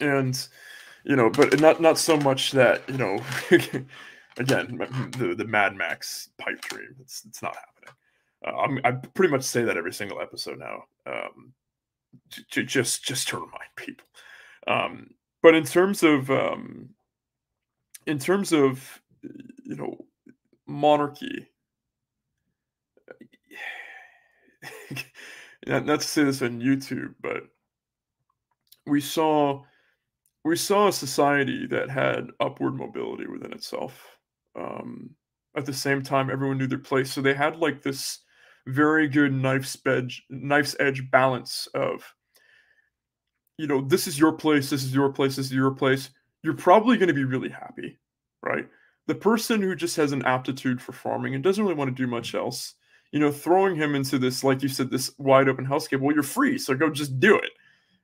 And 0.00 0.48
you 1.04 1.16
know, 1.16 1.28
but 1.28 1.60
not 1.60 1.80
not 1.80 1.98
so 1.98 2.16
much 2.16 2.52
that 2.52 2.88
you 2.88 2.96
know, 2.96 3.18
again, 4.38 4.78
the 5.18 5.34
the 5.36 5.44
Mad 5.44 5.76
Max 5.76 6.30
pipe 6.38 6.60
dream. 6.62 6.94
It's 7.00 7.24
it's 7.26 7.42
not 7.42 7.54
happening. 7.54 7.94
Uh, 8.46 8.56
I'm, 8.56 8.80
I 8.84 8.92
pretty 8.92 9.30
much 9.30 9.42
say 9.42 9.62
that 9.64 9.76
every 9.76 9.92
single 9.92 10.22
episode 10.22 10.58
now. 10.58 10.84
Um, 11.06 11.52
to 12.50 12.62
just 12.62 13.04
just 13.04 13.28
to 13.28 13.36
remind 13.36 13.70
people. 13.76 14.06
Um, 14.66 15.10
but 15.42 15.54
in 15.54 15.64
terms 15.64 16.02
of 16.02 16.30
um, 16.30 16.90
in 18.06 18.18
terms 18.18 18.52
of 18.52 19.00
you 19.22 19.76
know 19.76 20.04
monarchy, 20.66 21.48
not, 25.66 25.86
not 25.86 26.00
to 26.00 26.06
say 26.06 26.24
this 26.24 26.42
on 26.42 26.60
YouTube, 26.60 27.14
but 27.20 27.44
we 28.86 29.00
saw 29.00 29.62
we 30.44 30.56
saw 30.56 30.88
a 30.88 30.92
society 30.92 31.66
that 31.66 31.90
had 31.90 32.28
upward 32.40 32.74
mobility 32.74 33.26
within 33.26 33.52
itself. 33.52 34.18
Um, 34.56 35.10
at 35.56 35.66
the 35.66 35.72
same 35.72 36.02
time, 36.02 36.30
everyone 36.30 36.58
knew 36.58 36.66
their 36.66 36.78
place, 36.78 37.12
so 37.12 37.20
they 37.20 37.34
had 37.34 37.56
like 37.56 37.82
this 37.82 38.20
very 38.66 39.08
good 39.08 39.32
knife's 39.32 39.76
edge 39.86 40.22
knife's 40.30 40.76
edge 40.80 41.10
balance 41.10 41.66
of 41.74 42.14
you 43.58 43.66
know 43.66 43.80
this 43.80 44.06
is 44.06 44.18
your 44.18 44.32
place 44.32 44.70
this 44.70 44.84
is 44.84 44.94
your 44.94 45.10
place 45.10 45.36
this 45.36 45.46
is 45.46 45.52
your 45.52 45.70
place. 45.72 46.10
You're 46.42 46.54
probably 46.54 46.96
going 46.96 47.08
to 47.08 47.14
be 47.14 47.24
really 47.24 47.50
happy 47.50 47.98
right? 48.42 48.66
The 49.06 49.14
person 49.14 49.60
who 49.60 49.74
just 49.74 49.96
has 49.96 50.12
an 50.12 50.24
aptitude 50.24 50.80
for 50.80 50.92
farming 50.92 51.34
and 51.34 51.44
doesn't 51.44 51.62
really 51.62 51.74
want 51.76 51.94
to 51.94 52.02
do 52.02 52.06
much 52.06 52.34
else 52.34 52.74
you 53.12 53.18
know 53.18 53.30
throwing 53.32 53.74
him 53.76 53.94
into 53.94 54.18
this 54.18 54.44
like 54.44 54.62
you 54.62 54.68
said 54.68 54.90
this 54.90 55.10
wide 55.18 55.48
open 55.48 55.66
hellscape 55.66 56.00
well 56.00 56.14
you're 56.14 56.22
free 56.22 56.58
so 56.58 56.74
go 56.74 56.90
just 56.90 57.18
do 57.20 57.36
it. 57.36 57.50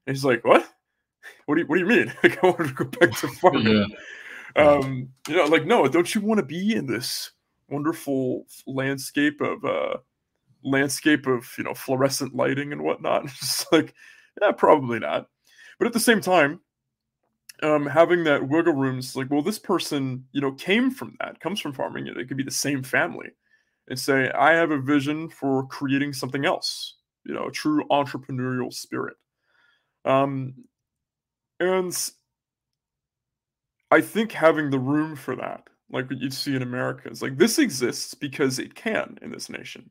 And 0.07 0.17
he's 0.17 0.25
like 0.25 0.45
what? 0.45 0.69
What 1.47 1.57
do 1.57 1.63
you 1.63 1.67
what 1.67 1.77
do 1.77 1.83
you 1.83 1.87
mean? 1.89 2.13
Like 2.23 2.43
i 2.43 2.47
want 2.47 2.67
to 2.69 2.75
go 2.75 2.85
back 2.85 3.13
to 3.19 3.29
farming. 3.41 3.95
Yeah. 4.57 4.63
um 4.63 5.09
you 5.29 5.37
know 5.37 5.45
like 5.45 5.65
no 5.67 5.87
don't 5.89 6.15
you 6.15 6.21
want 6.21 6.39
to 6.39 6.45
be 6.45 6.75
in 6.75 6.87
this 6.87 7.31
wonderful 7.69 8.47
landscape 8.67 9.41
of 9.41 9.65
uh 9.65 9.97
landscape 10.67 11.27
of 11.27 11.49
you 11.57 11.65
know 11.65 11.75
fluorescent 11.75 12.35
lighting 12.35 12.73
and 12.73 12.83
whatnot. 12.83 13.25
It's 13.27 13.65
like, 13.73 13.95
yeah, 14.43 14.53
probably 14.53 14.99
not. 14.99 15.29
But 15.79 15.87
at 15.87 15.93
the 15.93 16.01
same 16.01 16.21
time, 16.21 16.61
um, 17.63 17.87
having 17.87 18.25
that 18.25 18.49
wiggle 18.49 18.75
room 18.75 18.99
is 18.99 19.17
like, 19.17 19.31
well, 19.31 19.43
this 19.43 19.59
person, 19.59 20.25
you 20.33 20.41
know, 20.41 20.53
came 20.53 20.91
from 20.91 21.17
that, 21.21 21.41
comes 21.41 21.61
from 21.61 21.73
farming. 21.73 22.07
It 22.07 22.29
could 22.29 22.37
be 22.37 22.43
the 22.43 22.51
same 22.51 22.83
family, 22.83 23.29
and 23.89 23.99
say, 23.99 24.31
I 24.31 24.53
have 24.53 24.71
a 24.71 24.81
vision 24.81 25.29
for 25.29 25.67
creating 25.69 26.13
something 26.13 26.45
else. 26.45 26.97
You 27.25 27.35
know, 27.35 27.47
a 27.47 27.53
true 27.53 27.85
entrepreneurial 27.91 28.73
spirit. 28.73 29.17
Um, 30.05 30.55
and 31.59 31.97
I 33.91 34.01
think 34.01 34.33
having 34.33 34.71
the 34.71 34.79
room 34.79 35.17
for 35.17 35.35
that, 35.37 35.69
like 35.91 36.11
what 36.11 36.21
you'd 36.21 36.35
see 36.35 36.55
in 36.55 36.63
America, 36.63 37.09
is 37.09 37.23
like 37.23 37.39
this 37.39 37.59
exists 37.59 38.15
because 38.15 38.59
it 38.59 38.75
can 38.75 39.19
in 39.23 39.31
this 39.31 39.49
nation 39.49 39.91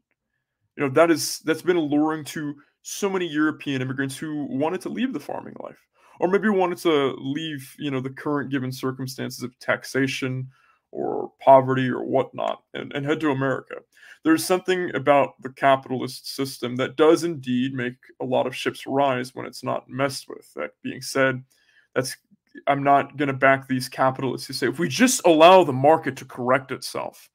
you 0.78 0.84
know 0.84 0.90
that 0.90 1.12
is 1.12 1.40
that's 1.40 1.62
been 1.62 1.78
alluring 1.78 2.24
to 2.26 2.56
so 2.84 3.10
many 3.10 3.28
European 3.28 3.82
immigrants 3.82 4.18
who 4.18 4.46
wanted 4.50 4.82
to 4.82 4.90
leave 4.90 5.14
the 5.14 5.20
farming 5.20 5.56
life, 5.60 5.80
or 6.20 6.28
maybe 6.28 6.50
wanted 6.50 6.78
to 6.80 7.16
leave 7.18 7.76
you 7.80 7.92
know 7.92 8.02
the 8.02 8.10
current 8.10 8.52
given 8.52 8.72
circumstances 8.72 9.44
of 9.44 9.58
taxation 9.60 10.48
or 10.92 11.32
poverty 11.42 11.90
or 11.90 12.04
whatnot 12.06 12.64
and, 12.74 12.94
and 12.94 13.06
head 13.06 13.20
to 13.20 13.32
America. 13.32 13.76
There's 14.24 14.46
something 14.46 14.96
about 14.96 15.34
the 15.42 15.50
capitalist 15.50 16.34
system 16.34 16.78
that 16.78 16.96
does 16.96 17.24
indeed 17.24 17.74
make 17.74 17.98
a 18.22 18.26
lot 18.26 18.48
of 18.48 18.56
ships 18.56 18.88
rise 18.88 19.36
when 19.36 19.46
it's 19.46 19.64
not 19.64 19.90
messed 19.90 20.30
with. 20.30 20.52
That 20.56 20.72
being 20.82 21.02
said, 21.02 21.44
that's 21.94 22.16
I'm 22.68 22.84
not 22.84 23.18
going 23.18 23.28
to 23.28 23.34
back 23.34 23.68
these 23.68 23.90
capitalists 23.90 24.48
who 24.48 24.54
say 24.54 24.68
if 24.68 24.80
we 24.80 24.88
just 24.88 25.22
allow 25.26 25.64
the 25.64 25.74
market 25.74 26.16
to 26.18 26.26
correct 26.26 26.72
itself, 26.72 27.30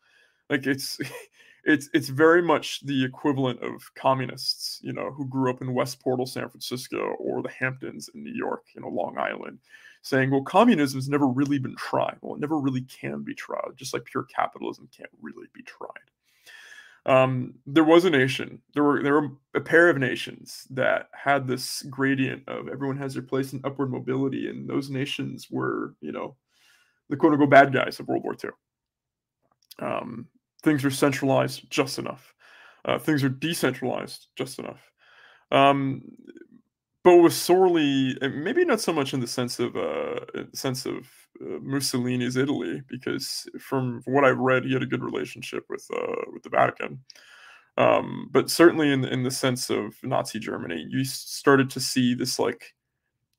like 0.48 0.66
it's 0.66 0.98
it's 1.64 1.88
it's 1.92 2.08
very 2.08 2.42
much 2.42 2.80
the 2.86 3.04
equivalent 3.04 3.62
of 3.62 3.92
communists, 3.94 4.80
you 4.82 4.92
know, 4.92 5.10
who 5.10 5.26
grew 5.26 5.50
up 5.50 5.60
in 5.60 5.74
West 5.74 6.00
Portal, 6.00 6.26
San 6.26 6.48
Francisco, 6.48 7.14
or 7.18 7.42
the 7.42 7.50
Hamptons 7.50 8.08
in 8.14 8.22
New 8.22 8.32
York, 8.32 8.64
you 8.74 8.80
know, 8.80 8.88
Long 8.88 9.18
Island, 9.18 9.58
saying, 10.02 10.30
well, 10.30 10.42
communism 10.42 10.98
has 10.98 11.08
never 11.08 11.26
really 11.26 11.58
been 11.58 11.76
tried. 11.76 12.16
Well, 12.20 12.34
it 12.34 12.40
never 12.40 12.58
really 12.58 12.82
can 12.82 13.22
be 13.22 13.34
tried, 13.34 13.76
just 13.76 13.92
like 13.92 14.04
pure 14.04 14.24
capitalism 14.24 14.88
can't 14.96 15.10
really 15.20 15.46
be 15.52 15.62
tried. 15.62 15.88
Um, 17.06 17.54
there 17.66 17.84
was 17.84 18.04
a 18.04 18.10
nation, 18.10 18.60
there 18.74 18.84
were 18.84 19.02
there 19.02 19.20
were 19.20 19.28
a 19.54 19.60
pair 19.60 19.88
of 19.88 19.98
nations 19.98 20.66
that 20.70 21.08
had 21.12 21.46
this 21.46 21.82
gradient 21.82 22.46
of 22.48 22.68
everyone 22.68 22.98
has 22.98 23.14
their 23.14 23.22
place 23.22 23.52
in 23.52 23.60
upward 23.64 23.90
mobility, 23.90 24.48
and 24.48 24.68
those 24.68 24.90
nations 24.90 25.50
were, 25.50 25.94
you 26.00 26.12
know, 26.12 26.36
the 27.08 27.16
quote 27.16 27.32
unquote 27.32 27.50
bad 27.50 27.72
guys 27.72 28.00
of 28.00 28.08
World 28.08 28.22
War 28.22 28.36
II. 28.42 28.50
Um, 29.78 30.28
things 30.62 30.84
are 30.84 30.90
centralized 30.90 31.68
just 31.70 31.98
enough. 31.98 32.34
Uh, 32.84 32.98
things 32.98 33.22
are 33.22 33.28
decentralized 33.28 34.28
just 34.36 34.58
enough. 34.58 34.90
Um, 35.50 36.02
but 37.02 37.16
was 37.16 37.34
sorely, 37.34 38.16
maybe 38.20 38.64
not 38.64 38.80
so 38.80 38.92
much 38.92 39.14
in 39.14 39.20
the 39.20 39.26
sense 39.26 39.58
of 39.58 39.74
uh, 39.74 40.20
sense 40.52 40.84
of 40.84 41.08
uh, 41.40 41.58
Mussolini's 41.62 42.36
Italy, 42.36 42.82
because 42.88 43.48
from 43.58 44.02
what 44.04 44.24
I've 44.24 44.38
read, 44.38 44.64
he 44.64 44.74
had 44.74 44.82
a 44.82 44.86
good 44.86 45.02
relationship 45.02 45.64
with 45.70 45.86
uh, 45.94 46.30
with 46.32 46.42
the 46.42 46.50
Vatican. 46.50 47.00
Um, 47.78 48.28
but 48.30 48.50
certainly 48.50 48.92
in 48.92 49.04
in 49.06 49.22
the 49.22 49.30
sense 49.30 49.70
of 49.70 49.94
Nazi 50.02 50.38
Germany, 50.38 50.86
you 50.90 51.04
started 51.04 51.70
to 51.70 51.80
see 51.80 52.14
this 52.14 52.38
like 52.38 52.74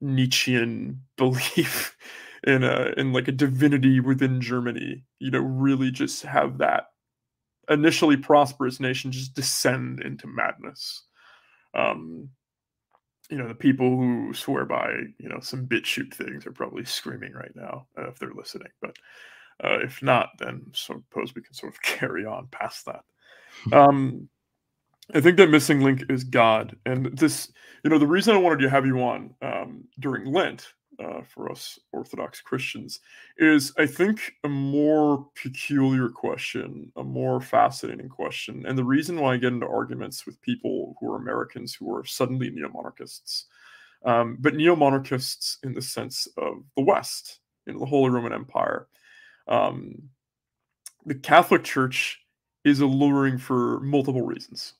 Nietzschean 0.01 1.01
belief 1.17 1.95
in 2.45 2.63
a 2.63 2.93
in 2.97 3.13
like 3.13 3.27
a 3.27 3.31
divinity 3.33 3.99
within 3.99 4.41
Germany. 4.41 5.05
You 5.19 5.31
know, 5.31 5.39
really 5.39 5.91
just 5.91 6.23
have 6.23 6.57
that 6.59 6.85
initially 7.71 8.17
prosperous 8.17 8.79
nation 8.79 9.11
just 9.11 9.33
descend 9.33 10.01
into 10.01 10.27
madness. 10.27 11.03
Um, 11.73 12.29
you 13.29 13.37
know, 13.37 13.47
the 13.47 13.55
people 13.55 13.89
who 13.89 14.33
swear 14.33 14.65
by, 14.65 14.91
you 15.17 15.29
know, 15.29 15.39
some 15.39 15.65
BitChute 15.65 16.13
things 16.13 16.45
are 16.45 16.51
probably 16.51 16.83
screaming 16.83 17.33
right 17.33 17.55
now 17.55 17.87
uh, 17.97 18.09
if 18.09 18.19
they're 18.19 18.33
listening. 18.33 18.67
But 18.81 18.97
uh, 19.63 19.79
if 19.79 20.01
not, 20.01 20.29
then 20.37 20.65
suppose 20.73 21.33
we 21.33 21.41
can 21.41 21.53
sort 21.53 21.73
of 21.73 21.81
carry 21.81 22.25
on 22.25 22.47
past 22.51 22.85
that. 22.85 23.03
um, 23.73 24.27
I 25.13 25.21
think 25.21 25.37
that 25.37 25.49
missing 25.49 25.81
link 25.81 26.03
is 26.09 26.23
God. 26.23 26.75
And 26.85 27.17
this, 27.17 27.51
you 27.83 27.89
know, 27.89 27.97
the 27.97 28.07
reason 28.07 28.35
I 28.35 28.39
wanted 28.39 28.59
to 28.59 28.69
have 28.69 28.85
you 28.85 29.01
on 29.01 29.33
um, 29.41 29.85
during 29.99 30.25
Lent 30.25 30.73
uh, 30.99 31.21
for 31.23 31.51
us 31.51 31.79
Orthodox 31.91 32.41
Christians 32.41 32.99
is, 33.37 33.73
I 33.77 33.85
think, 33.85 34.33
a 34.43 34.49
more 34.49 35.27
peculiar 35.41 36.09
question, 36.09 36.91
a 36.95 37.03
more 37.03 37.41
fascinating 37.41 38.09
question. 38.09 38.65
And 38.65 38.77
the 38.77 38.83
reason 38.83 39.19
why 39.19 39.33
I 39.33 39.37
get 39.37 39.53
into 39.53 39.67
arguments 39.67 40.25
with 40.25 40.41
people 40.41 40.95
who 40.99 41.11
are 41.11 41.17
Americans 41.17 41.73
who 41.73 41.93
are 41.95 42.05
suddenly 42.05 42.49
neo 42.49 42.69
monarchists, 42.69 43.45
um, 44.05 44.37
but 44.39 44.55
neo 44.55 44.75
monarchists 44.75 45.57
in 45.63 45.73
the 45.73 45.81
sense 45.81 46.27
of 46.37 46.63
the 46.75 46.83
West, 46.83 47.39
you 47.65 47.73
know, 47.73 47.79
the 47.79 47.85
Holy 47.85 48.09
Roman 48.09 48.33
Empire. 48.33 48.87
Um, 49.47 50.09
the 51.05 51.15
Catholic 51.15 51.63
Church 51.63 52.19
is 52.63 52.79
alluring 52.79 53.37
for 53.37 53.79
multiple 53.79 54.21
reasons. 54.21 54.73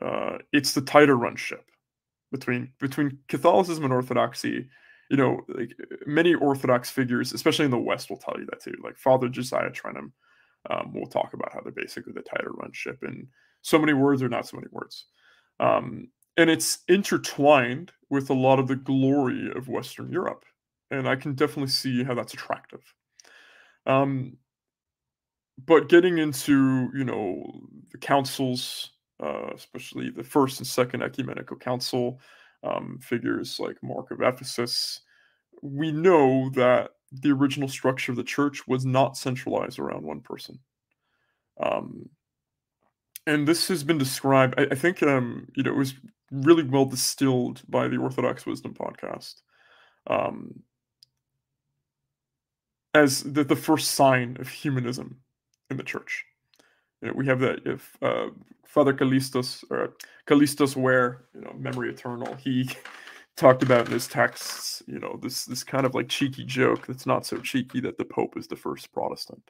Uh, 0.00 0.38
it's 0.52 0.72
the 0.72 0.80
tighter 0.80 1.16
run 1.16 1.34
ship 1.34 1.64
between 2.30 2.70
between 2.78 3.18
Catholicism 3.26 3.84
and 3.84 3.92
Orthodoxy 3.92 4.68
you 5.10 5.16
know, 5.16 5.40
like 5.48 5.74
many 6.06 6.34
Orthodox 6.34 6.90
figures, 6.90 7.32
especially 7.32 7.64
in 7.64 7.70
the 7.70 7.78
West, 7.78 8.10
will 8.10 8.18
tell 8.18 8.38
you 8.38 8.46
that 8.46 8.62
too. 8.62 8.74
Like 8.82 8.98
Father 8.98 9.28
Josiah 9.28 9.70
Trenham 9.70 10.12
um, 10.70 10.92
will 10.92 11.06
talk 11.06 11.32
about 11.32 11.52
how 11.52 11.60
they're 11.60 11.72
basically 11.72 12.12
the 12.12 12.22
tighter 12.22 12.52
run 12.52 12.72
ship 12.72 13.02
in 13.02 13.26
so 13.62 13.78
many 13.78 13.92
words 13.92 14.22
or 14.22 14.28
not 14.28 14.46
so 14.46 14.56
many 14.56 14.68
words. 14.70 15.06
Um, 15.60 16.08
and 16.36 16.50
it's 16.50 16.78
intertwined 16.88 17.92
with 18.10 18.30
a 18.30 18.34
lot 18.34 18.58
of 18.58 18.68
the 18.68 18.76
glory 18.76 19.50
of 19.54 19.68
Western 19.68 20.12
Europe. 20.12 20.44
And 20.90 21.08
I 21.08 21.16
can 21.16 21.34
definitely 21.34 21.70
see 21.70 22.04
how 22.04 22.14
that's 22.14 22.34
attractive. 22.34 22.82
Um, 23.86 24.36
but 25.66 25.88
getting 25.88 26.18
into, 26.18 26.90
you 26.94 27.04
know, 27.04 27.60
the 27.90 27.98
councils, 27.98 28.92
uh, 29.22 29.50
especially 29.54 30.10
the 30.10 30.22
first 30.22 30.60
and 30.60 30.66
second 30.66 31.02
ecumenical 31.02 31.56
council, 31.56 32.20
um, 32.62 32.98
figures 33.00 33.58
like 33.58 33.76
Mark 33.82 34.10
of 34.10 34.20
Ephesus, 34.20 35.00
we 35.62 35.90
know 35.92 36.50
that 36.50 36.90
the 37.12 37.30
original 37.30 37.68
structure 37.68 38.12
of 38.12 38.16
the 38.16 38.24
church 38.24 38.66
was 38.66 38.84
not 38.84 39.16
centralized 39.16 39.78
around 39.78 40.04
one 40.04 40.20
person. 40.20 40.58
Um, 41.60 42.08
and 43.26 43.46
this 43.46 43.68
has 43.68 43.84
been 43.84 43.98
described, 43.98 44.54
I, 44.58 44.68
I 44.70 44.74
think, 44.74 45.02
um, 45.02 45.48
you 45.54 45.62
know, 45.62 45.70
it 45.70 45.76
was 45.76 45.94
really 46.30 46.62
well 46.62 46.84
distilled 46.84 47.62
by 47.68 47.88
the 47.88 47.96
Orthodox 47.96 48.46
Wisdom 48.46 48.74
podcast 48.74 49.34
um, 50.06 50.62
as 52.94 53.22
the, 53.22 53.44
the 53.44 53.56
first 53.56 53.92
sign 53.92 54.36
of 54.40 54.48
humanism 54.48 55.20
in 55.70 55.76
the 55.76 55.82
church. 55.82 56.24
You 57.02 57.08
know, 57.08 57.14
we 57.14 57.26
have 57.26 57.40
that 57.40 57.60
if 57.64 57.96
uh, 58.02 58.28
Father 58.66 58.92
Kallistos 58.92 59.64
or 59.70 59.94
Kallistos 60.26 60.76
Ware, 60.76 61.24
you 61.34 61.40
know, 61.42 61.54
memory 61.58 61.90
eternal, 61.90 62.34
he 62.36 62.68
talked 63.36 63.62
about 63.62 63.86
in 63.86 63.92
his 63.92 64.08
texts, 64.08 64.82
you 64.86 64.98
know, 64.98 65.18
this 65.22 65.44
this 65.44 65.62
kind 65.62 65.86
of 65.86 65.94
like 65.94 66.08
cheeky 66.08 66.44
joke 66.44 66.86
that's 66.86 67.06
not 67.06 67.24
so 67.24 67.38
cheeky 67.38 67.80
that 67.80 67.98
the 67.98 68.04
Pope 68.04 68.36
is 68.36 68.46
the 68.46 68.56
first 68.56 68.92
Protestant. 68.92 69.42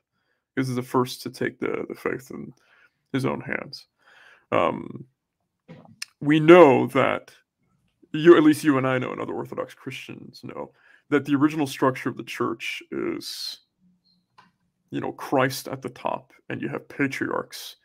Because 0.54 0.68
he's 0.68 0.76
the 0.76 0.82
first 0.82 1.22
to 1.22 1.30
take 1.30 1.58
the, 1.58 1.86
the 1.88 1.94
faith 1.94 2.30
in 2.30 2.52
his 3.12 3.24
own 3.24 3.40
hands. 3.40 3.86
Um, 4.50 5.04
we 6.20 6.40
know 6.40 6.86
that 6.88 7.32
you 8.12 8.36
at 8.36 8.42
least 8.42 8.64
you 8.64 8.78
and 8.78 8.86
I 8.86 8.98
know 8.98 9.12
and 9.12 9.20
other 9.20 9.34
Orthodox 9.34 9.74
Christians 9.74 10.40
know 10.42 10.72
that 11.10 11.24
the 11.24 11.34
original 11.34 11.66
structure 11.66 12.08
of 12.08 12.16
the 12.16 12.22
church 12.22 12.82
is 12.90 13.60
you 14.90 15.00
know 15.00 15.12
Christ 15.12 15.68
at 15.68 15.82
the 15.82 15.88
top 15.88 16.32
and 16.48 16.60
you 16.60 16.68
have 16.68 16.88
patriarchs 16.88 17.76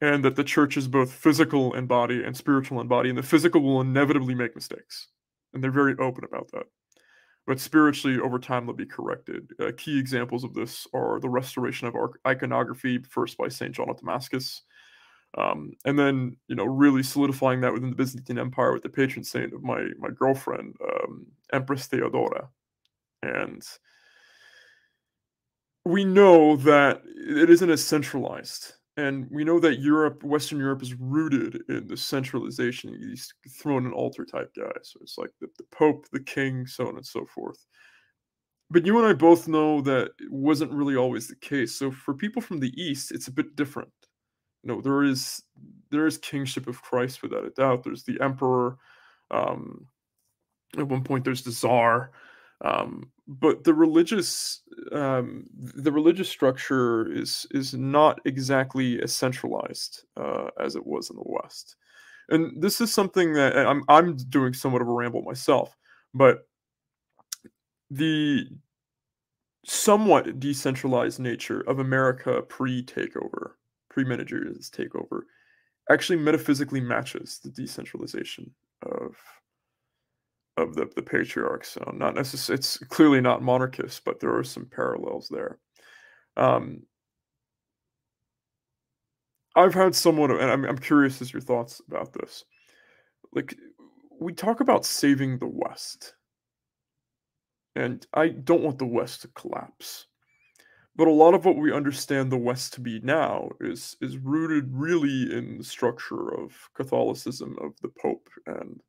and 0.00 0.24
that 0.24 0.36
the 0.36 0.44
church 0.44 0.76
is 0.76 0.88
both 0.88 1.12
physical 1.12 1.74
in 1.74 1.86
body 1.86 2.22
and 2.24 2.36
spiritual 2.36 2.80
in 2.80 2.88
body, 2.88 3.08
and 3.08 3.18
the 3.18 3.22
physical 3.22 3.62
will 3.62 3.80
inevitably 3.80 4.34
make 4.34 4.54
mistakes, 4.54 5.08
and 5.52 5.62
they're 5.62 5.70
very 5.70 5.94
open 5.98 6.24
about 6.24 6.50
that. 6.52 6.64
But 7.46 7.60
spiritually, 7.60 8.18
over 8.18 8.38
time, 8.38 8.66
they'll 8.66 8.74
be 8.74 8.86
corrected. 8.86 9.50
Uh, 9.60 9.70
key 9.76 9.98
examples 9.98 10.44
of 10.44 10.54
this 10.54 10.86
are 10.94 11.20
the 11.20 11.28
restoration 11.28 11.86
of 11.86 11.94
iconography, 12.26 12.98
first 13.08 13.36
by 13.36 13.48
Saint 13.48 13.74
John 13.74 13.90
of 13.90 13.98
Damascus, 13.98 14.62
um, 15.38 15.72
and 15.84 15.98
then 15.98 16.36
you 16.48 16.56
know 16.56 16.64
really 16.64 17.02
solidifying 17.02 17.60
that 17.60 17.72
within 17.72 17.90
the 17.90 17.96
Byzantine 17.96 18.38
Empire 18.38 18.72
with 18.72 18.82
the 18.82 18.88
patron 18.88 19.24
saint 19.24 19.54
of 19.54 19.62
my 19.62 19.88
my 19.98 20.10
girlfriend, 20.10 20.76
um, 20.82 21.26
Empress 21.52 21.86
Theodora, 21.86 22.48
and 23.22 23.62
we 25.84 26.04
know 26.04 26.56
that 26.56 27.02
it 27.06 27.50
isn't 27.50 27.70
as 27.70 27.84
centralized 27.84 28.72
and 28.96 29.26
we 29.30 29.44
know 29.44 29.58
that 29.58 29.80
Europe, 29.80 30.22
Western 30.22 30.58
Europe, 30.58 30.82
is 30.82 30.94
rooted 30.94 31.62
in 31.68 31.86
the 31.88 31.96
centralization. 31.96 32.96
These 33.00 33.32
throne 33.58 33.86
and 33.86 33.94
altar 33.94 34.24
type 34.24 34.52
guys. 34.56 34.92
So 34.92 35.00
it's 35.02 35.18
like 35.18 35.30
the, 35.40 35.48
the 35.58 35.64
Pope, 35.72 36.06
the 36.12 36.20
King, 36.20 36.66
so 36.66 36.86
on 36.86 36.96
and 36.96 37.06
so 37.06 37.26
forth. 37.26 37.66
But 38.70 38.86
you 38.86 38.96
and 38.98 39.06
I 39.06 39.12
both 39.12 39.48
know 39.48 39.80
that 39.82 40.12
it 40.20 40.30
wasn't 40.30 40.72
really 40.72 40.96
always 40.96 41.26
the 41.26 41.36
case. 41.36 41.74
So 41.76 41.90
for 41.90 42.14
people 42.14 42.40
from 42.40 42.60
the 42.60 42.72
East, 42.80 43.10
it's 43.10 43.28
a 43.28 43.32
bit 43.32 43.56
different. 43.56 43.90
You 44.62 44.72
know, 44.72 44.80
there 44.80 45.02
is 45.02 45.42
there 45.90 46.06
is 46.06 46.16
kingship 46.18 46.66
of 46.68 46.80
Christ 46.80 47.22
without 47.22 47.44
a 47.44 47.50
doubt. 47.50 47.82
There's 47.82 48.04
the 48.04 48.18
emperor. 48.20 48.78
Um, 49.30 49.86
at 50.78 50.88
one 50.88 51.02
point, 51.02 51.24
there's 51.24 51.42
the 51.42 51.52
czar. 51.52 52.12
Um, 52.62 53.10
but 53.26 53.64
the 53.64 53.74
religious 53.74 54.62
um, 54.92 55.46
the 55.54 55.92
religious 55.92 56.28
structure 56.28 57.10
is 57.10 57.46
is 57.50 57.74
not 57.74 58.20
exactly 58.24 59.02
as 59.02 59.14
centralized 59.14 60.04
uh, 60.16 60.48
as 60.60 60.76
it 60.76 60.86
was 60.86 61.10
in 61.10 61.16
the 61.16 61.22
West, 61.24 61.76
and 62.28 62.62
this 62.62 62.80
is 62.80 62.92
something 62.92 63.32
that 63.32 63.56
I'm 63.56 63.82
I'm 63.88 64.16
doing 64.16 64.52
somewhat 64.52 64.82
of 64.82 64.88
a 64.88 64.92
ramble 64.92 65.22
myself, 65.22 65.76
but 66.12 66.46
the 67.90 68.46
somewhat 69.64 70.38
decentralized 70.38 71.18
nature 71.18 71.60
of 71.62 71.78
America 71.78 72.42
pre 72.42 72.84
takeover, 72.84 73.52
pre 73.88 74.04
managers 74.04 74.70
takeover, 74.70 75.22
actually 75.90 76.18
metaphysically 76.18 76.80
matches 76.80 77.40
the 77.42 77.50
decentralization 77.50 78.50
of 78.82 79.16
of 80.56 80.74
the, 80.74 80.88
the 80.96 81.02
patriarchs. 81.02 81.70
So 81.70 81.92
not 81.94 82.14
necessarily, 82.14 82.58
it's 82.58 82.78
clearly 82.78 83.20
not 83.20 83.42
monarchist, 83.42 84.04
but 84.04 84.20
there 84.20 84.36
are 84.36 84.44
some 84.44 84.66
parallels 84.66 85.28
there. 85.30 85.58
Um, 86.36 86.82
I've 89.56 89.74
had 89.74 89.94
somewhat 89.94 90.30
of, 90.30 90.40
and 90.40 90.50
I'm, 90.50 90.64
I'm 90.64 90.78
curious 90.78 91.20
as 91.22 91.32
your 91.32 91.42
thoughts 91.42 91.80
about 91.88 92.12
this. 92.12 92.44
Like, 93.32 93.56
we 94.20 94.32
talk 94.32 94.60
about 94.60 94.84
saving 94.84 95.38
the 95.38 95.46
West, 95.46 96.14
and 97.76 98.06
I 98.14 98.28
don't 98.28 98.62
want 98.62 98.78
the 98.78 98.86
West 98.86 99.22
to 99.22 99.28
collapse. 99.28 100.06
but 100.96 101.08
a 101.08 101.12
lot 101.12 101.34
of 101.34 101.44
what 101.44 101.56
we 101.56 101.72
understand 101.72 102.30
the 102.30 102.36
West 102.38 102.72
to 102.74 102.80
be 102.80 103.00
now 103.00 103.50
is 103.60 103.96
is 104.00 104.16
rooted 104.18 104.68
really 104.72 105.32
in 105.36 105.58
the 105.58 105.64
structure 105.64 106.32
of 106.34 106.52
Catholicism 106.74 107.56
of 107.60 107.72
the 107.82 107.88
Pope 108.00 108.28
and 108.46 108.80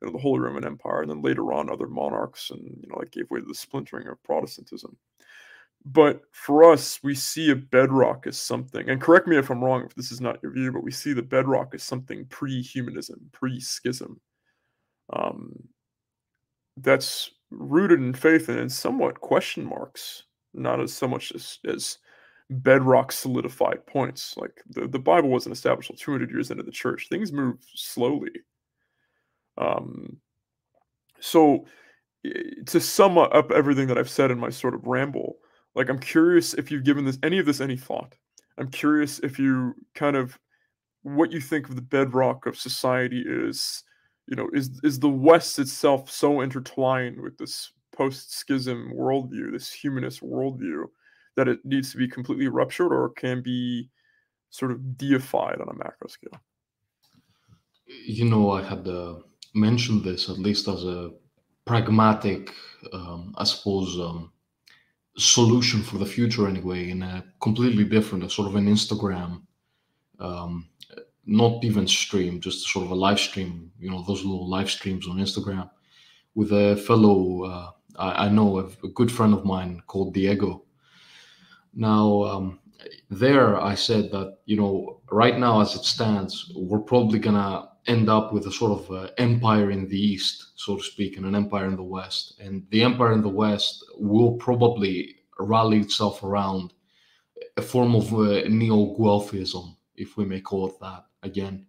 you 0.00 0.06
know, 0.06 0.12
the 0.12 0.18
Holy 0.18 0.40
Roman 0.40 0.64
Empire, 0.64 1.02
and 1.02 1.10
then 1.10 1.22
later 1.22 1.52
on 1.52 1.70
other 1.70 1.88
monarchs, 1.88 2.50
and 2.50 2.62
you 2.62 2.88
know, 2.88 2.96
that 3.00 3.12
gave 3.12 3.30
way 3.30 3.40
to 3.40 3.46
the 3.46 3.54
splintering 3.54 4.08
of 4.08 4.22
Protestantism. 4.22 4.96
But 5.84 6.22
for 6.32 6.70
us, 6.70 7.00
we 7.02 7.14
see 7.14 7.50
a 7.50 7.56
bedrock 7.56 8.26
as 8.26 8.36
something, 8.36 8.88
and 8.88 9.00
correct 9.00 9.26
me 9.26 9.36
if 9.36 9.50
I'm 9.50 9.62
wrong 9.62 9.84
if 9.84 9.94
this 9.94 10.12
is 10.12 10.20
not 10.20 10.40
your 10.42 10.52
view, 10.52 10.72
but 10.72 10.82
we 10.82 10.90
see 10.90 11.12
the 11.12 11.22
bedrock 11.22 11.74
as 11.74 11.82
something 11.82 12.26
pre-humanism, 12.26 13.20
pre-schism. 13.32 14.20
Um, 15.12 15.68
that's 16.76 17.30
rooted 17.50 18.00
in 18.00 18.12
faith 18.12 18.48
and 18.48 18.58
in 18.58 18.68
somewhat 18.68 19.20
question 19.20 19.64
marks, 19.64 20.24
not 20.54 20.80
as 20.80 20.92
so 20.92 21.08
much 21.08 21.32
as, 21.32 21.58
as 21.66 21.98
bedrock 22.50 23.12
solidified 23.12 23.84
points. 23.86 24.36
Like 24.36 24.62
the, 24.68 24.86
the 24.86 24.98
Bible 24.98 25.28
wasn't 25.28 25.54
established 25.54 25.90
until 25.90 26.04
200 26.04 26.30
years 26.30 26.50
into 26.50 26.62
the 26.62 26.70
church. 26.70 27.08
Things 27.08 27.32
move 27.32 27.58
slowly. 27.74 28.30
Um, 29.58 30.18
so 31.20 31.66
to 32.66 32.80
sum 32.80 33.18
up 33.18 33.50
everything 33.50 33.86
that 33.88 33.98
I've 33.98 34.10
said 34.10 34.30
in 34.30 34.38
my 34.38 34.50
sort 34.50 34.74
of 34.74 34.86
ramble, 34.86 35.36
like 35.74 35.88
I'm 35.88 35.98
curious 35.98 36.54
if 36.54 36.70
you've 36.70 36.84
given 36.84 37.04
this 37.04 37.18
any 37.22 37.38
of 37.38 37.46
this 37.46 37.60
any 37.60 37.76
thought. 37.76 38.14
I'm 38.56 38.70
curious 38.70 39.18
if 39.20 39.38
you 39.38 39.74
kind 39.94 40.16
of 40.16 40.38
what 41.02 41.32
you 41.32 41.40
think 41.40 41.68
of 41.68 41.76
the 41.76 41.82
bedrock 41.82 42.46
of 42.46 42.58
society 42.58 43.24
is 43.26 43.84
you 44.28 44.36
know, 44.36 44.48
is 44.52 44.78
is 44.84 45.00
the 45.00 45.08
West 45.08 45.58
itself 45.58 46.10
so 46.10 46.42
intertwined 46.42 47.18
with 47.18 47.38
this 47.38 47.72
post-schism 47.96 48.92
worldview, 48.94 49.52
this 49.52 49.72
humanist 49.72 50.20
worldview, 50.20 50.84
that 51.36 51.48
it 51.48 51.64
needs 51.64 51.90
to 51.92 51.96
be 51.96 52.06
completely 52.06 52.46
ruptured 52.46 52.92
or 52.92 53.08
can 53.08 53.42
be 53.42 53.88
sort 54.50 54.70
of 54.70 54.98
deified 54.98 55.60
on 55.60 55.68
a 55.68 55.74
macro 55.74 56.08
scale? 56.08 56.38
You 57.86 58.26
know, 58.26 58.50
I 58.50 58.62
had 58.62 58.86
uh, 58.86 59.14
mentioned 59.54 60.04
this 60.04 60.28
at 60.28 60.38
least 60.38 60.68
as 60.68 60.84
a 60.84 61.10
pragmatic, 61.64 62.52
um, 62.92 63.34
I 63.36 63.44
suppose, 63.44 63.98
um, 63.98 64.32
solution 65.16 65.82
for 65.82 65.98
the 65.98 66.06
future 66.06 66.46
anyway, 66.48 66.90
in 66.90 67.02
a 67.02 67.24
completely 67.40 67.84
different, 67.84 68.24
a 68.24 68.30
sort 68.30 68.48
of 68.48 68.56
an 68.56 68.66
Instagram 68.66 69.42
um, 70.20 70.68
not 71.26 71.62
even 71.62 71.86
stream, 71.86 72.40
just 72.40 72.66
sort 72.66 72.86
of 72.86 72.90
a 72.90 72.94
live 72.94 73.20
stream, 73.20 73.70
you 73.78 73.90
know, 73.90 74.02
those 74.02 74.24
little 74.24 74.48
live 74.48 74.70
streams 74.70 75.06
on 75.06 75.18
Instagram 75.18 75.68
with 76.34 76.52
a 76.52 76.76
fellow, 76.76 77.44
uh, 77.44 77.70
I, 77.98 78.26
I, 78.26 78.28
know, 78.28 78.60
a, 78.60 78.64
a, 78.86 78.88
good 78.88 79.12
friend 79.12 79.34
of 79.34 79.44
mine 79.44 79.82
called 79.86 80.14
Diego. 80.14 80.64
Now, 81.74 82.22
um, 82.24 82.60
there 83.10 83.60
I 83.60 83.74
said 83.74 84.10
that, 84.12 84.38
you 84.46 84.56
know, 84.56 85.00
right 85.10 85.38
now 85.38 85.60
as 85.60 85.74
it 85.74 85.84
stands, 85.84 86.50
we're 86.56 86.78
probably 86.78 87.18
to 87.34 87.67
end 87.86 88.08
up 88.08 88.32
with 88.32 88.46
a 88.46 88.52
sort 88.52 88.72
of 88.80 88.90
uh, 88.90 89.10
empire 89.18 89.70
in 89.70 89.88
the 89.88 89.98
East, 89.98 90.52
so 90.56 90.76
to 90.76 90.82
speak, 90.82 91.16
and 91.16 91.26
an 91.26 91.34
empire 91.34 91.66
in 91.66 91.76
the 91.76 91.82
West. 91.82 92.38
And 92.40 92.66
the 92.70 92.82
empire 92.82 93.12
in 93.12 93.22
the 93.22 93.28
West 93.28 93.84
will 93.96 94.32
probably 94.32 95.16
rally 95.38 95.80
itself 95.80 96.22
around 96.22 96.72
a 97.56 97.62
form 97.62 97.94
of 97.94 98.12
uh, 98.12 98.48
neo 98.48 98.96
Guelphism, 98.96 99.76
if 99.96 100.16
we 100.16 100.24
may 100.24 100.40
call 100.40 100.68
it 100.68 100.80
that 100.80 101.04
again. 101.22 101.66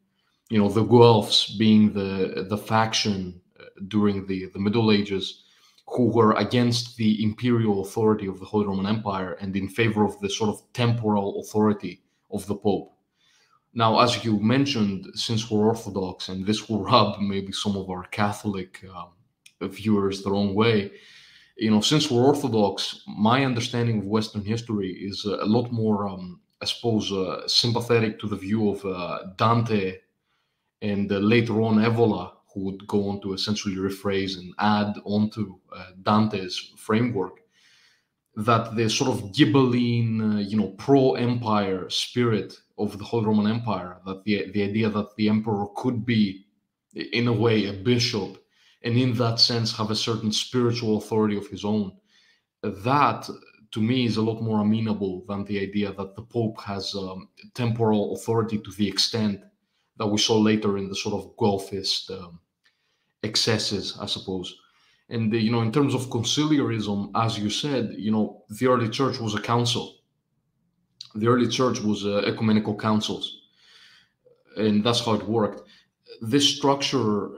You 0.50 0.60
know, 0.60 0.70
the 0.70 0.86
Guelphs 0.86 1.58
being 1.58 1.94
the 1.94 2.46
the 2.50 2.58
faction 2.58 3.40
uh, 3.60 3.66
during 3.88 4.26
the 4.26 4.48
the 4.48 4.60
Middle 4.60 4.92
Ages 4.92 5.44
who 5.88 6.06
were 6.12 6.34
against 6.34 6.98
the 6.98 7.24
imperial 7.24 7.82
authority 7.82 8.28
of 8.28 8.40
the 8.40 8.46
Holy 8.46 8.68
Roman 8.68 8.86
Empire 8.86 9.34
and 9.42 9.56
in 9.56 9.68
favor 9.68 10.06
of 10.06 10.20
the 10.20 10.30
sort 10.30 10.50
of 10.50 10.62
temporal 10.74 11.42
authority 11.42 12.04
of 12.32 12.46
the 12.46 12.56
Pope. 12.56 12.94
Now, 13.74 14.00
as 14.00 14.24
you 14.26 14.40
mentioned, 14.40 15.08
since 15.14 15.50
we're 15.50 15.68
Orthodox, 15.68 16.30
and 16.30 16.46
this 16.46 16.68
will 16.68 16.84
rub 16.84 17.20
maybe 17.22 17.52
some 17.52 17.76
of 17.76 17.90
our 17.90 18.04
Catholic 18.06 18.84
uh, 18.94 19.68
viewers 19.68 20.24
the 20.24 20.32
wrong 20.32 20.56
way, 20.56 20.92
you 21.58 21.70
know, 21.70 21.82
since 21.82 22.10
we're 22.10 22.24
Orthodox, 22.24 23.04
my 23.08 23.46
understanding 23.46 24.00
of 24.00 24.06
Western 24.06 24.44
history 24.44 24.92
is 24.92 25.26
a 25.26 25.46
lot 25.46 25.72
more 25.72 26.08
um, 26.08 26.40
I 26.62 26.66
suppose, 26.66 27.12
uh, 27.12 27.48
sympathetic 27.48 28.20
to 28.20 28.28
the 28.28 28.36
view 28.36 28.70
of 28.70 28.86
uh, 28.86 29.20
Dante 29.38 30.00
and 30.82 31.12
uh, 31.12 31.18
later 31.18 31.62
on 31.62 31.76
Evola, 31.76 32.34
who 32.54 32.62
would 32.66 32.86
go 32.86 33.10
on 33.10 33.22
to 33.22 33.34
essentially 33.34 33.76
rephrase 33.76 34.38
and 34.38 34.54
add 34.60 34.96
onto 35.06 35.58
uh, 35.74 35.92
Dante's 36.04 36.74
framework, 36.78 37.40
that 38.36 38.76
the 38.76 38.90
sort 38.90 39.12
of 39.12 39.32
Ghibelline, 39.32 40.36
uh, 40.36 40.40
you 40.40 40.58
know, 40.58 40.70
pro-empire 40.78 41.90
spirit 41.90 42.60
of 42.80 42.98
the 42.98 43.04
whole 43.04 43.24
Roman 43.24 43.52
Empire, 43.52 43.98
that 44.06 44.24
the 44.24 44.50
the 44.52 44.64
idea 44.64 44.90
that 44.90 45.16
the 45.16 45.30
emperor 45.30 45.68
could 45.76 46.06
be, 46.06 46.46
in 46.94 47.28
a 47.28 47.34
way, 47.34 47.66
a 47.66 47.74
bishop, 47.74 48.38
and 48.84 48.98
in 48.98 49.14
that 49.14 49.40
sense 49.40 49.76
have 49.76 49.92
a 49.92 49.96
certain 49.96 50.32
spiritual 50.32 50.98
authority 50.98 51.38
of 51.38 51.48
his 51.48 51.66
own, 51.66 51.92
that 52.64 53.30
to 53.72 53.82
me 53.82 54.06
is 54.06 54.18
a 54.18 54.22
lot 54.22 54.42
more 54.42 54.62
amenable 54.62 55.24
than 55.28 55.44
the 55.46 55.60
idea 55.60 55.94
that 55.94 56.16
the 56.16 56.24
Pope 56.24 56.60
has 56.62 56.96
um, 56.96 57.30
temporal 57.54 58.16
authority 58.16 58.58
to 58.58 58.72
the 58.72 58.88
extent 58.88 59.42
that 59.98 60.08
we 60.08 60.18
saw 60.18 60.38
later 60.38 60.78
in 60.78 60.88
the 60.88 60.96
sort 60.96 61.16
of 61.16 61.36
Guelphist 61.38 62.10
um, 62.12 62.40
excesses, 63.22 63.98
I 64.00 64.06
suppose. 64.06 64.56
And 65.10 65.34
you 65.34 65.52
know, 65.52 65.62
in 65.62 65.72
terms 65.72 65.94
of 65.94 66.10
conciliarism, 66.10 67.12
as 67.16 67.38
you 67.38 67.50
said, 67.50 67.96
you 67.98 68.12
know, 68.12 68.44
the 68.50 68.68
early 68.68 68.90
church 68.90 69.20
was 69.20 69.36
a 69.36 69.42
council. 69.42 69.99
The 71.16 71.28
early 71.28 71.48
church 71.48 71.80
was 71.80 72.06
uh, 72.06 72.20
ecumenical 72.26 72.76
councils, 72.76 73.42
and 74.58 74.84
that's 74.84 75.04
how 75.04 75.14
it 75.14 75.24
worked. 75.24 75.68
This 76.22 76.48
structure, 76.56 77.30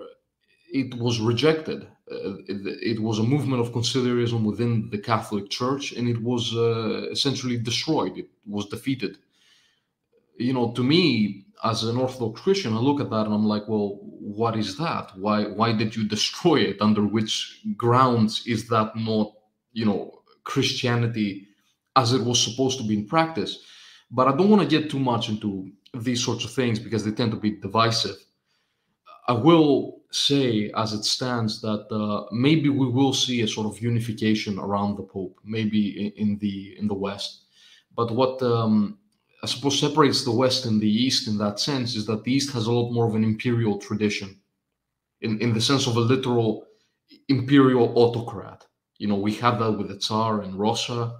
it 0.71 0.93
was 0.95 1.19
rejected 1.19 1.87
uh, 2.11 2.35
it, 2.47 2.79
it, 2.81 2.99
was 2.99 3.19
a 3.19 3.23
movement 3.23 3.61
of 3.61 3.71
conciliarism 3.71 4.43
within 4.43 4.89
the 4.89 4.97
Catholic 4.97 5.49
Church, 5.49 5.93
and 5.93 6.09
it 6.09 6.21
was 6.21 6.53
uh, 6.53 7.09
essentially 7.09 7.57
destroyed. 7.57 8.17
It 8.17 8.27
was 8.45 8.65
defeated. 8.67 9.17
You 10.37 10.53
know, 10.53 10.73
to 10.73 10.83
me, 10.83 11.45
as 11.63 11.83
an 11.83 11.97
Orthodox 11.97 12.41
Christian, 12.41 12.73
I 12.73 12.79
look 12.79 12.99
at 12.99 13.09
that 13.11 13.25
and 13.27 13.33
I'm 13.33 13.45
like, 13.45 13.67
well, 13.67 13.99
what 14.01 14.57
is 14.57 14.77
that? 14.77 15.11
Why 15.17 15.43
why 15.43 15.71
did 15.71 15.95
you 15.95 16.05
destroy 16.05 16.61
it? 16.61 16.81
Under 16.81 17.05
which 17.05 17.61
grounds 17.77 18.43
is 18.45 18.67
that 18.69 18.95
not, 18.95 19.31
you 19.71 19.85
know, 19.85 20.21
Christianity 20.43 21.47
as 21.95 22.13
it 22.13 22.23
was 22.23 22.41
supposed 22.41 22.77
to 22.79 22.87
be 22.87 22.95
in 22.95 23.07
practice? 23.07 23.63
But 24.09 24.27
I 24.27 24.35
don't 24.35 24.49
want 24.49 24.61
to 24.61 24.79
get 24.79 24.89
too 24.89 24.99
much 24.99 25.29
into 25.29 25.71
these 25.93 26.23
sorts 26.23 26.43
of 26.45 26.51
things 26.51 26.79
because 26.79 27.03
they 27.03 27.11
tend 27.11 27.31
to 27.31 27.37
be 27.37 27.51
divisive. 27.51 28.17
I 29.27 29.33
will 29.33 30.01
say, 30.11 30.71
as 30.75 30.93
it 30.93 31.05
stands, 31.05 31.61
that 31.61 31.87
uh, 31.91 32.25
maybe 32.31 32.69
we 32.69 32.87
will 32.87 33.13
see 33.13 33.41
a 33.41 33.47
sort 33.47 33.67
of 33.67 33.81
unification 33.81 34.59
around 34.59 34.97
the 34.97 35.03
Pope, 35.03 35.39
maybe 35.43 36.13
in, 36.17 36.37
the 36.39 36.75
in 36.77 36.87
the 36.87 36.93
West. 36.93 37.43
But 37.95 38.11
what 38.11 38.41
um, 38.41 38.97
I 39.43 39.47
suppose 39.47 39.79
separates 39.79 40.23
the 40.23 40.31
West 40.31 40.65
and 40.65 40.81
the 40.81 40.89
East 40.89 41.27
in 41.27 41.37
that 41.37 41.59
sense 41.59 41.95
is 41.95 42.05
that 42.07 42.23
the 42.23 42.33
East 42.33 42.51
has 42.53 42.67
a 42.67 42.71
lot 42.71 42.91
more 42.91 43.07
of 43.07 43.15
an 43.15 43.23
imperial 43.23 43.77
tradition, 43.77 44.39
in 45.21 45.39
in 45.39 45.53
the 45.53 45.61
sense 45.61 45.87
of 45.87 45.95
a 45.95 45.99
literal 45.99 46.65
imperial 47.29 47.93
autocrat. 47.97 48.65
You 48.97 49.07
know, 49.07 49.15
we 49.15 49.33
had 49.33 49.59
that 49.59 49.71
with 49.71 49.87
the 49.87 49.99
Tsar 49.99 50.43
in 50.43 50.57
Russia. 50.57 51.13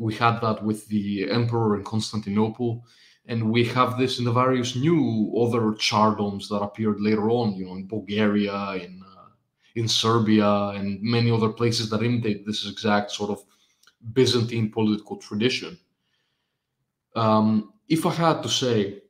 We 0.00 0.14
had 0.14 0.40
that 0.40 0.62
with 0.64 0.88
the 0.88 1.30
Emperor 1.30 1.76
in 1.76 1.84
Constantinople 1.84 2.84
and 3.26 3.50
we 3.50 3.64
have 3.64 3.98
this 3.98 4.18
in 4.18 4.24
the 4.24 4.32
various 4.32 4.74
new 4.74 5.32
other 5.40 5.72
tsardoms 5.72 6.48
that 6.48 6.56
appeared 6.56 7.00
later 7.00 7.30
on, 7.30 7.54
you 7.54 7.64
know, 7.66 7.76
in 7.76 7.86
Bulgaria, 7.86 8.72
in 8.84 9.02
uh, 9.06 9.28
in 9.76 9.86
Serbia, 9.86 10.50
and 10.76 11.00
many 11.00 11.30
other 11.30 11.50
places 11.50 11.88
that 11.90 12.02
imitate 12.02 12.44
this 12.44 12.68
exact 12.68 13.12
sort 13.12 13.30
of 13.30 13.44
Byzantine 14.14 14.70
political 14.72 15.16
tradition. 15.16 15.78
Um, 17.14 17.74
if 17.88 18.04
I 18.04 18.10
had 18.10 18.42
to 18.42 18.48
say 18.48 19.02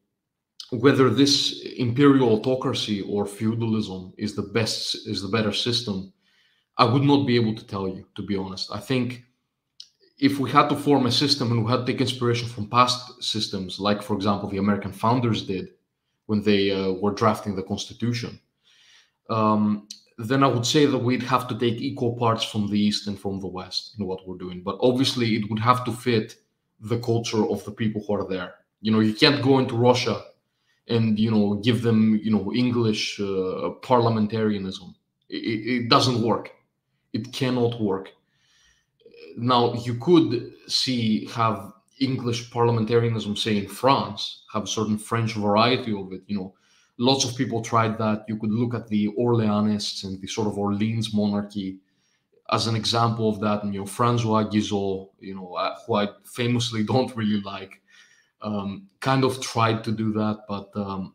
whether 0.71 1.09
this 1.09 1.63
imperial 1.79 2.35
autocracy 2.35 3.01
or 3.03 3.27
feudalism 3.27 4.13
is 4.19 4.35
the 4.35 4.49
best, 4.59 5.09
is 5.09 5.23
the 5.23 5.29
better 5.37 5.53
system, 5.53 6.13
I 6.77 6.85
would 6.85 7.03
not 7.03 7.27
be 7.27 7.37
able 7.37 7.55
to 7.55 7.67
tell 7.67 7.89
you, 7.89 8.07
to 8.17 8.23
be 8.23 8.37
honest. 8.37 8.71
I 8.73 8.81
think 8.81 9.25
if 10.21 10.39
we 10.39 10.51
had 10.51 10.69
to 10.69 10.77
form 10.77 11.07
a 11.07 11.11
system 11.11 11.51
and 11.51 11.65
we 11.65 11.71
had 11.71 11.87
to 11.87 11.93
take 11.93 12.01
inspiration 12.01 12.47
from 12.47 12.69
past 12.69 13.23
systems, 13.23 13.81
like, 13.81 14.03
for 14.03 14.15
example, 14.15 14.49
the 14.49 14.59
American 14.59 14.93
founders 14.93 15.47
did 15.47 15.71
when 16.27 16.43
they 16.43 16.71
uh, 16.71 16.93
were 16.93 17.13
drafting 17.13 17.57
the 17.57 17.63
Constitution, 17.63 18.39
um, 19.31 19.89
then 20.19 20.45
I 20.45 20.47
would 20.47 20.67
say 20.67 20.85
that 20.85 20.99
we'd 20.99 21.23
have 21.23 21.49
to 21.49 21.59
take 21.59 21.81
equal 21.81 22.17
parts 22.17 22.45
from 22.45 22.69
the 22.69 22.79
East 22.79 23.07
and 23.07 23.19
from 23.19 23.41
the 23.41 23.47
West 23.47 23.95
in 23.99 24.07
what 24.07 24.29
we're 24.29 24.37
doing. 24.37 24.63
But 24.63 24.77
obviously, 24.83 25.37
it 25.37 25.49
would 25.49 25.59
have 25.59 25.85
to 25.87 25.93
fit 25.93 26.37
the 26.81 26.99
culture 26.99 27.49
of 27.49 27.65
the 27.65 27.73
people 27.73 28.05
who 28.07 28.15
are 28.15 28.29
there. 28.29 28.55
You 28.83 28.93
know, 28.93 29.01
you 29.01 29.15
can't 29.15 29.43
go 29.43 29.59
into 29.59 29.75
Russia 29.75 30.23
and 30.89 31.19
you 31.19 31.31
know 31.31 31.55
give 31.55 31.83
them 31.83 32.21
you 32.23 32.31
know 32.31 32.53
English 32.53 33.19
uh, 33.21 33.71
parliamentarianism. 33.83 34.95
It, 35.31 35.85
it 35.85 35.89
doesn't 35.89 36.23
work. 36.23 36.51
It 37.13 37.33
cannot 37.33 37.81
work 37.81 38.11
now 39.37 39.75
you 39.75 39.95
could 39.95 40.53
see 40.67 41.27
have 41.27 41.73
English 42.01 42.51
parliamentarianism, 42.51 43.37
say 43.37 43.59
in 43.59 43.69
France, 43.69 44.43
have 44.53 44.65
a 44.65 44.67
certain 44.67 44.99
French 44.99 45.35
variety 45.35 45.93
of 45.93 46.13
it. 46.13 46.23
You 46.27 46.39
know, 46.39 46.55
lots 46.99 47.25
of 47.25 47.37
people 47.37 47.63
tried 47.63 47.99
that. 47.99 48.25
You 48.27 48.37
could 48.39 48.51
look 48.51 48.75
at 48.75 48.89
the 48.89 49.09
Orleanists 49.19 50.05
and 50.05 50.21
the 50.21 50.27
sort 50.27 50.49
of 50.49 50.59
Orleans 50.59 51.15
monarchy 51.15 51.79
as 52.51 52.67
an 52.67 52.75
example 52.75 53.29
of 53.29 53.41
that. 53.41 53.63
And, 53.63 53.75
you 53.75 53.81
know, 53.81 53.87
Francois 53.87 54.45
Guizot, 54.45 55.11
you 55.21 55.35
know, 55.35 55.55
uh, 55.55 55.77
who 55.87 55.95
I 55.97 56.09
famously 56.25 56.83
don't 56.93 57.15
really 57.15 57.43
like, 57.43 57.83
um, 58.43 58.89
kind 59.01 59.25
of 59.25 59.41
tried 59.41 59.85
to 59.85 59.93
do 59.93 60.13
that. 60.15 60.45
But 60.49 60.71
um, 60.75 61.15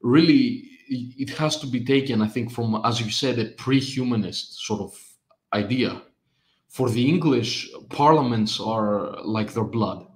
really, 0.00 0.70
it 0.88 1.30
has 1.30 1.58
to 1.58 1.66
be 1.66 1.84
taken, 1.84 2.22
I 2.22 2.28
think, 2.28 2.52
from, 2.52 2.80
as 2.84 3.00
you 3.00 3.10
said, 3.10 3.40
a 3.40 3.46
pre 3.46 3.80
humanist 3.80 4.64
sort 4.64 4.80
of 4.80 4.96
idea 5.52 6.00
for 6.76 6.90
the 6.90 7.08
English, 7.08 7.70
parliaments 7.88 8.60
are 8.60 9.16
like 9.24 9.50
their 9.54 9.70
blood. 9.76 10.06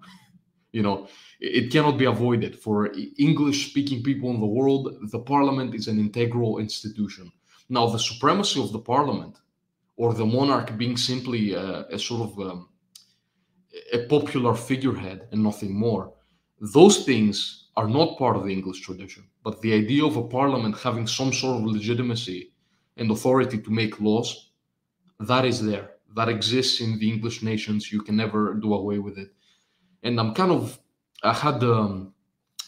You 0.73 0.83
know, 0.83 1.09
it 1.41 1.73
cannot 1.73 1.97
be 1.97 2.05
avoided. 2.05 2.53
For 2.55 2.93
English 3.19 3.71
speaking 3.71 4.03
people 4.03 4.29
in 4.29 4.41
the 4.41 4.55
world, 4.59 4.83
the 5.11 5.21
parliament 5.21 5.75
is 5.75 5.89
an 5.89 5.99
integral 5.99 6.59
institution. 6.59 7.33
Now, 7.71 7.87
the 7.87 7.99
supremacy 7.99 8.61
of 8.61 8.73
the 8.73 8.85
parliament 8.95 9.39
or 9.97 10.13
the 10.13 10.27
monarch 10.27 10.77
being 10.77 10.99
simply 10.99 11.55
a, 11.55 11.87
a 11.97 11.99
sort 11.99 12.23
of 12.29 12.39
um, 12.39 12.69
a 13.95 14.01
popular 14.15 14.55
figurehead 14.55 15.29
and 15.33 15.43
nothing 15.43 15.73
more, 15.75 16.13
those 16.75 17.07
things 17.07 17.71
are 17.79 17.89
not 17.89 18.19
part 18.19 18.37
of 18.37 18.45
the 18.45 18.53
English 18.53 18.81
tradition. 18.83 19.25
But 19.45 19.63
the 19.63 19.73
idea 19.73 20.05
of 20.05 20.17
a 20.19 20.29
parliament 20.29 20.77
having 20.77 21.07
some 21.07 21.33
sort 21.33 21.57
of 21.57 21.65
legitimacy 21.77 22.53
and 22.99 23.11
authority 23.11 23.59
to 23.63 23.71
make 23.71 23.99
laws, 23.99 24.51
that 25.21 25.47
is 25.47 25.65
there 25.65 25.93
that 26.17 26.29
exists 26.29 26.81
in 26.81 26.99
the 26.99 27.11
English 27.11 27.43
nations. 27.43 27.93
You 27.93 28.03
can 28.03 28.17
never 28.17 28.55
do 28.55 28.75
away 28.75 28.99
with 28.99 29.19
it. 29.19 29.33
And 30.03 30.19
I'm 30.19 30.35
kind 30.35 30.51
of, 30.51 30.79
I 31.23 31.33
had 31.33 31.63
um, 31.63 32.15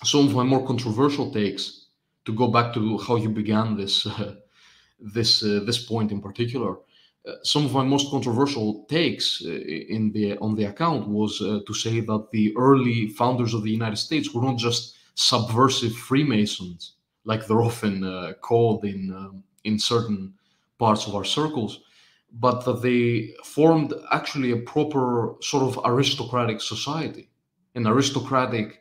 some 0.05 0.27
of 0.27 0.35
my 0.35 0.45
more 0.45 0.67
controversial 0.67 1.33
takes 1.33 1.87
to 2.25 2.33
go 2.33 2.49
back 2.49 2.73
to 2.75 2.99
how 2.99 3.17
you 3.17 3.31
began 3.31 3.77
this, 3.77 4.07
uh, 4.07 4.35
this, 5.01 5.43
uh, 5.43 5.61
this 5.65 5.85
point 5.85 6.13
in 6.13 6.21
particular. 6.21 6.77
Uh, 7.25 7.35
some 7.45 7.65
of 7.65 7.73
my 7.73 7.85
most 7.85 8.11
controversial 8.11 8.85
takes 8.89 9.43
uh, 9.45 9.49
in 9.49 10.11
the 10.13 10.37
on 10.39 10.57
the 10.57 10.65
account 10.65 11.07
was 11.07 11.41
uh, 11.41 11.61
to 11.69 11.73
say 11.73 12.01
that 12.01 12.27
the 12.33 12.53
early 12.57 13.09
founders 13.11 13.55
of 13.55 13.63
the 13.63 13.71
United 13.71 13.97
States 13.97 14.35
were 14.35 14.43
not 14.43 14.59
just 14.59 14.97
subversive 15.15 15.95
Freemasons, 15.95 16.95
like 17.25 17.47
they're 17.47 17.63
often 17.63 18.03
uh, 18.03 18.33
called 18.41 18.85
in 18.85 19.13
um, 19.17 19.45
in 19.63 19.79
certain 19.79 20.35
parts 20.81 21.07
of 21.07 21.15
our 21.15 21.25
circles, 21.25 21.83
but 22.33 22.65
that 22.65 22.81
they 22.83 23.35
formed 23.45 23.93
actually 24.11 24.53
a 24.53 24.57
proper 24.57 25.35
sort 25.43 25.65
of 25.65 25.79
aristocratic 25.85 26.61
society, 26.61 27.29
an 27.75 27.87
aristocratic 27.87 28.81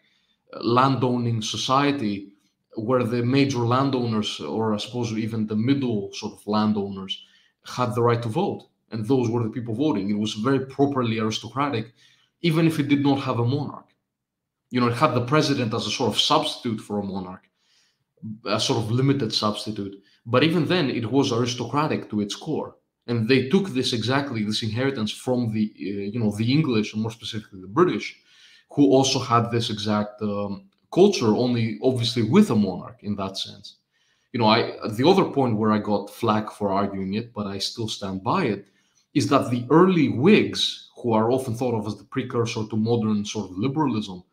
uh, 0.53 0.59
landowning 0.63 1.41
society 1.41 2.33
where 2.75 3.03
the 3.03 3.21
major 3.21 3.59
landowners, 3.59 4.39
or 4.39 4.73
I 4.73 4.77
suppose 4.77 5.11
even 5.11 5.45
the 5.45 5.57
middle 5.57 6.11
sort 6.13 6.33
of 6.33 6.47
landowners, 6.47 7.25
had 7.65 7.93
the 7.93 8.01
right 8.01 8.21
to 8.23 8.29
vote. 8.29 8.67
And 8.91 9.05
those 9.05 9.29
were 9.29 9.43
the 9.43 9.49
people 9.49 9.75
voting. 9.75 10.09
It 10.09 10.17
was 10.17 10.33
very 10.33 10.65
properly 10.65 11.19
aristocratic, 11.19 11.93
even 12.41 12.67
if 12.67 12.79
it 12.79 12.87
did 12.87 13.03
not 13.03 13.19
have 13.19 13.39
a 13.39 13.45
monarch. 13.45 13.89
You 14.69 14.79
know, 14.79 14.87
it 14.87 14.95
had 14.95 15.13
the 15.13 15.25
president 15.25 15.73
as 15.73 15.85
a 15.85 15.91
sort 15.91 16.13
of 16.13 16.19
substitute 16.19 16.79
for 16.79 16.99
a 16.99 17.03
monarch, 17.03 17.43
a 18.45 18.59
sort 18.59 18.79
of 18.79 18.91
limited 18.91 19.33
substitute. 19.33 20.01
But 20.25 20.43
even 20.43 20.65
then, 20.65 20.89
it 20.89 21.11
was 21.11 21.33
aristocratic 21.33 22.09
to 22.09 22.21
its 22.21 22.35
core 22.35 22.75
and 23.07 23.27
they 23.27 23.49
took 23.49 23.69
this 23.69 23.93
exactly 23.93 24.43
this 24.43 24.63
inheritance 24.63 25.11
from 25.11 25.51
the 25.53 25.73
uh, 25.79 26.05
you 26.13 26.19
know 26.19 26.31
the 26.35 26.51
english 26.51 26.93
and 26.93 27.01
more 27.01 27.11
specifically 27.11 27.59
the 27.61 27.67
british 27.67 28.17
who 28.69 28.83
also 28.91 29.19
had 29.19 29.51
this 29.51 29.69
exact 29.69 30.21
um, 30.21 30.69
culture 30.93 31.35
only 31.35 31.79
obviously 31.83 32.23
with 32.23 32.49
a 32.51 32.55
monarch 32.55 32.99
in 33.01 33.15
that 33.15 33.37
sense. 33.37 33.77
You 34.33 34.39
know 34.39 34.47
i 34.47 34.59
the 34.89 35.07
other 35.07 35.25
point 35.25 35.57
where 35.57 35.71
i 35.73 35.79
got 35.79 36.09
flack 36.09 36.51
for 36.51 36.71
arguing 36.71 37.15
it 37.15 37.33
but 37.33 37.47
i 37.47 37.57
still 37.57 37.89
stand 37.89 38.23
by 38.23 38.45
it 38.45 38.65
is 39.13 39.27
that 39.27 39.49
the 39.49 39.65
early 39.69 40.07
whigs 40.07 40.89
who 40.95 41.11
are 41.11 41.31
often 41.31 41.53
thought 41.53 41.77
of 41.77 41.85
as 41.85 41.97
the 41.97 42.05
precursor 42.05 42.63
to 42.69 42.77
modern 42.77 43.25
sort 43.25 43.49
of 43.49 43.57
liberalism 43.57 44.23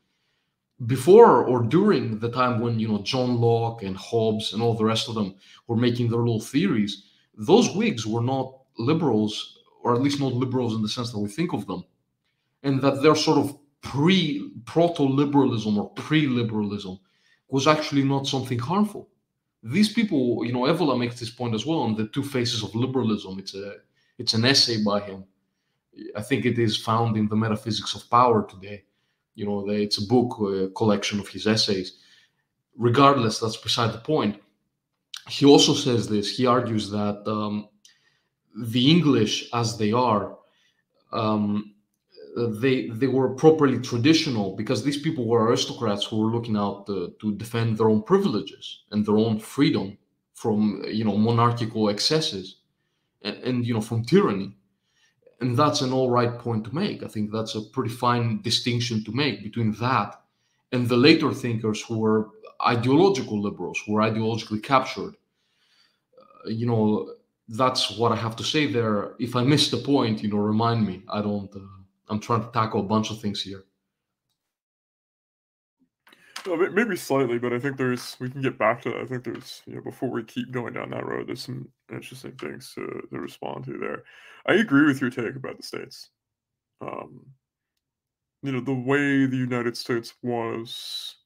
before 0.87 1.45
or 1.45 1.63
during 1.63 2.21
the 2.21 2.31
time 2.31 2.61
when 2.61 2.79
you 2.79 2.87
know 2.87 3.03
john 3.03 3.41
locke 3.41 3.83
and 3.83 3.97
hobbes 3.97 4.53
and 4.53 4.63
all 4.63 4.75
the 4.75 4.85
rest 4.93 5.09
of 5.09 5.17
them 5.17 5.35
were 5.67 5.77
making 5.77 6.09
their 6.09 6.21
little 6.21 6.41
theories 6.41 6.93
those 7.37 7.75
whigs 7.75 8.07
were 8.07 8.23
not 8.23 8.58
liberals, 8.79 9.59
or 9.83 9.95
at 9.95 10.03
least 10.03 10.21
not 10.21 10.33
liberals 10.33 10.75
in 10.75 10.83
the 10.83 10.89
sense 10.89 11.13
that 11.13 11.19
we 11.19 11.29
think 11.29 11.53
of 11.53 11.67
them, 11.67 11.85
and 12.63 12.81
that 12.83 13.03
their 13.03 13.15
sort 13.15 13.39
of 13.39 13.57
pre 13.83 14.51
proto 14.65 15.03
liberalism 15.03 15.79
or 15.79 15.91
pre 15.91 16.27
liberalism 16.27 16.99
was 17.49 17.67
actually 17.67 18.05
not 18.05 18.27
something 18.27 18.59
harmful. 18.59 19.09
These 19.63 19.93
people, 19.93 20.45
you 20.45 20.53
know, 20.53 20.63
Evola 20.63 20.99
makes 20.99 21.19
this 21.19 21.31
point 21.31 21.55
as 21.55 21.67
well 21.67 21.81
on 21.81 21.97
the 21.97 22.07
two 22.09 22.23
faces 22.23 22.63
of 22.63 22.75
liberalism. 22.75 23.39
It's 23.39 23.55
a 23.55 23.77
it's 24.19 24.35
an 24.35 24.45
essay 24.45 24.83
by 24.83 25.01
him. 25.01 25.25
I 26.17 26.23
think 26.23 26.45
it 26.45 26.59
is 26.59 26.77
found 26.77 27.17
in 27.17 27.29
the 27.29 27.37
Metaphysics 27.37 27.95
of 27.95 28.09
Power 28.11 28.47
today. 28.49 28.85
You 29.35 29.47
know, 29.47 29.69
it's 29.69 29.99
a 29.99 30.07
book 30.07 30.39
a 30.41 30.69
collection 30.71 31.21
of 31.21 31.29
his 31.29 31.47
essays. 31.47 31.99
Regardless, 32.77 33.41
that's 33.41 33.57
beside 33.57 33.93
the 33.93 33.99
point. 33.99 34.41
He 35.29 35.45
also 35.45 35.75
says 35.75 36.09
this. 36.09 36.37
He 36.37 36.47
argues 36.47 36.91
that 36.91 37.23
um, 37.27 37.69
the 38.57 38.91
English 38.91 39.49
as 39.53 39.79
they 39.79 39.93
are, 39.93 40.37
um, 41.13 41.75
they 42.37 42.89
they 42.89 43.07
were 43.07 43.31
properly 43.31 43.79
traditional 43.79 44.55
because 44.57 44.85
these 44.85 45.01
people 45.01 45.27
were 45.27 45.47
aristocrats 45.49 46.05
who 46.05 46.19
were 46.19 46.31
looking 46.31 46.57
out 46.57 46.87
to, 46.87 47.15
to 47.21 47.35
defend 47.35 47.77
their 47.77 47.89
own 47.89 48.03
privileges 48.03 48.83
and 48.93 49.05
their 49.05 49.17
own 49.17 49.39
freedom 49.39 49.97
from 50.35 50.83
you 50.87 51.05
know 51.05 51.17
monarchical 51.17 51.89
excesses 51.89 52.57
and, 53.23 53.37
and 53.39 53.67
you 53.67 53.75
know 53.75 53.81
from 53.81 54.05
tyranny. 54.05 54.55
And 55.41 55.57
that's 55.57 55.83
an 55.83 55.93
all 55.93 56.11
right 56.11 56.37
point 56.37 56.65
to 56.65 56.75
make. 56.75 57.05
I 57.05 57.07
think 57.07 57.31
that's 57.31 57.55
a 57.55 57.63
pretty 57.63 57.95
fine 57.95 58.43
distinction 58.43 59.05
to 59.05 59.13
make 59.13 59.45
between 59.45 59.71
that 59.75 60.21
and 60.73 60.89
the 60.89 60.97
later 60.97 61.33
thinkers 61.33 61.81
who 61.81 61.99
were 61.99 62.31
ideological 62.67 63.41
liberals 63.41 63.81
who 63.85 63.93
were 63.93 64.03
ideologically 64.03 64.63
captured. 64.63 65.15
Uh, 66.21 66.51
you 66.51 66.67
know 66.67 67.15
that's 67.49 67.97
what 67.97 68.13
I 68.13 68.17
have 68.17 68.37
to 68.37 68.45
say 68.45 68.71
there. 68.71 69.15
If 69.19 69.35
I 69.35 69.43
miss 69.43 69.71
the 69.71 69.79
point, 69.79 70.23
you 70.23 70.29
know, 70.29 70.37
remind 70.37 70.87
me. 70.87 71.03
I 71.09 71.23
don't. 71.23 71.55
Uh, 71.55 71.61
I'm 72.11 72.21
trying 72.21 72.45
to 72.45 72.51
tackle 72.53 72.81
a 72.81 72.85
bunch 72.85 73.11
of 73.11 73.21
things 73.21 73.43
here. 73.43 73.65
Well, 76.47 76.57
maybe 76.71 76.97
slightly, 76.97 77.39
but 77.39 77.53
I 77.53 77.59
think 77.59 77.77
there's 77.77 78.17
we 78.21 78.31
can 78.31 78.41
get 78.41 78.59
back 78.59 78.83
to 78.83 78.91
that. 78.91 79.01
I 79.01 79.07
think 79.07 79.25
there's 79.25 79.63
you 79.67 79.75
know 79.75 79.83
before 79.83 80.11
we 80.11 80.23
keep 80.25 80.51
going 80.51 80.75
down 80.75 80.91
that 80.91 81.07
road, 81.07 81.29
there's 81.29 81.43
some 81.43 81.69
interesting 81.93 82.33
things 82.33 82.73
to, 82.75 83.07
to 83.11 83.19
respond 83.19 83.65
to 83.65 83.79
there. 83.79 84.05
I 84.47 84.55
agree 84.55 84.87
with 84.87 85.01
your 85.01 85.11
take 85.11 85.37
about 85.37 85.57
the 85.57 85.63
states. 85.63 86.11
Um, 86.81 87.27
you 88.43 88.53
know 88.53 88.61
the 88.61 88.73
way 88.73 89.27
the 89.27 89.37
United 89.37 89.77
States 89.77 90.15
was, 90.23 91.17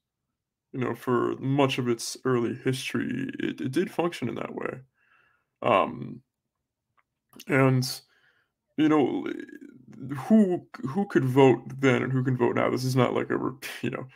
you 0.72 0.80
know, 0.80 0.94
for 0.94 1.36
much 1.36 1.78
of 1.78 1.88
its 1.88 2.16
early 2.24 2.54
history, 2.54 3.30
it, 3.38 3.60
it 3.60 3.72
did 3.72 3.90
function 3.90 4.28
in 4.28 4.34
that 4.36 4.54
way. 4.54 4.80
Um, 5.62 6.22
and 7.48 8.00
you 8.78 8.88
know 8.88 9.26
who 10.16 10.66
who 10.88 11.06
could 11.06 11.24
vote 11.24 11.62
then 11.80 12.02
and 12.02 12.12
who 12.12 12.24
can 12.24 12.36
vote 12.36 12.56
now. 12.56 12.70
This 12.70 12.84
is 12.84 12.96
not 12.96 13.14
like 13.14 13.30
a 13.30 13.38
you 13.82 13.90
know. 13.90 14.06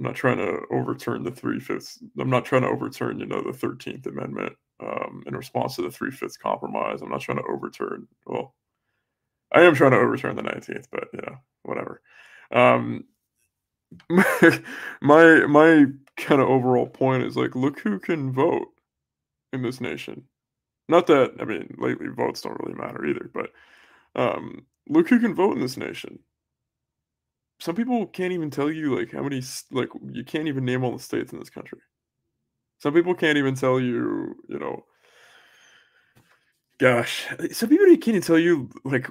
I'm 0.00 0.06
not 0.06 0.16
trying 0.16 0.38
to 0.38 0.60
overturn 0.72 1.24
the 1.24 1.30
three 1.30 1.60
fifths. 1.60 2.02
I'm 2.18 2.30
not 2.30 2.44
trying 2.46 2.62
to 2.62 2.68
overturn, 2.68 3.20
you 3.20 3.26
know, 3.26 3.42
the 3.42 3.52
Thirteenth 3.52 4.06
Amendment 4.06 4.54
um, 4.80 5.22
in 5.26 5.36
response 5.36 5.76
to 5.76 5.82
the 5.82 5.90
three 5.90 6.10
fifths 6.10 6.38
compromise. 6.38 7.02
I'm 7.02 7.10
not 7.10 7.20
trying 7.20 7.38
to 7.38 7.44
overturn. 7.44 8.08
Well, 8.26 8.54
I 9.52 9.62
am 9.62 9.74
trying 9.74 9.92
to 9.92 9.98
overturn 9.98 10.36
the 10.36 10.42
Nineteenth, 10.42 10.88
but 10.90 11.08
you 11.12 11.20
know, 11.22 11.36
whatever. 11.64 12.02
Um, 12.52 13.04
my 14.08 14.60
my, 15.00 15.46
my 15.46 15.84
kind 16.16 16.40
of 16.40 16.48
overall 16.48 16.86
point 16.86 17.24
is 17.24 17.36
like, 17.36 17.54
look 17.54 17.80
who 17.80 17.98
can 17.98 18.32
vote 18.32 18.68
in 19.52 19.62
this 19.62 19.80
nation. 19.80 20.24
Not 20.90 21.06
that 21.06 21.36
I 21.40 21.44
mean, 21.46 21.74
lately 21.78 22.08
votes 22.08 22.42
don't 22.42 22.60
really 22.60 22.74
matter 22.74 23.06
either, 23.06 23.30
but 23.32 23.50
um, 24.16 24.66
look 24.88 25.08
who 25.08 25.20
can 25.20 25.34
vote 25.34 25.56
in 25.56 25.62
this 25.62 25.76
nation. 25.78 26.20
Some 27.60 27.76
people 27.76 28.06
can't 28.08 28.32
even 28.32 28.50
tell 28.50 28.70
you 28.72 28.98
like 28.98 29.12
how 29.12 29.22
many 29.22 29.40
like 29.70 29.90
you 30.12 30.24
can't 30.24 30.48
even 30.48 30.64
name 30.64 30.82
all 30.82 30.96
the 30.96 31.02
states 31.02 31.32
in 31.32 31.38
this 31.38 31.50
country. 31.50 31.78
Some 32.80 32.94
people 32.94 33.14
can't 33.14 33.38
even 33.38 33.54
tell 33.54 33.78
you, 33.80 34.34
you 34.48 34.58
know. 34.58 34.84
Gosh, 36.78 37.26
some 37.52 37.68
people 37.68 37.84
can't 37.86 38.08
even 38.08 38.22
tell 38.22 38.38
you 38.38 38.70
like 38.84 39.06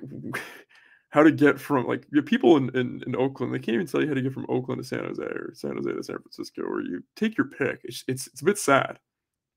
how 1.09 1.23
to 1.23 1.31
get 1.31 1.59
from 1.59 1.85
like 1.87 2.05
people 2.25 2.57
in, 2.57 2.69
in, 2.75 3.03
in 3.05 3.15
Oakland. 3.15 3.53
They 3.53 3.59
can't 3.59 3.75
even 3.75 3.87
tell 3.87 4.01
you 4.01 4.07
how 4.07 4.15
to 4.15 4.21
get 4.21 4.33
from 4.33 4.45
Oakland 4.49 4.81
to 4.81 4.87
San 4.87 5.05
Jose 5.05 5.21
or 5.23 5.51
San 5.53 5.75
Jose 5.75 5.91
to 5.91 6.03
San 6.03 6.17
Francisco, 6.19 6.63
or 6.63 6.81
you 6.81 7.03
take 7.15 7.37
your 7.37 7.47
pick. 7.47 7.81
It's 7.83 8.03
it's, 8.07 8.27
it's 8.27 8.41
a 8.41 8.45
bit 8.45 8.57
sad, 8.57 8.99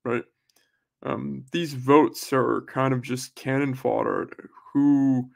right? 0.05 0.25
Um, 1.03 1.45
these 1.53 1.75
votes 1.75 2.33
are 2.33 2.63
kind 2.63 2.95
of 2.95 3.03
just 3.03 3.35
cannon 3.35 3.75
fodder. 3.75 4.29
Who 4.73 5.29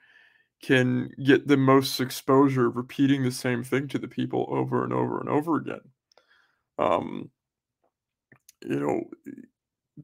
can 0.62 1.10
get 1.24 1.46
the 1.46 1.56
most 1.56 2.00
exposure 2.00 2.70
repeating 2.70 3.22
the 3.22 3.30
same 3.30 3.62
thing 3.62 3.88
to 3.88 3.98
the 3.98 4.08
people 4.08 4.46
over 4.48 4.84
and 4.84 4.92
over 4.92 5.20
and 5.20 5.28
over 5.28 5.56
again. 5.56 5.80
Um, 6.78 7.30
you 8.62 8.80
know, 8.80 9.04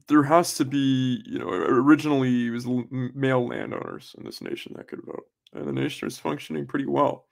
there 0.07 0.23
has 0.23 0.53
to 0.55 0.65
be, 0.65 1.23
you 1.25 1.39
know, 1.39 1.49
originally 1.49 2.47
it 2.47 2.51
was 2.51 2.67
male 2.89 3.47
landowners 3.47 4.15
in 4.17 4.23
this 4.23 4.41
nation 4.41 4.73
that 4.75 4.87
could 4.87 5.01
vote, 5.05 5.25
and 5.53 5.67
the 5.67 5.73
nation 5.73 6.07
is 6.07 6.17
functioning 6.17 6.65
pretty 6.65 6.87
well. 6.87 7.25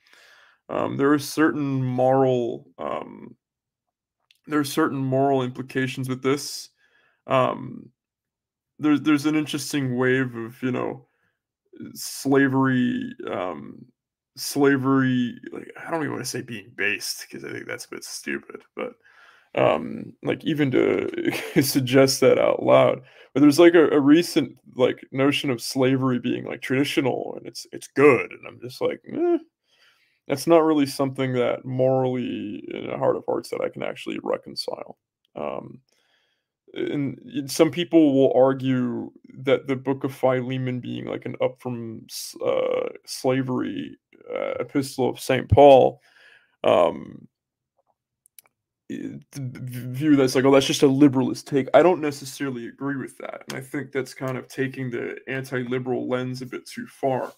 Um, 0.69 0.97
there 0.97 1.11
are 1.13 1.19
certain 1.19 1.83
moral, 1.83 2.67
um, 2.77 3.35
there 4.47 4.59
are 4.59 4.65
certain 4.65 4.97
moral 4.97 5.43
implications 5.43 6.09
with 6.09 6.23
this. 6.23 6.69
Um, 7.27 7.89
there's 8.81 9.01
there's 9.01 9.25
an 9.25 9.35
interesting 9.35 9.95
wave 9.95 10.35
of 10.35 10.61
you 10.61 10.71
know 10.71 11.05
slavery 11.93 13.13
um 13.31 13.85
slavery 14.35 15.35
like 15.51 15.71
i 15.77 15.91
don't 15.91 16.01
even 16.01 16.13
want 16.13 16.23
to 16.23 16.29
say 16.29 16.41
being 16.41 16.71
based 16.75 17.25
because 17.27 17.45
i 17.45 17.51
think 17.51 17.67
that's 17.67 17.85
a 17.85 17.89
bit 17.89 18.03
stupid 18.03 18.61
but 18.75 18.93
um 19.55 20.13
like 20.23 20.43
even 20.45 20.71
to 20.71 21.31
suggest 21.61 22.21
that 22.21 22.39
out 22.39 22.63
loud 22.63 23.01
but 23.33 23.41
there's 23.41 23.59
like 23.59 23.75
a, 23.75 23.89
a, 23.89 23.99
recent 23.99 24.57
like 24.75 25.05
notion 25.11 25.49
of 25.49 25.61
slavery 25.61 26.19
being 26.19 26.45
like 26.45 26.61
traditional 26.61 27.35
and 27.37 27.45
it's 27.45 27.67
it's 27.71 27.87
good 27.87 28.31
and 28.31 28.47
i'm 28.47 28.59
just 28.61 28.79
like 28.81 29.01
eh, 29.13 29.37
that's 30.27 30.47
not 30.47 30.63
really 30.63 30.85
something 30.85 31.33
that 31.33 31.65
morally 31.65 32.63
in 32.73 32.87
the 32.87 32.97
heart 32.97 33.17
of 33.17 33.23
hearts 33.27 33.49
that 33.49 33.61
i 33.61 33.69
can 33.69 33.83
actually 33.83 34.17
reconcile 34.23 34.97
um 35.35 35.79
and 36.73 37.49
some 37.51 37.71
people 37.71 38.13
will 38.13 38.33
argue 38.33 39.11
that 39.39 39.67
the 39.67 39.75
book 39.75 40.03
of 40.03 40.13
philemon 40.13 40.79
being 40.79 41.05
like 41.05 41.25
an 41.25 41.35
up 41.41 41.61
from 41.61 42.05
uh, 42.45 42.89
slavery 43.05 43.97
uh, 44.33 44.53
epistle 44.59 45.09
of 45.09 45.19
st 45.19 45.49
paul 45.49 46.01
um, 46.63 47.27
view 48.89 50.15
that's 50.15 50.35
like 50.35 50.43
oh 50.43 50.51
that's 50.51 50.65
just 50.65 50.83
a 50.83 50.87
liberalist 50.87 51.45
take. 51.45 51.67
I 51.73 51.81
don't 51.81 52.01
necessarily 52.01 52.67
agree 52.67 52.97
with 52.97 53.17
that 53.19 53.43
and 53.49 53.57
i 53.57 53.61
think 53.61 53.91
that's 53.91 54.13
kind 54.13 54.37
of 54.37 54.47
taking 54.47 54.89
the 54.89 55.15
anti-liberal 55.27 56.09
lens 56.09 56.41
a 56.41 56.45
bit 56.45 56.65
too 56.65 56.87
far. 56.87 57.31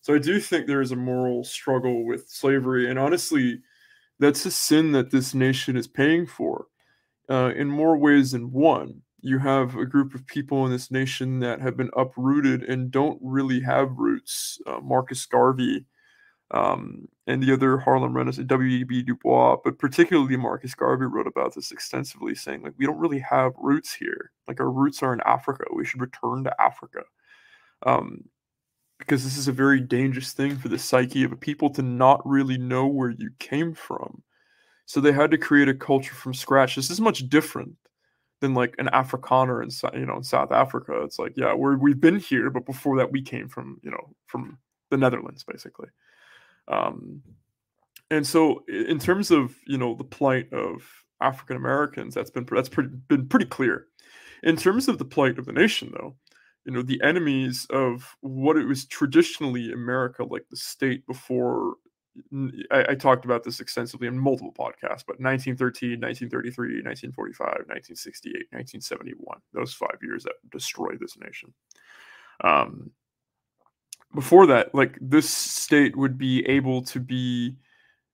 So 0.00 0.14
i 0.14 0.18
do 0.18 0.40
think 0.40 0.66
there 0.66 0.80
is 0.80 0.92
a 0.92 0.96
moral 0.96 1.44
struggle 1.44 2.04
with 2.04 2.28
slavery 2.28 2.90
and 2.90 2.98
honestly 2.98 3.60
that's 4.18 4.44
a 4.46 4.50
sin 4.50 4.92
that 4.92 5.10
this 5.10 5.34
nation 5.34 5.76
is 5.76 5.86
paying 5.86 6.26
for 6.26 6.66
uh, 7.30 7.52
in 7.56 7.68
more 7.68 7.96
ways 7.96 8.32
than 8.32 8.52
one. 8.52 9.02
You 9.20 9.38
have 9.38 9.76
a 9.76 9.86
group 9.86 10.14
of 10.14 10.26
people 10.26 10.64
in 10.64 10.70
this 10.70 10.90
nation 10.90 11.40
that 11.40 11.60
have 11.60 11.76
been 11.76 11.90
uprooted 11.96 12.62
and 12.62 12.90
don't 12.90 13.18
really 13.20 13.60
have 13.60 13.98
roots. 13.98 14.60
Uh, 14.66 14.78
Marcus 14.80 15.26
Garvey 15.26 15.84
um, 16.52 17.08
and 17.26 17.42
the 17.42 17.52
other 17.52 17.78
Harlem 17.78 18.14
Renaissance, 18.14 18.46
W.E.B. 18.46 19.02
Du 19.02 19.16
Bois, 19.16 19.56
but 19.64 19.78
particularly 19.78 20.36
Marcus 20.36 20.74
Garvey 20.74 21.06
wrote 21.06 21.26
about 21.26 21.54
this 21.54 21.72
extensively, 21.72 22.34
saying, 22.34 22.62
like, 22.62 22.74
we 22.78 22.86
don't 22.86 22.98
really 22.98 23.18
have 23.18 23.52
roots 23.58 23.92
here. 23.92 24.30
Like, 24.46 24.60
our 24.60 24.70
roots 24.70 25.02
are 25.02 25.12
in 25.12 25.20
Africa. 25.26 25.64
We 25.74 25.84
should 25.84 26.00
return 26.00 26.44
to 26.44 26.62
Africa. 26.62 27.02
Um, 27.84 28.24
because 28.98 29.22
this 29.22 29.36
is 29.36 29.46
a 29.46 29.52
very 29.52 29.80
dangerous 29.80 30.32
thing 30.32 30.56
for 30.56 30.68
the 30.68 30.78
psyche 30.78 31.22
of 31.22 31.32
a 31.32 31.36
people 31.36 31.70
to 31.70 31.82
not 31.82 32.20
really 32.26 32.58
know 32.58 32.86
where 32.86 33.10
you 33.10 33.30
came 33.38 33.74
from. 33.74 34.22
So 34.88 35.02
they 35.02 35.12
had 35.12 35.30
to 35.32 35.38
create 35.38 35.68
a 35.68 35.74
culture 35.74 36.14
from 36.14 36.32
scratch. 36.32 36.74
This 36.74 36.88
is 36.88 36.98
much 36.98 37.28
different 37.28 37.76
than 38.40 38.54
like 38.54 38.74
an 38.78 38.88
Afrikaner 38.94 39.62
in 39.62 40.00
you 40.00 40.06
know 40.06 40.16
in 40.16 40.22
South 40.22 40.50
Africa. 40.50 41.02
It's 41.02 41.18
like 41.18 41.34
yeah, 41.36 41.52
we're 41.52 41.76
we've 41.76 42.00
been 42.00 42.18
here, 42.18 42.48
but 42.48 42.64
before 42.64 42.96
that 42.96 43.12
we 43.12 43.20
came 43.20 43.50
from 43.50 43.78
you 43.82 43.90
know 43.90 44.14
from 44.26 44.56
the 44.90 44.96
Netherlands 44.96 45.44
basically. 45.44 45.90
Um, 46.68 47.22
and 48.10 48.26
so 48.26 48.64
in 48.66 48.98
terms 48.98 49.30
of 49.30 49.54
you 49.66 49.76
know 49.76 49.94
the 49.94 50.04
plight 50.04 50.50
of 50.54 50.82
African 51.20 51.58
Americans, 51.58 52.14
that's 52.14 52.30
been 52.30 52.46
that's 52.50 52.70
pretty 52.70 52.88
been 53.08 53.28
pretty 53.28 53.46
clear. 53.46 53.88
In 54.42 54.56
terms 54.56 54.88
of 54.88 54.96
the 54.96 55.04
plight 55.04 55.38
of 55.38 55.44
the 55.44 55.52
nation, 55.52 55.92
though, 55.92 56.16
you 56.64 56.72
know 56.72 56.80
the 56.80 57.02
enemies 57.04 57.66
of 57.68 58.16
what 58.22 58.56
it 58.56 58.64
was 58.64 58.86
traditionally 58.86 59.70
America, 59.70 60.24
like 60.24 60.46
the 60.50 60.56
state 60.56 61.06
before 61.06 61.74
I, 62.70 62.86
I, 62.90 62.94
talked 62.94 63.24
about 63.24 63.44
this 63.44 63.60
extensively 63.60 64.08
in 64.08 64.18
multiple 64.18 64.52
podcasts, 64.52 65.04
but 65.06 65.20
1913, 65.20 66.00
1933, 66.00 66.82
1945, 66.82 67.46
1968, 67.46 68.32
1971, 68.50 69.38
those 69.52 69.72
five 69.74 69.98
years 70.02 70.24
that 70.24 70.34
destroyed 70.50 70.98
this 71.00 71.16
nation. 71.18 71.52
Um, 72.42 72.90
before 74.14 74.46
that, 74.46 74.74
like 74.74 74.96
this 75.00 75.28
state 75.28 75.96
would 75.96 76.16
be 76.16 76.46
able 76.46 76.82
to 76.82 77.00
be 77.00 77.56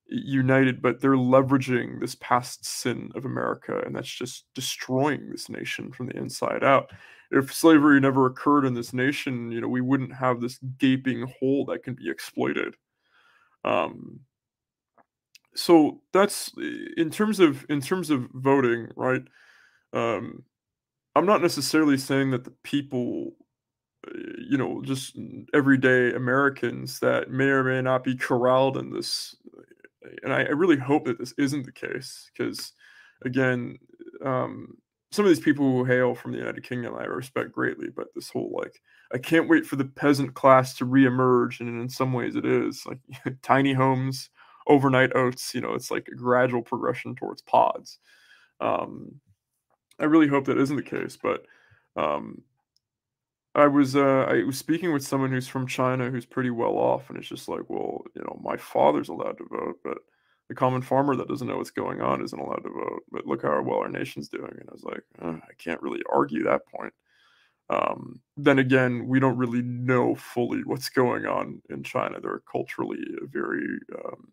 united, 0.06 0.82
but 0.82 1.00
they're 1.00 1.12
leveraging 1.12 2.00
this 2.00 2.14
past 2.16 2.64
sin 2.64 3.10
of 3.14 3.24
America, 3.24 3.82
and 3.84 3.94
that's 3.94 4.12
just 4.12 4.44
destroying 4.54 5.30
this 5.30 5.48
nation 5.48 5.92
from 5.92 6.06
the 6.06 6.16
inside 6.16 6.62
out. 6.62 6.90
If 7.30 7.52
slavery 7.52 8.00
never 8.00 8.26
occurred 8.26 8.64
in 8.64 8.74
this 8.74 8.92
nation, 8.92 9.50
you 9.50 9.60
know, 9.60 9.68
we 9.68 9.80
wouldn't 9.80 10.14
have 10.14 10.40
this 10.40 10.58
gaping 10.78 11.26
hole 11.38 11.64
that 11.66 11.82
can 11.82 11.94
be 11.94 12.10
exploited 12.10 12.76
um, 13.64 14.20
so 15.54 16.00
that's 16.12 16.52
in 16.96 17.10
terms 17.10 17.40
of 17.40 17.64
in 17.68 17.80
terms 17.80 18.10
of 18.10 18.28
voting, 18.32 18.88
right? 18.96 19.22
Um, 19.92 20.44
I'm 21.14 21.26
not 21.26 21.42
necessarily 21.42 21.96
saying 21.96 22.32
that 22.32 22.44
the 22.44 22.54
people, 22.64 23.36
uh, 24.06 24.12
you 24.50 24.58
know, 24.58 24.82
just 24.82 25.16
everyday 25.54 26.12
Americans 26.12 26.98
that 27.00 27.30
may 27.30 27.46
or 27.46 27.62
may 27.62 27.80
not 27.82 28.02
be 28.02 28.16
corralled 28.16 28.76
in 28.76 28.90
this, 28.92 29.36
and 30.22 30.32
I, 30.32 30.42
I 30.42 30.50
really 30.50 30.76
hope 30.78 31.04
that 31.04 31.18
this 31.18 31.34
isn't 31.38 31.66
the 31.66 31.72
case, 31.72 32.30
because 32.32 32.72
again, 33.24 33.78
um, 34.24 34.76
some 35.14 35.24
of 35.24 35.30
these 35.30 35.40
people 35.44 35.64
who 35.70 35.84
hail 35.84 36.14
from 36.14 36.32
the 36.32 36.38
United 36.38 36.64
Kingdom, 36.64 36.94
I 36.96 37.04
respect 37.04 37.52
greatly, 37.52 37.88
but 37.94 38.08
this 38.14 38.30
whole 38.30 38.52
like, 38.56 38.80
I 39.12 39.18
can't 39.18 39.48
wait 39.48 39.66
for 39.66 39.76
the 39.76 39.84
peasant 39.84 40.34
class 40.34 40.74
to 40.78 40.86
reemerge, 40.86 41.60
and 41.60 41.80
in 41.80 41.88
some 41.88 42.12
ways 42.12 42.36
it 42.36 42.44
is 42.46 42.84
like 42.86 42.98
tiny 43.42 43.72
homes, 43.72 44.30
overnight 44.66 45.14
oats. 45.14 45.54
You 45.54 45.60
know, 45.60 45.74
it's 45.74 45.90
like 45.90 46.08
a 46.08 46.16
gradual 46.16 46.62
progression 46.62 47.14
towards 47.14 47.42
pods. 47.42 47.98
Um, 48.60 49.20
I 50.00 50.04
really 50.06 50.28
hope 50.28 50.46
that 50.46 50.58
isn't 50.58 50.76
the 50.76 50.82
case, 50.82 51.18
but 51.22 51.46
um, 51.96 52.42
I 53.54 53.66
was 53.68 53.94
uh, 53.94 54.26
I 54.28 54.42
was 54.44 54.58
speaking 54.58 54.92
with 54.92 55.04
someone 55.04 55.30
who's 55.30 55.46
from 55.48 55.66
China 55.66 56.10
who's 56.10 56.26
pretty 56.26 56.50
well 56.50 56.72
off, 56.76 57.08
and 57.08 57.18
it's 57.18 57.28
just 57.28 57.48
like, 57.48 57.68
well, 57.68 58.02
you 58.14 58.22
know, 58.22 58.40
my 58.42 58.56
father's 58.56 59.08
allowed 59.08 59.38
to 59.38 59.46
vote, 59.48 59.78
but 59.84 59.98
the 60.48 60.54
common 60.54 60.82
farmer 60.82 61.16
that 61.16 61.28
doesn't 61.28 61.48
know 61.48 61.56
what's 61.56 61.70
going 61.70 62.00
on 62.00 62.22
isn't 62.22 62.38
allowed 62.38 62.62
to 62.64 62.70
vote. 62.70 63.02
But 63.10 63.26
look 63.26 63.42
how 63.42 63.62
well 63.62 63.78
our 63.78 63.88
nation's 63.88 64.28
doing. 64.28 64.52
And 64.52 64.68
I 64.68 64.72
was 64.72 64.84
like, 64.84 65.02
I 65.20 65.54
can't 65.58 65.80
really 65.80 66.02
argue 66.12 66.42
that 66.44 66.66
point. 66.66 66.92
Um, 67.70 68.20
then 68.36 68.58
again, 68.58 69.06
we 69.08 69.20
don't 69.20 69.38
really 69.38 69.62
know 69.62 70.14
fully 70.14 70.60
what's 70.64 70.90
going 70.90 71.24
on 71.24 71.62
in 71.70 71.82
China. 71.82 72.20
They're 72.20 72.42
culturally 72.50 73.02
a 73.22 73.26
very, 73.26 73.78
um, 74.04 74.28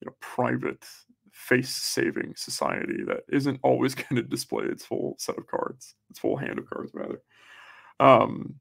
you 0.00 0.06
know, 0.06 0.14
private, 0.20 0.84
face-saving 1.32 2.34
society 2.36 3.04
that 3.06 3.20
isn't 3.30 3.60
always 3.62 3.94
going 3.94 4.16
to 4.16 4.22
display 4.22 4.64
its 4.64 4.84
full 4.84 5.14
set 5.18 5.38
of 5.38 5.46
cards, 5.46 5.94
its 6.10 6.18
full 6.18 6.36
hand 6.36 6.58
of 6.58 6.68
cards, 6.68 6.90
rather. 6.92 7.20
Um, 8.00 8.56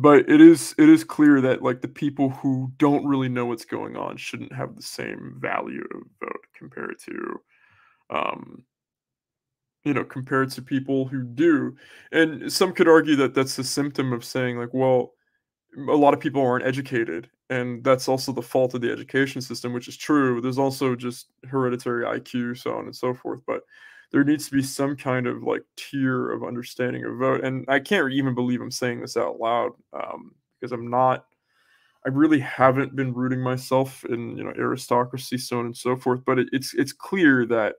but 0.00 0.28
it 0.28 0.40
is 0.40 0.74
it 0.78 0.88
is 0.88 1.04
clear 1.04 1.40
that 1.40 1.62
like 1.62 1.80
the 1.82 1.88
people 1.88 2.30
who 2.30 2.72
don't 2.78 3.04
really 3.06 3.28
know 3.28 3.46
what's 3.46 3.64
going 3.64 3.96
on 3.96 4.16
shouldn't 4.16 4.52
have 4.52 4.76
the 4.76 4.82
same 4.82 5.36
value 5.38 5.84
of 5.94 6.02
vote 6.20 6.44
compared 6.54 6.98
to 6.98 7.40
um 8.10 8.64
you 9.84 9.92
know 9.94 10.04
compared 10.04 10.50
to 10.52 10.62
people 10.62 11.06
who 11.06 11.22
do. 11.22 11.76
And 12.12 12.52
some 12.52 12.72
could 12.72 12.88
argue 12.88 13.16
that 13.16 13.34
that's 13.34 13.58
a 13.58 13.64
symptom 13.64 14.12
of 14.12 14.24
saying 14.24 14.58
like 14.58 14.72
well 14.72 15.12
a 15.76 15.96
lot 15.96 16.14
of 16.14 16.20
people 16.20 16.42
aren't 16.42 16.66
educated 16.66 17.30
and 17.50 17.82
that's 17.84 18.08
also 18.08 18.32
the 18.32 18.42
fault 18.42 18.74
of 18.74 18.80
the 18.82 18.92
education 18.92 19.42
system 19.42 19.72
which 19.72 19.88
is 19.88 19.96
true. 19.96 20.40
There's 20.40 20.58
also 20.58 20.94
just 20.96 21.28
hereditary 21.48 22.04
iq 22.04 22.58
so 22.58 22.76
on 22.76 22.84
and 22.86 22.96
so 22.96 23.14
forth 23.14 23.40
but 23.46 23.62
there 24.12 24.24
needs 24.24 24.46
to 24.46 24.52
be 24.52 24.62
some 24.62 24.94
kind 24.94 25.26
of 25.26 25.42
like 25.42 25.62
tier 25.76 26.30
of 26.30 26.44
understanding 26.44 27.04
of 27.04 27.16
vote. 27.16 27.42
And 27.42 27.64
I 27.68 27.80
can't 27.80 28.12
even 28.12 28.34
believe 28.34 28.60
I'm 28.60 28.70
saying 28.70 29.00
this 29.00 29.16
out 29.16 29.40
loud 29.40 29.72
um, 29.92 30.34
because 30.60 30.72
I'm 30.72 30.88
not. 30.88 31.24
I 32.04 32.08
really 32.10 32.40
haven't 32.40 32.96
been 32.96 33.14
rooting 33.14 33.40
myself 33.40 34.04
in 34.04 34.36
you 34.36 34.44
know 34.44 34.52
aristocracy, 34.58 35.38
so 35.38 35.60
on 35.60 35.66
and 35.66 35.76
so 35.76 35.96
forth. 35.96 36.20
But 36.26 36.38
it, 36.40 36.48
it's 36.52 36.74
it's 36.74 36.92
clear 36.92 37.46
that 37.46 37.76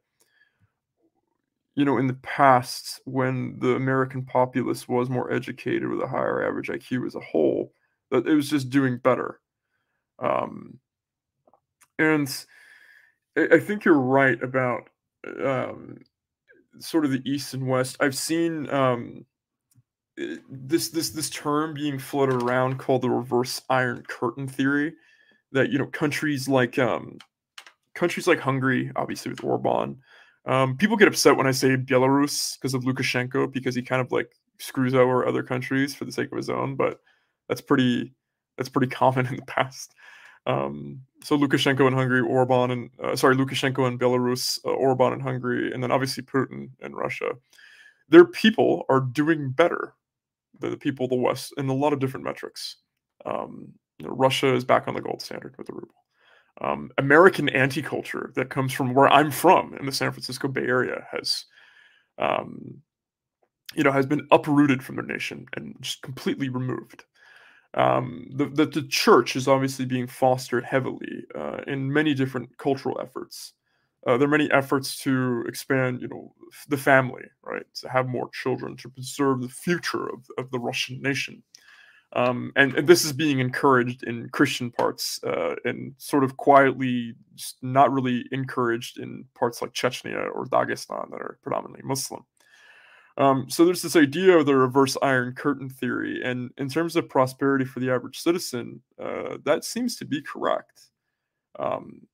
you 1.75 1.85
know 1.85 1.97
in 1.97 2.07
the 2.07 2.13
past 2.15 3.01
when 3.05 3.59
the 3.59 3.75
American 3.75 4.23
populace 4.23 4.87
was 4.87 5.09
more 5.09 5.31
educated 5.31 5.87
with 5.87 6.01
a 6.01 6.07
higher 6.07 6.47
average 6.47 6.69
IQ 6.69 7.05
as 7.05 7.15
a 7.15 7.19
whole, 7.19 7.73
that 8.11 8.25
it 8.25 8.33
was 8.33 8.49
just 8.49 8.69
doing 8.69 8.97
better. 8.97 9.39
Um, 10.19 10.79
and 11.99 12.45
I, 13.37 13.47
I 13.53 13.59
think 13.59 13.85
you're 13.85 13.99
right 13.99 14.41
about 14.41 14.89
um, 15.43 15.97
sort 16.79 17.05
of 17.05 17.11
the 17.11 17.21
east 17.29 17.53
and 17.53 17.67
west. 17.67 17.97
I've 17.99 18.15
seen 18.15 18.69
um, 18.69 19.25
uh, 20.21 20.35
this 20.49 20.89
this 20.89 21.09
this 21.09 21.29
term 21.29 21.73
being 21.73 21.97
floated 21.97 22.41
around 22.43 22.77
called 22.77 23.01
the 23.01 23.09
reverse 23.09 23.61
iron 23.69 24.03
curtain 24.07 24.47
theory 24.47 24.93
that 25.51 25.71
you 25.71 25.79
know 25.79 25.87
countries 25.87 26.47
like 26.47 26.77
um 26.77 27.17
countries 27.95 28.27
like 28.27 28.39
hungary 28.39 28.91
obviously 28.95 29.31
with 29.31 29.43
orban 29.43 29.97
um, 30.45 30.77
people 30.77 30.97
get 30.97 31.07
upset 31.07 31.35
when 31.35 31.47
i 31.47 31.51
say 31.51 31.75
belarus 31.75 32.59
because 32.59 32.75
of 32.75 32.83
lukashenko 32.83 33.51
because 33.51 33.73
he 33.73 33.81
kind 33.81 34.01
of 34.01 34.11
like 34.11 34.31
screws 34.59 34.93
over 34.93 35.25
other 35.25 35.41
countries 35.41 35.95
for 35.95 36.05
the 36.05 36.11
sake 36.11 36.31
of 36.31 36.37
his 36.37 36.49
own 36.49 36.75
but 36.75 36.99
that's 37.49 37.61
pretty 37.61 38.13
that's 38.57 38.69
pretty 38.69 38.87
common 38.95 39.25
in 39.25 39.35
the 39.35 39.45
past 39.45 39.95
um, 40.45 40.99
so 41.23 41.37
lukashenko 41.37 41.87
in 41.87 41.93
hungary 41.93 42.21
orban 42.21 42.71
and 42.71 42.89
uh, 43.03 43.15
sorry 43.15 43.35
lukashenko 43.35 43.87
in 43.87 43.97
belarus 43.97 44.59
uh, 44.65 44.69
orban 44.69 45.13
in 45.13 45.19
hungary 45.19 45.71
and 45.73 45.81
then 45.81 45.91
obviously 45.91 46.23
putin 46.23 46.69
in 46.81 46.93
russia 46.93 47.31
their 48.09 48.25
people 48.25 48.85
are 48.89 48.99
doing 48.99 49.49
better 49.49 49.93
than 50.59 50.71
the 50.71 50.77
people 50.77 51.05
of 51.05 51.09
the 51.09 51.15
West 51.15 51.53
in 51.57 51.67
a 51.69 51.73
lot 51.73 51.93
of 51.93 51.99
different 51.99 52.25
metrics. 52.25 52.77
Um, 53.25 53.73
you 53.99 54.07
know, 54.07 54.13
Russia 54.13 54.53
is 54.53 54.65
back 54.65 54.87
on 54.87 54.93
the 54.93 55.01
gold 55.01 55.21
standard 55.21 55.55
with 55.57 55.67
the 55.67 55.73
ruble. 55.73 55.95
Um, 56.61 56.91
American 56.97 57.49
anti-culture 57.49 58.31
that 58.35 58.49
comes 58.49 58.73
from 58.73 58.93
where 58.93 59.11
I'm 59.11 59.31
from 59.31 59.75
in 59.79 59.85
the 59.85 59.91
San 59.91 60.11
Francisco 60.11 60.47
Bay 60.47 60.61
Area 60.61 61.07
has, 61.11 61.45
um, 62.19 62.81
you 63.73 63.83
know, 63.83 63.91
has 63.91 64.05
been 64.05 64.27
uprooted 64.31 64.83
from 64.83 64.95
their 64.95 65.05
nation 65.05 65.47
and 65.55 65.75
just 65.81 66.01
completely 66.03 66.49
removed. 66.49 67.05
Um, 67.75 68.27
the, 68.31 68.45
the, 68.45 68.65
the 68.65 68.83
church 68.83 69.35
is 69.35 69.47
obviously 69.47 69.85
being 69.85 70.07
fostered 70.07 70.63
heavily 70.63 71.25
uh, 71.35 71.61
in 71.67 71.91
many 71.91 72.13
different 72.13 72.57
cultural 72.57 72.99
efforts. 73.01 73.53
Uh, 74.05 74.17
there 74.17 74.27
are 74.27 74.31
many 74.31 74.51
efforts 74.51 74.97
to 74.97 75.43
expand, 75.47 76.01
you 76.01 76.07
know, 76.07 76.33
the 76.67 76.77
family, 76.77 77.23
right? 77.41 77.63
To 77.75 77.89
have 77.89 78.07
more 78.07 78.29
children, 78.29 78.75
to 78.77 78.89
preserve 78.89 79.41
the 79.41 79.49
future 79.49 80.07
of, 80.07 80.25
of 80.37 80.51
the 80.51 80.59
Russian 80.59 81.01
nation. 81.01 81.41
Um, 82.15 82.51
and, 82.55 82.75
and, 82.75 82.87
this 82.87 83.05
is 83.05 83.13
being 83.13 83.39
encouraged 83.39 84.03
in 84.03 84.29
Christian 84.29 84.69
parts 84.69 85.19
uh, 85.23 85.55
and 85.65 85.95
sort 85.97 86.23
of 86.23 86.37
quietly 86.37 87.15
not 87.63 87.91
really 87.91 88.25
encouraged 88.31 88.99
in 88.99 89.25
parts 89.33 89.63
like 89.63 89.73
Chechnya 89.73 90.29
or 90.31 90.45
Dagestan 90.45 91.09
that 91.09 91.21
are 91.21 91.39
predominantly 91.41 91.81
Muslim. 91.83 92.23
Um, 93.17 93.47
so 93.49 93.63
there's 93.63 93.81
this 93.81 93.95
idea 93.95 94.37
of 94.37 94.45
the 94.45 94.55
reverse 94.55 94.97
iron 95.01 95.33
curtain 95.33 95.69
theory. 95.69 96.21
And 96.23 96.51
in 96.57 96.67
terms 96.67 96.95
of 96.95 97.09
prosperity 97.09 97.65
for 97.65 97.79
the 97.79 97.91
average 97.91 98.19
citizen, 98.19 98.81
uh, 99.01 99.37
that 99.45 99.63
seems 99.63 99.95
to 99.97 100.05
be 100.05 100.21
correct. 100.21 100.89
Um, 101.59 102.07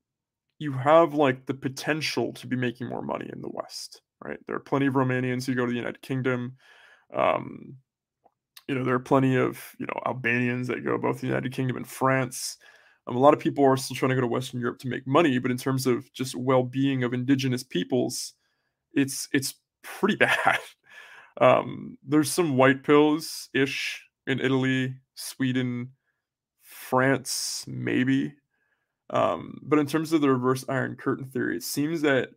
you 0.60 0.74
have 0.74 1.14
like 1.14 1.46
the 1.46 1.54
potential 1.54 2.34
to 2.34 2.48
be 2.48 2.58
making 2.58 2.90
more 2.90 3.02
money 3.02 3.30
in 3.32 3.42
the 3.42 3.50
West, 3.50 4.02
right? 4.24 4.38
There 4.46 4.58
are 4.58 4.62
plenty 4.62 4.88
of 4.88 4.96
Romanians 4.96 5.46
who 5.46 5.56
go 5.56 5.66
to 5.66 5.72
the 5.72 5.78
United 5.78 6.02
Kingdom. 6.02 6.58
Um, 7.14 7.78
you 8.68 8.76
know, 8.76 8.84
there 8.84 8.94
are 8.94 9.00
plenty 9.00 9.36
of 9.36 9.74
you 9.80 9.88
know 9.88 10.02
Albanians 10.06 10.68
that 10.68 10.84
go 10.84 10.98
both 10.98 11.22
the 11.22 11.28
United 11.28 11.54
Kingdom 11.54 11.78
and 11.78 11.88
France. 11.88 12.58
Um, 13.08 13.16
a 13.16 13.20
lot 13.20 13.34
of 13.34 13.40
people 13.40 13.64
are 13.64 13.78
still 13.78 13.96
trying 13.96 14.10
to 14.10 14.16
go 14.16 14.22
to 14.22 14.28
Western 14.28 14.60
Europe 14.60 14.80
to 14.80 14.90
make 14.90 15.08
money, 15.08 15.40
but 15.40 15.50
in 15.50 15.58
terms 15.58 15.88
of 15.88 16.12
just 16.14 16.36
well-being 16.36 17.04
of 17.04 17.14
indigenous 17.14 17.64
peoples, 17.64 18.34
it's 18.94 19.30
it's 19.32 19.56
pretty 19.82 20.16
bad. 20.18 20.60
Um, 21.40 21.98
there's 22.06 22.32
some 22.32 22.58
white 22.58 22.84
pills 22.84 23.50
ish 23.54 24.04
in 24.28 24.40
Italy, 24.40 24.96
Sweden, 25.16 25.92
France, 26.62 27.66
maybe. 27.68 28.34
Um, 29.10 29.60
but 29.64 29.80
in 29.80 29.88
terms 29.88 30.14
of 30.14 30.22
the 30.22 30.30
reverse 30.30 30.66
iron 30.70 30.96
curtain 30.96 31.26
theory, 31.26 31.58
it 31.58 31.64
seems 31.64 32.02
that 32.02 32.30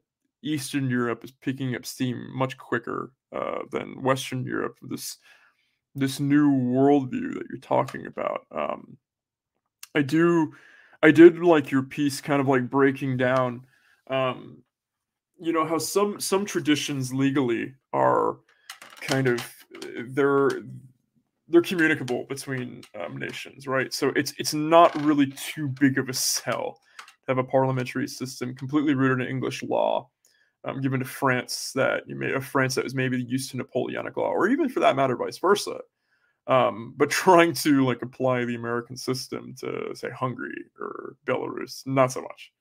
Eastern 0.43 0.89
Europe 0.89 1.25
is 1.25 1.33
picking 1.33 1.75
up 1.75 1.85
steam 1.85 2.29
much 2.35 2.57
quicker 2.57 3.13
uh, 3.35 3.61
than 3.71 4.03
Western 4.03 4.45
Europe. 4.45 4.79
This 4.83 5.19
this 5.95 6.21
new 6.21 6.51
worldview 6.51 7.35
that 7.35 7.47
you're 7.51 7.61
talking 7.61 8.07
about. 8.07 8.47
Um, 8.51 8.97
I 9.95 10.01
do, 10.03 10.55
I 11.03 11.11
did 11.11 11.39
like 11.39 11.71
your 11.71 11.83
piece, 11.83 12.21
kind 12.23 12.41
of 12.41 12.49
like 12.49 12.71
breaking 12.71 13.19
down, 13.19 13.67
um, 14.07 14.63
you 15.39 15.53
know, 15.53 15.67
how 15.67 15.79
some 15.79 16.19
some 16.19 16.47
traditions 16.47 17.13
legally 17.13 17.75
are 17.93 18.39
kind 19.03 19.29
of 19.29 19.45
they're 20.09 20.63
they're 21.49 21.63
communicable 21.63 22.25
between 22.29 22.83
um, 23.01 23.17
nations, 23.17 23.67
right? 23.67 23.93
So 23.93 24.09
it's 24.17 24.33
it's 24.39 24.55
not 24.55 24.95
really 25.03 25.27
too 25.27 25.69
big 25.69 25.99
of 25.99 26.09
a 26.09 26.15
sell 26.15 26.81
to 27.27 27.31
have 27.31 27.39
a 27.39 27.45
parliamentary 27.45 28.09
system 28.09 28.55
completely 28.55 28.95
rooted 28.95 29.27
in 29.27 29.31
English 29.31 29.63
law, 29.63 30.09
um, 30.65 30.81
given 30.81 31.01
to 31.01 31.07
France 31.07 31.73
that 31.75 32.09
you 32.09 32.17
may 32.17 32.33
a 32.33 32.41
France 32.41 32.75
that 32.75 32.85
was 32.85 32.95
maybe 32.95 33.23
used 33.23 33.51
to 33.51 33.57
Napoleonic 33.57 34.17
law, 34.17 34.31
or 34.31 34.49
even 34.49 34.69
for 34.69 34.81
that 34.81 34.97
matter, 34.97 35.17
vice 35.17 35.39
versa. 35.39 35.79
Um, 36.47 36.95
but 36.97 37.11
trying 37.25 37.55
to 37.55 37.85
like 37.85 38.03
apply 38.03 38.45
the 38.45 38.55
American 38.55 38.97
system 38.97 39.55
to 39.61 39.95
say 39.95 40.11
Hungary 40.11 40.65
or 40.81 41.17
Belarus, 41.27 41.87
not 41.87 42.13
so 42.13 42.23
much. 42.23 42.53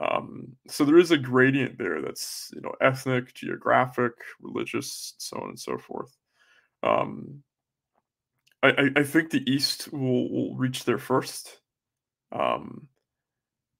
Um, 0.00 0.56
so 0.68 0.84
there 0.84 0.98
is 0.98 1.10
a 1.10 1.18
gradient 1.18 1.76
there 1.76 2.00
that's 2.00 2.50
you 2.54 2.60
know 2.60 2.72
ethnic, 2.80 3.34
geographic, 3.34 4.12
religious, 4.40 5.14
so 5.18 5.38
on 5.38 5.50
and 5.50 5.60
so 5.60 5.76
forth. 5.76 6.16
Um, 6.82 7.42
I, 8.62 8.90
I 8.96 9.02
think 9.04 9.30
the 9.30 9.48
East 9.50 9.92
will, 9.92 10.30
will 10.30 10.56
reach 10.56 10.84
there 10.84 10.98
first. 10.98 11.60
Um, 12.32 12.88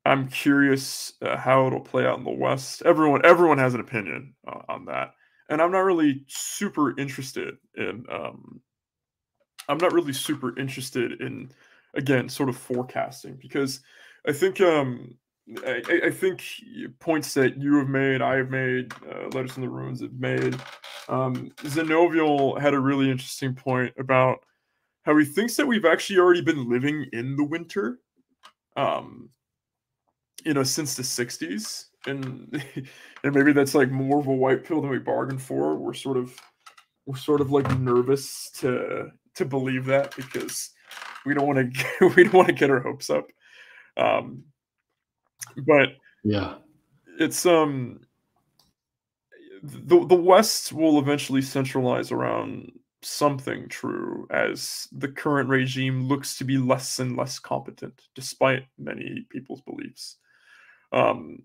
I'm 0.04 0.28
curious 0.28 1.12
uh, 1.20 1.36
how 1.36 1.66
it'll 1.66 1.80
play 1.80 2.06
out 2.06 2.18
in 2.18 2.24
the 2.24 2.30
West. 2.30 2.82
Everyone 2.82 3.24
everyone 3.24 3.58
has 3.58 3.74
an 3.74 3.80
opinion 3.80 4.34
uh, 4.46 4.62
on 4.68 4.86
that, 4.86 5.14
and 5.50 5.60
I'm 5.60 5.72
not 5.72 5.80
really 5.80 6.24
super 6.28 6.98
interested 6.98 7.56
in. 7.76 8.04
Um, 8.10 8.60
I'm 9.68 9.78
not 9.78 9.92
really 9.92 10.14
super 10.14 10.58
interested 10.58 11.20
in 11.20 11.50
again 11.94 12.28
sort 12.28 12.48
of 12.48 12.56
forecasting 12.56 13.36
because 13.40 13.80
I 14.26 14.32
think 14.32 14.60
um, 14.60 15.16
I, 15.66 16.00
I, 16.04 16.10
think 16.10 16.44
points 16.98 17.32
that 17.34 17.56
you 17.60 17.76
have 17.76 17.88
made, 17.88 18.20
I 18.20 18.36
have 18.36 18.50
made, 18.50 18.92
uh, 19.10 19.28
Letters 19.28 19.56
in 19.56 19.62
the 19.62 19.68
Ruins 19.68 20.02
have 20.02 20.12
made. 20.12 20.54
Um, 21.08 21.50
Zenovial 21.62 22.60
had 22.60 22.74
a 22.74 22.80
really 22.80 23.10
interesting 23.10 23.54
point 23.54 23.94
about 23.98 24.40
how 25.04 25.16
he 25.16 25.24
thinks 25.24 25.56
that 25.56 25.66
we've 25.66 25.86
actually 25.86 26.18
already 26.18 26.42
been 26.42 26.68
living 26.68 27.06
in 27.14 27.34
the 27.36 27.44
winter, 27.44 28.00
um, 28.76 29.30
you 30.44 30.52
know, 30.52 30.62
since 30.62 30.94
the 30.94 31.02
'60s, 31.02 31.86
and 32.06 32.62
and 33.24 33.34
maybe 33.34 33.52
that's 33.52 33.74
like 33.74 33.90
more 33.90 34.18
of 34.18 34.26
a 34.26 34.32
white 34.32 34.64
pill 34.64 34.82
than 34.82 34.90
we 34.90 34.98
bargained 34.98 35.40
for. 35.40 35.76
We're 35.76 35.94
sort 35.94 36.18
of 36.18 36.38
we're 37.06 37.16
sort 37.16 37.40
of 37.40 37.50
like 37.50 37.78
nervous 37.78 38.50
to 38.58 39.10
to 39.36 39.44
believe 39.46 39.86
that 39.86 40.14
because 40.14 40.70
we 41.24 41.32
don't 41.32 41.46
want 41.46 41.74
to 41.74 42.08
we 42.16 42.24
don't 42.24 42.34
want 42.34 42.48
to 42.48 42.54
get 42.54 42.70
our 42.70 42.80
hopes 42.80 43.08
up. 43.08 43.26
Um, 43.96 44.44
but 45.66 45.90
yeah, 46.24 46.54
it's 47.18 47.46
um 47.46 48.00
the 49.62 50.06
the 50.06 50.14
West 50.14 50.72
will 50.72 50.98
eventually 50.98 51.42
centralize 51.42 52.12
around 52.12 52.72
something 53.02 53.68
true 53.68 54.26
as 54.30 54.88
the 54.92 55.08
current 55.08 55.48
regime 55.48 56.08
looks 56.08 56.36
to 56.36 56.44
be 56.44 56.58
less 56.58 56.98
and 56.98 57.16
less 57.16 57.38
competent 57.38 58.02
despite 58.14 58.64
many 58.76 59.26
people's 59.30 59.60
beliefs. 59.60 60.16
Um, 60.92 61.42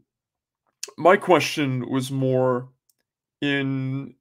my 0.98 1.16
question 1.16 1.90
was 1.90 2.12
more 2.12 2.70
in 3.42 4.16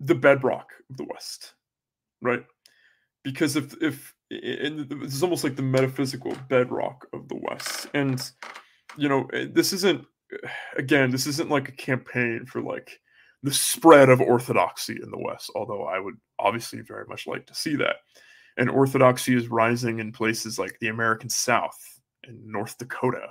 the 0.00 0.14
bedrock 0.14 0.68
of 0.88 0.96
the 0.96 1.04
West, 1.04 1.54
right? 2.20 2.44
Because 3.22 3.56
if 3.56 3.74
if 3.82 4.14
it's 4.30 5.22
almost 5.22 5.44
like 5.44 5.56
the 5.56 5.62
metaphysical 5.62 6.34
bedrock 6.48 7.06
of 7.12 7.28
the 7.28 7.36
West, 7.36 7.88
and 7.94 8.30
you 8.96 9.08
know 9.08 9.26
eh, 9.32 9.46
this 9.52 9.72
isn't 9.72 10.04
again 10.76 11.10
this 11.10 11.26
isn't 11.26 11.50
like 11.50 11.68
a 11.68 11.72
campaign 11.72 12.46
for 12.46 12.62
like 12.62 13.00
the 13.42 13.52
spread 13.52 14.08
of 14.08 14.20
orthodoxy 14.20 14.98
in 15.02 15.10
the 15.10 15.18
West, 15.18 15.50
although 15.54 15.84
I 15.84 15.98
would 15.98 16.16
obviously 16.38 16.80
very 16.82 17.06
much 17.08 17.26
like 17.26 17.46
to 17.46 17.54
see 17.54 17.74
that. 17.76 17.96
And 18.56 18.68
orthodoxy 18.68 19.34
is 19.34 19.48
rising 19.48 19.98
in 19.98 20.12
places 20.12 20.58
like 20.58 20.78
the 20.80 20.88
American 20.88 21.30
South 21.30 21.78
and 22.24 22.44
North 22.46 22.76
Dakota. 22.76 23.28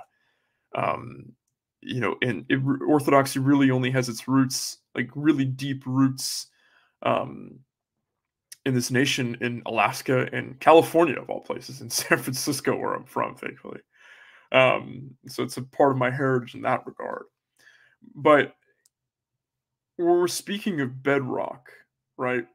Um, 0.74 1.32
you 1.80 2.00
know, 2.00 2.16
and 2.22 2.44
it, 2.48 2.60
orthodoxy 2.86 3.38
really 3.38 3.70
only 3.70 3.90
has 3.90 4.08
its 4.08 4.26
roots, 4.26 4.78
like 4.94 5.10
really 5.14 5.44
deep 5.44 5.84
roots, 5.86 6.48
um, 7.02 7.60
in 8.70 8.74
this 8.74 8.92
nation 8.92 9.36
in 9.40 9.62
Alaska 9.66 10.28
and 10.32 10.58
California, 10.60 11.20
of 11.20 11.28
all 11.28 11.40
places, 11.40 11.80
in 11.80 11.90
San 11.90 12.18
Francisco, 12.18 12.76
where 12.76 12.94
I'm 12.94 13.04
from, 13.04 13.34
thankfully. 13.34 13.80
Um, 14.52 15.10
so 15.26 15.42
it's 15.42 15.56
a 15.56 15.62
part 15.62 15.92
of 15.92 15.98
my 15.98 16.10
heritage 16.10 16.54
in 16.54 16.62
that 16.62 16.86
regard. 16.86 17.24
But 18.14 18.54
we're 19.98 20.28
speaking 20.28 20.80
of 20.80 21.02
bedrock, 21.02 21.70
right? 22.16 22.46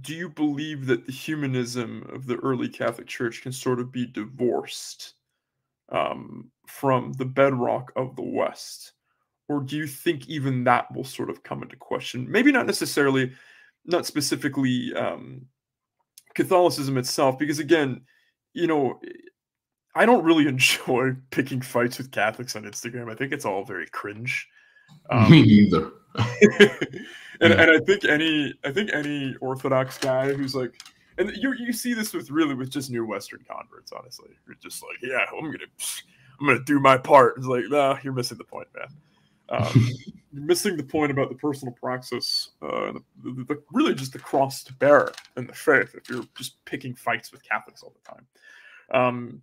Do 0.00 0.14
you 0.14 0.30
believe 0.30 0.86
that 0.86 1.06
the 1.06 1.12
humanism 1.12 2.08
of 2.12 2.26
the 2.26 2.36
early 2.36 2.68
Catholic 2.68 3.06
Church 3.06 3.42
can 3.42 3.52
sort 3.52 3.80
of 3.80 3.92
be 3.92 4.06
divorced 4.06 5.14
um, 5.90 6.50
from 6.66 7.12
the 7.12 7.24
bedrock 7.24 7.92
of 7.94 8.16
the 8.16 8.22
West? 8.22 8.92
Or 9.48 9.60
do 9.60 9.76
you 9.76 9.86
think 9.86 10.28
even 10.28 10.64
that 10.64 10.94
will 10.94 11.04
sort 11.04 11.30
of 11.30 11.42
come 11.42 11.62
into 11.62 11.76
question? 11.76 12.30
Maybe 12.30 12.52
not 12.52 12.66
necessarily 12.66 13.32
not 13.84 14.06
specifically 14.06 14.92
um, 14.94 15.46
Catholicism 16.34 16.98
itself, 16.98 17.38
because 17.38 17.58
again, 17.58 18.02
you 18.52 18.66
know, 18.66 19.00
I 19.94 20.06
don't 20.06 20.24
really 20.24 20.46
enjoy 20.48 21.12
picking 21.30 21.60
fights 21.60 21.98
with 21.98 22.10
Catholics 22.10 22.56
on 22.56 22.64
Instagram. 22.64 23.10
I 23.10 23.14
think 23.14 23.32
it's 23.32 23.44
all 23.44 23.64
very 23.64 23.86
cringe. 23.88 24.48
Um, 25.10 25.30
Me 25.30 25.42
neither. 25.42 25.90
and, 26.14 26.40
yeah. 27.42 27.60
and 27.60 27.70
I 27.70 27.78
think 27.78 28.06
any 28.06 28.54
I 28.64 28.72
think 28.72 28.90
any 28.94 29.36
Orthodox 29.42 29.98
guy 29.98 30.32
who's 30.32 30.54
like 30.54 30.80
and 31.18 31.32
you 31.36 31.52
you 31.58 31.72
see 31.72 31.92
this 31.92 32.14
with 32.14 32.30
really 32.30 32.54
with 32.54 32.70
just 32.70 32.90
new 32.90 33.04
Western 33.04 33.44
converts, 33.50 33.92
honestly. 33.92 34.30
You're 34.46 34.56
just 34.62 34.82
like, 34.82 34.96
yeah, 35.02 35.26
I'm 35.36 35.46
gonna 35.46 35.58
I'm 36.40 36.46
gonna 36.46 36.64
do 36.64 36.80
my 36.80 36.96
part. 36.96 37.36
It's 37.36 37.46
like, 37.46 37.64
nah, 37.68 37.98
you're 38.02 38.12
missing 38.12 38.38
the 38.38 38.44
point, 38.44 38.68
man. 38.74 38.86
Um, 39.50 39.88
you're 40.32 40.44
missing 40.44 40.76
the 40.76 40.82
point 40.82 41.10
about 41.10 41.28
the 41.28 41.34
personal 41.34 41.74
praxis, 41.74 42.50
uh, 42.62 42.92
the, 42.92 43.02
the, 43.24 43.44
the, 43.44 43.62
really 43.72 43.94
just 43.94 44.12
the 44.12 44.18
cross 44.18 44.62
to 44.64 44.72
bear 44.74 45.10
in 45.36 45.46
the 45.46 45.54
faith. 45.54 45.94
If 45.94 46.08
you're 46.08 46.24
just 46.36 46.62
picking 46.64 46.94
fights 46.94 47.32
with 47.32 47.42
Catholics 47.42 47.82
all 47.82 47.94
the 47.94 48.10
time, 48.10 48.26
um, 48.90 49.42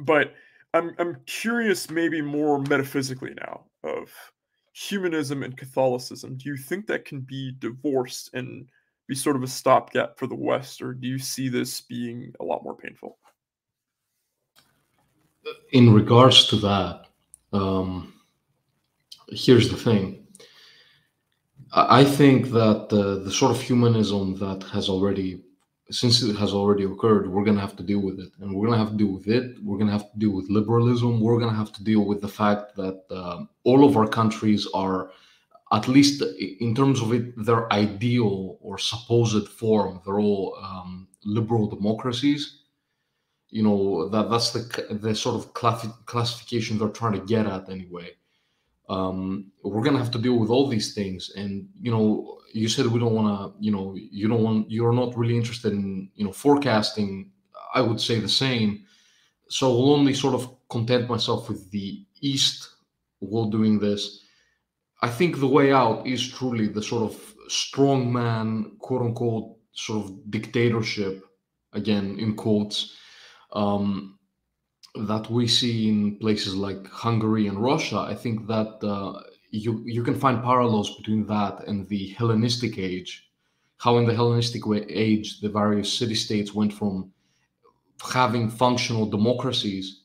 but 0.00 0.34
I'm 0.72 0.94
I'm 0.98 1.16
curious, 1.26 1.90
maybe 1.90 2.20
more 2.20 2.58
metaphysically 2.60 3.34
now 3.34 3.64
of 3.84 4.10
humanism 4.72 5.42
and 5.42 5.56
Catholicism. 5.56 6.36
Do 6.36 6.48
you 6.48 6.56
think 6.56 6.86
that 6.88 7.04
can 7.04 7.20
be 7.20 7.52
divorced 7.60 8.30
and 8.34 8.68
be 9.06 9.14
sort 9.14 9.36
of 9.36 9.42
a 9.42 9.46
stopgap 9.46 10.18
for 10.18 10.26
the 10.26 10.34
West, 10.34 10.82
or 10.82 10.92
do 10.94 11.06
you 11.06 11.18
see 11.18 11.48
this 11.48 11.80
being 11.80 12.32
a 12.40 12.44
lot 12.44 12.64
more 12.64 12.74
painful? 12.76 13.18
In 15.72 15.92
regards 15.92 16.46
to 16.48 16.56
that, 16.56 17.06
um, 17.52 18.13
here's 19.34 19.68
the 19.70 19.76
thing. 19.76 20.26
I 21.72 22.04
think 22.04 22.50
that 22.50 22.92
uh, 22.92 23.24
the 23.24 23.32
sort 23.32 23.50
of 23.50 23.60
humanism 23.60 24.36
that 24.38 24.62
has 24.72 24.88
already, 24.88 25.42
since 25.90 26.22
it 26.22 26.36
has 26.36 26.52
already 26.52 26.84
occurred, 26.84 27.28
we're 27.28 27.44
going 27.44 27.56
to 27.56 27.60
have 27.60 27.76
to 27.76 27.82
deal 27.82 28.00
with 28.00 28.20
it. 28.20 28.30
And 28.40 28.54
we're 28.54 28.68
going 28.68 28.78
to 28.78 28.84
have 28.84 28.92
to 28.92 28.98
deal 29.04 29.12
with 29.12 29.26
it. 29.26 29.56
We're 29.62 29.78
going 29.78 29.88
to 29.88 29.92
have 29.92 30.12
to 30.12 30.18
deal 30.18 30.30
with 30.30 30.48
liberalism. 30.48 31.20
We're 31.20 31.38
going 31.38 31.50
to 31.50 31.56
have 31.56 31.72
to 31.72 31.82
deal 31.82 32.04
with 32.04 32.20
the 32.20 32.28
fact 32.28 32.76
that 32.76 33.02
uh, 33.10 33.44
all 33.64 33.84
of 33.84 33.96
our 33.96 34.06
countries 34.06 34.68
are 34.72 35.10
at 35.72 35.88
least 35.88 36.22
in 36.60 36.74
terms 36.74 37.00
of 37.00 37.12
it, 37.12 37.44
their 37.44 37.72
ideal 37.72 38.58
or 38.60 38.78
supposed 38.78 39.48
form, 39.48 40.00
they're 40.04 40.20
all 40.20 40.56
um, 40.62 41.08
liberal 41.24 41.66
democracies. 41.68 42.60
You 43.50 43.62
know 43.62 44.08
that 44.08 44.30
that's 44.30 44.50
the 44.52 44.94
the 44.94 45.14
sort 45.14 45.36
of 45.36 45.54
classification 45.54 46.78
they're 46.78 46.88
trying 46.88 47.12
to 47.12 47.26
get 47.26 47.46
at 47.46 47.68
anyway. 47.68 48.10
Um, 48.88 49.52
we're 49.62 49.82
gonna 49.82 49.98
have 49.98 50.10
to 50.12 50.18
deal 50.18 50.38
with 50.38 50.50
all 50.50 50.68
these 50.68 50.94
things, 50.94 51.32
and 51.36 51.68
you 51.80 51.90
know, 51.90 52.38
you 52.52 52.68
said 52.68 52.86
we 52.86 53.00
don't 53.00 53.14
want 53.14 53.28
to. 53.28 53.64
You 53.64 53.72
know, 53.72 53.94
you 53.96 54.28
don't 54.28 54.42
want. 54.42 54.70
You're 54.70 54.92
not 54.92 55.16
really 55.16 55.36
interested 55.36 55.72
in 55.72 56.10
you 56.14 56.24
know 56.24 56.32
forecasting. 56.32 57.30
I 57.74 57.80
would 57.80 58.00
say 58.00 58.20
the 58.20 58.28
same. 58.28 58.84
So 59.48 59.70
I'll 59.70 59.92
only 59.92 60.14
sort 60.14 60.34
of 60.34 60.54
content 60.68 61.08
myself 61.08 61.48
with 61.48 61.70
the 61.70 62.04
East 62.20 62.68
while 63.20 63.50
doing 63.50 63.78
this 63.78 64.24
I 65.04 65.08
think 65.08 65.38
the 65.38 65.46
way 65.46 65.70
out 65.70 66.06
is 66.06 66.26
truly 66.26 66.66
the 66.66 66.82
sort 66.82 67.02
of 67.02 67.34
strongman, 67.50 68.78
quote 68.78 69.02
unquote, 69.02 69.56
sort 69.72 70.02
of 70.02 70.30
dictatorship, 70.30 71.22
again 71.74 72.18
in 72.18 72.34
quotes, 72.34 72.96
um, 73.52 74.18
that 74.94 75.28
we 75.28 75.48
see 75.48 75.88
in 75.88 76.16
places 76.18 76.54
like 76.54 76.86
Hungary 76.88 77.46
and 77.48 77.60
Russia. 77.60 77.98
I 77.98 78.14
think 78.14 78.46
that 78.46 78.82
uh, 78.82 79.20
you 79.50 79.82
you 79.86 80.02
can 80.02 80.14
find 80.14 80.42
parallels 80.42 80.96
between 80.96 81.26
that 81.26 81.66
and 81.66 81.88
the 81.88 82.08
Hellenistic 82.10 82.78
age. 82.78 83.28
How 83.78 83.98
in 83.98 84.06
the 84.06 84.14
Hellenistic 84.14 84.62
age, 84.88 85.40
the 85.40 85.48
various 85.48 85.92
city-states 85.92 86.54
went 86.54 86.72
from 86.72 87.12
having 88.12 88.48
functional 88.48 89.06
democracies, 89.06 90.02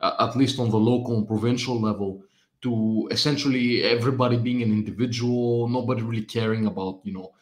uh, 0.00 0.14
at 0.18 0.36
least 0.36 0.58
on 0.58 0.70
the 0.70 0.76
local 0.76 1.16
and 1.16 1.26
provincial 1.26 1.80
level, 1.80 2.22
to 2.62 3.08
essentially 3.10 3.84
everybody 3.84 4.36
being 4.36 4.62
an 4.62 4.72
individual, 4.72 5.68
nobody 5.68 6.02
really 6.02 6.24
caring 6.24 6.66
about 6.66 7.00
you 7.04 7.12
know 7.12 7.32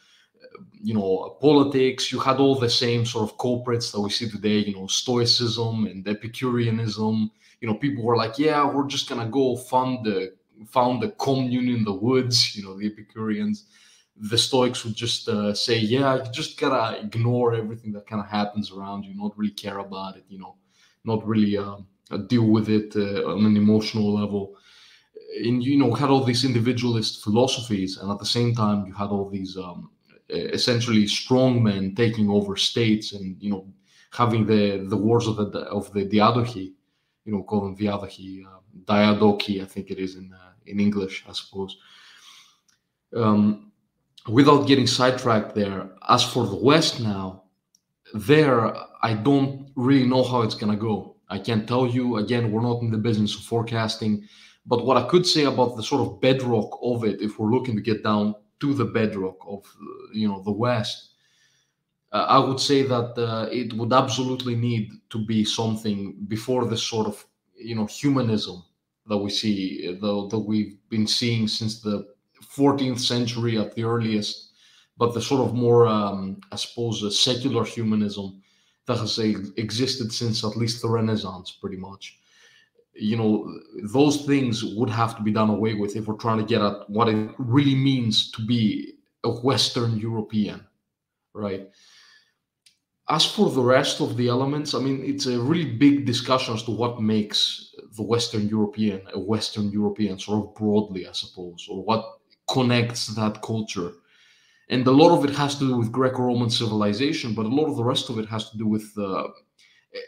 you 0.82 0.94
know 0.94 1.36
politics 1.40 2.12
you 2.12 2.18
had 2.18 2.39
all 2.39 2.55
the 2.55 2.70
same 2.70 3.05
sort 3.06 3.28
of 3.28 3.39
culprits 3.39 3.90
that 3.90 4.01
we 4.01 4.10
see 4.10 4.28
today 4.28 4.59
you 4.59 4.74
know 4.74 4.86
stoicism 4.86 5.86
and 5.86 6.06
epicureanism. 6.06 7.31
You 7.60 7.68
know 7.68 7.74
people 7.74 8.05
were 8.05 8.16
like 8.16 8.39
yeah 8.39 8.64
we're 8.64 8.86
just 8.86 9.09
gonna 9.09 9.28
go 9.28 9.56
fund 9.56 10.05
the 10.05 10.35
found 10.68 11.02
the 11.02 11.10
commune 11.12 11.68
in 11.68 11.85
the 11.85 11.94
woods 11.94 12.56
you 12.56 12.62
know 12.64 12.78
the 12.78 12.86
epicureans. 12.86 13.66
The 14.16 14.39
stoics 14.39 14.85
would 14.85 14.94
just 14.94 15.28
uh, 15.28 15.55
say 15.55 15.78
yeah 15.78 16.16
you 16.16 16.31
just 16.31 16.59
gotta 16.60 17.01
ignore 17.01 17.55
everything 17.55 17.93
that 17.93 18.06
kind 18.06 18.20
of 18.22 18.28
happens 18.28 18.70
around 18.70 19.05
you 19.05 19.14
not 19.14 19.36
really 19.36 19.52
care 19.52 19.78
about 19.78 20.16
it 20.16 20.24
you 20.28 20.39
know 20.39 20.56
not 21.05 21.26
really 21.26 21.56
uh, 21.56 21.76
deal 22.28 22.47
with 22.47 22.68
it 22.68 22.94
uh, 22.97 23.24
on 23.31 23.44
an 23.44 23.56
emotional 23.56 24.14
level. 24.14 24.56
And 25.44 25.62
you 25.64 25.78
know 25.78 25.93
had 25.94 26.10
all 26.10 26.24
these 26.24 26.44
individualist 26.44 27.22
philosophies, 27.22 27.97
and 27.98 28.10
at 28.10 28.18
the 28.18 28.26
same 28.26 28.55
time 28.55 28.86
you 28.86 28.93
had 28.93 29.09
all 29.09 29.28
these 29.28 29.56
um, 29.56 29.90
essentially 30.28 31.06
strong 31.06 31.62
men 31.62 31.94
taking 31.94 32.30
over 32.30 32.56
states, 32.56 33.12
and 33.12 33.36
you 33.40 33.51
know 33.51 33.66
having 34.12 34.46
the 34.46 34.86
the 34.88 34.96
wars 34.96 35.26
of 35.26 35.36
the 35.36 35.60
of 35.60 35.92
the 35.92 36.06
diadochi, 36.06 36.72
you 37.24 37.32
know, 37.32 37.42
call 37.42 37.62
them 37.62 37.76
diadochi, 37.76 38.44
uh, 38.44 38.60
diadochi, 38.84 39.62
I 39.62 39.64
think 39.64 39.90
it 39.90 39.98
is 39.98 40.16
in 40.16 40.32
uh, 40.32 40.52
in 40.66 40.80
English, 40.80 41.24
I 41.28 41.32
suppose. 41.32 41.76
Um, 43.14 43.72
without 44.28 44.66
getting 44.66 44.86
sidetracked 44.86 45.55
there, 45.55 45.90
as 46.09 46.22
for 46.24 46.46
the 46.46 46.56
West 46.56 47.01
now, 47.01 47.44
there 48.14 48.74
I 49.02 49.14
don't 49.14 49.70
really 49.76 50.06
know 50.06 50.24
how 50.24 50.42
it's 50.42 50.55
gonna 50.55 50.76
go. 50.76 51.16
I 51.28 51.38
can't 51.38 51.66
tell 51.66 51.86
you. 51.86 52.16
Again, 52.16 52.51
we're 52.52 52.62
not 52.62 52.82
in 52.82 52.90
the 52.90 52.98
business 52.98 53.34
of 53.34 53.42
forecasting. 53.42 54.26
But 54.66 54.86
what 54.86 54.96
I 54.96 55.06
could 55.09 55.26
say 55.26 55.44
about 55.44 55.76
the 55.76 55.82
sort 55.82 56.01
of 56.01 56.20
bedrock 56.22 56.78
of 56.82 57.05
it, 57.05 57.20
if 57.20 57.38
we're 57.38 57.51
looking 57.51 57.76
to 57.76 57.82
get 57.82 58.02
down 58.02 58.34
to 58.65 58.73
the 58.74 58.91
bedrock 58.99 59.39
of 59.47 59.62
you 60.12 60.27
know 60.28 60.41
the 60.43 60.57
West, 60.66 60.99
uh, 62.12 62.27
I 62.36 62.39
would 62.39 62.61
say 62.61 62.82
that 62.82 63.11
uh, 63.19 63.47
it 63.61 63.73
would 63.74 63.93
absolutely 63.93 64.55
need 64.55 64.86
to 65.11 65.19
be 65.32 65.45
something 65.45 65.99
before 66.28 66.65
this 66.65 66.82
sort 66.82 67.07
of 67.07 67.16
you 67.70 67.74
know 67.74 67.86
humanism 67.86 68.65
that 69.07 69.19
we 69.19 69.31
see 69.31 69.99
the, 70.01 70.12
that 70.31 70.45
we've 70.51 70.77
been 70.89 71.07
seeing 71.07 71.47
since 71.47 71.82
the 71.82 72.07
14th 72.57 73.01
century 73.01 73.59
at 73.59 73.74
the 73.74 73.85
earliest, 73.85 74.53
but 74.97 75.12
the 75.12 75.20
sort 75.20 75.43
of 75.47 75.55
more 75.55 75.86
um, 75.86 76.41
I 76.51 76.57
suppose 76.57 76.97
secular 77.31 77.65
humanism 77.65 78.41
that 78.86 78.99
has 78.99 79.19
existed 79.19 80.12
since 80.12 80.45
at 80.45 80.57
least 80.57 80.81
the 80.81 80.89
Renaissance, 80.89 81.51
pretty 81.61 81.77
much 81.89 82.19
you 82.95 83.16
know 83.16 83.61
those 83.93 84.25
things 84.25 84.65
would 84.65 84.91
have 84.91 85.16
to 85.16 85.23
be 85.23 85.33
done 85.33 85.51
away 85.51 85.75
with 85.75 85.97
if 85.97 86.07
we're 86.07 86.15
trying 86.15 86.39
to 86.39 86.45
get 86.45 86.62
at 86.62 86.89
what 86.89 87.09
it 87.09 87.31
really 87.39 87.75
means 87.75 88.31
to 88.31 88.45
be 88.45 88.95
a 89.25 89.31
western 89.31 89.99
european 89.99 90.65
right? 91.35 91.69
As 93.11 93.27
for 93.27 93.51
the 93.51 93.61
rest 93.61 94.01
of 94.01 94.16
the 94.16 94.29
elements 94.29 94.73
i 94.75 94.79
mean 94.79 95.05
it's 95.05 95.27
a 95.27 95.39
really 95.39 95.77
big 95.77 96.07
discussion 96.07 96.55
as 96.55 96.62
to 96.62 96.71
what 96.71 97.03
makes 97.03 97.75
the 97.97 98.03
western 98.03 98.49
european 98.49 99.03
a 99.12 99.21
western 99.21 99.71
european 99.71 100.19
sort 100.19 100.43
of 100.43 100.55
broadly 100.55 101.07
i 101.07 101.12
suppose 101.12 101.66
or 101.71 101.85
what 101.85 102.03
connects 102.49 103.09
that 103.09 103.41
culture. 103.43 103.93
And 104.69 104.87
a 104.87 104.91
lot 104.91 105.16
of 105.16 105.25
it 105.25 105.35
has 105.37 105.59
to 105.59 105.69
do 105.69 105.77
with 105.77 105.93
greco-roman 105.93 106.49
civilization 106.49 107.35
but 107.35 107.45
a 107.45 107.55
lot 107.59 107.69
of 107.69 107.77
the 107.77 107.85
rest 107.85 108.09
of 108.09 108.19
it 108.19 108.27
has 108.27 108.51
to 108.51 108.57
do 108.57 108.66
with 108.66 108.91
uh, 108.97 109.25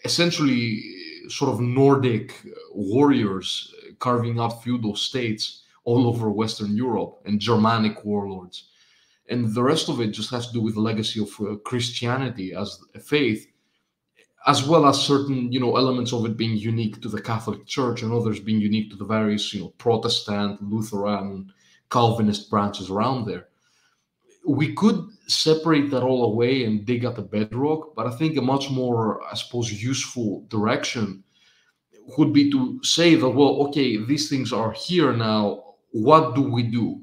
essentially 0.04 0.82
eh, 1.24 1.28
sort 1.28 1.52
of 1.52 1.60
Nordic 1.60 2.34
eh, 2.44 2.50
warriors 2.72 3.72
eh, 3.82 3.92
carving 3.98 4.38
out 4.38 4.62
feudal 4.62 4.96
states 4.96 5.62
all 5.84 6.06
over 6.06 6.30
Western 6.30 6.76
Europe 6.76 7.20
and 7.24 7.40
Germanic 7.40 8.04
warlords. 8.04 8.68
And 9.28 9.54
the 9.54 9.62
rest 9.62 9.88
of 9.88 10.00
it 10.00 10.08
just 10.08 10.30
has 10.30 10.46
to 10.48 10.52
do 10.52 10.60
with 10.60 10.74
the 10.74 10.80
legacy 10.80 11.20
of 11.20 11.64
Christianity 11.64 12.54
as 12.54 12.78
a 12.94 13.00
faith, 13.00 13.46
as 14.46 14.66
well 14.66 14.86
as 14.86 15.00
certain, 15.00 15.50
you 15.50 15.58
know, 15.58 15.76
elements 15.76 16.12
of 16.12 16.24
it 16.24 16.36
being 16.36 16.56
unique 16.56 17.00
to 17.02 17.08
the 17.08 17.20
Catholic 17.20 17.66
Church 17.66 18.02
and 18.02 18.12
others 18.12 18.38
being 18.38 18.60
unique 18.60 18.90
to 18.90 18.96
the 18.96 19.04
various, 19.04 19.52
you 19.52 19.60
know, 19.62 19.74
Protestant, 19.78 20.62
Lutheran, 20.62 21.52
Calvinist 21.90 22.50
branches 22.50 22.88
around 22.88 23.26
there 23.26 23.48
we 24.46 24.74
could 24.74 25.08
separate 25.26 25.90
that 25.90 26.02
all 26.02 26.24
away 26.24 26.64
and 26.64 26.86
dig 26.86 27.04
at 27.04 27.16
the 27.16 27.22
bedrock, 27.22 27.94
but 27.96 28.06
I 28.06 28.10
think 28.10 28.36
a 28.36 28.42
much 28.42 28.70
more, 28.70 29.22
I 29.24 29.34
suppose, 29.34 29.72
useful 29.72 30.46
direction 30.48 31.24
would 32.16 32.32
be 32.32 32.50
to 32.52 32.80
say 32.84 33.16
that, 33.16 33.28
well, 33.28 33.66
okay, 33.66 33.96
these 33.96 34.28
things 34.28 34.52
are 34.52 34.72
here 34.72 35.12
now. 35.12 35.74
What 35.90 36.34
do 36.36 36.42
we 36.42 36.62
do? 36.62 37.02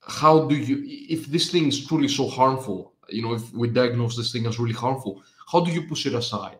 How 0.00 0.48
do 0.48 0.56
you, 0.56 0.82
if 0.84 1.26
this 1.26 1.50
thing 1.50 1.68
is 1.68 1.86
truly 1.86 2.08
so 2.08 2.28
harmful, 2.28 2.94
you 3.08 3.22
know, 3.22 3.34
if 3.34 3.52
we 3.52 3.68
diagnose 3.68 4.16
this 4.16 4.32
thing 4.32 4.46
as 4.46 4.58
really 4.58 4.74
harmful, 4.74 5.22
how 5.50 5.60
do 5.60 5.70
you 5.70 5.86
push 5.86 6.06
it 6.06 6.14
aside? 6.14 6.58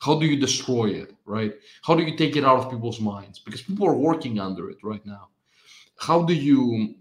How 0.00 0.18
do 0.18 0.26
you 0.26 0.38
destroy 0.38 0.86
it, 0.86 1.14
right? 1.24 1.54
How 1.82 1.94
do 1.94 2.02
you 2.02 2.16
take 2.16 2.36
it 2.36 2.44
out 2.44 2.58
of 2.58 2.70
people's 2.70 3.00
minds? 3.00 3.38
Because 3.38 3.62
people 3.62 3.86
are 3.86 3.94
working 3.94 4.40
under 4.40 4.68
it 4.70 4.78
right 4.82 5.04
now. 5.06 5.28
How 5.96 6.22
do 6.22 6.34
you 6.34 6.96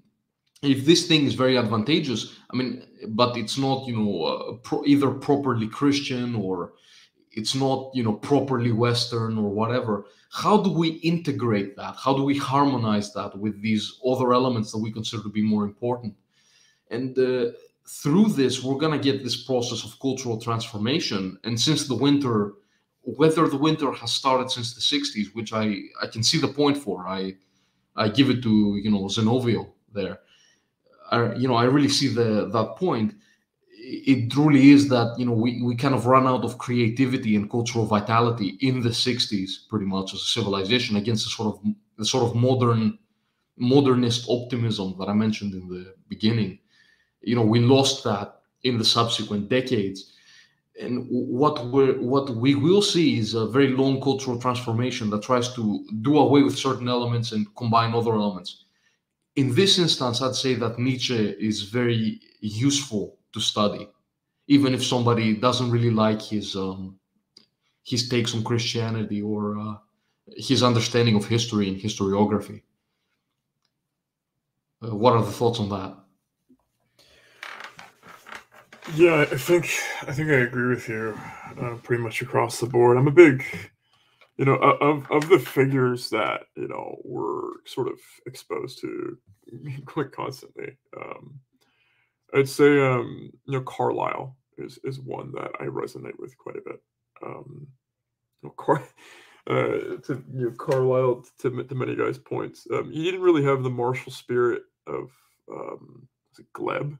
if 0.63 0.85
this 0.85 1.07
thing 1.07 1.25
is 1.25 1.33
very 1.33 1.57
advantageous, 1.57 2.35
I 2.51 2.55
mean, 2.55 2.83
but 3.09 3.35
it's 3.35 3.57
not, 3.57 3.85
you 3.85 3.97
know, 3.97 4.23
uh, 4.23 4.53
pro- 4.63 4.85
either 4.85 5.11
properly 5.11 5.67
Christian 5.67 6.35
or 6.35 6.73
it's 7.31 7.53
not, 7.53 7.91
you 7.93 8.03
know, 8.03 8.13
properly 8.13 8.71
Western 8.71 9.37
or 9.37 9.49
whatever. 9.49 10.05
How 10.31 10.57
do 10.57 10.71
we 10.71 10.89
integrate 11.11 11.75
that? 11.75 11.95
How 11.97 12.15
do 12.15 12.23
we 12.23 12.37
harmonize 12.37 13.13
that 13.13 13.37
with 13.37 13.61
these 13.61 13.99
other 14.07 14.33
elements 14.33 14.71
that 14.71 14.77
we 14.77 14.91
consider 14.91 15.23
to 15.23 15.29
be 15.29 15.41
more 15.41 15.65
important? 15.65 16.15
And 16.89 17.17
uh, 17.19 17.51
through 17.85 18.29
this, 18.29 18.63
we're 18.63 18.77
going 18.77 18.97
to 18.97 19.11
get 19.11 19.23
this 19.23 19.43
process 19.43 19.83
of 19.83 19.99
cultural 19.99 20.39
transformation. 20.39 21.37
And 21.43 21.59
since 21.59 21.87
the 21.87 21.95
winter, 21.95 22.53
whether 23.01 23.47
the 23.49 23.57
winter 23.57 23.91
has 23.91 24.13
started 24.13 24.49
since 24.49 24.73
the 24.73 24.97
60s, 24.97 25.33
which 25.33 25.51
I, 25.51 25.79
I 26.01 26.07
can 26.07 26.23
see 26.23 26.39
the 26.39 26.47
point 26.47 26.77
for, 26.77 27.05
I, 27.05 27.33
I 27.97 28.07
give 28.07 28.29
it 28.29 28.41
to, 28.43 28.79
you 28.81 28.89
know, 28.89 29.05
Zenovio 29.05 29.71
there 29.91 30.19
I, 31.13 31.35
you 31.35 31.47
know, 31.47 31.55
I 31.55 31.65
really 31.65 31.89
see 31.89 32.07
the 32.07 32.49
that 32.51 32.75
point. 32.77 33.13
It 33.85 34.31
truly 34.31 34.71
is 34.71 34.89
that 34.89 35.15
you 35.19 35.25
know 35.25 35.33
we, 35.33 35.61
we 35.61 35.75
kind 35.75 35.93
of 35.93 36.07
run 36.07 36.25
out 36.25 36.43
of 36.43 36.57
creativity 36.57 37.35
and 37.35 37.49
cultural 37.49 37.85
vitality 37.85 38.57
in 38.61 38.81
the 38.81 38.89
60s, 38.89 39.67
pretty 39.69 39.85
much 39.85 40.13
as 40.13 40.21
a 40.21 40.31
civilization, 40.37 40.95
against 40.95 41.25
the 41.25 41.31
sort 41.31 41.49
of 41.53 41.61
the 41.97 42.05
sort 42.05 42.23
of 42.23 42.35
modern 42.35 42.97
modernist 43.57 44.25
optimism 44.29 44.95
that 44.99 45.09
I 45.09 45.13
mentioned 45.13 45.53
in 45.53 45.67
the 45.67 45.93
beginning. 46.09 46.59
You 47.21 47.35
know, 47.35 47.43
we 47.43 47.59
lost 47.59 48.03
that 48.05 48.41
in 48.63 48.77
the 48.77 48.85
subsequent 48.85 49.49
decades. 49.49 50.13
And 50.81 51.05
what 51.09 51.65
we 51.67 51.91
what 52.13 52.31
we 52.31 52.55
will 52.55 52.81
see 52.81 53.19
is 53.19 53.35
a 53.35 53.45
very 53.45 53.67
long 53.67 54.01
cultural 54.01 54.39
transformation 54.39 55.11
that 55.11 55.21
tries 55.21 55.53
to 55.53 55.85
do 56.01 56.17
away 56.17 56.41
with 56.41 56.57
certain 56.57 56.89
elements 56.89 57.31
and 57.33 57.53
combine 57.55 57.93
other 57.93 58.15
elements 58.15 58.62
in 59.35 59.53
this 59.55 59.79
instance, 59.79 60.21
I'd 60.21 60.35
say 60.35 60.53
that 60.55 60.79
Nietzsche 60.79 61.15
is 61.15 61.63
very 61.63 62.19
useful 62.39 63.17
to 63.33 63.39
study, 63.39 63.87
even 64.47 64.73
if 64.73 64.85
somebody 64.85 65.35
doesn't 65.35 65.71
really 65.71 65.89
like 65.89 66.21
his 66.21 66.55
um, 66.55 66.99
his 67.83 68.07
takes 68.07 68.33
on 68.35 68.43
Christianity 68.43 69.21
or 69.21 69.57
uh, 69.57 69.75
his 70.37 70.63
understanding 70.63 71.15
of 71.15 71.25
history 71.25 71.67
and 71.67 71.77
historiography. 71.77 72.61
Uh, 74.81 74.95
what 74.95 75.13
are 75.13 75.25
the 75.25 75.31
thoughts 75.31 75.59
on 75.59 75.69
that? 75.69 75.97
Yeah, 78.95 79.21
I 79.21 79.37
think 79.37 79.69
I 80.07 80.11
think 80.11 80.29
I 80.29 80.41
agree 80.41 80.75
with 80.75 80.87
you 80.87 81.17
uh, 81.59 81.75
pretty 81.81 82.03
much 82.03 82.21
across 82.21 82.59
the 82.59 82.67
board. 82.67 82.97
I'm 82.97 83.07
a 83.07 83.11
big 83.11 83.43
you 84.37 84.45
know 84.45 84.55
of 84.55 85.09
of 85.11 85.29
the 85.29 85.39
figures 85.39 86.09
that 86.09 86.45
you 86.55 86.67
know 86.67 86.97
we're 87.03 87.51
sort 87.65 87.87
of 87.87 87.99
exposed 88.25 88.79
to 88.79 89.17
quite 89.85 90.11
constantly 90.11 90.75
um 90.97 91.39
i'd 92.35 92.49
say 92.49 92.79
um 92.85 93.31
you 93.45 93.53
know 93.53 93.61
carlyle 93.61 94.35
is 94.57 94.79
is 94.83 94.99
one 94.99 95.31
that 95.31 95.51
i 95.59 95.65
resonate 95.65 96.17
with 96.19 96.37
quite 96.37 96.55
a 96.55 96.61
bit 96.61 96.81
um 97.25 97.67
you 98.41 98.49
know, 98.49 98.53
Car- 98.57 98.87
uh 99.47 99.97
to 100.03 100.23
you 100.33 100.49
know 100.49 100.51
carlyle 100.57 101.23
to, 101.39 101.63
to 101.63 101.75
many 101.75 101.95
guys 101.95 102.17
points 102.17 102.65
um 102.73 102.91
he 102.91 103.03
didn't 103.03 103.21
really 103.21 103.43
have 103.43 103.61
the 103.61 103.69
martial 103.69 104.11
spirit 104.11 104.63
of 104.87 105.11
um 105.51 106.07
gleb 106.55 106.97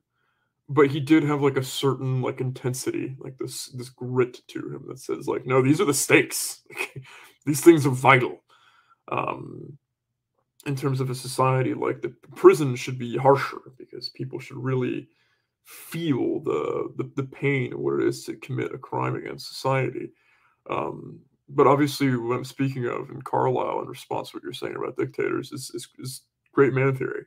but 0.69 0.89
he 0.89 0.99
did 0.99 1.23
have 1.23 1.41
like 1.41 1.57
a 1.57 1.63
certain 1.63 2.21
like 2.21 2.39
intensity 2.39 3.15
like 3.19 3.37
this 3.37 3.67
this 3.67 3.89
grit 3.89 4.39
to 4.47 4.59
him 4.59 4.85
that 4.87 4.99
says 4.99 5.27
like 5.27 5.45
no 5.45 5.61
these 5.61 5.81
are 5.81 5.85
the 5.85 5.93
stakes. 5.93 6.63
These 7.45 7.59
things 7.59 7.85
are 7.85 7.89
vital. 7.89 8.41
Um 9.11 9.77
in 10.65 10.75
terms 10.77 11.01
of 11.01 11.09
a 11.09 11.15
society 11.15 11.73
like 11.73 12.01
the 12.01 12.13
prison 12.35 12.75
should 12.75 12.97
be 12.97 13.17
harsher 13.17 13.59
because 13.77 14.09
people 14.09 14.39
should 14.39 14.57
really 14.57 15.09
feel 15.65 16.39
the 16.39 16.93
the, 16.97 17.11
the 17.17 17.27
pain 17.27 17.73
of 17.73 17.79
what 17.79 17.99
it 17.99 18.07
is 18.07 18.23
to 18.25 18.35
commit 18.37 18.73
a 18.73 18.77
crime 18.77 19.15
against 19.15 19.49
society. 19.49 20.11
Um 20.69 21.19
but 21.49 21.67
obviously 21.67 22.15
what 22.15 22.35
i'm 22.35 22.45
speaking 22.45 22.85
of 22.85 23.09
in 23.09 23.21
carlyle 23.21 23.81
in 23.81 23.87
response 23.87 24.29
to 24.31 24.37
what 24.37 24.43
you're 24.43 24.53
saying 24.53 24.75
about 24.75 24.95
dictators 24.95 25.51
is, 25.51 25.69
is, 25.73 25.87
is 25.99 26.21
great 26.53 26.73
man 26.73 26.95
theory 26.95 27.25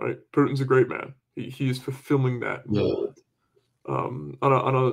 right 0.00 0.18
putin's 0.32 0.60
a 0.60 0.64
great 0.64 0.88
man 0.88 1.14
he, 1.34 1.50
he 1.50 1.70
is 1.70 1.78
fulfilling 1.78 2.40
that 2.40 2.68
mold. 2.68 3.18
Um, 3.88 4.38
on, 4.42 4.52
a, 4.52 4.56
on 4.56 4.74
a 4.76 4.92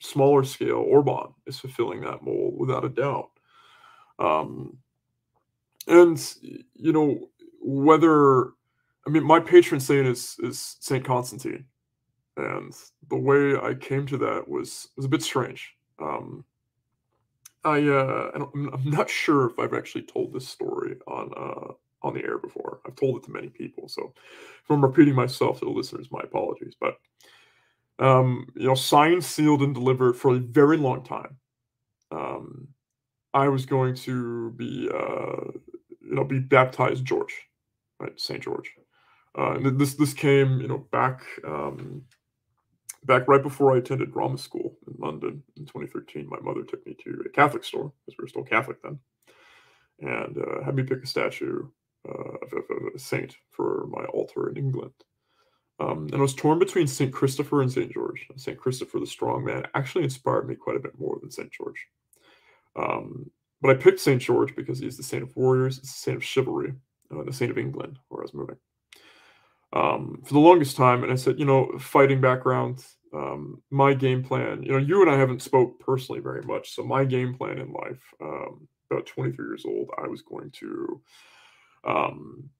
smaller 0.00 0.44
scale, 0.44 0.84
Orban 0.86 1.34
is 1.46 1.58
fulfilling 1.58 2.02
that 2.02 2.22
mold 2.22 2.54
without 2.58 2.84
a 2.84 2.88
doubt. 2.88 3.30
Um, 4.18 4.78
and 5.86 6.18
you 6.74 6.92
know 6.92 7.30
whether 7.62 8.48
I 9.06 9.10
mean 9.10 9.24
my 9.24 9.40
patron 9.40 9.80
saint 9.80 10.06
is 10.06 10.36
is 10.40 10.76
Saint 10.80 11.04
Constantine, 11.04 11.64
and 12.36 12.74
the 13.08 13.16
way 13.16 13.56
I 13.56 13.74
came 13.74 14.04
to 14.06 14.18
that 14.18 14.48
was 14.48 14.88
was 14.96 15.06
a 15.06 15.08
bit 15.08 15.22
strange. 15.22 15.74
Um, 16.02 16.44
I 17.64 17.84
uh, 17.84 18.32
I'm 18.34 18.82
not 18.84 19.08
sure 19.08 19.46
if 19.46 19.58
I've 19.58 19.72
actually 19.72 20.02
told 20.02 20.34
this 20.34 20.48
story 20.48 20.96
on 21.06 21.32
uh, 21.34 21.72
on 22.02 22.14
the 22.14 22.22
air 22.22 22.38
before. 22.38 22.80
I've 22.86 22.96
told 22.96 23.16
it 23.16 23.24
to 23.24 23.32
many 23.32 23.48
people, 23.48 23.88
so 23.88 24.12
if 24.16 24.70
I'm 24.70 24.82
repeating 24.82 25.14
myself 25.14 25.58
to 25.58 25.64
the 25.64 25.70
listeners, 25.70 26.08
my 26.10 26.20
apologies. 26.22 26.74
But 26.80 26.98
um, 27.98 28.46
you 28.54 28.66
know, 28.66 28.74
signed, 28.74 29.24
sealed, 29.24 29.62
and 29.62 29.74
delivered 29.74 30.14
for 30.14 30.34
a 30.34 30.38
very 30.38 30.76
long 30.76 31.02
time. 31.02 31.36
Um, 32.10 32.68
I 33.34 33.48
was 33.48 33.66
going 33.66 33.94
to 33.96 34.50
be, 34.52 34.88
uh, 34.92 35.50
you 36.00 36.14
know, 36.14 36.24
be 36.24 36.38
baptized 36.38 37.04
George, 37.04 37.34
right, 38.00 38.18
Saint 38.18 38.42
George. 38.42 38.72
Uh, 39.34 39.58
this 39.74 39.94
this 39.94 40.14
came, 40.14 40.60
you 40.60 40.68
know, 40.68 40.78
back 40.90 41.22
um, 41.46 42.02
back 43.04 43.28
right 43.28 43.42
before 43.42 43.74
I 43.74 43.78
attended 43.78 44.12
drama 44.12 44.38
school 44.38 44.76
in 44.86 44.94
London 44.98 45.42
in 45.56 45.66
2013. 45.66 46.28
My 46.28 46.40
mother 46.40 46.62
took 46.62 46.84
me 46.86 46.96
to 47.04 47.22
a 47.26 47.28
Catholic 47.28 47.64
store 47.64 47.92
because 48.06 48.18
we 48.18 48.22
were 48.22 48.28
still 48.28 48.44
Catholic 48.44 48.82
then, 48.82 48.98
and 50.00 50.38
uh, 50.38 50.62
had 50.64 50.74
me 50.74 50.82
pick 50.82 51.02
a 51.02 51.06
statue 51.06 51.68
of, 52.04 52.52
of, 52.52 52.94
a 52.94 52.98
saint 52.98 53.36
for 53.50 53.86
my 53.90 54.04
altar 54.06 54.48
in 54.48 54.56
England. 54.56 54.92
Um, 55.80 56.08
and 56.12 56.16
I 56.16 56.20
was 56.20 56.34
torn 56.34 56.58
between 56.58 56.86
St. 56.86 57.12
Christopher 57.12 57.62
and 57.62 57.70
St. 57.70 57.92
George. 57.92 58.26
St. 58.36 58.58
Christopher, 58.58 58.98
the 58.98 59.06
strong 59.06 59.44
man, 59.44 59.64
actually 59.74 60.04
inspired 60.04 60.48
me 60.48 60.54
quite 60.54 60.76
a 60.76 60.80
bit 60.80 60.98
more 60.98 61.18
than 61.20 61.30
St. 61.30 61.50
George. 61.52 61.86
Um, 62.76 63.30
but 63.60 63.70
I 63.70 63.74
picked 63.74 64.00
St. 64.00 64.20
George 64.20 64.54
because 64.56 64.78
he's 64.78 64.96
the 64.96 65.02
saint 65.02 65.22
of 65.22 65.34
warriors, 65.36 65.80
the 65.80 65.86
saint 65.86 66.16
of 66.16 66.24
chivalry, 66.24 66.74
uh, 67.12 67.22
the 67.24 67.32
saint 67.32 67.50
of 67.50 67.58
England, 67.58 67.98
where 68.08 68.22
I 68.22 68.22
was 68.22 68.34
moving. 68.34 68.56
Um, 69.72 70.22
for 70.24 70.34
the 70.34 70.40
longest 70.40 70.76
time, 70.76 71.02
and 71.02 71.12
I 71.12 71.16
said, 71.16 71.38
you 71.38 71.44
know, 71.44 71.76
fighting 71.78 72.20
background, 72.20 72.84
um, 73.12 73.62
my 73.70 73.94
game 73.94 74.22
plan, 74.22 74.62
you 74.62 74.72
know, 74.72 74.78
you 74.78 75.02
and 75.02 75.10
I 75.10 75.16
haven't 75.16 75.42
spoke 75.42 75.78
personally 75.80 76.20
very 76.20 76.42
much. 76.42 76.74
So 76.74 76.82
my 76.82 77.04
game 77.04 77.34
plan 77.34 77.58
in 77.58 77.72
life, 77.72 78.02
um, 78.20 78.68
about 78.90 79.06
23 79.06 79.46
years 79.46 79.64
old, 79.66 79.90
I 80.02 80.06
was 80.06 80.22
going 80.22 80.50
to 80.52 81.00
um, 81.84 82.50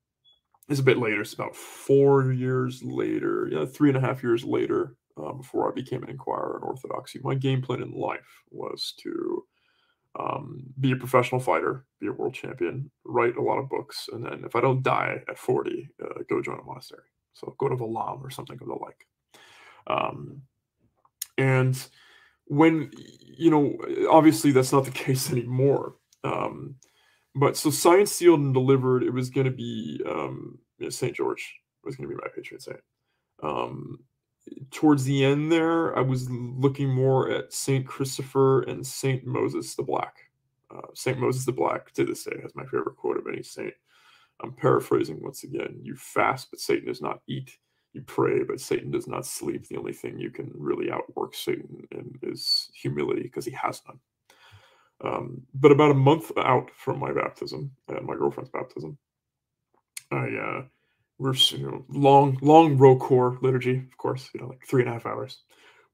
it's 0.69 0.81
a 0.81 0.85
bit 0.85 0.99
later. 0.99 1.21
It's 1.21 1.33
about 1.33 1.57
four 1.57 2.33
years 2.33 2.83
later, 2.83 3.49
you 3.51 3.57
know, 3.57 3.67
three 3.67 3.89
and 3.89 3.97
a 3.97 4.01
half 4.01 4.23
years 4.23 4.45
later, 4.45 4.97
uh, 5.17 5.33
before 5.33 5.71
I 5.71 5.75
became 5.75 6.03
an 6.03 6.11
inquirer 6.11 6.59
in 6.59 6.69
Orthodoxy. 6.69 7.21
My 7.23 7.35
game 7.35 7.63
plan 7.63 7.83
in 7.83 7.93
life 7.93 8.43
was 8.51 8.95
to 9.03 9.45
um, 10.19 10.65
be 10.81 10.93
a 10.93 10.97
professional 10.97 11.41
fighter, 11.41 11.85
be 12.01 12.09
a 12.09 12.13
world 12.13 12.35
champion, 12.35 12.91
write 13.05 13.37
a 13.37 13.43
lot 13.43 13.59
of 13.59 13.69
books, 13.69 14.09
and 14.13 14.25
then 14.25 14.43
if 14.45 14.57
I 14.57 14.61
don't 14.61 14.83
die 14.83 15.23
at 15.29 15.39
40, 15.39 15.89
uh, 16.03 16.23
go 16.29 16.43
join 16.43 16.59
a 16.59 16.65
monastery. 16.65 17.03
So 17.35 17.55
go 17.59 17.69
to 17.69 17.77
Valhalla 17.77 18.21
or 18.23 18.31
something 18.31 18.59
of 18.61 18.67
the 18.67 18.75
like. 18.75 19.07
Um, 19.87 20.43
and 21.37 21.81
when, 22.47 22.91
you 23.37 23.51
know, 23.51 23.77
obviously 24.11 24.51
that's 24.51 24.73
not 24.73 24.85
the 24.85 24.91
case 25.07 25.31
anymore. 25.31 25.95
Um, 26.25 26.75
but 27.39 27.57
so 27.57 27.71
signed, 27.71 28.09
sealed, 28.09 28.41
and 28.41 28.53
delivered, 28.53 29.03
it 29.03 29.13
was 29.13 29.31
going 29.31 29.47
to 29.47 29.53
be 29.53 30.01
um, 30.07 30.59
you 30.79 30.87
know, 30.87 30.91
St. 30.91 31.15
George 31.15 31.55
was 31.85 31.97
going 31.97 32.09
to 32.09 32.15
be 32.15 32.21
my 32.21 32.29
patron 32.35 32.61
saint. 32.61 32.81
Um, 33.43 34.01
towards 34.71 35.05
the 35.05 35.25
end 35.25 35.53
there, 35.53 35.97
I 35.97 36.01
was 36.01 36.29
looking 36.31 36.89
more 36.89 37.31
at 37.31 37.53
St. 37.53 37.87
Christopher 37.87 38.63
and 38.63 38.87
St. 38.87 39.25
Moses 39.25 39.75
the 39.75 39.83
Black. 39.83 40.17
Uh, 40.75 40.89
St. 40.95 41.19
Moses 41.19 41.45
the 41.45 41.53
Black, 41.53 41.93
to 41.93 42.05
this 42.05 42.25
day, 42.25 42.39
has 42.43 42.55
my 42.55 42.65
favorite 42.65 42.97
quote 42.97 43.17
of 43.17 43.27
any 43.27 43.43
saint. 43.43 43.75
I'm 44.41 44.53
paraphrasing 44.53 45.23
once 45.23 45.45
again. 45.45 45.79
You 45.83 45.97
fast, 45.97 46.51
but 46.51 46.61
Satan 46.61 46.87
does 46.87 47.01
not 47.01 47.21
eat. 47.27 47.57
You 47.93 48.03
pray, 48.03 48.43
but 48.43 48.61
Satan 48.61 48.91
does 48.91 49.09
not 49.09 49.27
sleep. 49.27 49.67
The 49.67 49.77
only 49.77 49.93
thing 49.93 50.19
you 50.19 50.31
can 50.31 50.51
really 50.55 50.91
outwork 50.91 51.35
Satan 51.35 51.87
in 51.91 52.19
is 52.23 52.71
humility 52.75 53.23
because 53.23 53.45
he 53.45 53.53
has 53.53 53.83
none. 53.87 53.99
Um, 55.05 55.43
but 55.55 55.73
about 55.73 55.93
a 55.93 55.95
month 55.95 56.33
out 56.39 56.71
from 56.77 56.99
my 56.99 57.13
baptism 57.13 57.71
and 57.89 58.07
my 58.07 58.15
girlfriend's 58.15 58.51
baptism, 58.51 58.99
I 60.11 60.29
uh, 60.29 60.63
we're 61.19 61.35
you 61.35 61.71
know 61.71 61.85
long 61.89 62.39
long 62.43 62.77
ROCOR 62.79 63.39
liturgy, 63.43 63.77
of 63.77 63.97
course, 63.99 64.29
you 64.35 64.41
know 64.41 64.49
like 64.49 64.67
three 64.67 64.83
and 64.83 64.91
a 64.91 64.93
half 64.93 65.07
hours. 65.07 65.39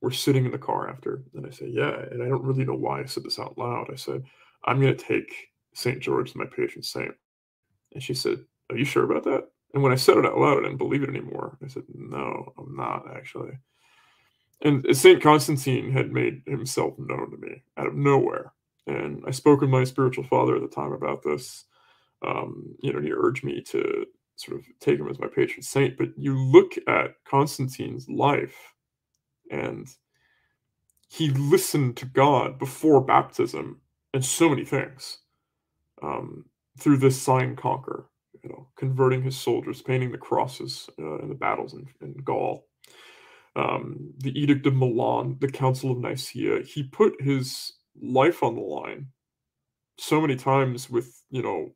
We're 0.01 0.11
sitting 0.11 0.45
in 0.45 0.51
the 0.51 0.59
car 0.59 0.91
after, 0.91 1.23
and 1.35 1.47
I 1.47 1.51
say, 1.51 1.67
yeah, 1.67 1.95
and 2.11 2.23
I 2.23 2.29
don't 2.29 2.45
really 2.45 2.65
know 2.65 2.75
why 2.75 3.01
I 3.01 3.07
said 3.07 3.25
this 3.25 3.39
out 3.39 3.57
loud. 3.57 3.89
I 3.91 3.97
said, 3.97 4.23
I'm 4.65 4.81
gonna 4.81 4.95
take 4.95 5.33
Saint 5.75 6.01
George 6.01 6.31
as 6.31 6.37
my 6.37 6.45
patron 6.45 6.83
saint, 6.83 7.15
and 7.93 8.03
she 8.03 8.15
said, 8.15 8.45
Are 8.71 8.77
you 8.77 8.85
sure 8.85 9.05
about 9.05 9.25
that? 9.25 9.49
And 9.73 9.83
when 9.83 9.93
I 9.93 9.97
said 9.97 10.17
it 10.19 10.27
out 10.27 10.39
loud, 10.39 10.59
I 10.59 10.63
didn't 10.63 10.79
believe 10.79 11.03
it 11.03 11.09
anymore. 11.09 11.59
I 11.63 11.69
said, 11.69 11.83
No, 11.93 12.53
I'm 12.59 12.77
not 12.77 13.05
actually. 13.15 13.59
And 14.63 14.97
St. 14.97 15.23
Constantine 15.23 15.91
had 15.91 16.13
made 16.13 16.43
himself 16.47 16.95
known 16.99 17.31
to 17.31 17.37
me 17.37 17.63
out 17.77 17.89
of 17.89 17.95
nowhere. 17.95 18.53
And 18.87 19.23
I 19.27 19.31
spoke 19.31 19.61
with 19.61 19.71
my 19.71 19.85
spiritual 19.85 20.25
father 20.25 20.57
at 20.57 20.63
the 20.63 20.69
time 20.69 20.93
about 20.93 21.23
this. 21.23 21.65
Um, 22.27 22.75
you 22.81 22.93
know, 22.93 23.01
he 23.01 23.13
urged 23.13 23.45
me 23.45 23.61
to 23.63 24.07
sort 24.37 24.59
of 24.59 24.67
take 24.81 24.99
him 24.99 25.09
as 25.09 25.19
my 25.19 25.29
patron 25.29 25.63
saint. 25.63 25.97
But 25.97 26.09
you 26.17 26.37
look 26.37 26.73
at 26.87 27.15
Constantine's 27.25 28.09
life, 28.09 28.57
and 29.51 29.89
he 31.09 31.31
listened 31.31 31.97
to 31.99 32.07
God 32.07 32.59
before 32.59 33.01
baptism 33.01 33.81
and 34.13 34.25
so 34.25 34.49
many 34.49 34.65
things 34.65 35.19
um, 36.03 36.45
through 36.79 36.99
this 36.99 37.21
sign 37.21 37.57
conquer, 37.57 38.09
you 38.43 38.51
know, 38.51 38.69
converting 38.77 39.23
his 39.23 39.37
soldiers, 39.37 39.83
painting 39.83 40.11
the 40.11 40.19
crosses 40.19 40.89
uh, 40.99 41.19
in 41.19 41.29
the 41.29 41.35
battles 41.35 41.75
in, 41.75 41.87
in 42.01 42.15
Gaul, 42.25 42.67
um, 43.57 44.13
the 44.19 44.39
Edict 44.39 44.67
of 44.67 44.75
Milan, 44.75 45.37
the 45.41 45.49
Council 45.49 45.91
of 45.93 45.99
Nicaea. 45.99 46.63
He 46.63 46.83
put 46.83 47.21
his 47.21 47.73
life 48.01 48.43
on 48.43 48.55
the 48.55 48.61
line 48.61 49.09
so 49.99 50.21
many 50.21 50.37
times 50.37 50.91
with, 50.91 51.23
you 51.31 51.43
know, 51.43 51.71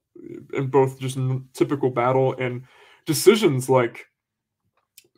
in 0.53 0.66
both 0.66 0.99
just 0.99 1.19
typical 1.55 1.90
battle 1.90 2.35
and 2.39 2.65
decisions 3.07 3.69
like 3.69 4.07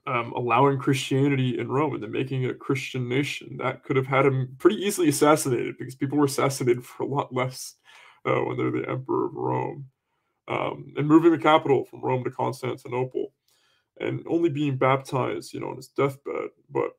um, 0.06 0.32
allowing 0.32 0.78
Christianity 0.78 1.58
in 1.58 1.68
Rome 1.68 1.94
and 1.94 2.02
then 2.02 2.12
making 2.12 2.42
it 2.42 2.50
a 2.50 2.54
Christian 2.54 3.08
nation. 3.08 3.56
That 3.58 3.84
could 3.84 3.96
have 3.96 4.06
had 4.06 4.26
him 4.26 4.56
pretty 4.58 4.76
easily 4.76 5.08
assassinated 5.08 5.76
because 5.78 5.94
people 5.94 6.18
were 6.18 6.24
assassinated 6.26 6.84
for 6.84 7.04
a 7.04 7.06
lot 7.06 7.32
less 7.32 7.74
uh, 8.26 8.40
when 8.40 8.56
they're 8.56 8.70
the 8.70 8.88
emperor 8.88 9.26
of 9.26 9.34
Rome. 9.34 9.86
Um, 10.48 10.94
and 10.96 11.06
moving 11.06 11.30
the 11.30 11.38
capital 11.38 11.84
from 11.84 12.00
Rome 12.00 12.24
to 12.24 12.30
Constantinople 12.30 13.32
and 14.00 14.24
only 14.26 14.48
being 14.48 14.76
baptized, 14.76 15.52
you 15.52 15.60
know, 15.60 15.68
on 15.68 15.76
his 15.76 15.88
deathbed. 15.88 16.48
But 16.68 16.90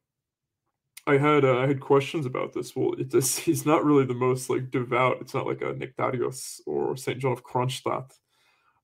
I 1.07 1.18
had 1.18 1.45
uh, 1.45 1.57
I 1.57 1.68
had 1.68 1.80
questions 1.80 2.26
about 2.26 2.53
this. 2.53 2.76
Well, 2.76 2.94
he's 3.11 3.65
not 3.65 3.84
really 3.84 4.06
the 4.06 4.14
most 4.14 4.49
like 4.49 4.72
devout. 4.72 5.18
It's 5.22 5.34
not 5.34 5.48
like 5.48 5.61
a 5.61 5.73
Nectarios 5.73 6.61
or 6.68 6.95
Saint 6.95 7.19
John 7.19 7.32
of 7.32 7.44
Kronstadt. 7.44 8.11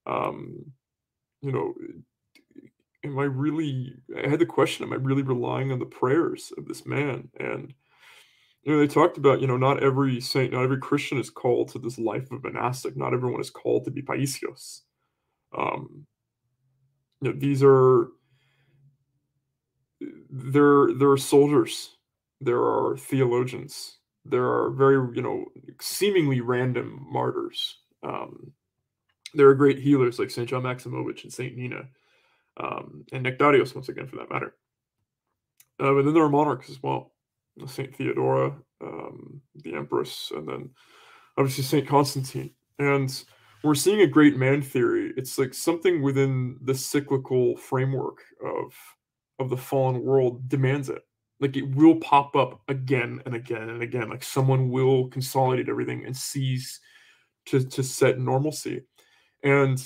Um, 0.06 0.72
you 1.42 1.52
know, 1.52 1.74
am 3.04 3.20
I 3.20 3.26
really? 3.26 3.94
I 4.18 4.28
had 4.28 4.40
the 4.40 4.46
question: 4.46 4.86
Am 4.86 4.94
I 4.94 4.98
really 4.98 5.22
relying 5.22 5.72
on 5.72 5.80
the 5.80 5.86
prayers 5.86 6.52
of 6.58 6.68
this 6.68 6.86
man? 6.86 7.30
And 7.40 7.74
you 8.64 8.74
know, 8.74 8.80
they 8.80 8.88
talked 8.88 9.18
about 9.18 9.40
you 9.40 9.48
know 9.48 9.58
not 9.58 9.84
every 9.84 10.20
saint, 10.20 10.54
not 10.54 10.64
every 10.64 10.80
Christian 10.80 11.20
is 11.20 11.30
called 11.30 11.70
to 11.70 11.80
this 11.80 12.00
life 12.00 12.32
of 12.32 12.44
monastic. 12.44 12.98
Not 12.98 13.14
everyone 13.14 13.42
is 13.42 13.52
called 13.52 13.86
to 13.86 13.92
be 13.92 14.02
paisios. 14.02 14.82
Um, 15.56 16.08
you 17.22 17.32
know, 17.32 17.40
these 17.40 17.62
are. 17.64 18.10
There 20.30 21.10
are 21.10 21.18
soldiers 21.18 21.97
there 22.42 22.62
are 22.62 22.98
theologians, 22.98 23.98
there 24.26 24.46
are 24.46 24.72
very, 24.72 25.16
you 25.16 25.22
know, 25.22 25.46
seemingly 25.82 26.42
random 26.42 27.06
martyrs. 27.10 27.78
Um, 28.04 28.52
there 29.34 29.50
are 29.50 29.56
great 29.56 29.80
healers 29.80 30.20
like 30.20 30.30
St. 30.30 30.48
John 30.48 30.64
Maximovich 30.64 31.24
and 31.24 31.34
St. 31.34 31.56
Nina, 31.56 31.84
um, 32.58 33.06
and 33.12 33.26
Nectarios, 33.26 33.76
once 33.76 33.90
again, 33.90 34.08
for 34.08 34.18
that 34.18 34.32
matter. 34.32 34.56
Uh, 35.80 35.96
and 35.98 36.08
then 36.08 36.14
there 36.14 36.24
are 36.24 36.30
monarchs 36.30 36.70
as 36.70 36.82
well 36.82 37.12
St. 37.66 37.96
Theodora, 37.96 38.56
um, 38.82 39.42
the 39.56 39.74
Empress, 39.74 40.32
and 40.36 40.48
then 40.48 40.70
obviously 41.38 41.64
St. 41.64 41.88
Constantine. 41.88 42.52
And 42.78 43.24
we're 43.64 43.76
seeing 43.76 44.02
a 44.02 44.08
great 44.08 44.38
man 44.38 44.62
theory. 44.62 45.14
It's 45.18 45.38
like 45.40 45.54
something 45.54 46.02
within 46.02 46.58
the 46.62 46.76
cyclical 46.76 47.58
framework 47.58 48.20
of 48.44 48.74
of 49.40 49.50
the 49.52 49.58
fallen 49.58 50.04
world 50.04 50.50
demands 50.50 50.90
it 50.90 51.07
like 51.40 51.56
it 51.56 51.76
will 51.76 51.96
pop 51.98 52.36
up 52.36 52.62
again 52.68 53.22
and 53.26 53.36
again 53.36 53.70
and 53.70 53.82
again. 53.82 54.10
Like 54.10 54.24
someone 54.24 54.70
will 54.70 55.08
consolidate 55.10 55.70
everything 55.70 56.06
and 56.06 56.16
seize 56.16 56.80
to 57.48 57.64
to 57.64 57.84
set 57.84 58.20
normalcy. 58.20 58.84
And 59.44 59.82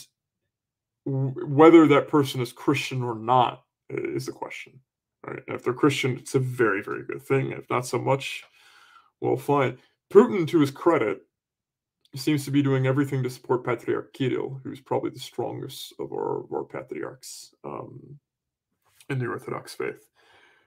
w- 1.06 1.46
whether 1.48 1.88
that 1.88 2.08
person 2.08 2.42
is 2.42 2.54
christian 2.54 3.04
or 3.04 3.16
not 3.16 3.64
is 3.90 4.26
the 4.26 4.32
question 4.32 4.80
right? 5.26 5.42
And 5.48 5.56
if 5.56 5.64
they're 5.64 5.74
christian 5.74 6.18
it's 6.18 6.36
a 6.36 6.40
very 6.40 6.82
very 6.82 7.04
good 7.04 7.22
thing. 7.22 7.52
If 7.52 7.70
not 7.70 7.86
so 7.86 8.00
much 8.00 8.44
well 9.20 9.38
fine. 9.38 9.78
Putin 10.12 10.48
to 10.48 10.60
his 10.60 10.72
credit 10.72 11.22
seems 12.16 12.44
to 12.44 12.52
be 12.52 12.62
doing 12.62 12.88
everything 12.88 13.24
to 13.24 13.30
support 13.30 13.66
patriarch 13.66 14.14
kirill 14.14 14.60
who's 14.64 14.82
probably 14.82 15.12
the 15.12 15.20
strongest 15.20 15.94
of 16.00 16.12
our, 16.12 16.44
our 16.54 16.64
patriarchs 16.64 17.54
um, 17.64 18.20
in 19.10 19.18
the 19.18 19.28
orthodox 19.28 19.74
faith 19.74 20.11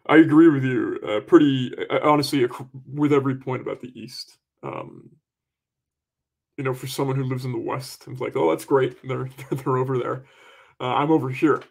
I 0.06 0.16
agree 0.16 0.48
with 0.48 0.64
you. 0.64 0.98
Uh, 1.06 1.20
pretty 1.20 1.72
uh, 1.90 2.01
honestly, 2.02 2.47
with 2.86 3.12
every 3.12 3.36
point 3.36 3.62
about 3.62 3.81
the 3.81 3.98
East. 3.98 4.39
Um, 4.62 5.10
you 6.56 6.64
know, 6.64 6.74
for 6.74 6.86
someone 6.86 7.16
who 7.16 7.24
lives 7.24 7.44
in 7.44 7.52
the 7.52 7.59
West, 7.59 8.05
it's 8.06 8.20
like, 8.20 8.36
oh, 8.36 8.51
that's 8.51 8.64
great. 8.64 8.97
They're 9.09 9.28
they're 9.51 9.76
over 9.76 9.98
there. 9.98 10.24
Uh, 10.81 10.94
I'm 10.94 11.10
over 11.10 11.31
here, 11.31 11.62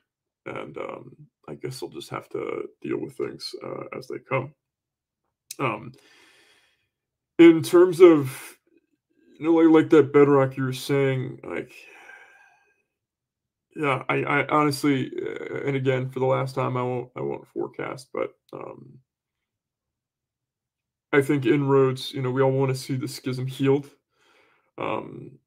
and 0.46 0.78
um, 0.78 1.16
I 1.48 1.56
guess 1.56 1.82
I'll 1.82 1.90
just 1.90 2.10
have 2.10 2.30
to 2.30 2.70
deal 2.82 3.00
with 3.00 3.16
things 3.16 3.54
uh, 3.64 3.98
as 3.98 4.08
they 4.08 4.18
come. 4.20 4.54
Um, 5.60 5.92
in 7.38 7.62
terms 7.62 8.00
of, 8.02 8.58
you 9.40 9.46
know, 9.46 9.54
like 9.54 9.84
like 9.84 9.90
that 9.92 10.14
bedrock 10.14 10.58
you 10.58 10.64
were 10.64 10.74
saying, 10.74 11.40
like 11.44 11.72
yeah, 13.76 14.04
I, 14.10 14.24
I 14.24 14.48
honestly, 14.48 15.12
uh, 15.22 15.66
and 15.66 15.76
again, 15.76 16.10
for 16.10 16.20
the 16.20 16.26
last 16.26 16.56
time, 16.56 16.78
I 16.78 16.84
won't, 16.84 17.10
I 17.16 17.22
won't 17.22 17.48
forecast, 17.48 18.10
but 18.14 18.34
um, 18.52 19.00
I 21.12 21.22
think 21.22 21.46
inroads. 21.46 22.14
You 22.14 22.22
know, 22.22 22.32
we 22.32 22.42
all 22.42 22.52
want 22.52 22.70
to 22.70 22.78
see 22.78 22.96
the 22.96 23.08
schism 23.08 23.48
healed. 23.48 23.90
Um, 24.78 25.40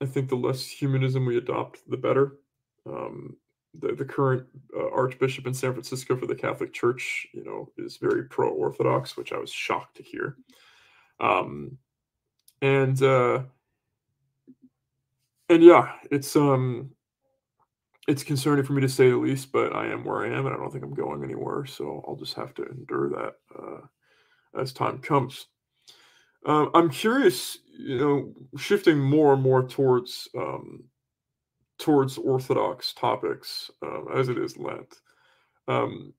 I 0.00 0.06
think 0.06 0.28
the 0.28 0.36
less 0.36 0.66
humanism 0.66 1.26
we 1.26 1.38
adopt, 1.38 1.88
the 1.88 1.96
better. 1.96 2.38
Um, 2.86 3.36
the, 3.78 3.94
the 3.94 4.04
current 4.04 4.46
uh, 4.76 4.90
archbishop 4.90 5.46
in 5.46 5.54
San 5.54 5.72
Francisco 5.72 6.16
for 6.16 6.26
the 6.26 6.34
Catholic 6.34 6.72
Church, 6.72 7.26
you 7.32 7.44
know, 7.44 7.70
is 7.76 7.98
very 7.98 8.24
pro-orthodox, 8.24 9.16
which 9.16 9.32
I 9.32 9.38
was 9.38 9.52
shocked 9.52 9.96
to 9.98 10.02
hear. 10.02 10.36
Um, 11.20 11.78
and 12.62 13.00
uh, 13.02 13.42
and 15.48 15.62
yeah, 15.62 15.92
it's 16.10 16.34
um 16.36 16.90
it's 18.08 18.24
concerning 18.24 18.64
for 18.64 18.72
me 18.72 18.80
to 18.80 18.88
say 18.88 19.10
the 19.10 19.16
least, 19.16 19.52
but 19.52 19.76
I 19.76 19.86
am 19.86 20.02
where 20.02 20.24
I 20.24 20.36
am, 20.36 20.46
and 20.46 20.54
I 20.54 20.58
don't 20.58 20.72
think 20.72 20.82
I'm 20.82 20.94
going 20.94 21.22
anywhere. 21.22 21.66
So 21.66 22.02
I'll 22.08 22.16
just 22.16 22.34
have 22.34 22.54
to 22.54 22.64
endure 22.64 23.10
that 23.10 23.34
uh, 23.56 24.60
as 24.60 24.72
time 24.72 24.98
comes. 24.98 25.46
Uh, 26.46 26.68
I'm 26.72 26.88
curious, 26.88 27.58
you 27.78 27.98
know, 27.98 28.32
shifting 28.56 28.98
more 28.98 29.34
and 29.34 29.42
more 29.42 29.68
towards 29.68 30.26
um, 30.36 30.84
towards 31.78 32.16
Orthodox 32.16 32.94
topics 32.94 33.70
um, 33.82 34.06
as 34.14 34.30
it 34.30 34.38
is 34.38 34.56
Lent. 34.56 34.94
Um, 35.68 36.14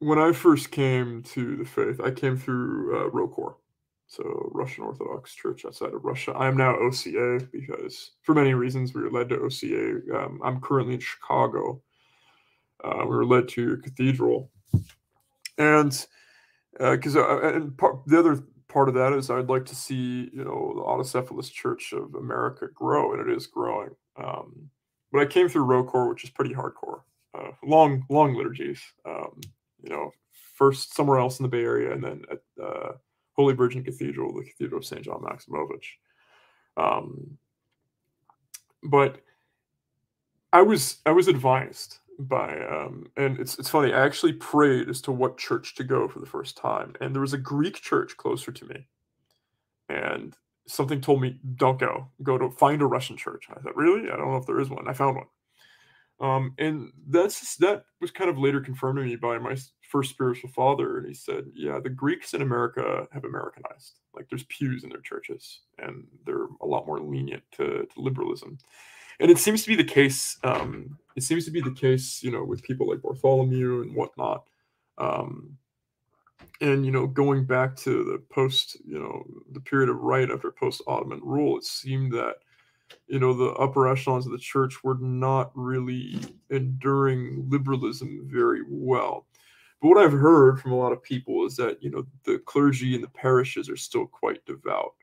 when 0.00 0.18
I 0.18 0.32
first 0.32 0.70
came 0.70 1.22
to 1.22 1.56
the 1.56 1.64
faith, 1.64 1.98
I 1.98 2.10
came 2.10 2.36
through 2.36 2.94
uh, 2.94 3.10
ROCOR, 3.10 3.54
so 4.06 4.50
Russian 4.52 4.84
Orthodox 4.84 5.34
Church 5.34 5.64
outside 5.64 5.92
of 5.92 6.04
Russia. 6.04 6.32
I 6.32 6.46
am 6.46 6.56
now 6.56 6.76
OCA 6.76 7.40
because, 7.50 8.12
for 8.22 8.34
many 8.34 8.54
reasons, 8.54 8.94
we 8.94 9.02
were 9.02 9.10
led 9.10 9.28
to 9.30 9.40
OCA. 9.40 10.00
Um, 10.16 10.40
I'm 10.44 10.60
currently 10.60 10.94
in 10.94 11.00
Chicago. 11.00 11.82
Uh, 12.84 13.00
we 13.00 13.16
were 13.16 13.26
led 13.26 13.48
to 13.48 13.78
cathedral, 13.78 14.50
and 15.58 16.06
because 16.78 17.16
uh, 17.16 17.26
uh, 17.26 17.52
and 17.54 17.76
part, 17.76 18.06
the 18.06 18.18
other 18.18 18.44
part 18.68 18.88
of 18.88 18.94
that 18.94 19.12
is 19.12 19.30
I'd 19.30 19.48
like 19.48 19.64
to 19.66 19.74
see 19.74 20.30
you 20.32 20.44
know 20.44 20.72
the 20.76 20.82
Autocephalous 20.82 21.50
Church 21.50 21.92
of 21.92 22.14
America 22.14 22.68
grow, 22.72 23.12
and 23.12 23.28
it 23.28 23.34
is 23.34 23.46
growing. 23.46 23.90
Um, 24.16 24.70
but 25.10 25.20
I 25.20 25.26
came 25.26 25.48
through 25.48 25.64
ROCOR, 25.64 26.08
which 26.08 26.24
is 26.24 26.30
pretty 26.30 26.54
hardcore, 26.54 27.00
uh, 27.34 27.50
long 27.64 28.04
long 28.08 28.34
liturgies. 28.36 28.80
Um, 29.04 29.40
you 29.82 29.90
know, 29.90 30.12
first 30.54 30.94
somewhere 30.94 31.18
else 31.18 31.40
in 31.40 31.42
the 31.42 31.48
Bay 31.48 31.62
Area, 31.62 31.92
and 31.92 32.04
then 32.04 32.22
at 32.30 32.40
uh, 32.62 32.92
Holy 33.36 33.54
Virgin 33.54 33.84
Cathedral, 33.84 34.34
the 34.34 34.44
Cathedral 34.44 34.78
of 34.78 34.84
St. 34.84 35.02
John 35.02 35.22
Maximovich. 35.22 35.86
Um, 36.76 37.38
but 38.82 39.20
I 40.52 40.62
was 40.62 40.98
I 41.04 41.10
was 41.10 41.28
advised 41.28 41.98
by 42.18 42.58
um, 42.66 43.06
and 43.16 43.38
it's 43.38 43.58
it's 43.58 43.68
funny. 43.68 43.92
I 43.92 44.04
actually 44.04 44.32
prayed 44.32 44.88
as 44.88 45.00
to 45.02 45.12
what 45.12 45.38
church 45.38 45.74
to 45.76 45.84
go 45.84 46.08
for 46.08 46.20
the 46.20 46.26
first 46.26 46.56
time, 46.56 46.94
and 47.00 47.14
there 47.14 47.20
was 47.20 47.34
a 47.34 47.38
Greek 47.38 47.80
church 47.80 48.16
closer 48.16 48.52
to 48.52 48.64
me, 48.66 48.86
and 49.88 50.36
something 50.66 51.00
told 51.00 51.20
me 51.20 51.38
don't 51.56 51.78
go. 51.78 52.08
Go 52.22 52.38
to 52.38 52.50
find 52.50 52.80
a 52.82 52.86
Russian 52.86 53.16
church. 53.16 53.46
I 53.50 53.60
thought 53.60 53.76
really? 53.76 54.10
I 54.10 54.16
don't 54.16 54.30
know 54.30 54.36
if 54.36 54.46
there 54.46 54.60
is 54.60 54.70
one. 54.70 54.88
I 54.88 54.92
found 54.92 55.16
one. 55.16 55.26
Um, 56.18 56.54
and 56.58 56.92
that's 57.08 57.56
that 57.56 57.84
was 58.00 58.10
kind 58.10 58.30
of 58.30 58.38
later 58.38 58.60
confirmed 58.60 58.98
to 58.98 59.04
me 59.04 59.16
by 59.16 59.38
my 59.38 59.56
first 59.82 60.10
spiritual 60.10 60.50
father, 60.50 60.96
and 60.96 61.06
he 61.06 61.14
said, 61.14 61.44
"Yeah, 61.54 61.78
the 61.78 61.90
Greeks 61.90 62.32
in 62.32 62.42
America 62.42 63.06
have 63.12 63.24
Americanized. 63.24 64.00
Like 64.14 64.28
there's 64.30 64.44
pews 64.44 64.82
in 64.82 64.90
their 64.90 65.00
churches, 65.00 65.60
and 65.78 66.06
they're 66.24 66.46
a 66.62 66.66
lot 66.66 66.86
more 66.86 67.00
lenient 67.00 67.42
to, 67.52 67.86
to 67.94 68.00
liberalism." 68.00 68.58
and 69.20 69.30
it 69.30 69.38
seems 69.38 69.62
to 69.62 69.68
be 69.68 69.76
the 69.76 69.84
case. 69.84 70.38
Um, 70.44 70.98
it 71.16 71.22
seems 71.22 71.44
to 71.46 71.50
be 71.50 71.60
the 71.60 71.72
case, 71.72 72.22
you 72.22 72.30
know, 72.30 72.44
with 72.44 72.62
people 72.62 72.88
like 72.88 73.02
Bartholomew 73.02 73.82
and 73.82 73.94
whatnot. 73.94 74.44
Um, 74.98 75.56
and 76.60 76.84
you 76.84 76.92
know, 76.92 77.06
going 77.06 77.44
back 77.44 77.76
to 77.76 78.04
the 78.04 78.22
post, 78.32 78.76
you 78.84 78.98
know, 78.98 79.24
the 79.52 79.60
period 79.60 79.88
of 79.88 79.96
right 79.96 80.30
after 80.30 80.50
post 80.50 80.82
Ottoman 80.86 81.20
rule, 81.22 81.56
it 81.56 81.64
seemed 81.64 82.12
that 82.12 82.36
you 83.06 83.18
know 83.18 83.32
the 83.32 83.52
upper 83.52 83.88
echelons 83.88 84.26
of 84.26 84.32
the 84.32 84.38
church 84.38 84.82
were 84.82 84.98
not 85.00 85.50
really 85.54 86.18
enduring 86.50 87.46
liberalism 87.48 88.22
very 88.30 88.62
well. 88.68 89.26
But 89.80 89.88
what 89.88 89.98
I've 89.98 90.12
heard 90.12 90.60
from 90.60 90.72
a 90.72 90.76
lot 90.76 90.92
of 90.92 91.02
people 91.02 91.46
is 91.46 91.56
that 91.56 91.82
you 91.82 91.90
know 91.90 92.06
the 92.24 92.38
clergy 92.38 92.94
and 92.94 93.04
the 93.04 93.08
parishes 93.08 93.68
are 93.68 93.76
still 93.76 94.06
quite 94.06 94.44
devout. 94.46 94.94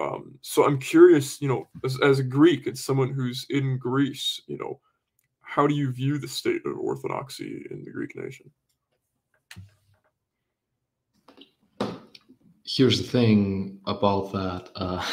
Um, 0.00 0.38
so 0.40 0.64
I'm 0.64 0.78
curious, 0.78 1.40
you 1.42 1.48
know, 1.48 1.68
as, 1.84 2.00
as 2.00 2.18
a 2.18 2.24
Greek 2.24 2.66
and 2.66 2.78
someone 2.78 3.10
who's 3.10 3.46
in 3.50 3.76
Greece, 3.76 4.40
you 4.46 4.56
know, 4.56 4.80
how 5.42 5.66
do 5.66 5.74
you 5.74 5.92
view 5.92 6.18
the 6.18 6.28
state 6.28 6.62
of 6.64 6.78
orthodoxy 6.78 7.66
in 7.70 7.84
the 7.84 7.90
Greek 7.90 8.16
nation? 8.16 8.50
Here's 12.64 13.02
the 13.02 13.06
thing 13.06 13.80
about 13.86 14.32
that. 14.32 14.70
Uh, 14.74 15.04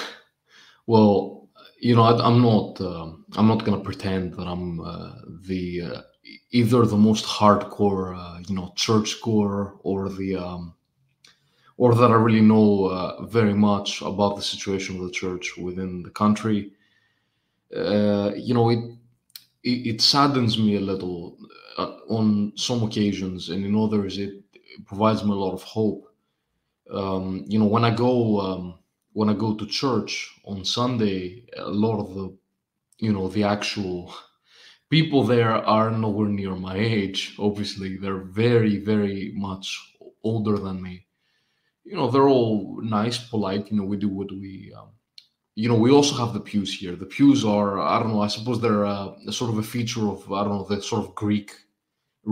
well, 0.88 1.39
you 1.80 1.96
know, 1.96 2.04
I, 2.04 2.28
am 2.28 2.42
not. 2.42 2.80
Uh, 2.82 3.14
I'm 3.36 3.48
not 3.48 3.64
gonna 3.64 3.80
pretend 3.80 4.34
that 4.34 4.48
I'm 4.48 4.80
uh, 4.82 5.14
the 5.48 5.82
uh, 5.82 6.02
either 6.52 6.86
the 6.86 6.98
most 6.98 7.26
hardcore, 7.26 8.18
uh, 8.18 8.40
you 8.48 8.56
know, 8.56 8.74
church 8.76 9.22
core 9.22 9.80
or 9.84 10.10
the 10.10 10.36
um, 10.36 10.76
or 11.78 11.96
that 11.96 12.12
I 12.12 12.16
really 12.16 12.42
know 12.42 12.86
uh, 12.86 13.26
very 13.26 13.54
much 13.54 14.02
about 14.02 14.36
the 14.36 14.42
situation 14.42 14.98
of 14.98 15.04
the 15.04 15.12
church 15.12 15.58
within 15.58 16.04
the 16.04 16.10
country. 16.10 16.74
Uh, 17.76 18.32
you 18.36 18.54
know, 18.54 18.70
it, 18.70 18.80
it, 19.64 19.88
it 19.88 20.02
saddens 20.02 20.58
me 20.58 20.76
a 20.76 20.82
little 20.82 21.38
on 22.10 22.52
some 22.56 22.84
occasions, 22.84 23.50
and 23.50 23.64
in 23.66 23.76
others, 23.76 24.18
it, 24.18 24.34
it 24.54 24.86
provides 24.86 25.24
me 25.24 25.32
a 25.32 25.36
lot 25.36 25.54
of 25.54 25.64
hope. 25.64 26.06
Um, 26.92 27.46
you 27.48 27.60
know, 27.60 27.68
when 27.68 27.86
I 27.86 27.96
go 27.96 28.42
um, 28.42 28.79
when 29.20 29.30
I 29.30 29.34
go 29.34 29.54
to 29.54 29.66
church 29.66 30.14
on 30.46 30.64
Sunday, 30.64 31.44
a 31.58 31.70
lot 31.86 32.00
of 32.00 32.16
the 32.16 32.28
you 33.00 33.12
know 33.12 33.28
the 33.28 33.44
actual 33.44 34.14
people 34.90 35.26
there 35.26 35.52
are 35.78 35.92
nowhere 35.92 36.30
near 36.30 36.56
my 36.56 36.78
age. 36.78 37.36
Obviously, 37.38 37.98
they're 37.98 38.26
very 38.46 38.78
very 38.92 39.34
much 39.36 39.66
older 40.24 40.58
than 40.66 40.82
me. 40.82 41.06
You 41.84 41.98
know 41.98 42.10
they're 42.10 42.34
all 42.38 42.80
nice 42.82 43.18
polite 43.32 43.70
you 43.70 43.76
know 43.78 43.88
we 43.92 43.98
do 43.98 44.08
what 44.08 44.32
we 44.32 44.54
um, 44.80 44.92
you 45.54 45.68
know 45.68 45.80
we 45.86 45.92
also 45.92 46.16
have 46.16 46.34
the 46.34 46.48
pews 46.50 46.72
here. 46.80 46.96
The 46.96 47.14
pews 47.18 47.44
are 47.56 47.72
i 47.94 47.96
don't 48.00 48.14
know 48.14 48.28
i 48.28 48.36
suppose 48.36 48.60
they're 48.62 48.88
uh, 48.98 49.10
a 49.32 49.34
sort 49.40 49.52
of 49.52 49.58
a 49.58 49.70
feature 49.76 50.06
of 50.14 50.20
i 50.32 50.40
don't 50.44 50.56
know 50.56 50.70
the 50.70 50.82
sort 50.92 51.04
of 51.04 51.16
greek 51.24 51.50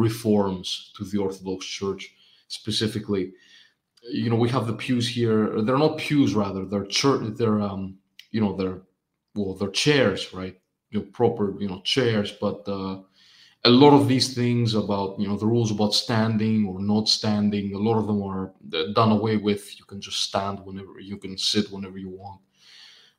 reforms 0.05 0.67
to 0.95 1.03
the 1.03 1.19
orthodox 1.25 1.65
church 1.79 2.03
specifically 2.59 3.23
you 4.09 4.29
know 4.29 4.35
we 4.35 4.49
have 4.49 4.67
the 4.67 4.73
pews 4.73 5.07
here. 5.07 5.61
They're 5.61 5.77
not 5.77 5.97
pews 5.97 6.33
rather. 6.33 6.65
They're 6.65 6.85
church 6.85 7.35
they're 7.37 7.61
um 7.61 7.97
you 8.31 8.41
know 8.41 8.55
they're 8.55 8.81
well 9.35 9.53
they're 9.55 9.69
chairs 9.69 10.33
right? 10.33 10.59
You 10.91 10.99
know 10.99 11.05
proper 11.13 11.59
you 11.59 11.67
know 11.67 11.81
chairs. 11.83 12.31
But 12.31 12.67
uh 12.67 13.01
a 13.65 13.69
lot 13.69 13.93
of 13.93 14.07
these 14.07 14.33
things 14.33 14.75
about 14.75 15.19
you 15.19 15.27
know 15.27 15.37
the 15.37 15.45
rules 15.45 15.71
about 15.71 15.93
standing 15.93 16.65
or 16.67 16.79
not 16.79 17.09
standing 17.09 17.73
a 17.73 17.77
lot 17.77 17.97
of 17.97 18.07
them 18.07 18.21
are 18.23 18.53
done 18.93 19.11
away 19.11 19.37
with. 19.37 19.77
You 19.77 19.85
can 19.85 19.99
just 19.99 20.21
stand 20.21 20.59
whenever 20.63 20.99
you 20.99 21.17
can 21.17 21.37
sit 21.37 21.71
whenever 21.71 21.97
you 21.97 22.09
want. 22.09 22.41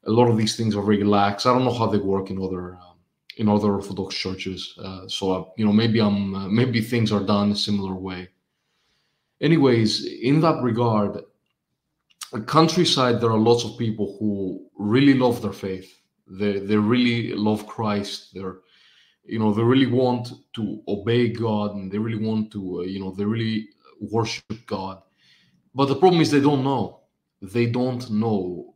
A 0.04 0.10
lot 0.10 0.28
of 0.28 0.36
these 0.36 0.56
things 0.56 0.74
are 0.76 0.82
very 0.82 1.04
lax. 1.04 1.44
I 1.44 1.52
don't 1.52 1.64
know 1.64 1.74
how 1.74 1.86
they 1.86 1.98
work 1.98 2.30
in 2.30 2.40
other 2.40 2.76
um, 2.76 2.96
in 3.36 3.48
other 3.48 3.74
orthodox 3.74 4.14
churches. 4.14 4.74
Uh, 4.82 5.06
so 5.08 5.32
uh, 5.32 5.44
you 5.56 5.66
know 5.66 5.72
maybe 5.72 6.00
i'm 6.00 6.34
uh, 6.34 6.48
maybe 6.48 6.80
things 6.80 7.12
are 7.12 7.24
done 7.24 7.52
a 7.52 7.56
similar 7.56 7.94
way 7.94 8.28
anyways 9.40 10.04
in 10.04 10.40
that 10.40 10.62
regard 10.62 11.22
countryside 12.46 13.20
there 13.20 13.30
are 13.30 13.38
lots 13.38 13.64
of 13.64 13.78
people 13.78 14.16
who 14.18 14.68
really 14.78 15.14
love 15.14 15.40
their 15.42 15.52
faith. 15.52 16.00
They 16.26 16.58
they 16.58 16.76
really 16.76 17.32
love 17.32 17.66
christ. 17.66 18.34
They're 18.34 18.58
you 19.24 19.38
know 19.38 19.52
they 19.52 19.62
really 19.62 19.86
want 19.86 20.32
to 20.54 20.82
obey 20.88 21.28
god 21.28 21.74
and 21.74 21.90
they 21.90 21.98
really 21.98 22.22
want 22.24 22.50
to 22.52 22.80
uh, 22.80 22.82
you 22.82 23.00
know 23.00 23.12
they 23.12 23.24
really 23.24 23.68
worship 24.00 24.66
god. 24.66 25.02
But 25.74 25.86
the 25.86 25.96
problem 25.96 26.20
is 26.20 26.30
they 26.30 26.40
don't 26.40 26.64
know. 26.64 27.00
They 27.40 27.66
don't 27.66 28.10
know 28.10 28.74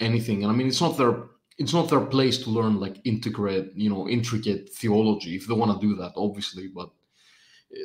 anything. 0.00 0.42
And 0.42 0.52
i 0.52 0.54
mean 0.54 0.68
it's 0.68 0.80
not 0.80 0.98
their 0.98 1.24
it's 1.58 1.74
not 1.74 1.90
their 1.90 2.00
place 2.00 2.38
to 2.38 2.50
learn 2.50 2.80
like 2.80 3.00
integrate 3.04 3.70
you 3.74 3.90
know 3.90 4.08
intricate 4.08 4.70
theology 4.70 5.36
if 5.36 5.46
they 5.46 5.54
want 5.54 5.78
to 5.78 5.86
do 5.86 5.94
that 5.94 6.12
obviously 6.16 6.68
but 6.68 6.90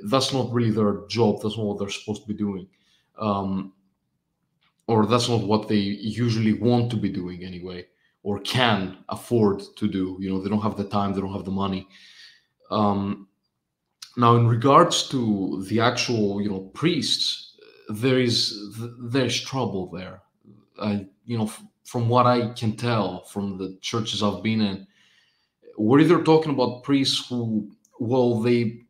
that's 0.06 0.34
not 0.34 0.52
really 0.52 0.72
their 0.72 1.06
job 1.07 1.41
that's 1.41 1.57
not 1.57 1.66
what 1.66 1.80
they're 1.80 1.90
supposed 1.90 2.22
to 2.22 2.28
be 2.28 2.34
doing 2.34 2.68
um, 3.18 3.74
or 4.88 5.06
that's 5.06 5.30
not 5.30 5.44
what 5.44 5.68
they 5.68 5.76
usually 5.76 6.53
want 6.53 6.90
to 6.91 6.98
be 6.98 7.10
doing 7.10 7.44
anyway 7.44 7.86
or 8.26 8.40
can 8.40 8.98
afford 9.10 9.62
to 9.78 9.88
do. 9.88 10.18
You 10.20 10.30
know, 10.30 10.41
they 10.41 10.49
don't 10.49 10.62
have 10.62 10.78
the 10.78 10.84
time, 10.84 11.14
they 11.14 11.22
don't 11.22 11.32
have 11.32 11.45
the 11.45 11.52
money. 11.52 11.88
Um, 12.72 13.28
now, 14.18 14.36
in 14.36 14.48
regards 14.48 15.07
to 15.10 15.64
the 15.70 15.80
actual, 15.80 16.41
you 16.41 16.49
know, 16.49 16.62
priests, 16.74 17.56
there 17.88 18.20
is 18.20 18.76
there's 18.99 19.40
trouble 19.40 19.91
there. 19.91 20.24
I, 20.82 21.06
you 21.26 21.38
know, 21.38 21.52
from 21.84 22.10
what 22.10 22.26
I 22.26 22.49
can 22.53 22.76
tell 22.76 23.26
from 23.26 23.60
the 23.60 23.78
churches 23.82 24.24
I've 24.24 24.41
been 24.41 24.62
in, 24.62 24.88
we're 25.78 25.99
either 25.99 26.24
talking 26.24 26.53
about 26.53 26.84
priests 26.84 27.28
who, 27.30 27.70
well, 27.99 28.40
they 28.40 28.85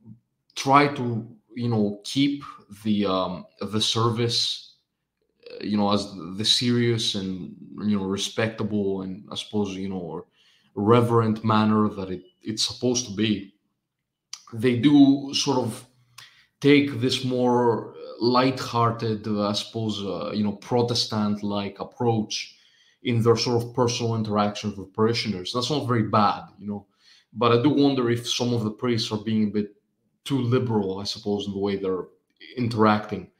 try 0.56 0.88
to, 0.95 1.27
you 1.56 1.69
know, 1.69 2.02
keep 2.03 2.44
the 2.84 3.06
um, 3.06 3.45
the 3.61 3.82
service 3.82 4.65
you 5.61 5.77
know, 5.77 5.91
as 5.91 6.14
the 6.38 6.45
serious 6.45 7.15
and 7.15 7.56
you 7.82 7.98
know 7.98 8.06
respectable 8.06 9.02
and 9.02 9.27
I 9.32 9.36
suppose 9.36 9.76
you 9.76 9.90
know 9.90 10.26
reverent 10.76 11.44
manner 11.44 11.88
that 11.90 12.10
it, 12.11 12.23
it's 12.44 12.68
supposed 12.68 13.07
to 13.07 13.15
be. 13.15 13.53
They 14.53 14.77
do 14.77 15.34
sort 15.34 15.57
of 15.60 15.86
take 16.61 16.99
this 16.99 17.23
more 17.23 17.95
light-hearted, 18.19 19.27
uh, 19.27 19.49
I 19.49 19.53
suppose, 19.53 20.02
uh, 20.02 20.32
you 20.34 20.44
know, 20.44 20.53
Protestant-like 20.53 21.80
approach 21.80 22.56
in 23.03 23.22
their 23.22 23.36
sort 23.36 23.61
of 23.61 23.73
personal 23.73 24.15
interactions 24.15 24.77
with 24.77 24.94
parishioners. 24.94 25.52
That's 25.53 25.69
not 25.69 25.88
very 25.88 26.03
bad, 26.03 26.44
you 26.57 26.68
know, 26.68 26.88
but 27.34 27.52
I 27.52 27.61
do 27.61 27.69
wonder 27.69 28.10
if 28.10 28.30
some 28.30 28.53
of 28.53 28.64
the 28.64 28.72
priests 28.72 29.11
are 29.11 29.18
being 29.18 29.48
a 29.48 29.52
bit 29.52 29.76
too 30.26 30.41
liberal, 30.41 30.99
I 30.99 31.06
suppose, 31.06 31.47
in 31.47 31.53
the 31.53 31.60
way 31.60 31.77
they're 31.77 32.06
interacting 32.57 33.31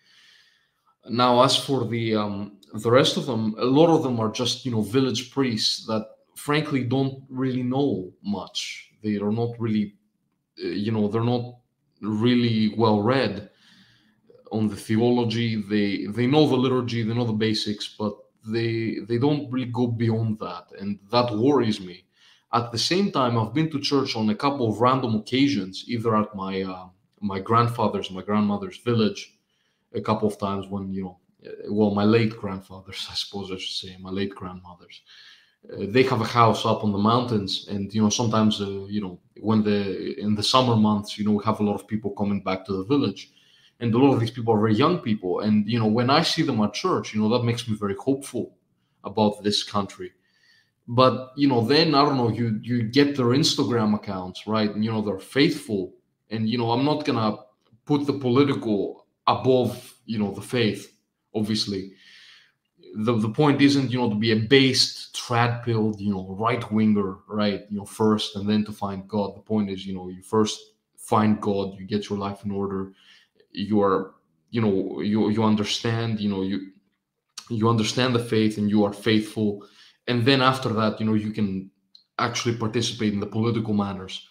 now, 1.10 1.44
as 1.44 1.56
for 1.56 1.86
the 1.86 2.16
um, 2.16 2.58
the 2.74 2.92
rest 2.92 3.18
of 3.18 3.26
them, 3.26 3.56
a 3.58 3.66
lot 3.66 3.96
of 3.96 4.04
them 4.04 4.20
are 4.20 4.32
just 4.32 4.66
you 4.66 4.72
know 4.72 4.82
village 4.82 5.32
priests 5.32 5.86
that 5.88 6.08
frankly 6.36 6.84
don't 6.84 7.24
really 7.30 7.64
know 7.64 8.12
much. 8.24 8.92
They 9.04 9.18
are 9.18 9.32
not 9.32 9.52
really, 9.60 9.96
uh, 10.64 10.68
you 10.68 10.92
know, 10.92 11.08
they're 11.08 11.24
not 11.24 11.58
really 12.02 12.74
well 12.78 13.02
read 13.02 13.50
on 14.52 14.68
the 14.68 14.76
theology. 14.76 15.62
They 15.62 16.06
they 16.08 16.28
know 16.28 16.48
the 16.48 16.56
liturgy, 16.56 17.04
they 17.04 17.14
know 17.14 17.26
the 17.26 17.34
basics, 17.34 17.96
but 17.98 18.14
they 18.48 19.00
they 19.08 19.18
don't 19.18 19.52
really 19.52 19.72
go 19.72 19.88
beyond 19.88 20.40
that, 20.40 20.66
and 20.80 21.00
that 21.12 21.36
worries 21.36 21.80
me. 21.80 22.05
At 22.60 22.72
the 22.72 22.78
same 22.92 23.12
time, 23.12 23.38
I've 23.38 23.54
been 23.54 23.70
to 23.72 23.80
church 23.80 24.16
on 24.16 24.30
a 24.30 24.36
couple 24.44 24.66
of 24.70 24.80
random 24.80 25.14
occasions, 25.16 25.84
either 25.88 26.16
at 26.16 26.34
my 26.36 26.64
uh, 26.64 26.88
my 27.22 27.40
grandfather's, 27.40 28.10
my 28.10 28.22
grandmother's 28.22 28.78
village, 28.90 29.22
a 29.94 30.02
couple 30.02 30.28
of 30.28 30.38
times 30.38 30.68
when 30.68 30.94
you 30.94 31.04
know 31.04 31.20
well 31.70 31.92
my 31.92 32.04
late 32.04 32.36
grandfathers 32.38 33.08
i 33.12 33.14
suppose 33.14 33.52
i 33.52 33.58
should 33.58 33.90
say 33.90 33.98
my 34.00 34.10
late 34.10 34.34
grandmothers. 34.36 35.02
Uh, 35.72 35.86
they 35.90 36.04
have 36.04 36.22
a 36.22 36.26
house 36.26 36.64
up 36.64 36.84
on 36.84 36.92
the 36.92 36.98
mountains 36.98 37.68
and 37.70 37.92
you 37.94 38.02
know 38.02 38.10
sometimes 38.10 38.62
uh, 38.62 38.86
you 38.96 39.02
know 39.02 39.20
when 39.42 39.64
the 39.64 40.20
in 40.20 40.36
the 40.36 40.44
summer 40.44 40.76
months 40.76 41.18
you 41.18 41.26
know 41.26 41.32
we 41.32 41.44
have 41.44 41.60
a 41.60 41.64
lot 41.64 41.74
of 41.74 41.88
people 41.88 42.12
coming 42.12 42.42
back 42.44 42.64
to 42.64 42.74
the 42.74 42.84
village 42.84 43.32
and 43.80 43.94
a 43.94 43.98
lot 43.98 44.14
of 44.14 44.20
these 44.20 44.30
people 44.30 44.54
are 44.54 44.60
very 44.60 44.76
young 44.76 45.00
people 45.00 45.40
and 45.40 45.68
you 45.68 45.80
know 45.80 45.88
when 45.88 46.10
i 46.12 46.22
see 46.22 46.44
them 46.44 46.62
at 46.62 46.74
church 46.74 47.14
you 47.14 47.20
know 47.20 47.30
that 47.30 47.44
makes 47.44 47.68
me 47.68 47.76
very 47.76 47.96
hopeful 47.96 48.56
about 49.04 49.42
this 49.44 49.64
country 49.64 50.12
but 50.88 51.32
you 51.36 51.48
know 51.48 51.66
then 51.66 51.96
i 51.96 52.04
don't 52.04 52.18
know 52.18 52.30
you 52.30 52.60
you 52.62 52.84
get 52.84 53.16
their 53.16 53.28
instagram 53.28 53.96
accounts 53.96 54.46
right 54.46 54.74
and 54.76 54.84
you 54.84 54.92
know 54.92 55.02
they're 55.02 55.20
faithful 55.20 55.94
and 56.30 56.48
you 56.50 56.58
know 56.58 56.72
i'm 56.72 56.86
not 56.86 57.06
gonna 57.06 57.38
put 57.86 58.06
the 58.06 58.14
political 58.14 59.06
above 59.28 59.96
you 60.06 60.20
know 60.20 60.32
the 60.32 60.42
faith 60.42 60.98
obviously 61.34 61.92
the, 62.98 63.18
the 63.18 63.30
point 63.30 63.62
isn't 63.62 63.92
you 63.92 63.98
know 63.98 64.10
to 64.10 64.16
be 64.16 64.32
a 64.32 64.36
based 64.36 65.16
trad 65.16 65.64
pilled 65.64 66.00
you 66.00 66.12
know 66.12 66.36
right 66.40 66.72
winger 66.72 67.18
right 67.28 67.64
you 67.70 67.78
know 67.78 67.86
first 67.86 68.36
and 68.36 68.48
then 68.48 68.64
to 68.64 68.72
find 68.72 69.08
god 69.08 69.36
the 69.36 69.42
point 69.42 69.70
is 69.70 69.86
you 69.86 69.94
know 69.94 70.08
you 70.08 70.22
first 70.22 70.60
find 70.98 71.42
god 71.42 71.74
you 71.78 71.86
get 71.86 72.10
your 72.10 72.20
life 72.20 72.46
in 72.46 72.52
order 72.52 72.92
you 73.52 73.82
are 73.82 74.14
you 74.52 74.62
know 74.62 75.02
you 75.02 75.30
you 75.30 75.44
understand 75.44 76.20
you 76.20 76.30
know 76.30 76.44
you 76.44 76.72
you 77.50 77.70
understand 77.70 78.14
the 78.14 78.20
faith 78.20 78.58
and 78.58 78.70
you 78.70 78.84
are 78.84 78.94
faithful 78.94 79.68
and 80.08 80.26
then 80.26 80.42
after 80.42 80.70
that 80.70 81.00
you 81.00 81.06
know 81.06 81.14
you 81.14 81.32
can 81.32 81.70
actually 82.20 82.56
participate 82.58 83.14
in 83.14 83.20
the 83.20 83.26
political 83.26 83.74
manners. 83.74 84.28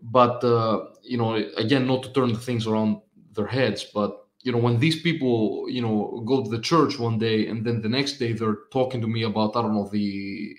But 0.00 0.44
uh, 0.44 0.86
you 1.02 1.18
know, 1.18 1.34
again, 1.56 1.86
not 1.86 2.02
to 2.04 2.12
turn 2.12 2.32
the 2.32 2.38
things 2.38 2.66
around 2.66 3.00
their 3.32 3.46
heads, 3.46 3.84
but 3.92 4.26
you 4.42 4.52
know, 4.52 4.58
when 4.58 4.78
these 4.78 5.02
people, 5.02 5.66
you 5.68 5.82
know, 5.82 6.22
go 6.24 6.44
to 6.44 6.48
the 6.48 6.60
church 6.60 6.98
one 6.98 7.18
day 7.18 7.48
and 7.48 7.66
then 7.66 7.82
the 7.82 7.88
next 7.88 8.12
day 8.18 8.32
they're 8.32 8.58
talking 8.72 9.00
to 9.00 9.08
me 9.08 9.24
about, 9.24 9.56
I 9.56 9.62
don't 9.62 9.74
know, 9.74 9.88
the 9.88 10.56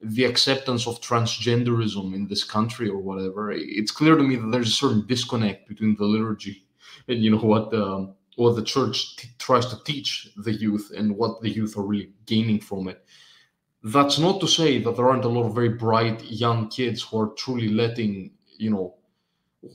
the 0.00 0.24
acceptance 0.24 0.88
of 0.88 1.00
transgenderism 1.00 2.12
in 2.12 2.26
this 2.26 2.42
country 2.42 2.88
or 2.88 2.98
whatever, 2.98 3.52
it's 3.52 3.92
clear 3.92 4.16
to 4.16 4.22
me 4.24 4.34
that 4.34 4.50
there's 4.50 4.70
a 4.70 4.72
certain 4.72 5.06
disconnect 5.06 5.68
between 5.68 5.94
the 5.94 6.04
liturgy 6.04 6.66
and 7.06 7.22
you 7.22 7.30
know 7.30 7.38
what 7.38 7.70
the 7.70 8.12
what 8.36 8.56
the 8.56 8.64
church 8.64 9.16
t- 9.16 9.28
tries 9.38 9.66
to 9.66 9.82
teach 9.84 10.28
the 10.38 10.52
youth 10.52 10.90
and 10.96 11.16
what 11.16 11.40
the 11.40 11.50
youth 11.50 11.76
are 11.76 11.86
really 11.86 12.12
gaining 12.26 12.58
from 12.58 12.88
it. 12.88 13.04
That's 13.84 14.18
not 14.18 14.40
to 14.40 14.46
say 14.46 14.78
that 14.78 14.96
there 14.96 15.08
aren't 15.08 15.24
a 15.24 15.28
lot 15.28 15.46
of 15.46 15.54
very 15.54 15.70
bright 15.70 16.22
young 16.24 16.68
kids 16.68 17.02
who 17.02 17.20
are 17.20 17.34
truly 17.36 17.68
letting, 17.68 18.30
you 18.56 18.70
know, 18.70 18.94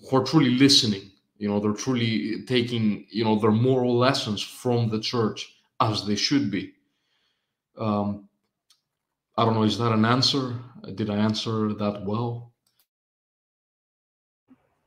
who 0.10 0.18
are 0.18 0.24
truly 0.24 0.52
listening. 0.52 1.12
You 1.38 1.50
know, 1.50 1.60
they're 1.60 1.74
truly 1.74 2.44
taking, 2.46 3.06
you 3.10 3.24
know, 3.24 3.38
their 3.38 3.52
moral 3.52 3.98
lessons 3.98 4.42
from 4.42 4.90
the 4.90 5.00
church 5.00 5.58
as 5.80 6.06
they 6.06 6.16
should 6.16 6.50
be. 6.50 6.74
Um, 7.78 8.28
I 9.38 9.46
don't 9.46 9.54
know. 9.54 9.64
Is 9.64 9.78
that 9.78 9.92
an 9.92 10.06
answer? 10.06 10.56
Did 10.96 11.10
I 11.10 11.18
answer 11.18 11.74
that 11.74 12.04
well? 12.04 12.54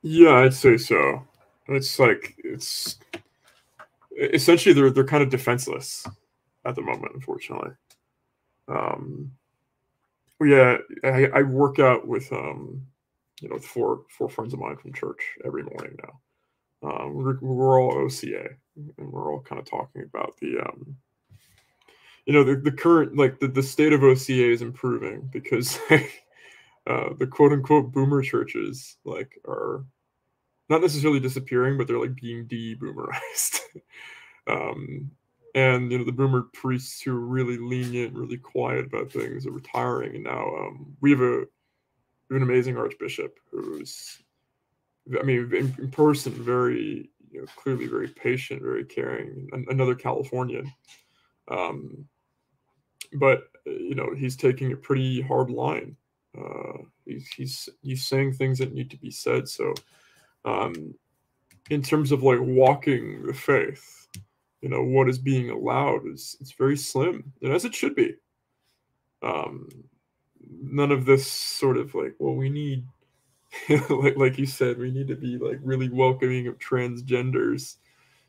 Yeah, 0.01 0.39
I'd 0.39 0.53
say 0.53 0.77
so. 0.77 1.25
It's 1.67 1.99
like 1.99 2.35
it's 2.43 2.97
essentially 4.17 4.73
they're 4.73 4.89
they're 4.89 5.05
kind 5.05 5.23
of 5.23 5.29
defenseless 5.29 6.05
at 6.65 6.75
the 6.75 6.81
moment, 6.81 7.13
unfortunately. 7.13 7.71
Um, 8.67 9.31
yeah, 10.41 10.77
I, 11.03 11.27
I 11.33 11.41
work 11.43 11.79
out 11.79 12.07
with 12.07 12.31
um, 12.31 12.81
you 13.41 13.49
know, 13.49 13.59
four 13.59 14.03
four 14.09 14.29
friends 14.29 14.53
of 14.53 14.59
mine 14.59 14.77
from 14.77 14.93
church 14.93 15.21
every 15.45 15.63
morning 15.63 15.97
now. 16.03 16.89
Um, 16.89 17.13
we're, 17.13 17.37
we're 17.41 17.79
all 17.79 17.97
OCA, 17.97 18.49
and 18.75 19.11
we're 19.11 19.31
all 19.31 19.41
kind 19.41 19.59
of 19.59 19.69
talking 19.69 20.03
about 20.03 20.35
the 20.41 20.59
um, 20.59 20.95
you 22.25 22.33
know, 22.33 22.43
the, 22.43 22.55
the 22.55 22.71
current 22.71 23.17
like 23.17 23.39
the, 23.39 23.47
the 23.47 23.63
state 23.63 23.93
of 23.93 24.03
OCA 24.03 24.51
is 24.51 24.61
improving 24.61 25.29
because 25.31 25.79
uh, 25.91 27.09
the 27.17 27.27
quote 27.27 27.51
unquote 27.51 27.91
boomer 27.91 28.21
churches 28.21 28.97
like 29.05 29.39
are 29.47 29.85
not 30.69 30.81
necessarily 30.81 31.19
disappearing, 31.19 31.77
but 31.77 31.87
they're 31.87 31.99
like 31.99 32.15
being 32.15 32.47
de-boomerized. 32.47 33.59
um, 34.47 35.11
and 35.55 35.91
you 35.91 35.97
know 35.97 36.03
the 36.03 36.11
boomer 36.11 36.43
priests 36.53 37.01
who 37.01 37.15
are 37.15 37.19
really 37.19 37.57
lenient, 37.57 38.13
really 38.13 38.37
quiet 38.37 38.85
about 38.85 39.11
things 39.11 39.45
are 39.45 39.51
retiring, 39.51 40.15
and 40.15 40.23
now 40.23 40.47
um, 40.55 40.95
we 41.01 41.11
have 41.11 41.21
a 41.21 41.43
an 42.29 42.41
amazing 42.41 42.77
archbishop 42.77 43.37
who's, 43.51 44.21
I 45.19 45.23
mean, 45.23 45.53
in, 45.53 45.75
in 45.77 45.91
person, 45.91 46.31
very 46.31 47.09
you 47.29 47.41
know, 47.41 47.47
clearly 47.55 47.87
very 47.87 48.07
patient, 48.07 48.61
very 48.61 48.85
caring. 48.85 49.49
Another 49.69 49.95
Californian, 49.95 50.71
um, 51.49 52.07
but 53.13 53.43
you 53.65 53.95
know 53.95 54.13
he's 54.15 54.35
taking 54.35 54.71
a 54.71 54.77
pretty 54.77 55.21
hard 55.21 55.49
line. 55.49 55.95
Uh, 56.37 56.83
he's 57.05 57.27
he's 57.35 57.69
he's 57.81 58.05
saying 58.05 58.33
things 58.33 58.59
that 58.59 58.73
need 58.73 58.89
to 58.91 58.97
be 58.97 59.11
said. 59.11 59.47
So 59.47 59.73
um, 60.45 60.93
in 61.69 61.81
terms 61.81 62.11
of 62.11 62.23
like 62.23 62.39
walking 62.41 63.25
the 63.25 63.33
faith, 63.33 64.00
you 64.61 64.69
know, 64.69 64.83
what 64.83 65.09
is 65.09 65.17
being 65.17 65.49
allowed 65.49 66.07
is 66.07 66.37
it's 66.39 66.51
very 66.51 66.77
slim, 66.77 67.33
and 67.41 67.51
as 67.53 67.65
it 67.65 67.73
should 67.73 67.95
be. 67.95 68.15
Um, 69.23 69.69
none 70.49 70.91
of 70.91 71.05
this 71.05 71.29
sort 71.29 71.77
of 71.77 71.93
like, 71.95 72.15
well, 72.19 72.35
we 72.35 72.49
need, 72.49 72.85
like 73.89 74.17
like 74.17 74.37
you 74.37 74.45
said, 74.45 74.77
we 74.77 74.91
need 74.91 75.07
to 75.07 75.15
be 75.15 75.37
like 75.37 75.59
really 75.63 75.89
welcoming 75.89 76.47
of 76.47 76.59
transgenders. 76.59 77.77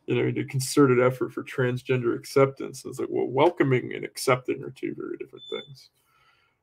You 0.07 0.17
know, 0.17 0.41
a 0.41 0.45
concerted 0.45 1.01
effort 1.01 1.33
for 1.33 1.45
transgender 1.45 2.17
acceptance. 2.17 2.85
It's 2.85 2.99
like, 2.99 3.09
well, 3.11 3.29
welcoming 3.29 3.95
and 3.95 4.05
accepting 4.05 4.63
are 4.65 4.71
two 4.71 4.95
very 4.97 5.17
different 5.17 5.45
things. 5.49 5.91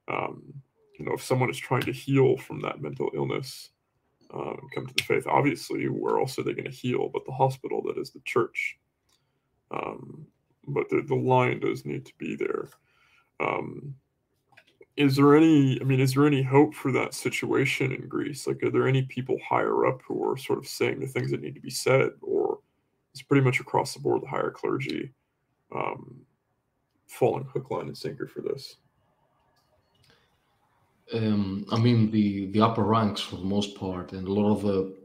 Um, 0.10 0.54
you 0.98 1.06
know, 1.06 1.14
if 1.14 1.24
someone 1.24 1.50
is 1.50 1.58
trying 1.58 1.84
to 1.84 1.94
heal 1.94 2.36
from 2.36 2.62
that 2.64 2.82
mental 2.82 3.10
illness, 3.14 3.70
um, 4.34 4.60
come 4.76 4.86
to 4.88 4.94
the 4.94 5.04
faith. 5.04 5.26
Obviously, 5.26 5.86
where 5.88 6.20
else 6.20 6.38
are 6.38 6.44
they 6.44 6.54
going 6.54 6.66
to 6.66 6.72
heal 6.72 7.10
but 7.14 7.26
the 7.26 7.32
hospital 7.32 7.82
that 7.84 7.98
is 7.98 8.12
the 8.12 8.20
church? 8.26 8.78
Um, 9.72 10.26
but 10.68 10.90
the, 10.90 11.04
the 11.08 11.16
line 11.16 11.60
does 11.60 11.86
need 11.86 12.06
to 12.06 12.14
be 12.18 12.36
there. 12.36 12.70
Um, 13.40 13.96
is 14.98 15.16
there 15.16 15.36
any, 15.36 15.80
I 15.80 15.84
mean, 15.84 16.00
is 16.00 16.14
there 16.14 16.28
any 16.28 16.44
hope 16.44 16.74
for 16.74 16.92
that 16.92 17.14
situation 17.14 17.92
in 17.92 18.08
Greece? 18.08 18.46
Like, 18.46 18.62
are 18.64 18.70
there 18.70 18.88
any 18.88 19.04
people 19.04 19.38
higher 19.48 19.86
up 19.86 20.02
who 20.06 20.24
are 20.30 20.38
sort 20.38 20.60
of 20.60 20.68
saying 20.68 21.00
the 21.00 21.08
things 21.08 21.32
that 21.32 21.42
need 21.42 21.56
to 21.56 21.62
be 21.62 21.70
said? 21.70 22.12
Or 22.22 22.60
is 23.14 23.22
pretty 23.22 23.44
much 23.44 23.60
across 23.60 23.94
the 23.94 24.00
board 24.02 24.22
the 24.22 24.28
higher 24.28 24.52
clergy 24.52 25.14
um, 25.74 26.20
falling 27.08 27.46
hook, 27.46 27.72
line, 27.72 27.88
and 27.88 27.98
sinker 27.98 28.28
for 28.28 28.42
this? 28.42 28.76
um, 31.14 31.66
I 31.72 31.80
mean 31.80 32.12
the 32.12 32.48
the 32.52 32.62
upper 32.62 32.84
ranks 32.84 33.22
for 33.22 33.38
the 33.38 33.44
most 33.44 33.76
part, 33.76 34.12
and 34.14 34.28
a 34.28 34.32
lot 34.32 34.52
of 34.52 34.62
the, 34.62 34.96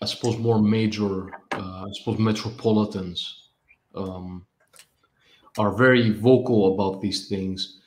I 0.00 0.06
suppose, 0.06 0.38
more 0.38 0.60
major, 0.60 1.28
uh, 1.52 1.84
I 1.84 1.88
suppose, 1.98 2.18
metropolitans 2.18 3.41
um, 3.94 4.46
are 5.58 5.72
very 5.72 6.10
vocal 6.10 6.74
about 6.74 7.00
these 7.00 7.28
things. 7.28 7.80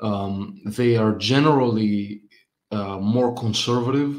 Um, 0.00 0.60
they 0.64 0.96
are 0.96 1.16
generally 1.16 2.22
uh, 2.70 2.98
more 2.98 3.34
conservative, 3.34 4.16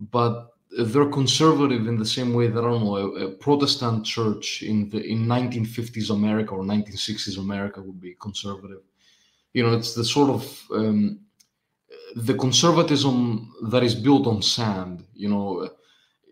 but 0.00 0.50
they're 0.78 1.10
conservative 1.10 1.86
in 1.86 1.98
the 1.98 2.06
same 2.06 2.34
way 2.34 2.48
that 2.48 2.58
I 2.58 2.68
don't 2.68 2.84
know 2.84 2.96
a, 2.96 3.26
a, 3.26 3.30
Protestant 3.30 4.04
church 4.04 4.62
in 4.62 4.88
the 4.90 5.00
in 5.04 5.26
1950s 5.26 6.10
America 6.10 6.52
or 6.52 6.62
1960s 6.62 7.38
America 7.38 7.80
would 7.80 8.00
be 8.00 8.16
conservative. 8.20 8.82
You 9.52 9.62
know, 9.62 9.72
it's 9.72 9.94
the 9.94 10.04
sort 10.04 10.30
of 10.30 10.62
um, 10.72 11.20
the 12.16 12.34
conservatism 12.34 13.52
that 13.70 13.82
is 13.82 13.94
built 13.94 14.26
on 14.26 14.40
sand 14.42 15.04
you 15.14 15.28
know 15.28 15.68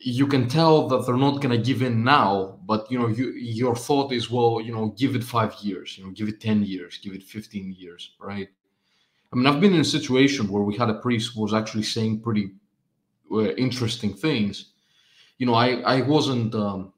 you 0.05 0.27
can 0.27 0.49
tell 0.49 0.89
that 0.89 1.07
they're 1.07 1.17
not 1.17 1.41
going 1.41 1.57
to 1.57 1.65
give 1.65 1.83
in 1.83 2.03
now 2.03 2.59
but 2.67 2.91
you 2.91 2.99
know 2.99 3.07
you, 3.09 3.31
your 3.33 3.77
thought 3.77 4.13
is 4.13 4.31
well 4.31 4.61
you 4.61 4.73
know 4.73 4.89
give 4.99 5.15
it 5.15 5.23
five 5.23 5.55
years 5.63 5.97
you 5.97 6.05
know 6.05 6.11
give 6.11 6.29
it 6.29 6.41
10 6.41 6.65
years 6.65 6.99
give 6.99 7.15
it 7.15 7.23
15 7.23 7.75
years 7.79 8.13
right? 8.19 8.49
I 9.33 9.37
mean 9.37 9.47
i've 9.47 9.61
been 9.61 9.75
in 9.75 9.81
a 9.81 9.85
situation 9.85 10.49
where 10.49 10.63
we 10.63 10.77
had 10.77 10.91
a 10.91 10.95
priest 10.95 11.35
who 11.35 11.43
was 11.43 11.55
actually 11.55 11.85
saying 11.85 12.21
pretty 12.21 12.53
uh, 13.31 13.55
interesting 13.55 14.13
things. 14.13 14.73
You 15.39 15.47
know 15.47 15.55
i 15.55 15.69
i 15.97 16.01
wasn't 16.03 16.55
um, 16.55 16.93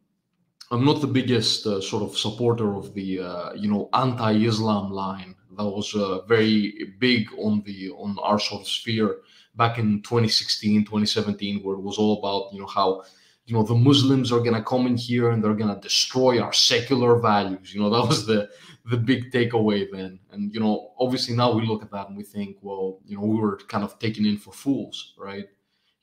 i'm 0.71 0.85
not 0.85 1.01
the 1.01 1.07
biggest 1.07 1.67
uh, 1.67 1.81
sort 1.81 2.03
of 2.03 2.17
supporter 2.17 2.75
of 2.75 2.95
the 2.95 3.21
uh, 3.21 3.53
you 3.55 3.71
know 3.71 3.89
anti-islam 3.93 4.91
line 4.91 5.35
that 5.57 5.65
was 5.65 5.95
uh, 5.95 6.21
very 6.23 6.95
big 6.99 7.29
on 7.39 7.63
the 7.67 7.91
on 7.91 8.17
our 8.23 8.39
sort 8.39 8.63
of 8.63 8.69
sphere 8.69 9.17
back 9.57 9.79
in 9.79 10.03
2016 10.03 10.85
2017 10.85 11.63
where 11.63 11.77
it 11.77 11.81
was 11.81 11.99
all 11.99 12.19
about 12.19 12.53
you 12.53 12.61
know 12.61 12.67
how 12.67 13.03
you 13.47 13.55
know 13.55 13.63
the 13.63 13.75
muslims 13.75 14.33
are 14.33 14.41
going 14.41 14.55
to 14.55 14.63
come 14.63 14.87
in 14.87 14.97
here 14.97 15.31
and 15.31 15.43
they're 15.43 15.55
going 15.55 15.75
to 15.75 15.81
destroy 15.81 16.41
our 16.41 16.53
secular 16.53 17.19
values. 17.19 17.75
You 17.75 17.81
know 17.81 17.91
that 17.91 18.09
was 18.09 18.27
the 18.27 18.49
the 18.91 18.97
big 18.97 19.31
takeaway 19.33 19.87
then. 19.91 20.19
And 20.33 20.53
you 20.53 20.61
know 20.61 20.93
obviously 20.99 21.35
now 21.37 21.53
we 21.53 21.67
look 21.67 21.83
at 21.83 21.91
that 21.91 22.09
and 22.09 22.17
we 22.17 22.25
think 22.25 22.57
well 22.63 23.01
you 23.05 23.17
know 23.17 23.25
we 23.25 23.39
were 23.39 23.59
kind 23.69 23.85
of 23.85 23.99
taken 23.99 24.27
in 24.27 24.39
for 24.39 24.53
fools 24.53 25.15
right? 25.19 25.47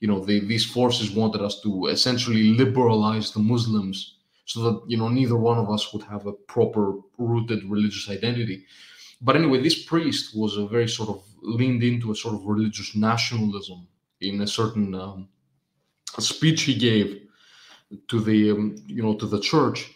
You 0.00 0.08
know 0.08 0.24
they, 0.24 0.40
these 0.40 0.64
forces 0.64 1.10
wanted 1.10 1.42
us 1.42 1.60
to 1.62 1.86
essentially 1.86 2.54
liberalize 2.54 3.32
the 3.32 3.40
muslims 3.40 4.18
so 4.44 4.62
that 4.62 4.90
you 4.90 4.96
know 4.96 5.08
neither 5.08 5.36
one 5.36 5.58
of 5.58 5.70
us 5.70 5.92
would 5.92 6.02
have 6.04 6.26
a 6.26 6.32
proper 6.32 6.94
rooted 7.18 7.64
religious 7.64 8.08
identity 8.10 8.64
but 9.22 9.36
anyway, 9.36 9.62
this 9.62 9.84
priest 9.84 10.36
was 10.36 10.56
a 10.56 10.66
very 10.66 10.88
sort 10.88 11.08
of 11.08 11.22
leaned 11.42 11.82
into 11.84 12.10
a 12.10 12.16
sort 12.16 12.34
of 12.34 12.44
religious 12.44 12.94
nationalism 12.96 13.86
in 14.20 14.40
a 14.40 14.46
certain 14.46 14.94
um, 14.94 15.28
speech 16.18 16.62
he 16.62 16.74
gave 16.74 17.22
to 18.08 18.20
the 18.20 18.50
um, 18.50 18.76
you 18.86 19.02
know 19.02 19.14
to 19.14 19.26
the 19.26 19.40
church. 19.40 19.92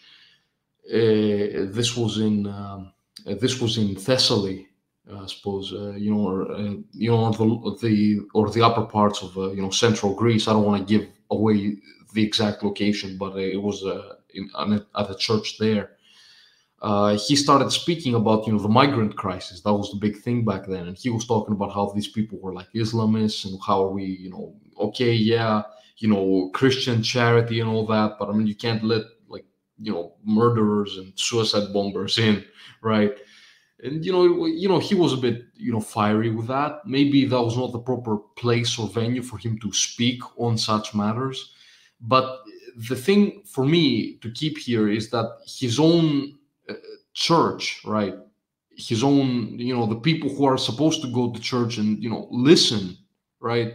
Uh, 0.89 1.67
this 1.77 1.97
was 1.97 2.19
in 2.19 2.47
um, 2.47 2.93
this 3.25 3.61
was 3.61 3.79
in 3.79 3.97
Thessaly, 3.97 4.69
I 5.13 5.27
suppose 5.27 5.73
uh, 5.73 5.93
you 5.97 6.15
know, 6.15 6.21
or 6.21 6.53
uh, 6.53 6.75
you 6.93 7.11
know, 7.11 7.33
the, 7.33 7.77
the 7.83 8.21
or 8.33 8.51
the 8.51 8.63
upper 8.63 8.85
parts 8.85 9.23
of 9.23 9.37
uh, 9.37 9.51
you 9.51 9.63
know 9.63 9.71
central 9.71 10.15
Greece. 10.15 10.47
I 10.47 10.53
don't 10.53 10.65
want 10.65 10.87
to 10.87 10.99
give 10.99 11.09
away 11.33 11.77
the 12.15 12.23
exact 12.23 12.63
location, 12.63 13.19
but 13.19 13.37
it 13.37 13.61
was 13.61 13.85
uh, 13.85 14.15
in, 14.35 14.51
at 14.97 15.11
a 15.11 15.17
church 15.17 15.59
there 15.59 15.96
uh, 16.87 17.19
he 17.19 17.35
started 17.35 17.73
speaking 17.73 18.15
about 18.15 18.47
you 18.47 18.53
know 18.53 18.61
the 18.61 18.69
migrant 18.69 19.17
crisis. 19.17 19.61
That 19.63 19.75
was 19.75 19.91
the 19.91 19.99
big 19.99 20.19
thing 20.19 20.45
back 20.45 20.67
then, 20.69 20.87
and 20.87 20.97
he 20.97 21.11
was 21.11 21.27
talking 21.27 21.53
about 21.53 21.75
how 21.75 21.91
these 21.91 22.07
people 22.07 22.39
were 22.41 22.55
like 22.55 22.71
Islamists 22.73 23.45
and 23.45 23.59
how 23.67 23.89
we 23.89 24.05
you 24.05 24.31
know 24.31 24.55
okay 24.79 25.13
yeah 25.13 25.63
you 25.99 26.09
know 26.09 26.49
Christian 26.55 27.03
charity 27.03 27.59
and 27.59 27.69
all 27.69 27.87
that, 27.87 28.11
but 28.21 28.29
I 28.29 28.33
mean 28.33 28.47
you 28.47 28.55
can't 28.55 28.85
let 28.85 29.03
like 29.29 29.47
you 29.79 29.93
know 29.93 30.15
murderers 30.25 30.97
and 30.99 31.13
suicide 31.17 31.73
bombers 31.73 32.19
in, 32.29 32.45
right? 32.83 33.15
and 33.83 34.05
you 34.07 34.13
know 34.13 34.47
you 34.47 34.69
know 34.69 34.79
he 34.79 34.95
was 34.95 35.13
a 35.13 35.19
bit 35.19 35.43
you 35.55 35.71
know 35.71 35.81
fiery 35.81 36.31
with 36.31 36.47
that 36.47 36.81
maybe 36.87 37.27
that 37.27 37.43
was 37.43 37.59
not 37.59 37.73
the 37.73 37.79
proper 37.79 38.17
place 38.37 38.79
or 38.79 38.89
venue 38.89 39.23
for 39.23 39.37
him 39.37 39.59
to 39.59 39.71
speak 39.71 40.23
on 40.39 40.57
such 40.57 40.95
matters 40.95 41.53
but 42.01 42.41
the 42.89 42.97
thing 42.97 43.43
for 43.45 43.67
me 43.67 44.17
to 44.23 44.31
keep 44.31 44.57
here 44.57 44.89
is 44.89 45.11
that 45.11 45.29
his 45.47 45.79
own 45.79 46.39
church 47.15 47.81
right? 47.85 48.15
His 48.77 49.03
own 49.03 49.59
you 49.59 49.75
know 49.75 49.87
the 49.87 50.01
people 50.09 50.31
who 50.31 50.45
are 50.45 50.59
supposed 50.59 51.03
to 51.03 51.09
go 51.13 51.33
to 51.33 51.41
church 51.41 51.79
and 51.79 52.03
you 52.03 52.11
know 52.11 52.29
listen 52.31 52.97
right? 53.41 53.75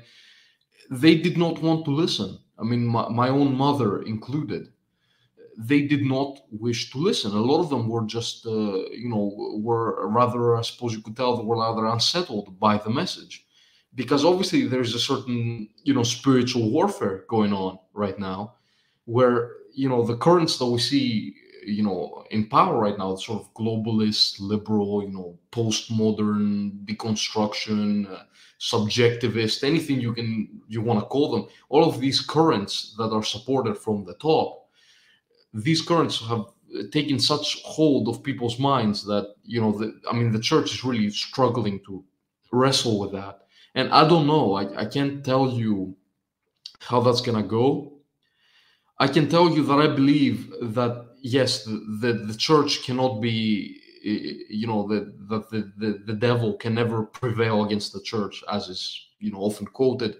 They 0.89 1.15
did 1.15 1.38
not 1.38 1.61
want 1.61 1.85
to 1.85 1.91
listen. 1.91 2.39
I 2.59 2.63
mean 2.63 2.85
my, 2.85 3.09
my 3.09 3.30
own 3.30 3.55
mother 3.55 4.01
included. 4.03 4.68
They 5.57 5.81
did 5.81 6.03
not 6.03 6.39
wish 6.49 6.91
to 6.91 6.97
listen. 6.97 7.31
A 7.31 7.39
lot 7.39 7.61
of 7.61 7.69
them 7.69 7.88
were 7.88 8.05
just, 8.05 8.45
uh, 8.45 8.89
you 8.91 9.09
know, 9.09 9.59
were 9.61 10.07
rather, 10.07 10.55
I 10.55 10.61
suppose 10.61 10.93
you 10.93 11.01
could 11.01 11.15
tell, 11.18 11.38
they 11.38 11.43
were 11.43 11.59
rather 11.59 11.85
unsettled 11.85 12.59
by 12.59 12.77
the 12.77 12.89
message, 12.89 13.45
because 13.93 14.23
obviously 14.26 14.65
there's 14.65 14.95
a 14.95 14.99
certain, 14.99 15.68
you 15.84 15.93
know, 15.93 16.03
spiritual 16.03 16.72
warfare 16.72 17.26
going 17.27 17.53
on 17.53 17.77
right 17.93 18.18
now, 18.18 18.55
where 19.05 19.51
you 19.73 19.89
know 19.89 20.03
the 20.03 20.18
currents 20.18 20.57
that 20.57 20.65
we 20.65 20.80
see, 20.80 21.35
you 21.63 21.83
know, 21.83 22.25
in 22.31 22.47
power 22.47 22.79
right 22.79 22.97
now, 22.97 23.15
sort 23.15 23.41
of 23.41 23.53
globalist, 23.53 24.39
liberal, 24.39 25.03
you 25.03 25.09
know, 25.09 25.38
postmodern, 25.51 26.83
deconstruction, 26.85 28.11
uh, 28.11 28.23
subjectivist, 28.59 29.63
anything 29.63 29.99
you 29.99 30.13
can 30.13 30.61
you 30.67 30.81
want 30.81 30.99
to 30.99 31.05
call 31.05 31.31
them, 31.31 31.47
all 31.69 31.88
of 31.88 31.99
these 31.99 32.21
currents 32.21 32.95
that 32.97 33.11
are 33.11 33.23
supported 33.23 33.77
from 33.77 34.05
the 34.05 34.13
top 34.15 34.61
these 35.53 35.81
currents 35.81 36.19
have 36.27 36.45
taken 36.91 37.19
such 37.19 37.61
hold 37.63 38.07
of 38.07 38.23
people's 38.23 38.57
minds 38.57 39.03
that 39.05 39.35
you 39.43 39.59
know 39.59 39.71
the, 39.77 39.99
i 40.09 40.13
mean 40.13 40.31
the 40.31 40.39
church 40.39 40.73
is 40.73 40.83
really 40.83 41.09
struggling 41.09 41.79
to 41.85 42.03
wrestle 42.51 42.99
with 42.99 43.11
that. 43.11 43.39
And 43.75 43.91
i 43.91 44.07
don't 44.07 44.27
know 44.27 44.53
i, 44.55 44.81
I 44.81 44.85
can't 44.85 45.23
tell 45.23 45.49
you 45.49 45.95
how 46.79 46.99
that's 47.01 47.21
going 47.21 47.41
to 47.41 47.47
go. 47.47 47.93
I 48.97 49.07
can 49.07 49.27
tell 49.29 49.49
you 49.49 49.63
that 49.65 49.79
i 49.79 49.88
believe 49.88 50.51
that 50.61 51.07
yes 51.22 51.64
the, 51.64 51.98
the, 51.99 52.14
the 52.14 52.35
church 52.35 52.84
cannot 52.84 53.22
be 53.22 53.80
eh, 54.06 54.10
eh, 54.10 54.34
you 54.49 54.68
know 54.68 54.88
the, 54.88 55.14
the, 55.30 55.72
the, 55.77 56.03
the 56.06 56.14
devil 56.14 56.53
can 56.53 56.73
never 56.73 57.03
prevail 57.03 57.64
against 57.64 57.93
the 57.93 58.02
church 58.02 58.43
as 58.52 58.68
is 58.68 59.07
you 59.22 59.31
know 59.31 59.39
often 59.39 59.68
quoted. 59.68 60.18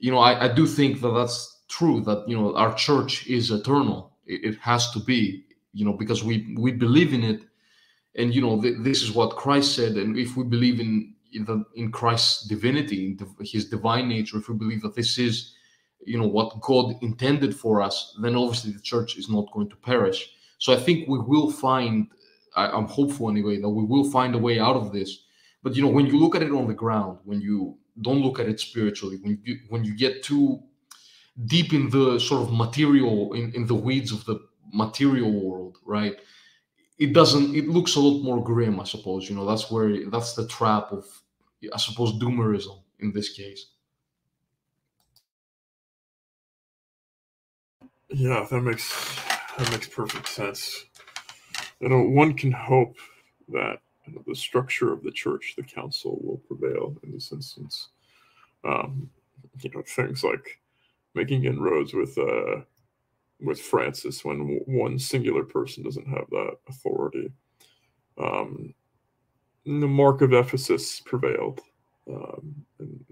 You 0.00 0.10
know 0.10 0.18
I, 0.18 0.46
I 0.46 0.48
do 0.52 0.66
think 0.66 1.00
that 1.00 1.10
that's 1.10 1.62
true 1.68 2.00
that 2.02 2.28
you 2.28 2.36
know 2.36 2.54
our 2.56 2.74
church 2.74 3.26
is 3.26 3.50
eternal. 3.50 4.10
It, 4.26 4.56
has 4.60 4.90
to 4.92 5.00
be 5.00 5.44
you 5.72 5.84
know 5.84 5.94
because 5.94 6.22
we 6.22 6.54
we 6.58 6.72
believe 6.72 7.14
in 7.14 7.22
it. 7.22 7.42
And 8.14 8.34
you 8.34 8.42
know 8.42 8.60
th- 8.60 8.76
this 8.80 9.02
is 9.02 9.10
what 9.12 9.36
christ 9.36 9.74
said 9.74 9.92
and 9.92 10.18
if 10.18 10.36
we 10.36 10.44
believe 10.44 10.80
in 10.80 11.14
in, 11.32 11.46
the, 11.46 11.64
in 11.76 11.90
christ's 11.90 12.46
divinity 12.46 13.06
in 13.06 13.16
the, 13.16 13.26
his 13.42 13.70
divine 13.70 14.06
nature 14.06 14.36
if 14.36 14.50
we 14.50 14.54
believe 14.54 14.82
that 14.82 14.94
this 14.94 15.16
is 15.16 15.54
you 16.06 16.18
know 16.18 16.26
what 16.26 16.60
god 16.60 16.96
intended 17.02 17.54
for 17.54 17.80
us 17.82 18.16
then 18.20 18.36
obviously 18.36 18.72
the 18.72 18.80
church 18.80 19.16
is 19.16 19.28
not 19.28 19.50
going 19.52 19.68
to 19.68 19.76
perish. 19.76 20.30
So 20.58 20.72
i 20.72 20.76
think 20.76 21.08
we 21.08 21.18
will 21.18 21.50
find 21.50 22.08
I, 22.56 22.68
i'm 22.68 22.86
hopeful 22.86 23.30
anyway 23.30 23.58
that 23.60 23.68
we 23.68 23.84
will 23.84 24.10
find 24.10 24.34
a 24.34 24.38
way 24.38 24.58
out 24.58 24.76
of 24.76 24.92
this. 24.92 25.24
But 25.62 25.76
you 25.76 25.82
know 25.82 25.88
when 25.88 26.06
you 26.06 26.18
look 26.18 26.34
at 26.34 26.42
it 26.42 26.52
on 26.52 26.66
the 26.66 26.74
ground 26.74 27.18
when 27.24 27.40
you 27.40 27.78
don't 28.00 28.22
look 28.22 28.40
at 28.40 28.48
it 28.48 28.58
spiritually 28.60 29.18
when 29.22 29.38
you 29.44 29.58
when 29.68 29.84
you 29.84 29.96
get 29.96 30.22
too 30.22 30.62
deep 31.46 31.72
in 31.72 31.88
the 31.90 32.18
sort 32.18 32.42
of 32.42 32.52
material 32.52 33.32
in, 33.34 33.52
in 33.54 33.66
the 33.66 33.74
weeds 33.74 34.12
of 34.12 34.24
the 34.24 34.38
material 34.72 35.32
world 35.32 35.78
right 35.84 36.16
it 36.98 37.12
doesn't 37.12 37.54
it 37.54 37.68
looks 37.68 37.96
a 37.96 38.00
lot 38.00 38.22
more 38.22 38.42
grim 38.42 38.80
i 38.80 38.84
suppose. 38.84 39.28
You 39.28 39.36
know 39.36 39.46
that's 39.46 39.70
where 39.70 40.10
that's 40.10 40.34
the 40.34 40.46
trap 40.46 40.92
of 40.92 41.04
i 41.72 41.78
suppose 41.78 42.12
doomerism 42.18 42.82
in 43.00 43.12
this 43.12 43.30
case 43.32 43.66
yeah 48.12 48.46
that 48.50 48.60
makes 48.60 49.16
that 49.58 49.70
makes 49.70 49.88
perfect 49.88 50.28
sense 50.28 50.86
you 51.80 51.88
know 51.88 52.00
one 52.02 52.34
can 52.34 52.52
hope 52.52 52.96
that 53.48 53.78
you 54.06 54.14
know, 54.14 54.22
the 54.26 54.34
structure 54.34 54.92
of 54.92 55.02
the 55.02 55.10
church 55.10 55.54
the 55.56 55.62
council 55.62 56.18
will 56.22 56.38
prevail 56.38 56.96
in 57.02 57.12
this 57.12 57.32
instance 57.32 57.88
um, 58.64 59.08
you 59.60 59.70
know 59.74 59.82
things 59.86 60.24
like 60.24 60.60
making 61.14 61.44
inroads 61.44 61.94
with 61.94 62.16
uh, 62.18 62.60
with 63.40 63.60
Francis 63.60 64.24
when 64.24 64.38
w- 64.38 64.64
one 64.66 64.98
singular 64.98 65.44
person 65.44 65.82
doesn't 65.82 66.06
have 66.06 66.28
that 66.30 66.56
authority. 66.68 67.30
Um, 68.18 68.74
the 69.64 69.88
mark 69.88 70.22
of 70.22 70.32
Ephesus 70.32 71.00
prevailed 71.00 71.60
um, 72.08 72.54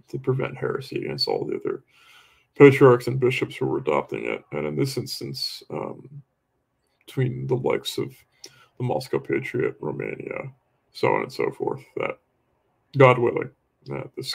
to 0.08 0.18
prevent 0.18 0.56
heresy 0.56 0.96
against 0.96 1.28
all 1.28 1.44
the 1.44 1.56
other 1.56 1.82
patriarchs 2.56 3.06
and 3.06 3.20
bishops 3.20 3.56
who 3.56 3.66
were 3.66 3.78
adopting 3.78 4.26
it. 4.26 4.44
And 4.52 4.66
in 4.66 4.76
this 4.76 4.96
instance, 4.96 5.62
um, 5.70 6.22
between 7.06 7.46
the 7.46 7.56
likes 7.56 7.98
of 7.98 8.14
the 8.78 8.84
Moscow 8.84 9.18
Patriarch, 9.18 9.76
Romania, 9.80 10.52
so 10.92 11.08
on 11.08 11.22
and 11.22 11.32
so 11.32 11.50
forth, 11.50 11.82
that 11.96 12.18
God 12.96 13.18
willing, 13.18 13.50
that 13.86 14.10
this 14.16 14.34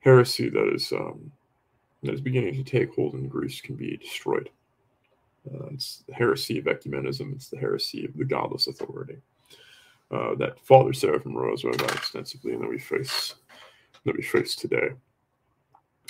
heresy 0.00 0.48
that 0.48 0.72
is 0.72 0.92
um, 0.92 1.30
that 2.02 2.14
is 2.14 2.20
beginning 2.20 2.54
to 2.54 2.64
take 2.64 2.94
hold 2.94 3.14
in 3.14 3.28
Greece 3.28 3.60
can 3.60 3.76
be 3.76 3.96
destroyed. 3.96 4.50
Uh, 5.52 5.66
it's 5.72 6.04
the 6.06 6.14
heresy 6.14 6.58
of 6.58 6.64
ecumenism. 6.64 7.32
It's 7.32 7.48
the 7.48 7.58
heresy 7.58 8.04
of 8.04 8.16
the 8.16 8.24
godless 8.24 8.66
authority 8.66 9.18
uh, 10.12 10.34
that 10.36 10.60
Father 10.60 10.92
Seraphim 10.92 11.34
Rose 11.34 11.64
wrote 11.64 11.80
about 11.80 11.94
extensively, 11.94 12.52
and 12.52 12.62
that 12.62 12.68
we 12.68 12.78
face 12.78 13.34
that 14.04 14.16
we 14.16 14.22
face 14.22 14.54
today. 14.54 14.90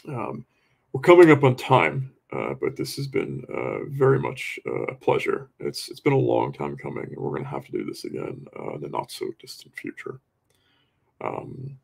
Um, 0.09 0.45
we're 0.93 1.01
coming 1.01 1.31
up 1.31 1.45
on 1.45 1.57
time, 1.57 2.13
uh, 2.33 2.55
but 2.61 2.77
this 2.77 2.97
has 2.97 3.07
been 3.07 3.45
uh, 3.55 3.85
very 3.91 4.19
much 4.19 4.59
uh, 4.67 4.85
a 4.85 4.95
pleasure. 4.95 5.51
It's 5.61 5.89
it's 5.89 6.01
been 6.01 6.13
a 6.13 6.19
long 6.19 6.53
time 6.53 6.77
coming, 6.77 7.05
and 7.05 7.17
we're 7.17 7.31
going 7.31 7.45
to 7.45 7.49
have 7.49 7.67
to 7.67 7.73
do 7.73 7.85
this 7.85 8.05
again 8.05 8.47
uh, 8.59 8.75
in 8.75 8.81
the 8.81 8.89
not 8.89 9.11
so 9.11 9.31
distant 9.39 9.75
future. 9.77 10.21
Um, 11.21 11.79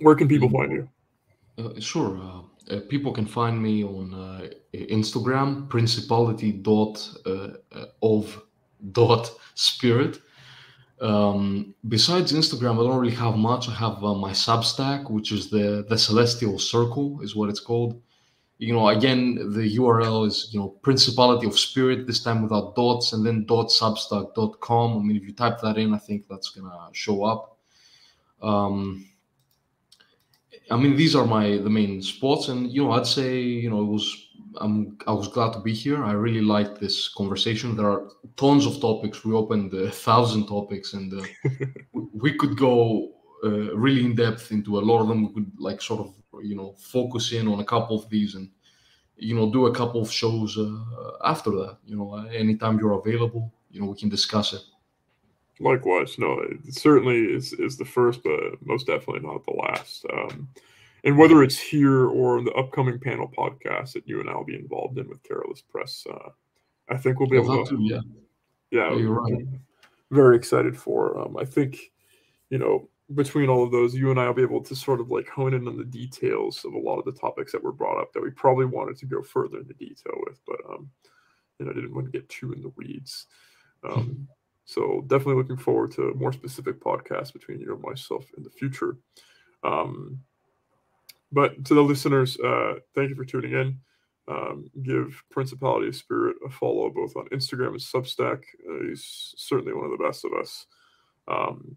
where 0.00 0.14
can 0.14 0.28
people 0.28 0.50
find 0.50 0.72
you? 0.72 0.88
sure 1.80 2.44
uh, 2.70 2.80
people 2.88 3.12
can 3.12 3.26
find 3.26 3.60
me 3.60 3.84
on 3.84 4.14
uh, 4.14 4.48
Instagram, 4.74 5.68
principality 5.68 6.52
dot 6.52 7.08
uh, 7.24 7.48
uh, 7.72 7.86
of 8.02 8.42
dot 8.92 9.30
spirit. 9.54 10.20
Um, 11.00 11.74
besides 11.88 12.32
Instagram, 12.32 12.74
I 12.74 12.88
don't 12.88 12.98
really 12.98 13.14
have 13.14 13.36
much. 13.36 13.68
I 13.68 13.74
have 13.74 14.02
uh, 14.02 14.14
my 14.14 14.32
Substack, 14.32 15.10
which 15.10 15.32
is 15.32 15.50
the 15.50 15.84
the 15.88 15.98
Celestial 15.98 16.58
Circle, 16.58 17.20
is 17.22 17.36
what 17.36 17.48
it's 17.48 17.60
called. 17.60 18.00
You 18.58 18.72
know, 18.72 18.88
again, 18.88 19.52
the 19.52 19.76
URL 19.76 20.26
is 20.26 20.48
you 20.50 20.58
know 20.58 20.68
Principality 20.82 21.46
of 21.46 21.58
Spirit, 21.58 22.06
this 22.06 22.22
time 22.22 22.42
without 22.42 22.74
dots, 22.74 23.12
and 23.12 23.24
then 23.24 23.44
dot 23.44 23.68
substack 23.68 24.34
dot 24.34 24.60
com. 24.60 24.98
I 24.98 25.02
mean, 25.02 25.16
if 25.16 25.24
you 25.24 25.34
type 25.34 25.60
that 25.60 25.76
in, 25.76 25.92
I 25.92 25.98
think 25.98 26.26
that's 26.28 26.50
gonna 26.50 26.88
show 26.92 27.24
up. 27.24 27.58
Um, 28.40 29.06
I 30.70 30.76
mean, 30.76 30.96
these 30.96 31.14
are 31.14 31.26
my 31.26 31.58
the 31.58 31.70
main 31.70 32.00
spots, 32.00 32.48
and 32.48 32.70
you 32.72 32.84
know, 32.84 32.92
I'd 32.92 33.06
say 33.06 33.40
you 33.40 33.68
know 33.68 33.80
it 33.82 33.92
was 33.92 34.26
I'm 34.60 34.96
I 35.06 35.12
was 35.12 35.28
glad 35.28 35.52
to 35.52 35.60
be 35.60 35.74
here. 35.74 36.02
I 36.04 36.12
really 36.12 36.40
liked 36.40 36.80
this 36.80 37.08
conversation. 37.08 37.76
There 37.76 37.90
are 37.90 38.08
tons 38.36 38.66
of 38.66 38.80
topics. 38.80 39.24
We 39.24 39.34
opened 39.34 39.74
a 39.74 39.90
thousand 39.90 40.46
topics, 40.46 40.94
and 40.94 41.12
uh, 41.12 41.26
we 42.14 42.32
could 42.32 42.56
go 42.56 43.15
uh, 43.46 43.76
really 43.76 44.04
in 44.04 44.14
depth 44.14 44.52
into 44.52 44.78
a 44.78 44.80
lot 44.80 45.00
of 45.00 45.08
them. 45.08 45.26
We 45.26 45.34
could 45.34 45.52
like 45.58 45.80
sort 45.80 46.00
of 46.00 46.14
you 46.42 46.56
know 46.56 46.74
focus 46.78 47.32
in 47.32 47.48
on 47.48 47.60
a 47.60 47.64
couple 47.64 47.96
of 47.98 48.08
these, 48.10 48.34
and 48.34 48.50
you 49.16 49.34
know 49.34 49.50
do 49.50 49.66
a 49.66 49.74
couple 49.74 50.02
of 50.02 50.10
shows 50.10 50.58
uh, 50.58 50.78
after 51.24 51.50
that. 51.52 51.78
You 51.86 51.96
know, 51.96 52.14
anytime 52.26 52.78
you're 52.78 52.98
available, 52.98 53.52
you 53.70 53.80
know, 53.80 53.86
we 53.86 53.96
can 53.96 54.08
discuss 54.08 54.52
it. 54.52 54.62
Likewise, 55.58 56.18
no, 56.18 56.38
it 56.40 56.74
certainly 56.74 57.16
is 57.16 57.52
is 57.54 57.76
the 57.76 57.84
first, 57.84 58.22
but 58.22 58.64
most 58.64 58.86
definitely 58.86 59.26
not 59.26 59.44
the 59.46 59.52
last. 59.52 60.04
Um, 60.12 60.48
and 61.04 61.16
whether 61.16 61.42
it's 61.42 61.58
here 61.58 62.06
or 62.08 62.42
the 62.42 62.52
upcoming 62.52 62.98
panel 62.98 63.30
podcast 63.36 63.92
that 63.92 64.08
you 64.08 64.20
and 64.20 64.28
I 64.28 64.34
will 64.34 64.44
be 64.44 64.56
involved 64.56 64.98
in 64.98 65.08
with 65.08 65.22
Carolus 65.22 65.62
Press, 65.62 66.04
uh, 66.10 66.30
I 66.88 66.96
think 66.96 67.20
we'll 67.20 67.28
be 67.28 67.36
able 67.36 67.64
to. 67.64 67.78
yeah, 67.80 68.00
yeah, 68.70 68.92
you're 68.94 69.12
right. 69.12 69.46
Very 70.10 70.36
excited 70.36 70.76
for. 70.76 71.18
Um, 71.18 71.36
I 71.36 71.44
think, 71.44 71.78
you 72.50 72.58
know, 72.58 72.88
between 73.14 73.48
all 73.48 73.62
of 73.62 73.70
those, 73.70 73.94
you 73.94 74.10
and 74.10 74.18
I 74.18 74.26
will 74.26 74.34
be 74.34 74.42
able 74.42 74.62
to 74.64 74.74
sort 74.74 75.00
of 75.00 75.10
like 75.10 75.28
hone 75.28 75.54
in 75.54 75.68
on 75.68 75.76
the 75.76 75.84
details 75.84 76.64
of 76.64 76.74
a 76.74 76.78
lot 76.78 76.98
of 76.98 77.04
the 77.04 77.12
topics 77.12 77.52
that 77.52 77.62
were 77.62 77.72
brought 77.72 78.00
up 78.00 78.12
that 78.12 78.22
we 78.22 78.30
probably 78.30 78.64
wanted 78.64 78.96
to 78.98 79.06
go 79.06 79.22
further 79.22 79.58
into 79.58 79.74
detail 79.74 80.14
with, 80.26 80.40
but 80.46 80.58
um, 80.68 80.90
you 81.58 81.66
know, 81.66 81.70
I 81.70 81.74
didn't 81.74 81.94
want 81.94 82.06
to 82.06 82.18
get 82.18 82.28
too 82.28 82.52
in 82.52 82.62
the 82.62 82.72
weeds. 82.76 83.26
Um, 83.88 84.26
so 84.64 85.04
definitely 85.06 85.36
looking 85.36 85.56
forward 85.56 85.92
to 85.92 86.14
more 86.14 86.32
specific 86.32 86.80
podcasts 86.80 87.32
between 87.32 87.60
you 87.60 87.72
and 87.72 87.82
myself 87.82 88.26
in 88.36 88.42
the 88.42 88.50
future. 88.50 88.98
Um, 89.62 90.20
but 91.30 91.64
to 91.66 91.74
the 91.74 91.82
listeners, 91.82 92.38
uh, 92.40 92.74
thank 92.94 93.10
you 93.10 93.14
for 93.14 93.24
tuning 93.24 93.52
in. 93.52 93.78
Um, 94.28 94.68
give 94.82 95.22
Principality 95.30 95.88
of 95.88 95.96
Spirit 95.96 96.36
a 96.44 96.50
follow 96.50 96.90
both 96.90 97.16
on 97.16 97.28
Instagram 97.28 97.68
and 97.68 97.78
Substack. 97.78 98.42
Uh, 98.68 98.88
he's 98.88 99.34
certainly 99.36 99.72
one 99.72 99.84
of 99.84 99.92
the 99.92 100.04
best 100.04 100.24
of 100.24 100.32
us. 100.32 100.66
Um, 101.28 101.76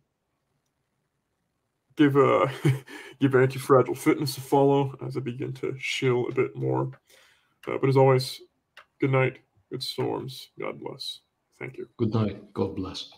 give 2.00 2.16
uh, 2.16 2.48
give 3.20 3.36
anti-fragile 3.36 3.94
fitness 3.94 4.38
a 4.38 4.42
follow 4.42 4.96
as 5.06 5.18
I 5.18 5.20
begin 5.20 5.54
to 5.56 5.76
chill 5.78 6.28
a 6.30 6.34
bit 6.34 6.56
more. 6.56 6.92
Uh, 7.68 7.78
but 7.80 7.90
as 7.90 7.98
always, 7.98 8.42
good 9.02 9.12
night, 9.12 9.40
good 9.70 9.84
storms, 9.84 10.50
God 10.60 10.80
bless. 10.80 11.20
Thank 11.60 11.78
you. 11.78 11.88
Good 11.98 12.14
night. 12.14 12.54
God 12.54 12.76
bless. 12.78 13.10